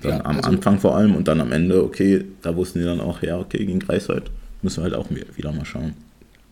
Dann 0.00 0.12
Ja, 0.12 0.24
am 0.24 0.36
also- 0.36 0.48
Anfang 0.50 0.78
vor 0.78 0.96
allem 0.96 1.16
und 1.16 1.26
dann 1.28 1.40
am 1.40 1.50
Ende, 1.52 1.82
okay, 1.82 2.24
da 2.42 2.54
wussten 2.54 2.78
die 2.78 2.84
dann 2.84 3.00
auch, 3.00 3.20
ja, 3.22 3.38
okay, 3.38 3.58
gegen 3.64 3.80
Greifswald 3.80 4.30
müssen 4.62 4.78
wir 4.78 4.84
halt 4.84 4.94
auch 4.94 5.10
wieder 5.10 5.26
wieder 5.36 5.52
mal 5.52 5.64
schauen. 5.64 5.94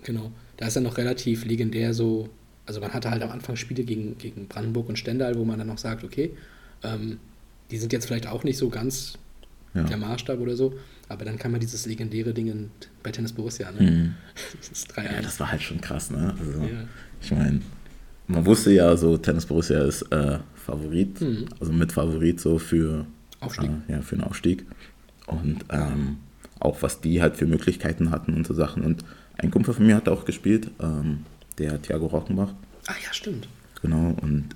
Genau. 0.02 0.30
Da 0.56 0.66
ist 0.66 0.74
ja 0.74 0.80
noch 0.80 0.96
relativ 0.98 1.44
legendär 1.44 1.94
so, 1.94 2.28
also 2.66 2.80
man 2.80 2.92
hatte 2.92 3.10
halt 3.10 3.22
am 3.22 3.30
Anfang 3.30 3.56
Spiele 3.56 3.84
gegen, 3.84 4.18
gegen 4.18 4.46
Brandenburg 4.48 4.88
und 4.88 4.98
Stendal, 4.98 5.36
wo 5.36 5.44
man 5.44 5.58
dann 5.58 5.68
noch 5.68 5.78
sagt, 5.78 6.04
okay, 6.04 6.32
ähm, 6.82 7.18
die 7.70 7.78
sind 7.78 7.92
jetzt 7.92 8.06
vielleicht 8.06 8.26
auch 8.26 8.44
nicht 8.44 8.58
so 8.58 8.68
ganz 8.68 9.18
Ja. 9.74 9.82
der 9.84 9.96
Maßstab 9.96 10.38
oder 10.40 10.56
so, 10.56 10.74
aber 11.08 11.24
dann 11.24 11.38
kann 11.38 11.50
man 11.52 11.60
dieses 11.60 11.86
legendäre 11.86 12.32
Ding 12.32 12.46
in, 12.48 12.70
bei 13.02 13.10
Tennis 13.12 13.32
Borussia, 13.32 13.70
ne? 13.72 13.82
Mhm. 13.90 14.14
Das 14.58 14.68
ist 14.70 14.92
3-1. 14.98 15.04
Ja, 15.14 15.22
das 15.22 15.40
war 15.40 15.50
halt 15.52 15.62
schon 15.62 15.80
krass, 15.80 16.10
ne? 16.10 16.34
Also, 16.38 16.60
Ja. 16.60 16.84
Ich 17.22 17.30
meine, 17.30 17.60
man 18.28 18.44
wusste 18.46 18.72
ja 18.72 18.96
so, 18.96 19.16
Tennis 19.16 19.46
Borussia 19.46 19.82
ist 19.84 20.02
äh, 20.12 20.38
Favorit, 20.54 21.20
Mhm. 21.20 21.46
also 21.60 21.72
mit 21.72 21.92
Favorit 21.92 22.40
so 22.40 22.58
für, 22.58 23.06
Aufstieg. 23.40 23.70
Äh, 23.88 23.92
ja, 23.92 24.00
für 24.02 24.16
einen 24.16 24.24
Aufstieg. 24.24 24.64
Und 25.26 25.64
ähm, 25.70 26.16
auch 26.60 26.82
was 26.82 27.00
die 27.00 27.20
halt 27.20 27.36
für 27.36 27.46
Möglichkeiten 27.46 28.10
hatten 28.10 28.32
und 28.34 28.46
so 28.46 28.54
Sachen. 28.54 28.82
Und 28.82 29.04
ein 29.38 29.50
Kumpel 29.50 29.74
von 29.74 29.86
mir 29.86 29.96
hat 29.96 30.08
auch 30.08 30.24
gespielt, 30.24 30.70
ähm, 30.80 31.24
der 31.58 31.80
Thiago 31.80 32.06
Rockenbach, 32.06 32.52
Ah 32.86 32.94
ja, 33.04 33.12
stimmt. 33.12 33.48
genau. 33.82 34.14
Und 34.22 34.48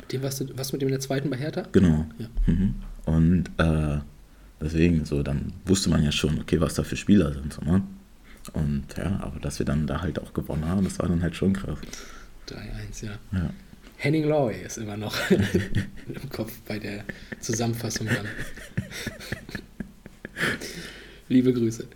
Mit 0.00 0.12
dem 0.12 0.22
warst 0.22 0.40
du, 0.40 0.46
was 0.56 0.72
mit 0.72 0.82
dem 0.82 0.88
in 0.88 0.92
der 0.92 1.00
zweiten 1.00 1.28
bei 1.30 1.36
Hertha? 1.36 1.62
Genau. 1.72 2.06
Ja. 2.18 2.28
Mhm. 2.46 2.74
Und 3.04 3.44
äh, 3.58 3.98
deswegen, 4.60 5.04
so, 5.04 5.22
dann 5.22 5.52
wusste 5.66 5.90
man 5.90 6.02
ja 6.04 6.12
schon, 6.12 6.38
okay, 6.40 6.60
was 6.60 6.74
da 6.74 6.84
für 6.84 6.96
Spieler 6.96 7.32
sind. 7.32 7.52
So, 7.52 7.62
ne? 7.62 7.82
Und 8.52 8.84
ja, 8.96 9.18
aber 9.20 9.40
dass 9.40 9.58
wir 9.58 9.66
dann 9.66 9.86
da 9.86 10.00
halt 10.00 10.18
auch 10.20 10.32
gewonnen 10.32 10.64
haben, 10.66 10.84
das 10.84 10.98
war 10.98 11.08
dann 11.08 11.22
halt 11.22 11.34
schon 11.36 11.52
krass. 11.52 11.78
3-1, 12.48 13.04
ja. 13.06 13.12
Ja. 13.32 13.50
Henning 13.96 14.24
Loy 14.24 14.54
ist 14.64 14.78
immer 14.78 14.96
noch 14.96 15.14
im 15.30 16.30
Kopf 16.30 16.52
bei 16.66 16.78
der 16.78 17.04
Zusammenfassung 17.40 18.06
dann. 18.08 18.26
Liebe 21.28 21.52
Grüße. 21.52 21.86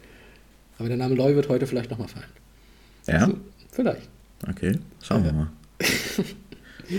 Aber 0.79 0.89
der 0.89 0.97
Name 0.99 1.15
Loy 1.15 1.35
wird 1.35 1.49
heute 1.49 1.67
vielleicht 1.67 1.91
nochmal 1.91 2.09
fallen. 2.09 2.27
Ja? 3.07 3.21
Also, 3.25 3.39
vielleicht. 3.73 4.09
Okay, 4.49 4.79
schauen 5.03 5.25
wir 5.25 5.33
mal. 5.33 5.49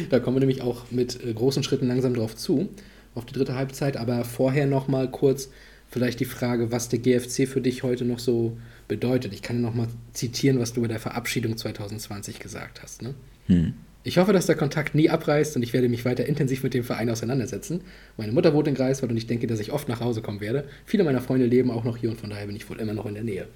Da 0.10 0.20
kommen 0.20 0.36
wir 0.36 0.42
nämlich 0.42 0.62
auch 0.62 0.92
mit 0.92 1.24
äh, 1.24 1.34
großen 1.34 1.64
Schritten 1.64 1.88
langsam 1.88 2.14
drauf 2.14 2.36
zu, 2.36 2.70
auf 3.16 3.26
die 3.26 3.34
dritte 3.34 3.56
Halbzeit. 3.56 3.98
Aber 3.98 4.26
vorher 4.26 4.68
noch 4.68 4.88
mal 4.88 5.10
kurz 5.10 5.50
vielleicht 5.90 6.20
die 6.20 6.26
Frage, 6.26 6.72
was 6.72 6.90
der 6.90 7.00
GFC 7.00 7.48
für 7.48 7.62
dich 7.62 7.84
heute 7.84 8.06
noch 8.06 8.20
so 8.20 8.58
bedeutet. 8.88 9.34
Ich 9.34 9.42
kann 9.42 9.62
noch 9.62 9.74
mal 9.74 9.88
zitieren, 10.14 10.60
was 10.60 10.74
du 10.74 10.82
bei 10.82 10.88
der 10.88 11.00
Verabschiedung 11.00 11.58
2020 11.58 12.40
gesagt 12.40 12.84
hast. 12.84 13.02
Ne? 13.02 13.14
Hm. 13.48 13.74
Ich 14.04 14.18
hoffe, 14.18 14.32
dass 14.32 14.46
der 14.46 14.56
Kontakt 14.56 14.96
nie 14.96 15.10
abreißt 15.10 15.58
und 15.58 15.64
ich 15.64 15.74
werde 15.74 15.90
mich 15.90 16.06
weiter 16.06 16.26
intensiv 16.26 16.64
mit 16.64 16.74
dem 16.74 16.84
Verein 16.84 17.10
auseinandersetzen. 17.10 17.82
Meine 18.16 18.32
Mutter 18.32 18.54
wohnt 18.54 18.68
in 18.68 18.76
Greifswald 18.76 19.12
und 19.12 19.18
ich 19.18 19.28
denke, 19.28 19.48
dass 19.48 19.60
ich 19.60 19.74
oft 19.74 19.90
nach 19.90 20.00
Hause 20.00 20.22
kommen 20.22 20.40
werde. 20.40 20.66
Viele 20.86 21.04
meiner 21.04 21.20
Freunde 21.20 21.46
leben 21.46 21.72
auch 21.72 21.84
noch 21.84 21.98
hier 21.98 22.10
und 22.10 22.20
von 22.20 22.30
daher 22.30 22.46
bin 22.46 22.56
ich 22.56 22.70
wohl 22.70 22.80
immer 22.80 22.94
noch 22.94 23.06
in 23.06 23.16
der 23.16 23.24
Nähe. 23.24 23.48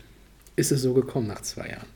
Ist 0.58 0.74
es 0.74 0.82
so 0.82 0.94
gekommen 0.94 1.28
nach 1.28 1.42
zwei 1.42 1.70
Jahren? 1.70 1.88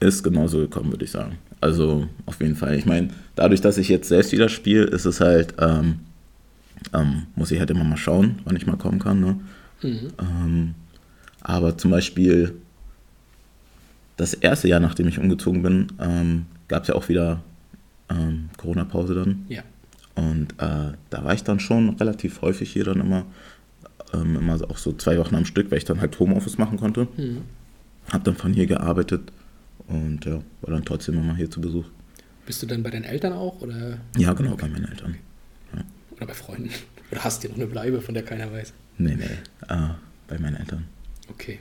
Ist 0.00 0.22
genauso 0.22 0.58
gekommen, 0.58 0.90
würde 0.90 1.04
ich 1.04 1.10
sagen. 1.10 1.38
Also 1.60 2.08
auf 2.26 2.40
jeden 2.40 2.56
Fall. 2.56 2.74
Ich 2.76 2.84
meine, 2.84 3.08
dadurch, 3.36 3.60
dass 3.60 3.78
ich 3.78 3.88
jetzt 3.88 4.08
selbst 4.08 4.32
wieder 4.32 4.48
spiele, 4.48 4.84
ist 4.84 5.06
es 5.06 5.20
halt, 5.20 5.54
ähm, 5.58 6.00
ähm, 6.92 7.22
muss 7.36 7.50
ich 7.50 7.58
halt 7.58 7.70
immer 7.70 7.84
mal 7.84 7.96
schauen, 7.96 8.40
wann 8.44 8.56
ich 8.56 8.66
mal 8.66 8.76
kommen 8.76 8.98
kann. 8.98 9.20
Ne? 9.20 9.40
Ähm, 9.82 10.74
aber 11.40 11.76
zum 11.78 11.90
Beispiel 11.90 12.54
das 14.16 14.34
erste 14.34 14.68
Jahr, 14.68 14.80
nachdem 14.80 15.08
ich 15.08 15.18
umgezogen 15.18 15.62
bin, 15.62 15.86
ähm, 16.00 16.46
gab 16.68 16.82
es 16.82 16.88
ja 16.88 16.94
auch 16.94 17.08
wieder 17.08 17.40
ähm, 18.10 18.50
Corona-Pause 18.56 19.14
dann. 19.14 19.44
Ja. 19.48 19.62
Und 20.14 20.52
äh, 20.58 20.92
da 21.10 21.24
war 21.24 21.34
ich 21.34 21.44
dann 21.44 21.60
schon 21.60 21.90
relativ 21.90 22.42
häufig 22.42 22.70
hier 22.70 22.84
dann 22.84 23.00
immer, 23.00 23.24
ähm, 24.12 24.36
immer 24.36 24.54
auch 24.70 24.78
so 24.78 24.92
zwei 24.92 25.18
Wochen 25.18 25.34
am 25.34 25.44
Stück, 25.44 25.70
weil 25.70 25.78
ich 25.78 25.84
dann 25.84 26.00
halt 26.00 26.18
Homeoffice 26.20 26.58
machen 26.58 26.78
konnte. 26.78 27.08
Hab 28.12 28.24
dann 28.24 28.36
von 28.36 28.52
hier 28.52 28.66
gearbeitet 28.66 29.32
und 29.88 30.24
ja, 30.24 30.42
war 30.62 30.70
dann 30.74 30.84
trotzdem 30.84 31.14
immer 31.18 31.36
hier 31.36 31.50
zu 31.50 31.60
Besuch. 31.60 31.86
Bist 32.46 32.62
du 32.62 32.66
dann 32.66 32.82
bei 32.82 32.90
deinen 32.90 33.04
Eltern 33.04 33.32
auch 33.32 33.60
oder, 33.62 33.98
Ja, 34.16 34.32
genau, 34.34 34.56
bei 34.56 34.68
meinen 34.68 34.84
Eltern. 34.86 35.16
oder 36.16 36.26
bei 36.26 36.34
Freunden? 36.34 36.70
Oder 37.10 37.22
hast 37.22 37.44
du 37.44 37.48
noch 37.48 37.56
eine 37.56 37.66
Bleibe, 37.66 38.00
von 38.00 38.14
der 38.14 38.24
keiner 38.24 38.50
weiß? 38.50 38.72
Nee, 38.98 39.14
nee, 39.14 39.24
äh, 39.68 39.88
bei 40.26 40.38
meinen 40.38 40.56
Eltern. 40.56 40.84
Okay. 41.30 41.60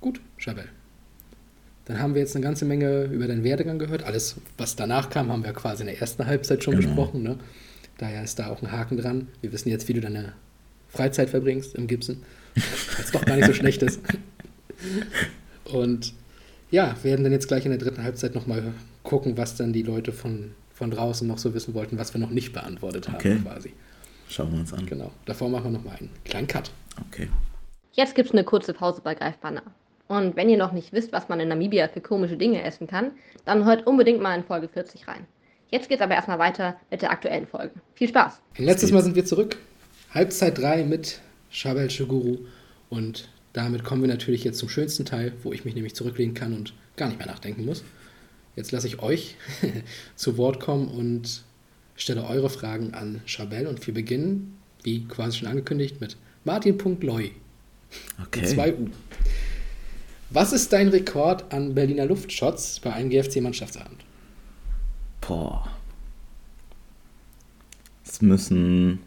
Gut, 0.00 0.20
Chabel. 0.36 0.64
Dann 1.86 1.98
haben 2.00 2.14
wir 2.14 2.20
jetzt 2.20 2.34
eine 2.34 2.42
ganze 2.42 2.64
Menge 2.64 3.04
über 3.04 3.26
deinen 3.28 3.44
Werdegang 3.44 3.78
gehört. 3.78 4.02
Alles, 4.02 4.36
was 4.58 4.74
danach 4.76 5.10
kam, 5.10 5.30
haben 5.30 5.44
wir 5.44 5.52
quasi 5.52 5.82
in 5.82 5.86
der 5.86 6.00
ersten 6.00 6.26
Halbzeit 6.26 6.62
schon 6.64 6.74
Genau. 6.74 6.88
besprochen. 6.88 7.22
Ne? 7.22 7.38
Daher 7.98 8.24
ist 8.24 8.38
da 8.40 8.48
auch 8.48 8.60
ein 8.62 8.72
Haken 8.72 8.96
dran. 8.98 9.28
Wir 9.40 9.52
wissen 9.52 9.68
jetzt, 9.68 9.88
wie 9.88 9.92
du 9.94 10.00
deine 10.00 10.32
Freizeit 10.88 11.30
verbringst 11.30 11.76
im 11.76 11.86
Gibson. 11.86 12.18
Was 12.98 13.10
doch 13.12 13.24
gar 13.24 13.36
nicht 13.36 13.46
so 13.46 13.52
schlecht 13.54 13.82
ist. 13.82 14.00
Und 15.64 16.12
ja, 16.72 16.96
werden 17.04 17.22
dann 17.22 17.32
jetzt 17.32 17.46
gleich 17.46 17.64
in 17.64 17.70
der 17.70 17.78
dritten 17.78 18.02
Halbzeit 18.02 18.34
nochmal 18.34 18.74
gucken, 19.04 19.36
was 19.36 19.54
dann 19.54 19.72
die 19.72 19.82
Leute 19.82 20.10
von, 20.12 20.52
von 20.74 20.90
draußen 20.90 21.28
noch 21.28 21.38
so 21.38 21.54
wissen 21.54 21.74
wollten, 21.74 21.98
was 21.98 22.12
wir 22.14 22.20
noch 22.20 22.30
nicht 22.30 22.52
beantwortet 22.52 23.06
haben 23.08 23.16
Okay. 23.16 23.38
quasi. 23.40 23.72
Schauen 24.28 24.50
wir 24.52 24.58
uns 24.60 24.72
an. 24.72 24.86
Genau. 24.86 25.12
Davor 25.26 25.48
machen 25.50 25.64
wir 25.66 25.78
nochmal 25.78 25.96
einen 26.00 26.10
kleinen 26.24 26.46
Cut. 26.48 26.70
Okay. 27.08 27.28
Jetzt 27.92 28.14
gibt's 28.14 28.32
eine 28.32 28.42
kurze 28.44 28.72
Pause 28.72 29.02
bei 29.04 29.14
Greifbanner. 29.14 29.62
Und 30.08 30.34
wenn 30.36 30.48
ihr 30.48 30.56
noch 30.56 30.72
nicht 30.72 30.92
wisst, 30.92 31.12
was 31.12 31.28
man 31.28 31.38
in 31.40 31.48
Namibia 31.48 31.88
für 31.88 32.00
komische 32.00 32.36
Dinge 32.36 32.62
essen 32.62 32.86
kann, 32.86 33.12
dann 33.44 33.64
hört 33.64 33.86
unbedingt 33.86 34.20
mal 34.20 34.34
in 34.36 34.44
Folge 34.44 34.68
40 34.68 35.06
rein. 35.06 35.26
Jetzt 35.70 35.88
geht's 35.88 36.02
aber 36.02 36.14
erstmal 36.14 36.38
weiter 36.38 36.76
mit 36.90 37.02
der 37.02 37.10
aktuellen 37.10 37.46
Folge. 37.46 37.72
Viel 37.94 38.08
Spaß! 38.08 38.40
Ein 38.58 38.64
letztes 38.64 38.92
Mal 38.92 39.02
sind 39.02 39.14
wir 39.14 39.24
zurück. 39.24 39.56
Halbzeit 40.12 40.58
3 40.58 40.84
mit 40.84 41.20
Shabel 41.50 41.90
Shuguru. 41.90 42.38
Und 42.90 43.28
damit 43.52 43.84
kommen 43.84 44.02
wir 44.02 44.08
natürlich 44.08 44.44
jetzt 44.44 44.58
zum 44.58 44.68
schönsten 44.68 45.04
Teil, 45.04 45.32
wo 45.42 45.52
ich 45.52 45.64
mich 45.64 45.74
nämlich 45.74 45.94
zurücklehnen 45.94 46.34
kann 46.34 46.54
und 46.54 46.74
gar 46.96 47.08
nicht 47.08 47.18
mehr 47.18 47.26
nachdenken 47.26 47.64
muss. 47.64 47.84
Jetzt 48.56 48.72
lasse 48.72 48.86
ich 48.86 49.00
euch 49.00 49.36
zu 50.16 50.36
Wort 50.36 50.60
kommen 50.60 50.88
und 50.88 51.42
stelle 51.96 52.24
eure 52.24 52.50
Fragen 52.50 52.94
an 52.94 53.20
Chabel. 53.26 53.66
Und 53.66 53.86
wir 53.86 53.94
beginnen, 53.94 54.58
wie 54.82 55.04
quasi 55.04 55.38
schon 55.38 55.48
angekündigt, 55.48 56.00
mit 56.00 56.16
Martin.loy 56.44 57.22
mit 57.22 57.32
Okay. 58.26 58.46
2 58.46 58.74
U. 58.74 58.88
Was 60.30 60.52
ist 60.52 60.72
dein 60.72 60.88
Rekord 60.88 61.52
an 61.52 61.74
Berliner 61.74 62.06
Luftshots 62.06 62.80
bei 62.80 62.92
einem 62.92 63.10
GFC-Mannschaftsabend? 63.10 64.02
Boah. 65.20 65.70
Es 68.04 68.22
müssen 68.22 69.00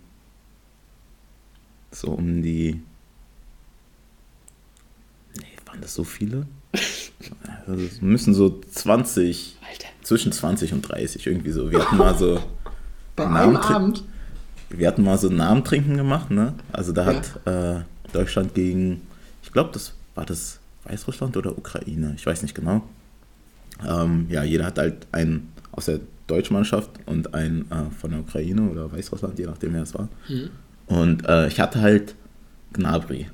so 1.91 2.09
um 2.09 2.41
die. 2.41 2.79
Waren 5.75 5.81
das 5.81 5.93
so 5.93 6.05
viele? 6.05 6.47
Also 7.67 7.83
es 7.83 8.01
müssen 8.01 8.33
so 8.33 8.61
20, 8.71 9.57
Alter, 9.61 9.87
zwischen 10.03 10.31
20 10.31 10.71
und 10.73 10.81
30 10.81 11.27
irgendwie 11.27 11.51
so. 11.51 11.69
Wir 11.69 11.79
hatten 11.79 11.97
mal 11.97 12.17
so. 12.17 12.39
bei 13.15 13.25
Namen 13.25 13.57
einem 13.57 13.57
Abend? 13.57 14.03
Wir 14.69 14.87
hatten 14.87 15.03
mal 15.03 15.17
so 15.17 15.29
Namentrinken 15.29 15.97
gemacht, 15.97 16.31
ne? 16.31 16.53
Also 16.71 16.91
da 16.91 17.05
hat 17.05 17.39
äh, 17.45 17.81
Deutschland 18.13 18.53
gegen, 18.53 19.01
ich 19.43 19.51
glaube, 19.51 19.71
das 19.73 19.93
war 20.15 20.25
das 20.25 20.59
Weißrussland 20.85 21.35
oder 21.37 21.57
Ukraine, 21.57 22.13
ich 22.15 22.25
weiß 22.25 22.41
nicht 22.41 22.55
genau. 22.55 22.83
Ähm, 23.85 24.27
ja, 24.29 24.43
jeder 24.43 24.65
hat 24.65 24.77
halt 24.77 25.07
einen 25.11 25.51
aus 25.71 25.85
der 25.85 25.99
deutschen 26.27 26.53
Mannschaft 26.53 26.89
und 27.05 27.33
einen 27.33 27.69
äh, 27.69 27.89
von 27.99 28.11
der 28.11 28.21
Ukraine 28.21 28.69
oder 28.69 28.91
Weißrussland, 28.91 29.37
je 29.37 29.45
nachdem 29.45 29.73
wer 29.73 29.83
es 29.83 29.93
war. 29.93 30.07
Und 30.87 31.27
äh, 31.27 31.47
ich 31.47 31.59
hatte 31.59 31.81
halt 31.81 32.15
Gnabry. 32.73 33.27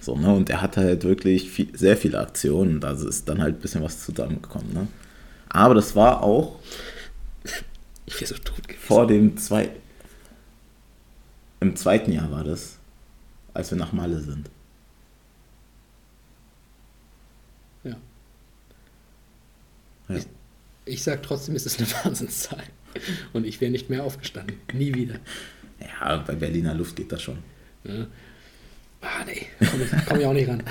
So, 0.00 0.16
ne? 0.16 0.32
Und 0.34 0.48
er 0.50 0.62
hatte 0.62 0.80
halt 0.80 1.04
wirklich 1.04 1.50
viel, 1.50 1.76
sehr 1.76 1.96
viele 1.96 2.18
Aktionen. 2.18 2.80
Da 2.80 2.92
ist 2.92 3.28
dann 3.28 3.42
halt 3.42 3.56
ein 3.56 3.60
bisschen 3.60 3.82
was 3.82 4.04
zusammengekommen. 4.04 4.72
Ne? 4.72 4.88
Aber 5.48 5.74
das 5.74 5.94
war 5.94 6.22
auch 6.22 6.58
Ich 8.06 8.14
wäre 8.20 8.26
so 8.26 8.36
tot 8.36 8.66
gewesen. 8.66 8.80
vor 8.82 9.06
dem 9.06 9.36
zwei 9.36 9.70
im 11.60 11.76
zweiten 11.76 12.10
Jahr 12.12 12.30
war 12.30 12.42
das, 12.42 12.78
als 13.52 13.70
wir 13.70 13.76
nach 13.76 13.92
Malle 13.92 14.20
sind. 14.20 14.48
Ja. 17.84 17.96
Ja. 20.08 20.16
Ich, 20.16 20.26
ich 20.86 21.02
sag 21.02 21.22
trotzdem, 21.22 21.54
es 21.56 21.66
ist 21.66 21.78
eine 21.78 21.88
Wahnsinnszahl. 22.04 22.62
Und 23.32 23.46
ich 23.46 23.60
wäre 23.60 23.70
nicht 23.70 23.90
mehr 23.90 24.04
aufgestanden. 24.04 24.56
Nie 24.72 24.94
wieder. 24.94 25.16
Ja, 25.80 26.16
bei 26.18 26.34
Berliner 26.34 26.74
Luft 26.74 26.96
geht 26.96 27.12
das 27.12 27.22
schon. 27.22 27.38
Ja. 27.84 28.06
Ah, 29.02 29.24
nee, 29.26 29.46
komme 29.66 29.84
ich, 29.84 30.06
komm 30.06 30.20
ich 30.20 30.26
auch 30.26 30.32
nicht 30.32 30.48
ran. 30.48 30.62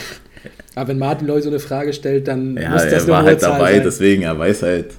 Aber 0.76 0.90
wenn 0.90 1.00
Martin 1.00 1.28
Loy 1.28 1.42
so 1.42 1.50
eine 1.50 1.60
Frage 1.60 1.94
stellt, 1.94 2.28
dann 2.28 2.56
Ja, 2.58 2.70
muss 2.72 2.84
das 2.84 3.04
er 3.04 3.08
war 3.08 3.24
halt 3.24 3.42
Zahl 3.42 3.54
dabei, 3.54 3.74
sein. 3.76 3.84
deswegen, 3.84 4.22
er 4.24 4.38
weiß 4.38 4.62
halt. 4.64 4.94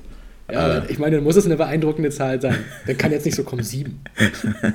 Ja, 0.50 0.78
äh, 0.78 0.90
ich 0.92 0.98
meine, 0.98 1.16
dann 1.16 1.24
muss 1.24 1.36
es 1.36 1.46
eine 1.46 1.56
beeindruckende 1.56 2.10
Zahl 2.10 2.40
sein. 2.40 2.58
Dann 2.86 2.98
kann 2.98 3.12
jetzt 3.12 3.24
nicht 3.24 3.36
so 3.36 3.44
kommen 3.44 3.62
sieben. 3.62 4.00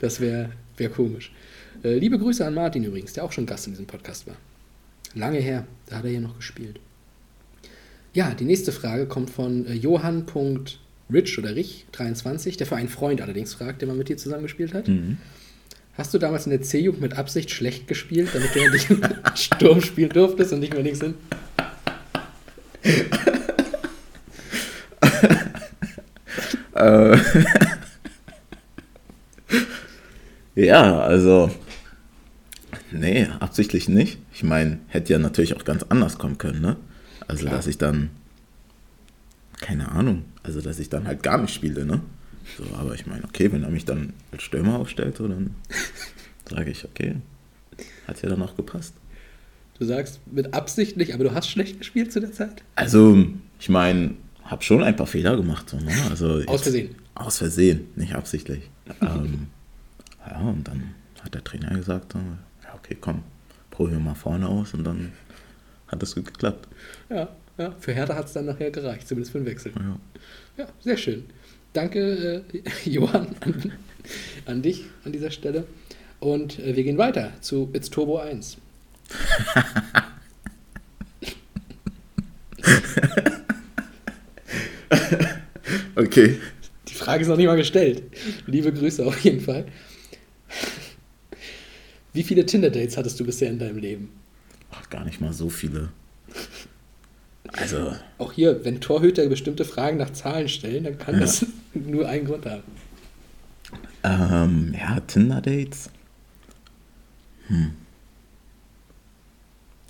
Das 0.00 0.20
wäre 0.20 0.50
wär 0.76 0.88
komisch. 0.90 1.32
Äh, 1.82 1.94
liebe 1.98 2.18
Grüße 2.18 2.44
an 2.44 2.52
Martin 2.54 2.84
übrigens, 2.84 3.12
der 3.14 3.24
auch 3.24 3.32
schon 3.32 3.46
Gast 3.46 3.66
in 3.66 3.72
diesem 3.72 3.86
Podcast 3.86 4.26
war. 4.26 4.34
Lange 5.14 5.38
her, 5.38 5.64
da 5.88 5.96
hat 5.98 6.04
er 6.04 6.10
hier 6.10 6.20
noch 6.20 6.36
gespielt. 6.36 6.78
Ja, 8.12 8.34
die 8.34 8.44
nächste 8.44 8.72
Frage 8.72 9.06
kommt 9.06 9.30
von 9.30 9.66
äh, 9.66 9.72
Johann.rich 9.72 11.38
oder 11.38 11.54
Rich 11.54 11.86
23, 11.92 12.56
der 12.56 12.66
für 12.66 12.76
einen 12.76 12.88
Freund 12.88 13.22
allerdings 13.22 13.54
fragt, 13.54 13.80
der 13.80 13.88
mal 13.88 13.96
mit 13.96 14.08
dir 14.08 14.16
zusammengespielt 14.16 14.74
hat. 14.74 14.88
Mhm. 14.88 15.16
Hast 15.94 16.14
du 16.14 16.18
damals 16.18 16.46
in 16.46 16.50
der 16.50 16.62
C-Jugend 16.62 17.02
mit 17.02 17.18
Absicht 17.18 17.50
schlecht 17.50 17.86
gespielt, 17.86 18.30
damit 18.32 18.54
du 18.54 18.60
endlich 18.60 18.88
im 18.88 19.02
Sturm 19.34 19.82
spielen 19.82 20.08
durftest 20.10 20.52
und 20.52 20.60
nicht 20.60 20.72
mehr 20.72 20.82
links 20.82 21.00
hin? 21.00 21.14
Äh, 26.74 27.18
ja, 30.54 31.00
also. 31.00 31.50
Nee, 32.90 33.28
absichtlich 33.40 33.88
nicht. 33.88 34.18
Ich 34.32 34.42
meine, 34.42 34.78
hätte 34.88 35.12
ja 35.12 35.18
natürlich 35.18 35.54
auch 35.56 35.64
ganz 35.64 35.84
anders 35.84 36.18
kommen 36.18 36.38
können, 36.38 36.60
ne? 36.60 36.76
Also, 37.28 37.42
Klar. 37.42 37.56
dass 37.56 37.66
ich 37.66 37.78
dann. 37.78 38.10
Keine 39.60 39.92
Ahnung. 39.92 40.24
Also, 40.42 40.60
dass 40.60 40.78
ich 40.78 40.88
dann 40.88 41.06
halt 41.06 41.22
gar 41.22 41.38
nicht 41.38 41.54
spiele, 41.54 41.84
ne? 41.84 42.00
So, 42.58 42.64
aber 42.76 42.94
ich 42.94 43.06
meine, 43.06 43.24
okay, 43.24 43.50
wenn 43.52 43.62
er 43.62 43.70
mich 43.70 43.84
dann 43.84 44.12
als 44.30 44.42
Stürmer 44.42 44.78
aufstellt, 44.78 45.16
so, 45.16 45.26
dann 45.28 45.54
sage 46.48 46.70
ich, 46.70 46.84
okay. 46.84 47.16
Hat 48.06 48.20
ja 48.22 48.28
dann 48.28 48.42
auch 48.42 48.56
gepasst. 48.56 48.94
Du 49.78 49.84
sagst 49.86 50.20
mit 50.30 50.52
Absicht 50.54 50.96
nicht, 50.96 51.14
aber 51.14 51.24
du 51.24 51.32
hast 51.34 51.48
schlecht 51.48 51.78
gespielt 51.78 52.12
zu 52.12 52.20
der 52.20 52.32
Zeit? 52.32 52.62
Also, 52.76 53.24
ich 53.58 53.68
meine, 53.68 54.14
habe 54.44 54.62
schon 54.62 54.82
ein 54.82 54.94
paar 54.96 55.06
Fehler 55.06 55.36
gemacht. 55.36 55.70
So, 55.70 55.78
ne? 55.78 55.92
also 56.10 56.26
Aus 56.34 56.44
jetzt- 56.46 56.62
Versehen. 56.64 56.94
Aus 57.14 57.38
Versehen, 57.38 57.86
nicht 57.96 58.14
absichtlich. 58.14 58.70
ähm, 59.00 59.46
ja, 60.28 60.40
und 60.40 60.66
dann 60.68 60.94
hat 61.22 61.34
der 61.34 61.44
Trainer 61.44 61.70
gesagt, 61.76 62.14
ja, 62.14 62.74
okay, 62.74 62.96
komm, 63.00 63.22
probieren 63.70 63.98
wir 63.98 64.04
mal 64.10 64.14
vorne 64.14 64.48
aus 64.48 64.74
und 64.74 64.84
dann 64.84 65.12
hat 65.88 66.02
das 66.02 66.14
gut 66.14 66.26
geklappt. 66.26 66.68
Ja, 67.10 67.28
ja. 67.58 67.74
für 67.80 67.92
Hertha 67.92 68.14
hat 68.14 68.26
es 68.26 68.32
dann 68.32 68.46
nachher 68.46 68.70
gereicht, 68.70 69.06
zumindest 69.08 69.32
für 69.32 69.38
den 69.38 69.46
Wechsel. 69.46 69.72
Ja. 69.76 69.98
Ja, 70.64 70.68
sehr 70.80 70.96
schön. 70.96 71.24
Danke, 71.72 72.44
äh, 72.52 72.60
Johann, 72.88 73.34
an, 73.40 73.72
an 74.46 74.62
dich 74.62 74.84
an 75.04 75.12
dieser 75.12 75.30
Stelle. 75.30 75.66
Und 76.20 76.58
äh, 76.58 76.76
wir 76.76 76.84
gehen 76.84 76.98
weiter 76.98 77.32
zu 77.40 77.70
It's 77.72 77.90
Turbo 77.90 78.18
1. 78.18 78.58
Okay. 85.94 86.38
Die 86.88 86.94
Frage 86.94 87.22
ist 87.22 87.28
noch 87.28 87.36
nicht 87.36 87.46
mal 87.46 87.56
gestellt. 87.56 88.02
Liebe 88.46 88.72
Grüße 88.72 89.04
auf 89.06 89.18
jeden 89.20 89.40
Fall. 89.40 89.66
Wie 92.12 92.22
viele 92.22 92.44
Tinder-Dates 92.44 92.96
hattest 92.96 93.18
du 93.20 93.24
bisher 93.24 93.50
in 93.50 93.58
deinem 93.58 93.78
Leben? 93.78 94.10
Ach, 94.70 94.88
gar 94.90 95.04
nicht 95.04 95.20
mal 95.20 95.32
so 95.32 95.48
viele. 95.48 95.90
Also, 97.58 97.94
Auch 98.18 98.32
hier, 98.32 98.64
wenn 98.64 98.80
Torhüter 98.80 99.26
bestimmte 99.28 99.64
Fragen 99.64 99.98
nach 99.98 100.10
Zahlen 100.10 100.48
stellen, 100.48 100.84
dann 100.84 100.98
kann 100.98 101.20
das 101.20 101.44
nur 101.74 102.08
einen 102.08 102.24
Grund 102.26 102.46
haben. 102.46 102.62
ähm, 104.04 104.74
ja, 104.78 105.00
Tinder-Dates. 105.00 105.90
Hm. 107.48 107.72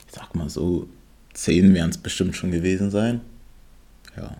Ich 0.08 0.14
sag 0.14 0.34
mal 0.34 0.48
so, 0.50 0.88
zehn 1.34 1.72
werden 1.74 1.90
es 1.90 1.98
bestimmt 1.98 2.34
schon 2.36 2.50
gewesen 2.50 2.90
sein. 2.90 3.20
Ja. 4.16 4.36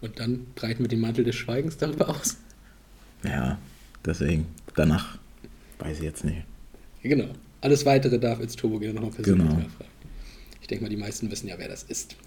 Und 0.00 0.18
dann 0.18 0.46
breiten 0.54 0.82
wir 0.84 0.88
den 0.88 1.00
Mantel 1.00 1.24
des 1.24 1.34
Schweigens 1.36 1.76
darüber 1.76 2.08
aus. 2.08 2.36
Ja, 3.24 3.58
deswegen. 4.04 4.46
Danach 4.76 5.18
weiß 5.80 5.98
ich 5.98 6.04
jetzt 6.04 6.24
nicht. 6.24 6.42
Genau. 7.02 7.28
Alles 7.60 7.84
weitere 7.84 8.18
darf 8.18 8.40
jetzt 8.40 8.58
Turbo 8.58 8.78
gerne 8.78 8.94
nochmal 8.94 9.10
persönlich 9.10 9.44
Genau. 9.48 9.60
nachfragen. 9.60 9.90
Ich 10.68 10.70
denke 10.70 10.84
mal, 10.84 10.90
die 10.90 10.98
meisten 10.98 11.30
wissen 11.30 11.48
ja, 11.48 11.54
wer 11.56 11.66
das 11.68 11.82
ist. 11.84 12.14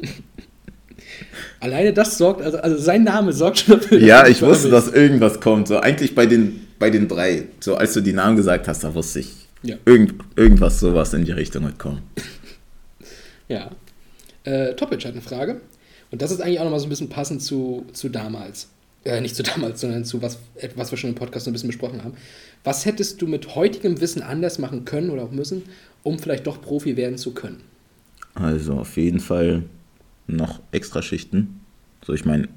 Alleine 1.58 1.92
das 1.92 2.16
sorgt, 2.18 2.40
also, 2.40 2.58
also 2.58 2.78
sein 2.78 3.02
Name 3.02 3.32
sorgt 3.32 3.58
schon 3.58 3.80
dafür. 3.80 3.98
Ja, 3.98 4.28
ich 4.28 4.42
wusste, 4.42 4.70
dass 4.70 4.86
irgendwas 4.86 5.40
kommt. 5.40 5.66
So 5.66 5.80
eigentlich 5.80 6.14
bei 6.14 6.24
den, 6.26 6.68
bei 6.78 6.90
den 6.90 7.08
drei. 7.08 7.48
So 7.58 7.74
als 7.74 7.94
du 7.94 8.00
die 8.00 8.12
Namen 8.12 8.36
gesagt 8.36 8.68
hast, 8.68 8.84
da 8.84 8.94
wusste 8.94 9.18
ich, 9.18 9.32
Ja. 9.62 9.74
irgend, 9.84 10.14
irgendwas 10.36 10.78
sowas 10.78 11.12
in 11.14 11.24
die 11.24 11.32
Richtung 11.32 11.64
wird 11.64 11.80
kommen. 11.80 12.02
Ja. 13.48 13.72
Äh, 14.44 14.74
Topic 14.74 15.04
hat 15.04 15.14
eine 15.14 15.20
Frage. 15.20 15.60
Und 16.12 16.22
das 16.22 16.30
ist 16.30 16.40
eigentlich 16.40 16.60
auch 16.60 16.64
nochmal 16.64 16.78
so 16.78 16.86
ein 16.86 16.90
bisschen 16.90 17.08
passend 17.08 17.42
zu, 17.42 17.86
zu 17.92 18.08
damals. 18.08 18.68
Äh, 19.04 19.20
nicht 19.20 19.34
zu 19.34 19.42
damals, 19.42 19.80
sondern 19.80 20.04
zu 20.04 20.22
was, 20.22 20.38
was 20.76 20.90
wir 20.90 20.98
schon 20.98 21.10
im 21.10 21.16
Podcast 21.16 21.44
so 21.44 21.50
ein 21.50 21.52
bisschen 21.52 21.68
besprochen 21.68 22.04
haben. 22.04 22.14
Was 22.64 22.86
hättest 22.86 23.20
du 23.20 23.26
mit 23.26 23.54
heutigem 23.54 24.00
Wissen 24.00 24.22
anders 24.22 24.58
machen 24.58 24.84
können 24.84 25.10
oder 25.10 25.24
auch 25.24 25.32
müssen, 25.32 25.62
um 26.02 26.18
vielleicht 26.18 26.46
doch 26.46 26.60
Profi 26.60 26.96
werden 26.96 27.18
zu 27.18 27.32
können? 27.32 27.60
Also 28.34 28.74
auf 28.74 28.96
jeden 28.96 29.20
Fall 29.20 29.64
noch 30.26 30.60
extra 30.70 31.02
Schichten. 31.02 31.60
So, 32.04 32.12
ich 32.12 32.24
meine, 32.24 32.48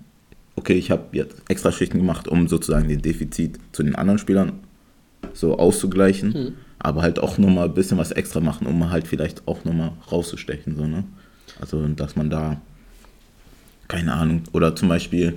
okay, 0.56 0.74
ich 0.74 0.92
habe 0.92 1.06
jetzt 1.12 1.36
extra 1.50 1.72
Schichten 1.72 1.98
gemacht, 1.98 2.28
um 2.28 2.48
sozusagen 2.48 2.88
den 2.88 3.02
Defizit 3.02 3.60
zu 3.72 3.84
den 3.84 3.96
anderen 3.96 4.20
Spielern 4.20 4.54
so 5.34 5.58
auszugleichen. 5.58 6.56
Aber 6.80 7.02
halt 7.02 7.20
auch 7.20 7.38
nochmal 7.38 7.66
ein 7.66 7.74
bisschen 7.74 7.98
was 7.98 8.12
extra 8.12 8.40
machen, 8.40 8.68
um 8.68 8.90
halt 8.92 9.08
vielleicht 9.08 9.48
auch 9.48 9.64
nochmal 9.66 9.94
rauszustechen. 10.12 10.76
So, 10.76 10.86
ne? 10.86 11.04
Also, 11.60 11.86
dass 11.88 12.16
man 12.16 12.30
da, 12.30 12.62
keine 13.88 14.14
Ahnung, 14.14 14.44
oder 14.54 14.76
zum 14.76 14.90
Beispiel 14.90 15.36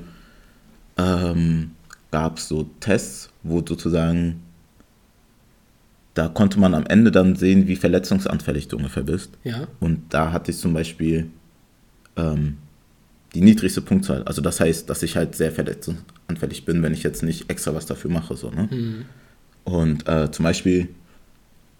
ähm, 0.98 1.70
gab 2.10 2.38
es 2.38 2.48
so 2.48 2.68
Tests, 2.80 3.30
wo 3.42 3.64
sozusagen 3.66 4.42
da 6.18 6.26
konnte 6.28 6.58
man 6.58 6.74
am 6.74 6.84
Ende 6.86 7.12
dann 7.12 7.36
sehen, 7.36 7.68
wie 7.68 7.76
verletzungsanfällig 7.76 8.66
du 8.66 8.76
ungefähr 8.76 9.04
bist. 9.04 9.30
Ja. 9.44 9.68
Und 9.78 10.12
da 10.12 10.32
hatte 10.32 10.50
ich 10.50 10.58
zum 10.58 10.72
Beispiel 10.72 11.30
ähm, 12.16 12.56
die 13.34 13.40
niedrigste 13.40 13.82
Punktzahl. 13.82 14.24
Also 14.24 14.42
das 14.42 14.58
heißt, 14.58 14.90
dass 14.90 15.04
ich 15.04 15.16
halt 15.16 15.36
sehr 15.36 15.52
verletzungsanfällig 15.52 16.64
bin, 16.64 16.82
wenn 16.82 16.92
ich 16.92 17.04
jetzt 17.04 17.22
nicht 17.22 17.48
extra 17.48 17.72
was 17.72 17.86
dafür 17.86 18.10
mache. 18.10 18.36
So, 18.36 18.50
ne? 18.50 18.68
Und 19.62 20.08
äh, 20.08 20.28
zum 20.32 20.42
Beispiel, 20.42 20.88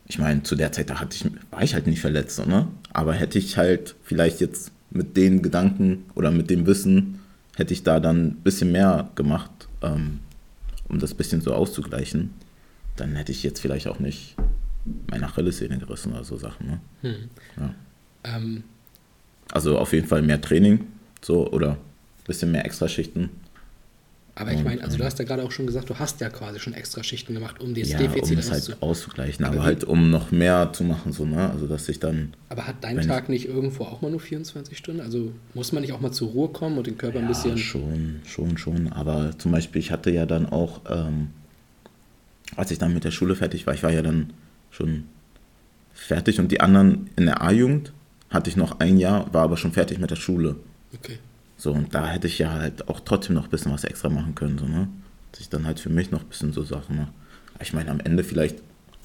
ich 0.06 0.20
meine, 0.20 0.44
zu 0.44 0.54
der 0.54 0.70
Zeit, 0.70 0.90
da 0.90 1.00
hatte 1.00 1.16
ich, 1.16 1.24
war 1.50 1.62
ich 1.64 1.74
halt 1.74 1.88
nicht 1.88 2.00
verletzt, 2.00 2.36
so, 2.36 2.44
ne? 2.44 2.68
aber 2.92 3.14
hätte 3.14 3.40
ich 3.40 3.56
halt 3.56 3.96
vielleicht 4.04 4.40
jetzt 4.40 4.70
mit 4.90 5.16
den 5.16 5.42
Gedanken 5.42 6.04
oder 6.14 6.30
mit 6.30 6.48
dem 6.48 6.64
Wissen, 6.66 7.18
hätte 7.58 7.74
ich 7.74 7.82
da 7.82 7.98
dann 7.98 8.26
ein 8.26 8.36
bisschen 8.36 8.70
mehr 8.72 9.10
gemacht, 9.16 9.50
ähm, 9.82 10.20
um 10.88 10.98
das 11.00 11.12
bisschen 11.12 11.40
so 11.40 11.52
auszugleichen, 11.52 12.30
dann 12.96 13.16
hätte 13.16 13.32
ich 13.32 13.42
jetzt 13.42 13.60
vielleicht 13.60 13.88
auch 13.88 13.98
nicht 13.98 14.36
meine 15.10 15.26
Achillessehne 15.26 15.78
gerissen 15.78 16.12
oder 16.12 16.24
so 16.24 16.36
Sachen. 16.36 16.80
Ne? 17.02 17.18
Ja. 17.56 17.74
Ähm, 18.24 18.62
Also 19.52 19.78
auf 19.78 19.92
jeden 19.92 20.06
Fall 20.06 20.22
mehr 20.22 20.40
Training, 20.40 20.86
so 21.20 21.50
oder 21.50 21.72
ein 21.72 22.26
bisschen 22.26 22.52
mehr 22.52 22.64
Extraschichten. 22.64 23.30
Aber 24.38 24.52
ich 24.52 24.62
meine, 24.64 24.82
also 24.82 24.96
du 24.96 25.04
hast 25.04 25.18
ja 25.18 25.24
gerade 25.24 25.42
auch 25.42 25.50
schon 25.50 25.66
gesagt, 25.66 25.90
du 25.90 25.98
hast 25.98 26.20
ja 26.20 26.30
quasi 26.30 26.58
schon 26.60 26.72
extra 26.72 27.02
Schichten 27.02 27.34
gemacht, 27.34 27.60
um 27.60 27.74
das 27.74 27.88
Ja, 27.90 27.98
Defizit 27.98 28.38
um 28.38 28.44
auszu- 28.44 28.50
halt 28.50 28.82
auszugleichen, 28.82 29.44
Aber 29.44 29.56
aber, 29.56 29.64
halt 29.64 29.84
um 29.84 30.10
noch 30.10 30.30
mehr 30.30 30.72
zu 30.72 30.84
machen, 30.84 31.12
so, 31.12 31.24
ne? 31.24 31.50
Also 31.50 31.66
dass 31.66 31.88
ich 31.88 31.98
dann. 32.00 32.34
Aber 32.48 32.66
hat 32.66 32.76
dein 32.82 33.00
Tag 33.06 33.28
nicht 33.28 33.46
irgendwo 33.48 33.84
auch 33.84 34.00
mal 34.00 34.10
nur 34.10 34.20
24 34.20 34.76
Stunden? 34.78 35.00
Also 35.00 35.32
muss 35.54 35.72
man 35.72 35.82
nicht 35.82 35.92
auch 35.92 36.00
mal 36.00 36.12
zur 36.12 36.28
Ruhe 36.30 36.48
kommen 36.48 36.78
und 36.78 36.86
den 36.86 36.96
Körper 36.98 37.18
ein 37.18 37.24
Ja, 37.24 37.28
bisschen. 37.28 37.58
schon, 37.58 38.20
schon, 38.26 38.56
schon. 38.58 38.92
Aber 38.92 39.38
zum 39.38 39.52
Beispiel, 39.52 39.80
ich 39.80 39.90
hatte 39.90 40.10
ja 40.10 40.24
dann 40.26 40.46
auch, 40.46 40.80
ähm, 40.88 41.28
als 42.56 42.70
ich 42.70 42.78
dann 42.78 42.94
mit 42.94 43.04
der 43.04 43.10
Schule 43.10 43.34
fertig 43.36 43.66
war, 43.66 43.74
ich 43.74 43.82
war 43.82 43.90
ja 43.92 44.02
dann 44.02 44.30
schon 44.70 45.04
fertig 45.92 46.38
und 46.38 46.52
die 46.52 46.60
anderen 46.60 47.10
in 47.16 47.26
der 47.26 47.42
A-Jugend 47.42 47.92
hatte 48.30 48.50
ich 48.50 48.56
noch 48.56 48.80
ein 48.80 48.98
Jahr, 48.98 49.32
war 49.32 49.42
aber 49.42 49.56
schon 49.56 49.72
fertig 49.72 49.98
mit 49.98 50.10
der 50.10 50.16
Schule. 50.16 50.56
Okay. 50.94 51.18
So, 51.60 51.72
und 51.72 51.92
da 51.94 52.06
hätte 52.06 52.26
ich 52.28 52.38
ja 52.38 52.52
halt 52.52 52.88
auch 52.88 53.00
trotzdem 53.00 53.34
noch 53.34 53.44
ein 53.44 53.50
bisschen 53.50 53.72
was 53.72 53.84
extra 53.84 54.08
machen 54.08 54.34
können, 54.34 54.58
so, 54.58 54.66
ne? 54.66 54.88
Dass 55.32 55.40
ich 55.40 55.48
dann 55.48 55.66
halt 55.66 55.80
für 55.80 55.90
mich 55.90 56.10
noch 56.10 56.22
ein 56.22 56.28
bisschen 56.28 56.52
so 56.52 56.62
Sachen 56.62 56.96
mache. 56.96 57.12
Aber 57.54 57.62
Ich 57.62 57.72
meine, 57.72 57.90
am 57.90 57.98
Ende 58.00 58.22
vielleicht 58.24 58.56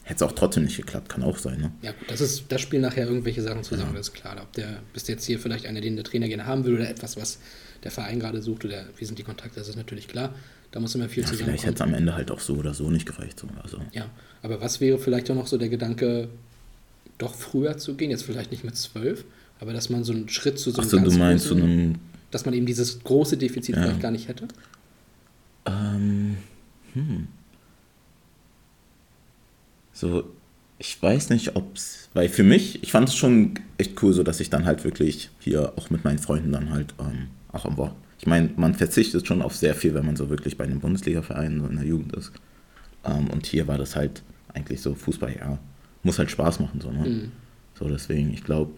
hätte 0.03 0.15
es 0.17 0.21
auch 0.21 0.33
trotzdem 0.33 0.63
nicht 0.63 0.77
geklappt, 0.77 1.09
kann 1.09 1.23
auch 1.23 1.37
sein, 1.37 1.59
ne? 1.59 1.71
Ja, 1.81 1.91
gut, 1.91 2.09
das, 2.09 2.21
ist, 2.21 2.45
das 2.49 2.61
spielen 2.61 2.83
nachher 2.83 3.07
irgendwelche 3.07 3.41
Sachen 3.41 3.63
zusammen, 3.63 3.93
das 3.95 4.09
ist 4.09 4.13
klar. 4.13 4.37
Ob 4.41 4.53
der 4.53 4.79
bist 4.93 5.07
jetzt 5.09 5.25
hier 5.25 5.39
vielleicht 5.39 5.65
einer, 5.65 5.81
den 5.81 5.95
der 5.95 6.05
Trainer 6.05 6.27
gerne 6.27 6.45
haben 6.45 6.63
will 6.63 6.75
oder 6.75 6.87
etwas, 6.89 7.17
was 7.17 7.39
der 7.83 7.91
Verein 7.91 8.19
gerade 8.19 8.41
sucht 8.41 8.63
oder 8.65 8.85
wie 8.97 9.05
sind 9.05 9.17
die 9.17 9.23
Kontakte, 9.23 9.59
das 9.59 9.67
ist 9.67 9.75
natürlich 9.75 10.07
klar. 10.07 10.33
Da 10.71 10.79
muss 10.79 10.93
immer 10.95 11.09
viel 11.09 11.23
Ja, 11.23 11.29
vielleicht 11.29 11.39
zusammenkommen. 11.39 11.65
hätte 11.67 11.75
es 11.75 11.81
am 11.81 11.93
Ende 11.93 12.15
halt 12.15 12.31
auch 12.31 12.39
so 12.39 12.55
oder 12.55 12.73
so 12.73 12.89
nicht 12.91 13.05
gereicht, 13.07 13.39
so. 13.39 13.47
Also, 13.63 13.77
Ja, 13.93 14.05
aber 14.43 14.61
was 14.61 14.79
wäre 14.79 14.99
vielleicht 14.99 15.29
auch 15.31 15.35
noch 15.35 15.47
so 15.47 15.57
der 15.57 15.69
Gedanke, 15.69 16.29
doch 17.17 17.33
früher 17.35 17.77
zu 17.77 17.95
gehen, 17.95 18.11
jetzt 18.11 18.23
vielleicht 18.23 18.51
nicht 18.51 18.63
mit 18.63 18.75
zwölf, 18.75 19.25
aber 19.59 19.73
dass 19.73 19.89
man 19.89 20.03
so 20.03 20.13
einen 20.13 20.29
Schritt 20.29 20.59
zu 20.59 20.71
so 20.71 20.81
einem 20.81 20.87
Achso, 20.87 20.99
du 20.99 21.11
meinst 21.17 21.45
zu 21.47 21.55
einem 21.55 21.95
dass 22.33 22.45
man 22.45 22.53
eben 22.53 22.65
dieses 22.65 23.03
große 23.03 23.37
Defizit 23.37 23.75
Ja. 23.75 23.83
vielleicht 23.83 24.01
gar 24.01 24.11
nicht 24.11 24.27
hätte? 24.27 24.47
Ähm, 25.65 26.37
hm. 26.93 27.27
So, 29.93 30.23
ich 30.79 31.01
weiß 31.01 31.29
nicht, 31.29 31.55
ob's, 31.55 32.09
weil 32.13 32.29
für 32.29 32.43
mich, 32.43 32.83
ich 32.83 32.91
fand 32.91 33.09
es 33.09 33.15
schon 33.15 33.53
echt 33.77 34.01
cool, 34.01 34.13
so 34.13 34.23
dass 34.23 34.39
ich 34.39 34.49
dann 34.49 34.65
halt 34.65 34.83
wirklich 34.83 35.29
hier 35.39 35.73
auch 35.77 35.89
mit 35.89 36.03
meinen 36.03 36.19
Freunden 36.19 36.51
dann 36.51 36.71
halt 36.71 36.93
ähm, 36.99 37.27
auch 37.51 37.65
am 37.65 37.77
Wochenende. 37.77 38.01
Ich 38.19 38.27
meine, 38.27 38.49
man 38.55 38.73
verzichtet 38.73 39.27
schon 39.27 39.41
auf 39.41 39.53
sehr 39.55 39.75
viel, 39.75 39.93
wenn 39.93 40.05
man 40.05 40.15
so 40.15 40.29
wirklich 40.29 40.57
bei 40.57 40.63
einem 40.63 40.79
Bundesliga-Verein 40.79 41.59
so 41.59 41.67
in 41.67 41.75
der 41.75 41.85
Jugend 41.85 42.15
ist. 42.15 42.31
Ähm, 43.03 43.29
und 43.29 43.45
hier 43.45 43.67
war 43.67 43.77
das 43.77 43.97
halt 43.97 44.23
eigentlich 44.53 44.79
so 44.81 44.95
Fußball, 44.95 45.35
ja, 45.35 45.59
muss 46.03 46.19
halt 46.19 46.31
Spaß 46.31 46.61
machen, 46.61 46.79
so, 46.79 46.89
ne? 46.89 47.09
Mhm. 47.09 47.31
So, 47.77 47.89
deswegen, 47.89 48.33
ich 48.33 48.43
glaube, 48.45 48.71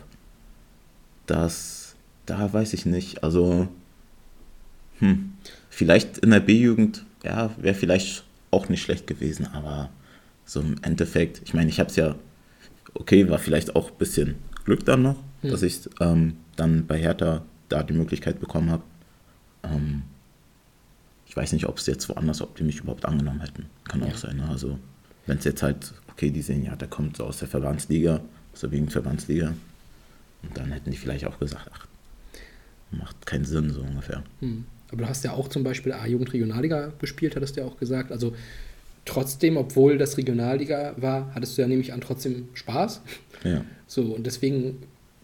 das, 1.28 1.85
da 2.26 2.52
weiß 2.52 2.74
ich 2.74 2.86
nicht. 2.86 3.24
Also, 3.24 3.68
hm, 5.00 5.34
vielleicht 5.70 6.20
in 6.20 6.32
der 6.32 6.40
B-Jugend, 6.40 7.06
ja, 7.24 7.52
wäre 7.58 7.76
vielleicht 7.76 8.24
auch 8.52 8.70
nicht 8.70 8.82
schlecht 8.84 9.08
gewesen, 9.08 9.48
aber 9.48 9.90
so 10.46 10.62
im 10.62 10.76
Endeffekt, 10.84 11.42
ich 11.44 11.54
meine, 11.54 11.70
ich 11.70 11.80
habe 11.80 11.90
es 11.90 11.96
ja, 11.96 12.16
okay, 12.94 13.30
war 13.30 13.40
vielleicht 13.40 13.76
auch 13.76 13.92
ein 13.92 13.98
bisschen 13.98 14.36
Glück 14.64 14.86
dann 14.86 15.02
noch, 15.02 15.18
Hm. 15.42 15.52
dass 15.52 15.62
ich 15.64 15.82
ähm, 16.00 16.38
dann 16.56 16.88
bei 16.88 16.98
Hertha 16.98 17.44
da 17.70 17.84
die 17.84 17.94
Möglichkeit 17.94 18.40
bekommen 18.40 18.72
habe. 18.72 18.84
Ähm, 19.64 20.04
ich 21.28 21.36
weiß 21.36 21.52
nicht, 21.54 21.66
ob 21.68 21.78
es 21.78 21.88
jetzt 21.88 22.08
woanders, 22.10 22.42
ob 22.42 22.56
die 22.56 22.64
mich 22.64 22.80
überhaupt 22.80 23.06
angenommen 23.06 23.42
hätten. 23.42 23.66
Kann 23.88 24.02
auch 24.04 24.08
Ja. 24.10 24.18
sein. 24.18 24.38
Ne? 24.38 24.48
Also, 24.48 24.80
wenn 25.26 25.38
es 25.40 25.44
jetzt 25.44 25.62
halt, 25.64 25.94
okay, 26.10 26.30
die 26.32 26.42
sehen, 26.42 26.64
ja, 26.64 26.76
der 26.76 26.88
kommt 26.88 27.18
so 27.18 27.26
aus 27.26 27.40
der 27.40 27.48
Verbandsliga, 27.48 28.22
aus 28.54 28.62
der 28.62 28.70
Jugendverbandsliga. 28.70 29.54
Und 30.44 30.58
dann 30.58 30.72
hätten 30.72 30.92
die 30.92 30.98
vielleicht 30.98 31.26
auch 31.26 31.38
gesagt, 31.40 31.70
ach, 31.74 31.88
macht 32.98 33.26
keinen 33.26 33.46
Sinn, 33.46 33.70
so 33.70 33.82
ungefähr. 33.82 34.24
Hm. 34.40 34.66
Aber 34.92 35.04
du 35.04 35.10
hast 35.10 35.24
ja 35.24 35.34
auch 35.34 35.48
zum 35.48 35.64
Beispiel 35.64 35.94
A-Jugend 35.94 36.34
Regionalliga 36.34 36.92
gespielt, 37.00 37.36
hattest 37.36 37.56
du 37.56 37.62
ja 37.62 37.68
auch 37.68 37.78
gesagt. 37.78 38.12
Also 38.12 38.36
trotzdem, 39.06 39.58
obwohl 39.58 39.98
das 39.98 40.18
Regionalliga 40.18 40.94
war, 40.98 41.34
hattest 41.34 41.58
du 41.58 41.62
ja 41.62 41.68
nämlich 41.68 41.94
an 41.94 42.02
trotzdem 42.02 42.50
Spaß. 42.54 43.02
Ja. 43.44 43.64
So, 43.88 44.16
und 44.16 44.26
deswegen 44.26 44.78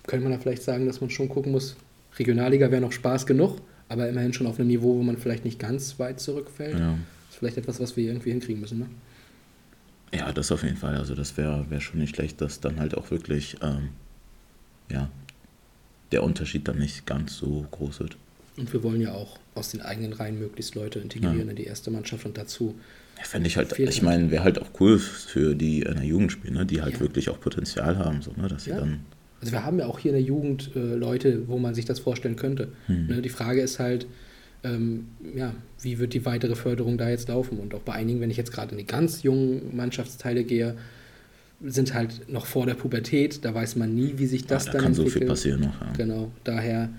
könnte 0.08 0.24
man 0.24 0.34
da 0.34 0.40
vielleicht 0.40 0.64
sagen, 0.64 0.86
dass 0.86 1.02
man 1.02 1.10
schon 1.10 1.30
gucken 1.30 1.52
muss, 1.52 1.76
Regionalliga 2.18 2.72
wäre 2.72 2.82
noch 2.82 2.92
Spaß 2.92 3.26
genug, 3.26 3.60
aber 3.90 4.10
immerhin 4.10 4.34
schon 4.34 4.48
auf 4.48 4.60
einem 4.60 4.68
Niveau, 4.68 4.98
wo 4.98 5.04
man 5.04 5.18
vielleicht 5.18 5.46
nicht 5.46 5.60
ganz 5.60 6.00
weit 6.00 6.20
zurückfällt. 6.20 6.78
Ja. 6.78 6.92
Das 6.92 7.32
ist 7.32 7.38
vielleicht 7.38 7.58
etwas, 7.58 7.80
was 7.80 7.96
wir 7.96 8.06
irgendwie 8.06 8.32
hinkriegen 8.32 8.62
müssen, 8.62 8.80
ne? 8.80 8.88
Ja, 10.14 10.32
das 10.34 10.52
auf 10.52 10.64
jeden 10.64 10.76
Fall. 10.76 10.98
Also 10.98 11.16
das 11.16 11.38
wäre 11.38 11.66
wär 11.70 11.80
schon 11.80 12.00
nicht 12.00 12.16
schlecht, 12.16 12.42
dass 12.42 12.60
dann 12.60 12.80
halt 12.80 12.96
auch 12.96 13.12
wirklich, 13.12 13.56
ähm, 13.62 13.90
ja, 14.92 15.10
der 16.12 16.24
Unterschied 16.24 16.68
dann 16.68 16.78
nicht 16.80 17.06
ganz 17.06 17.38
so 17.38 17.66
groß 17.72 18.00
wird. 18.02 18.18
Und 18.58 18.72
wir 18.74 18.84
wollen 18.84 19.02
ja 19.02 19.14
auch 19.14 19.40
aus 19.56 19.72
den 19.72 19.82
eigenen 19.82 20.14
Reihen 20.14 20.38
möglichst 20.40 20.76
Leute 20.76 21.00
integrieren 21.00 21.38
Ja. 21.46 21.50
in 21.50 21.56
die 21.56 21.64
erste 21.66 21.90
Mannschaft 21.92 22.26
und 22.26 22.38
dazu. 22.38 22.76
Ja, 23.18 23.24
fände 23.24 23.48
ich 23.48 23.58
halt, 23.58 23.78
ich 23.80 23.86
halt. 23.88 24.02
meine, 24.04 24.32
wäre 24.32 24.44
halt 24.44 24.60
auch 24.60 24.70
cool 24.80 25.00
für 25.00 25.56
die 25.56 25.82
in 25.82 25.96
der 25.96 26.04
Jugend 26.04 26.32
spielen, 26.32 26.56
ne? 26.56 26.66
die 26.66 26.82
halt 26.82 26.96
Ja. 26.96 27.00
wirklich 27.00 27.30
auch 27.30 27.40
Potenzial 27.40 27.98
haben, 27.98 28.22
so, 28.22 28.32
ne? 28.36 28.48
dass 28.48 28.66
sie 28.66 28.72
dann, 28.72 29.02
Also 29.40 29.54
wir 29.54 29.64
haben 29.66 29.80
ja 29.80 29.86
auch 29.88 30.00
hier 30.00 30.12
in 30.12 30.18
der 30.18 30.24
Jugend 30.26 30.72
äh, 30.76 30.96
Leute, 30.96 31.48
wo 31.48 31.58
man 31.58 31.74
sich 31.76 31.86
das 31.86 32.00
vorstellen 32.00 32.36
könnte. 32.36 32.70
Hm. 32.88 33.08
Ne, 33.08 33.22
die 33.22 33.30
Frage 33.30 33.62
ist 33.62 33.80
halt, 33.80 34.06
ähm, 34.64 35.08
ja, 35.36 35.54
wie 35.82 35.98
wird 35.98 36.14
die 36.14 36.26
weitere 36.26 36.56
Förderung 36.56 36.98
da 36.98 37.10
jetzt 37.10 37.28
laufen? 37.30 37.58
Und 37.60 37.74
auch 37.74 37.80
bei 37.82 37.94
einigen, 37.94 38.20
wenn 38.22 38.30
ich 38.30 38.38
jetzt 38.38 38.52
gerade 38.52 38.72
in 38.74 38.78
die 38.78 38.86
ganz 38.86 39.24
jungen 39.24 39.76
Mannschaftsteile 39.76 40.44
gehe, 40.44 40.76
sind 41.66 41.94
halt 41.94 42.28
noch 42.30 42.46
vor 42.46 42.66
der 42.66 42.74
Pubertät, 42.74 43.44
da 43.46 43.54
weiß 43.54 43.76
man 43.76 43.94
nie, 43.94 44.14
wie 44.18 44.26
sich 44.26 44.46
das 44.46 44.66
Ja, 44.66 44.72
da 44.72 44.78
dann 44.78 44.84
kann 44.86 44.94
so 44.94 45.02
entwickelt. 45.04 45.24
viel 45.24 45.30
passieren 45.30 45.62
noch. 45.62 45.80
Ja. 45.82 45.94
Genau, 45.98 46.32
daher, 46.44 46.90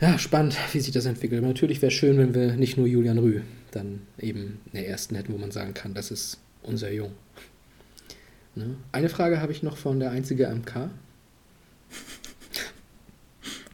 ja, 0.00 0.18
spannend, 0.18 0.56
wie 0.72 0.80
sich 0.80 0.92
das 0.92 1.06
entwickelt. 1.06 1.42
Natürlich 1.42 1.82
wäre 1.82 1.88
es 1.90 1.94
schön, 1.94 2.16
wenn 2.18 2.34
wir 2.34 2.52
nicht 2.54 2.76
nur 2.76 2.86
Julian 2.86 3.18
Rüh 3.18 3.40
dann 3.72 4.00
eben 4.18 4.58
in 4.66 4.72
der 4.74 4.88
ersten 4.88 5.14
hätten, 5.14 5.32
wo 5.32 5.38
man 5.38 5.50
sagen 5.50 5.74
kann, 5.74 5.94
das 5.94 6.10
ist 6.10 6.38
unser 6.62 6.90
Jung. 6.92 7.12
Ne? 8.54 8.76
Eine 8.92 9.08
Frage 9.08 9.40
habe 9.40 9.52
ich 9.52 9.62
noch 9.62 9.76
von 9.76 10.00
der 10.00 10.10
einzige 10.10 10.48
MK. 10.48 10.90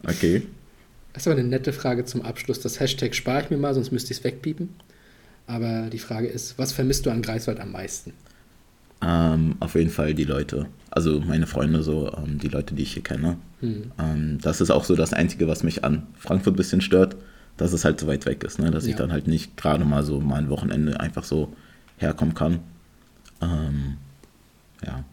Okay. 0.09 0.43
Das 1.12 1.23
ist 1.23 1.27
aber 1.28 1.39
eine 1.40 1.48
nette 1.48 1.73
Frage 1.73 2.05
zum 2.05 2.23
Abschluss. 2.23 2.61
Das 2.61 2.78
Hashtag 2.78 3.15
spare 3.15 3.43
ich 3.43 3.51
mir 3.51 3.57
mal, 3.57 3.74
sonst 3.74 3.90
müsste 3.90 4.12
ich 4.12 4.19
es 4.19 4.24
wegpiepen. 4.24 4.69
Aber 5.47 5.89
die 5.90 5.98
Frage 5.98 6.28
ist, 6.28 6.59
was 6.59 6.73
vermisst 6.73 7.07
du 7.07 7.11
an 7.11 7.23
Greifswald 7.23 7.59
am 7.59 7.73
meisten? 7.73 8.12
Ähm, 9.02 9.56
auf 9.60 9.74
jeden 9.74 9.90
Fall 9.90 10.14
die 10.14 10.24
Leute. 10.24 10.66
Also 10.90 11.20
meine 11.20 11.47
Freunde, 11.47 11.82
so 11.82 12.10
ähm, 12.16 12.39
die 12.39 12.48
Leute, 12.48 12.74
die 12.74 12.82
ich 12.82 12.94
hier 12.94 13.02
kenne. 13.02 13.36
Hm. 13.60 13.93
Ähm, 13.98 14.39
das 14.40 14.60
ist 14.60 14.70
auch 14.70 14.85
so 14.85 14.97
das 14.97 15.12
Einzige, 15.12 15.48
was 15.48 15.62
mich 15.62 15.85
an 15.85 16.06
Frankfurt 16.18 16.55
ein 16.55 16.56
bisschen 16.56 16.81
stört, 16.81 17.16
dass 17.59 17.73
es 17.73 17.85
halt 17.85 18.01
so 18.01 18.06
weit 18.06 18.24
weg 18.27 18.43
ist, 18.44 18.59
ne? 18.59 18.70
dass 18.70 18.85
ich 18.85 18.93
Ja. 18.93 18.98
dann 18.98 19.12
halt 19.12 19.27
nicht 19.28 19.56
gerade 19.56 19.85
mal 19.85 20.02
so 20.02 20.20
mal 20.20 20.36
ein 20.36 20.48
Wochenende 20.48 20.98
einfach 21.01 21.24
so 21.24 21.52
herkommen 21.98 22.35
kann. 22.35 22.60
Ähm, 23.43 23.97
ja, 24.85 25.05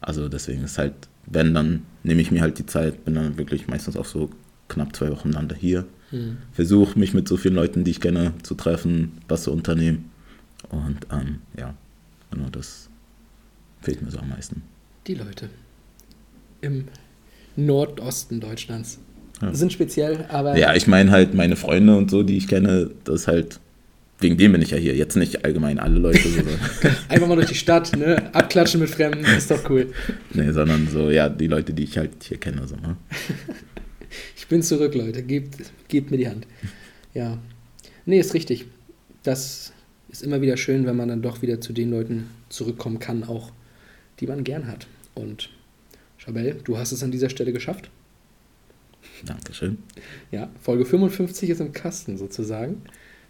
also 0.00 0.28
deswegen 0.28 0.64
ist 0.64 0.78
halt, 0.78 0.94
wenn, 1.26 1.54
dann 1.54 1.82
nehme 2.02 2.20
ich 2.20 2.30
mir 2.30 2.42
halt 2.42 2.58
die 2.58 2.66
Zeit, 2.66 3.04
bin 3.04 3.14
dann 3.14 3.38
wirklich 3.38 3.66
meistens 3.68 3.96
auch 3.96 4.04
so 4.06 4.30
knapp 4.68 4.94
zwei 4.94 5.10
Wochen 5.10 5.32
dann 5.32 5.48
hier. 5.54 5.86
Hm. 6.10 6.36
Versuche 6.52 6.98
mich 6.98 7.14
mit 7.14 7.28
so 7.28 7.38
vielen 7.38 7.54
Leuten, 7.54 7.84
die 7.84 7.92
ich 7.92 8.00
kenne, 8.00 8.34
zu 8.42 8.54
treffen, 8.54 9.12
was 9.28 9.44
zu 9.44 9.52
unternehmen. 9.52 10.10
Und 10.68 11.06
ähm, 11.10 11.38
ja, 11.58 11.74
genau 12.30 12.48
das 12.50 12.88
fehlt 13.82 14.02
mir 14.02 14.10
so 14.10 14.18
am 14.18 14.28
meisten. 14.28 14.62
Die 15.06 15.14
Leute 15.14 15.48
im 16.60 16.86
Nordosten 17.56 18.40
Deutschlands 18.40 18.98
Ja. 19.40 19.52
sind 19.54 19.72
speziell, 19.72 20.24
aber 20.28 20.56
Ja, 20.56 20.74
ich 20.74 20.86
meine 20.86 21.10
halt 21.10 21.34
meine 21.34 21.56
Freunde 21.56 21.96
und 21.96 22.10
so, 22.10 22.22
die 22.22 22.36
ich 22.36 22.46
kenne, 22.48 22.90
das 23.04 23.22
ist 23.22 23.28
halt, 23.28 23.60
wegen 24.20 24.36
dem 24.38 24.52
bin 24.52 24.62
ich 24.62 24.70
ja 24.70 24.76
hier. 24.78 24.94
Jetzt 24.94 25.16
nicht 25.16 25.44
allgemein 25.44 25.78
alle 25.80 25.98
Leute, 25.98 26.20
so, 26.28 26.40
einfach 27.08 27.26
mal 27.26 27.34
durch 27.34 27.48
die 27.48 27.56
Stadt, 27.56 27.96
ne? 27.96 28.30
abklatschen 28.34 28.80
mit 28.80 28.88
Fremden, 28.90 29.24
ist 29.24 29.50
doch 29.50 29.68
cool. 29.68 29.92
nee, 30.32 30.50
sondern 30.52 30.88
so, 30.88 31.10
ja, 31.10 31.28
die 31.28 31.48
Leute, 31.48 31.72
die 31.74 31.82
ich 31.84 31.98
halt 31.98 32.10
hier 32.22 32.38
kenne. 32.38 32.66
So, 32.68 32.76
ne? 32.76 32.96
Ich 34.36 34.46
bin 34.46 34.62
zurück, 34.62 34.94
Leute. 34.94 35.22
Gebt, 35.22 35.56
gebt 35.88 36.10
mir 36.10 36.18
die 36.18 36.28
Hand. 36.28 36.46
Ja. 37.14 37.38
Nee, 38.04 38.18
ist 38.20 38.34
richtig. 38.34 38.66
Das 39.22 39.72
ist 40.10 40.22
immer 40.22 40.42
wieder 40.42 40.58
schön, 40.58 40.84
wenn 40.84 40.96
man 40.96 41.08
dann 41.08 41.22
doch 41.22 41.40
wieder 41.40 41.62
zu 41.62 41.72
den 41.72 41.90
Leuten 41.90 42.28
zurückkommen 42.50 42.98
kann, 42.98 43.24
auch 43.24 43.50
die 44.22 44.28
man 44.28 44.44
gern 44.44 44.68
hat. 44.68 44.86
Und 45.14 45.50
Chabelle, 46.16 46.54
du 46.54 46.78
hast 46.78 46.92
es 46.92 47.02
an 47.02 47.10
dieser 47.10 47.28
Stelle 47.28 47.52
geschafft. 47.52 47.90
Dankeschön. 49.24 49.78
Ja, 50.30 50.48
Folge 50.60 50.84
55 50.84 51.50
ist 51.50 51.60
im 51.60 51.72
Kasten 51.72 52.16
sozusagen. 52.16 52.82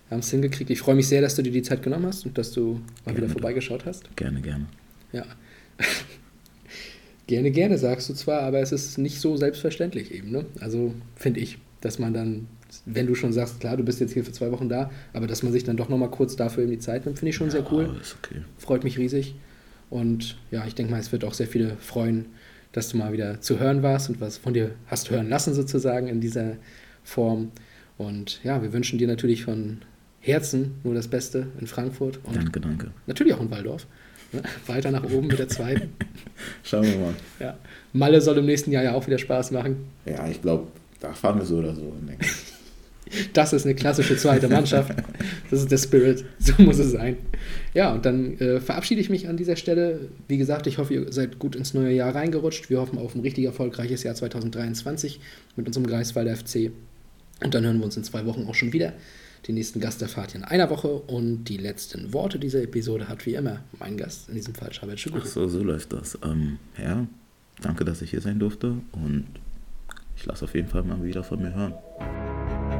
Wir 0.08 0.16
haben 0.16 0.20
es 0.20 0.30
hingekriegt. 0.30 0.70
Ich 0.70 0.80
freue 0.80 0.94
mich 0.94 1.08
sehr, 1.08 1.22
dass 1.22 1.34
du 1.34 1.42
dir 1.42 1.52
die 1.52 1.62
Zeit 1.62 1.82
genommen 1.82 2.06
hast 2.06 2.26
und 2.26 2.36
dass 2.36 2.52
du 2.52 2.74
mal 2.74 2.80
Gerne 3.06 3.18
wieder 3.18 3.28
vorbeigeschaut 3.30 3.86
hast. 3.86 4.14
Gerne, 4.16 4.42
gerne. 4.42 4.66
Ja. 5.12 5.24
gerne, 7.26 7.50
gerne 7.50 7.78
sagst 7.78 8.10
du 8.10 8.14
zwar, 8.14 8.42
aber 8.42 8.60
es 8.60 8.72
ist 8.72 8.98
nicht 8.98 9.20
so 9.20 9.36
selbstverständlich 9.36 10.12
eben. 10.12 10.30
Ne? 10.30 10.44
Also 10.60 10.94
finde 11.16 11.40
ich, 11.40 11.58
dass 11.80 11.98
man 11.98 12.12
dann, 12.12 12.46
wenn 12.84 13.06
du 13.06 13.14
schon 13.14 13.32
sagst, 13.32 13.60
klar, 13.60 13.78
du 13.78 13.84
bist 13.84 14.00
jetzt 14.00 14.12
hier 14.12 14.24
für 14.24 14.32
zwei 14.32 14.52
Wochen 14.52 14.68
da, 14.68 14.90
aber 15.14 15.26
dass 15.26 15.42
man 15.42 15.52
sich 15.52 15.64
dann 15.64 15.78
doch 15.78 15.88
nochmal 15.88 16.10
kurz 16.10 16.36
dafür 16.36 16.64
eben 16.64 16.72
die 16.72 16.78
Zeit 16.78 17.06
nimmt, 17.06 17.18
finde 17.18 17.30
ich 17.30 17.36
schon 17.36 17.50
sehr 17.50 17.70
cool. 17.72 17.84
Ja, 17.84 18.00
ist 18.00 18.16
okay. 18.22 18.42
Freut 18.58 18.84
mich 18.84 18.98
riesig. 18.98 19.34
Und 19.92 20.38
ja, 20.50 20.64
ich 20.66 20.74
denke 20.74 20.90
mal, 20.90 21.00
es 21.00 21.12
wird 21.12 21.22
auch 21.22 21.34
sehr 21.34 21.46
viele 21.46 21.76
freuen, 21.76 22.24
dass 22.72 22.88
du 22.88 22.96
mal 22.96 23.12
wieder 23.12 23.42
zu 23.42 23.60
hören 23.60 23.82
warst 23.82 24.08
und 24.08 24.22
was 24.22 24.38
von 24.38 24.54
dir 24.54 24.70
hast 24.86 25.10
hören 25.10 25.28
lassen 25.28 25.52
sozusagen 25.52 26.08
in 26.08 26.22
dieser 26.22 26.56
Form. 27.04 27.52
Und 27.98 28.42
ja, 28.42 28.62
wir 28.62 28.72
wünschen 28.72 28.98
dir 28.98 29.06
natürlich 29.06 29.44
von 29.44 29.82
Herzen 30.20 30.76
nur 30.82 30.94
das 30.94 31.08
Beste 31.08 31.48
in 31.60 31.66
Frankfurt 31.66 32.20
und 32.24 32.36
Danke, 32.36 32.58
danke. 32.58 32.90
natürlich 33.06 33.34
auch 33.34 33.42
in 33.42 33.50
Waldorf. 33.50 33.86
Ne? 34.32 34.40
Weiter 34.66 34.90
nach 34.90 35.04
oben 35.04 35.26
mit 35.26 35.38
der 35.38 35.48
zweiten. 35.48 35.90
Schauen 36.62 36.84
wir 36.84 36.96
mal. 36.96 37.14
Ja. 37.38 37.58
Malle 37.92 38.22
soll 38.22 38.38
im 38.38 38.46
nächsten 38.46 38.72
Jahr 38.72 38.84
ja 38.84 38.94
auch 38.94 39.06
wieder 39.06 39.18
Spaß 39.18 39.50
machen. 39.50 39.76
Ja, 40.06 40.26
ich 40.26 40.40
glaube, 40.40 40.68
da 41.00 41.12
fahren 41.12 41.38
wir 41.38 41.44
so 41.44 41.58
oder 41.58 41.74
so. 41.74 41.92
Das 43.32 43.52
ist 43.52 43.64
eine 43.64 43.74
klassische 43.74 44.16
zweite 44.16 44.48
Mannschaft. 44.48 44.94
Das 45.50 45.60
ist 45.60 45.70
der 45.70 45.78
Spirit. 45.78 46.24
So 46.38 46.60
muss 46.62 46.78
es 46.78 46.92
sein. 46.92 47.16
Ja, 47.74 47.92
und 47.92 48.04
dann 48.06 48.38
äh, 48.38 48.60
verabschiede 48.60 49.00
ich 49.00 49.10
mich 49.10 49.28
an 49.28 49.36
dieser 49.36 49.56
Stelle. 49.56 50.08
Wie 50.28 50.38
gesagt, 50.38 50.66
ich 50.66 50.78
hoffe, 50.78 50.94
ihr 50.94 51.12
seid 51.12 51.38
gut 51.38 51.56
ins 51.56 51.74
neue 51.74 51.92
Jahr 51.92 52.14
reingerutscht. 52.14 52.70
Wir 52.70 52.80
hoffen 52.80 52.98
auf 52.98 53.14
ein 53.14 53.20
richtig 53.20 53.44
erfolgreiches 53.44 54.02
Jahr 54.02 54.14
2023 54.14 55.20
mit 55.56 55.66
unserem 55.66 55.86
Greifswalder 55.86 56.36
FC. 56.36 56.70
Und 57.42 57.54
dann 57.54 57.64
hören 57.64 57.78
wir 57.78 57.84
uns 57.84 57.96
in 57.96 58.04
zwei 58.04 58.24
Wochen 58.26 58.46
auch 58.46 58.54
schon 58.54 58.72
wieder. 58.72 58.92
Den 59.48 59.56
nächsten 59.56 59.80
Gast 59.80 60.00
erfahrt 60.02 60.34
ihr 60.34 60.40
in 60.40 60.44
einer 60.44 60.70
Woche. 60.70 60.88
Und 60.88 61.44
die 61.44 61.56
letzten 61.56 62.12
Worte 62.12 62.38
dieser 62.38 62.62
Episode 62.62 63.08
hat 63.08 63.26
wie 63.26 63.34
immer 63.34 63.60
mein 63.78 63.96
Gast, 63.96 64.28
in 64.28 64.36
diesem 64.36 64.54
Fall 64.54 64.72
Schabet 64.72 64.94
Ach 64.96 65.02
Schuguri. 65.02 65.26
so, 65.26 65.48
so 65.48 65.62
läuft 65.62 65.92
das. 65.92 66.18
Ähm, 66.24 66.58
ja, 66.80 67.06
danke, 67.60 67.84
dass 67.84 68.02
ich 68.02 68.10
hier 68.10 68.20
sein 68.20 68.38
durfte 68.38 68.76
und 68.92 69.26
ich 70.16 70.26
lasse 70.26 70.44
auf 70.44 70.54
jeden 70.54 70.68
Fall 70.68 70.84
mal 70.84 71.02
wieder 71.02 71.24
von 71.24 71.42
mir 71.42 71.52
hören. 71.52 72.71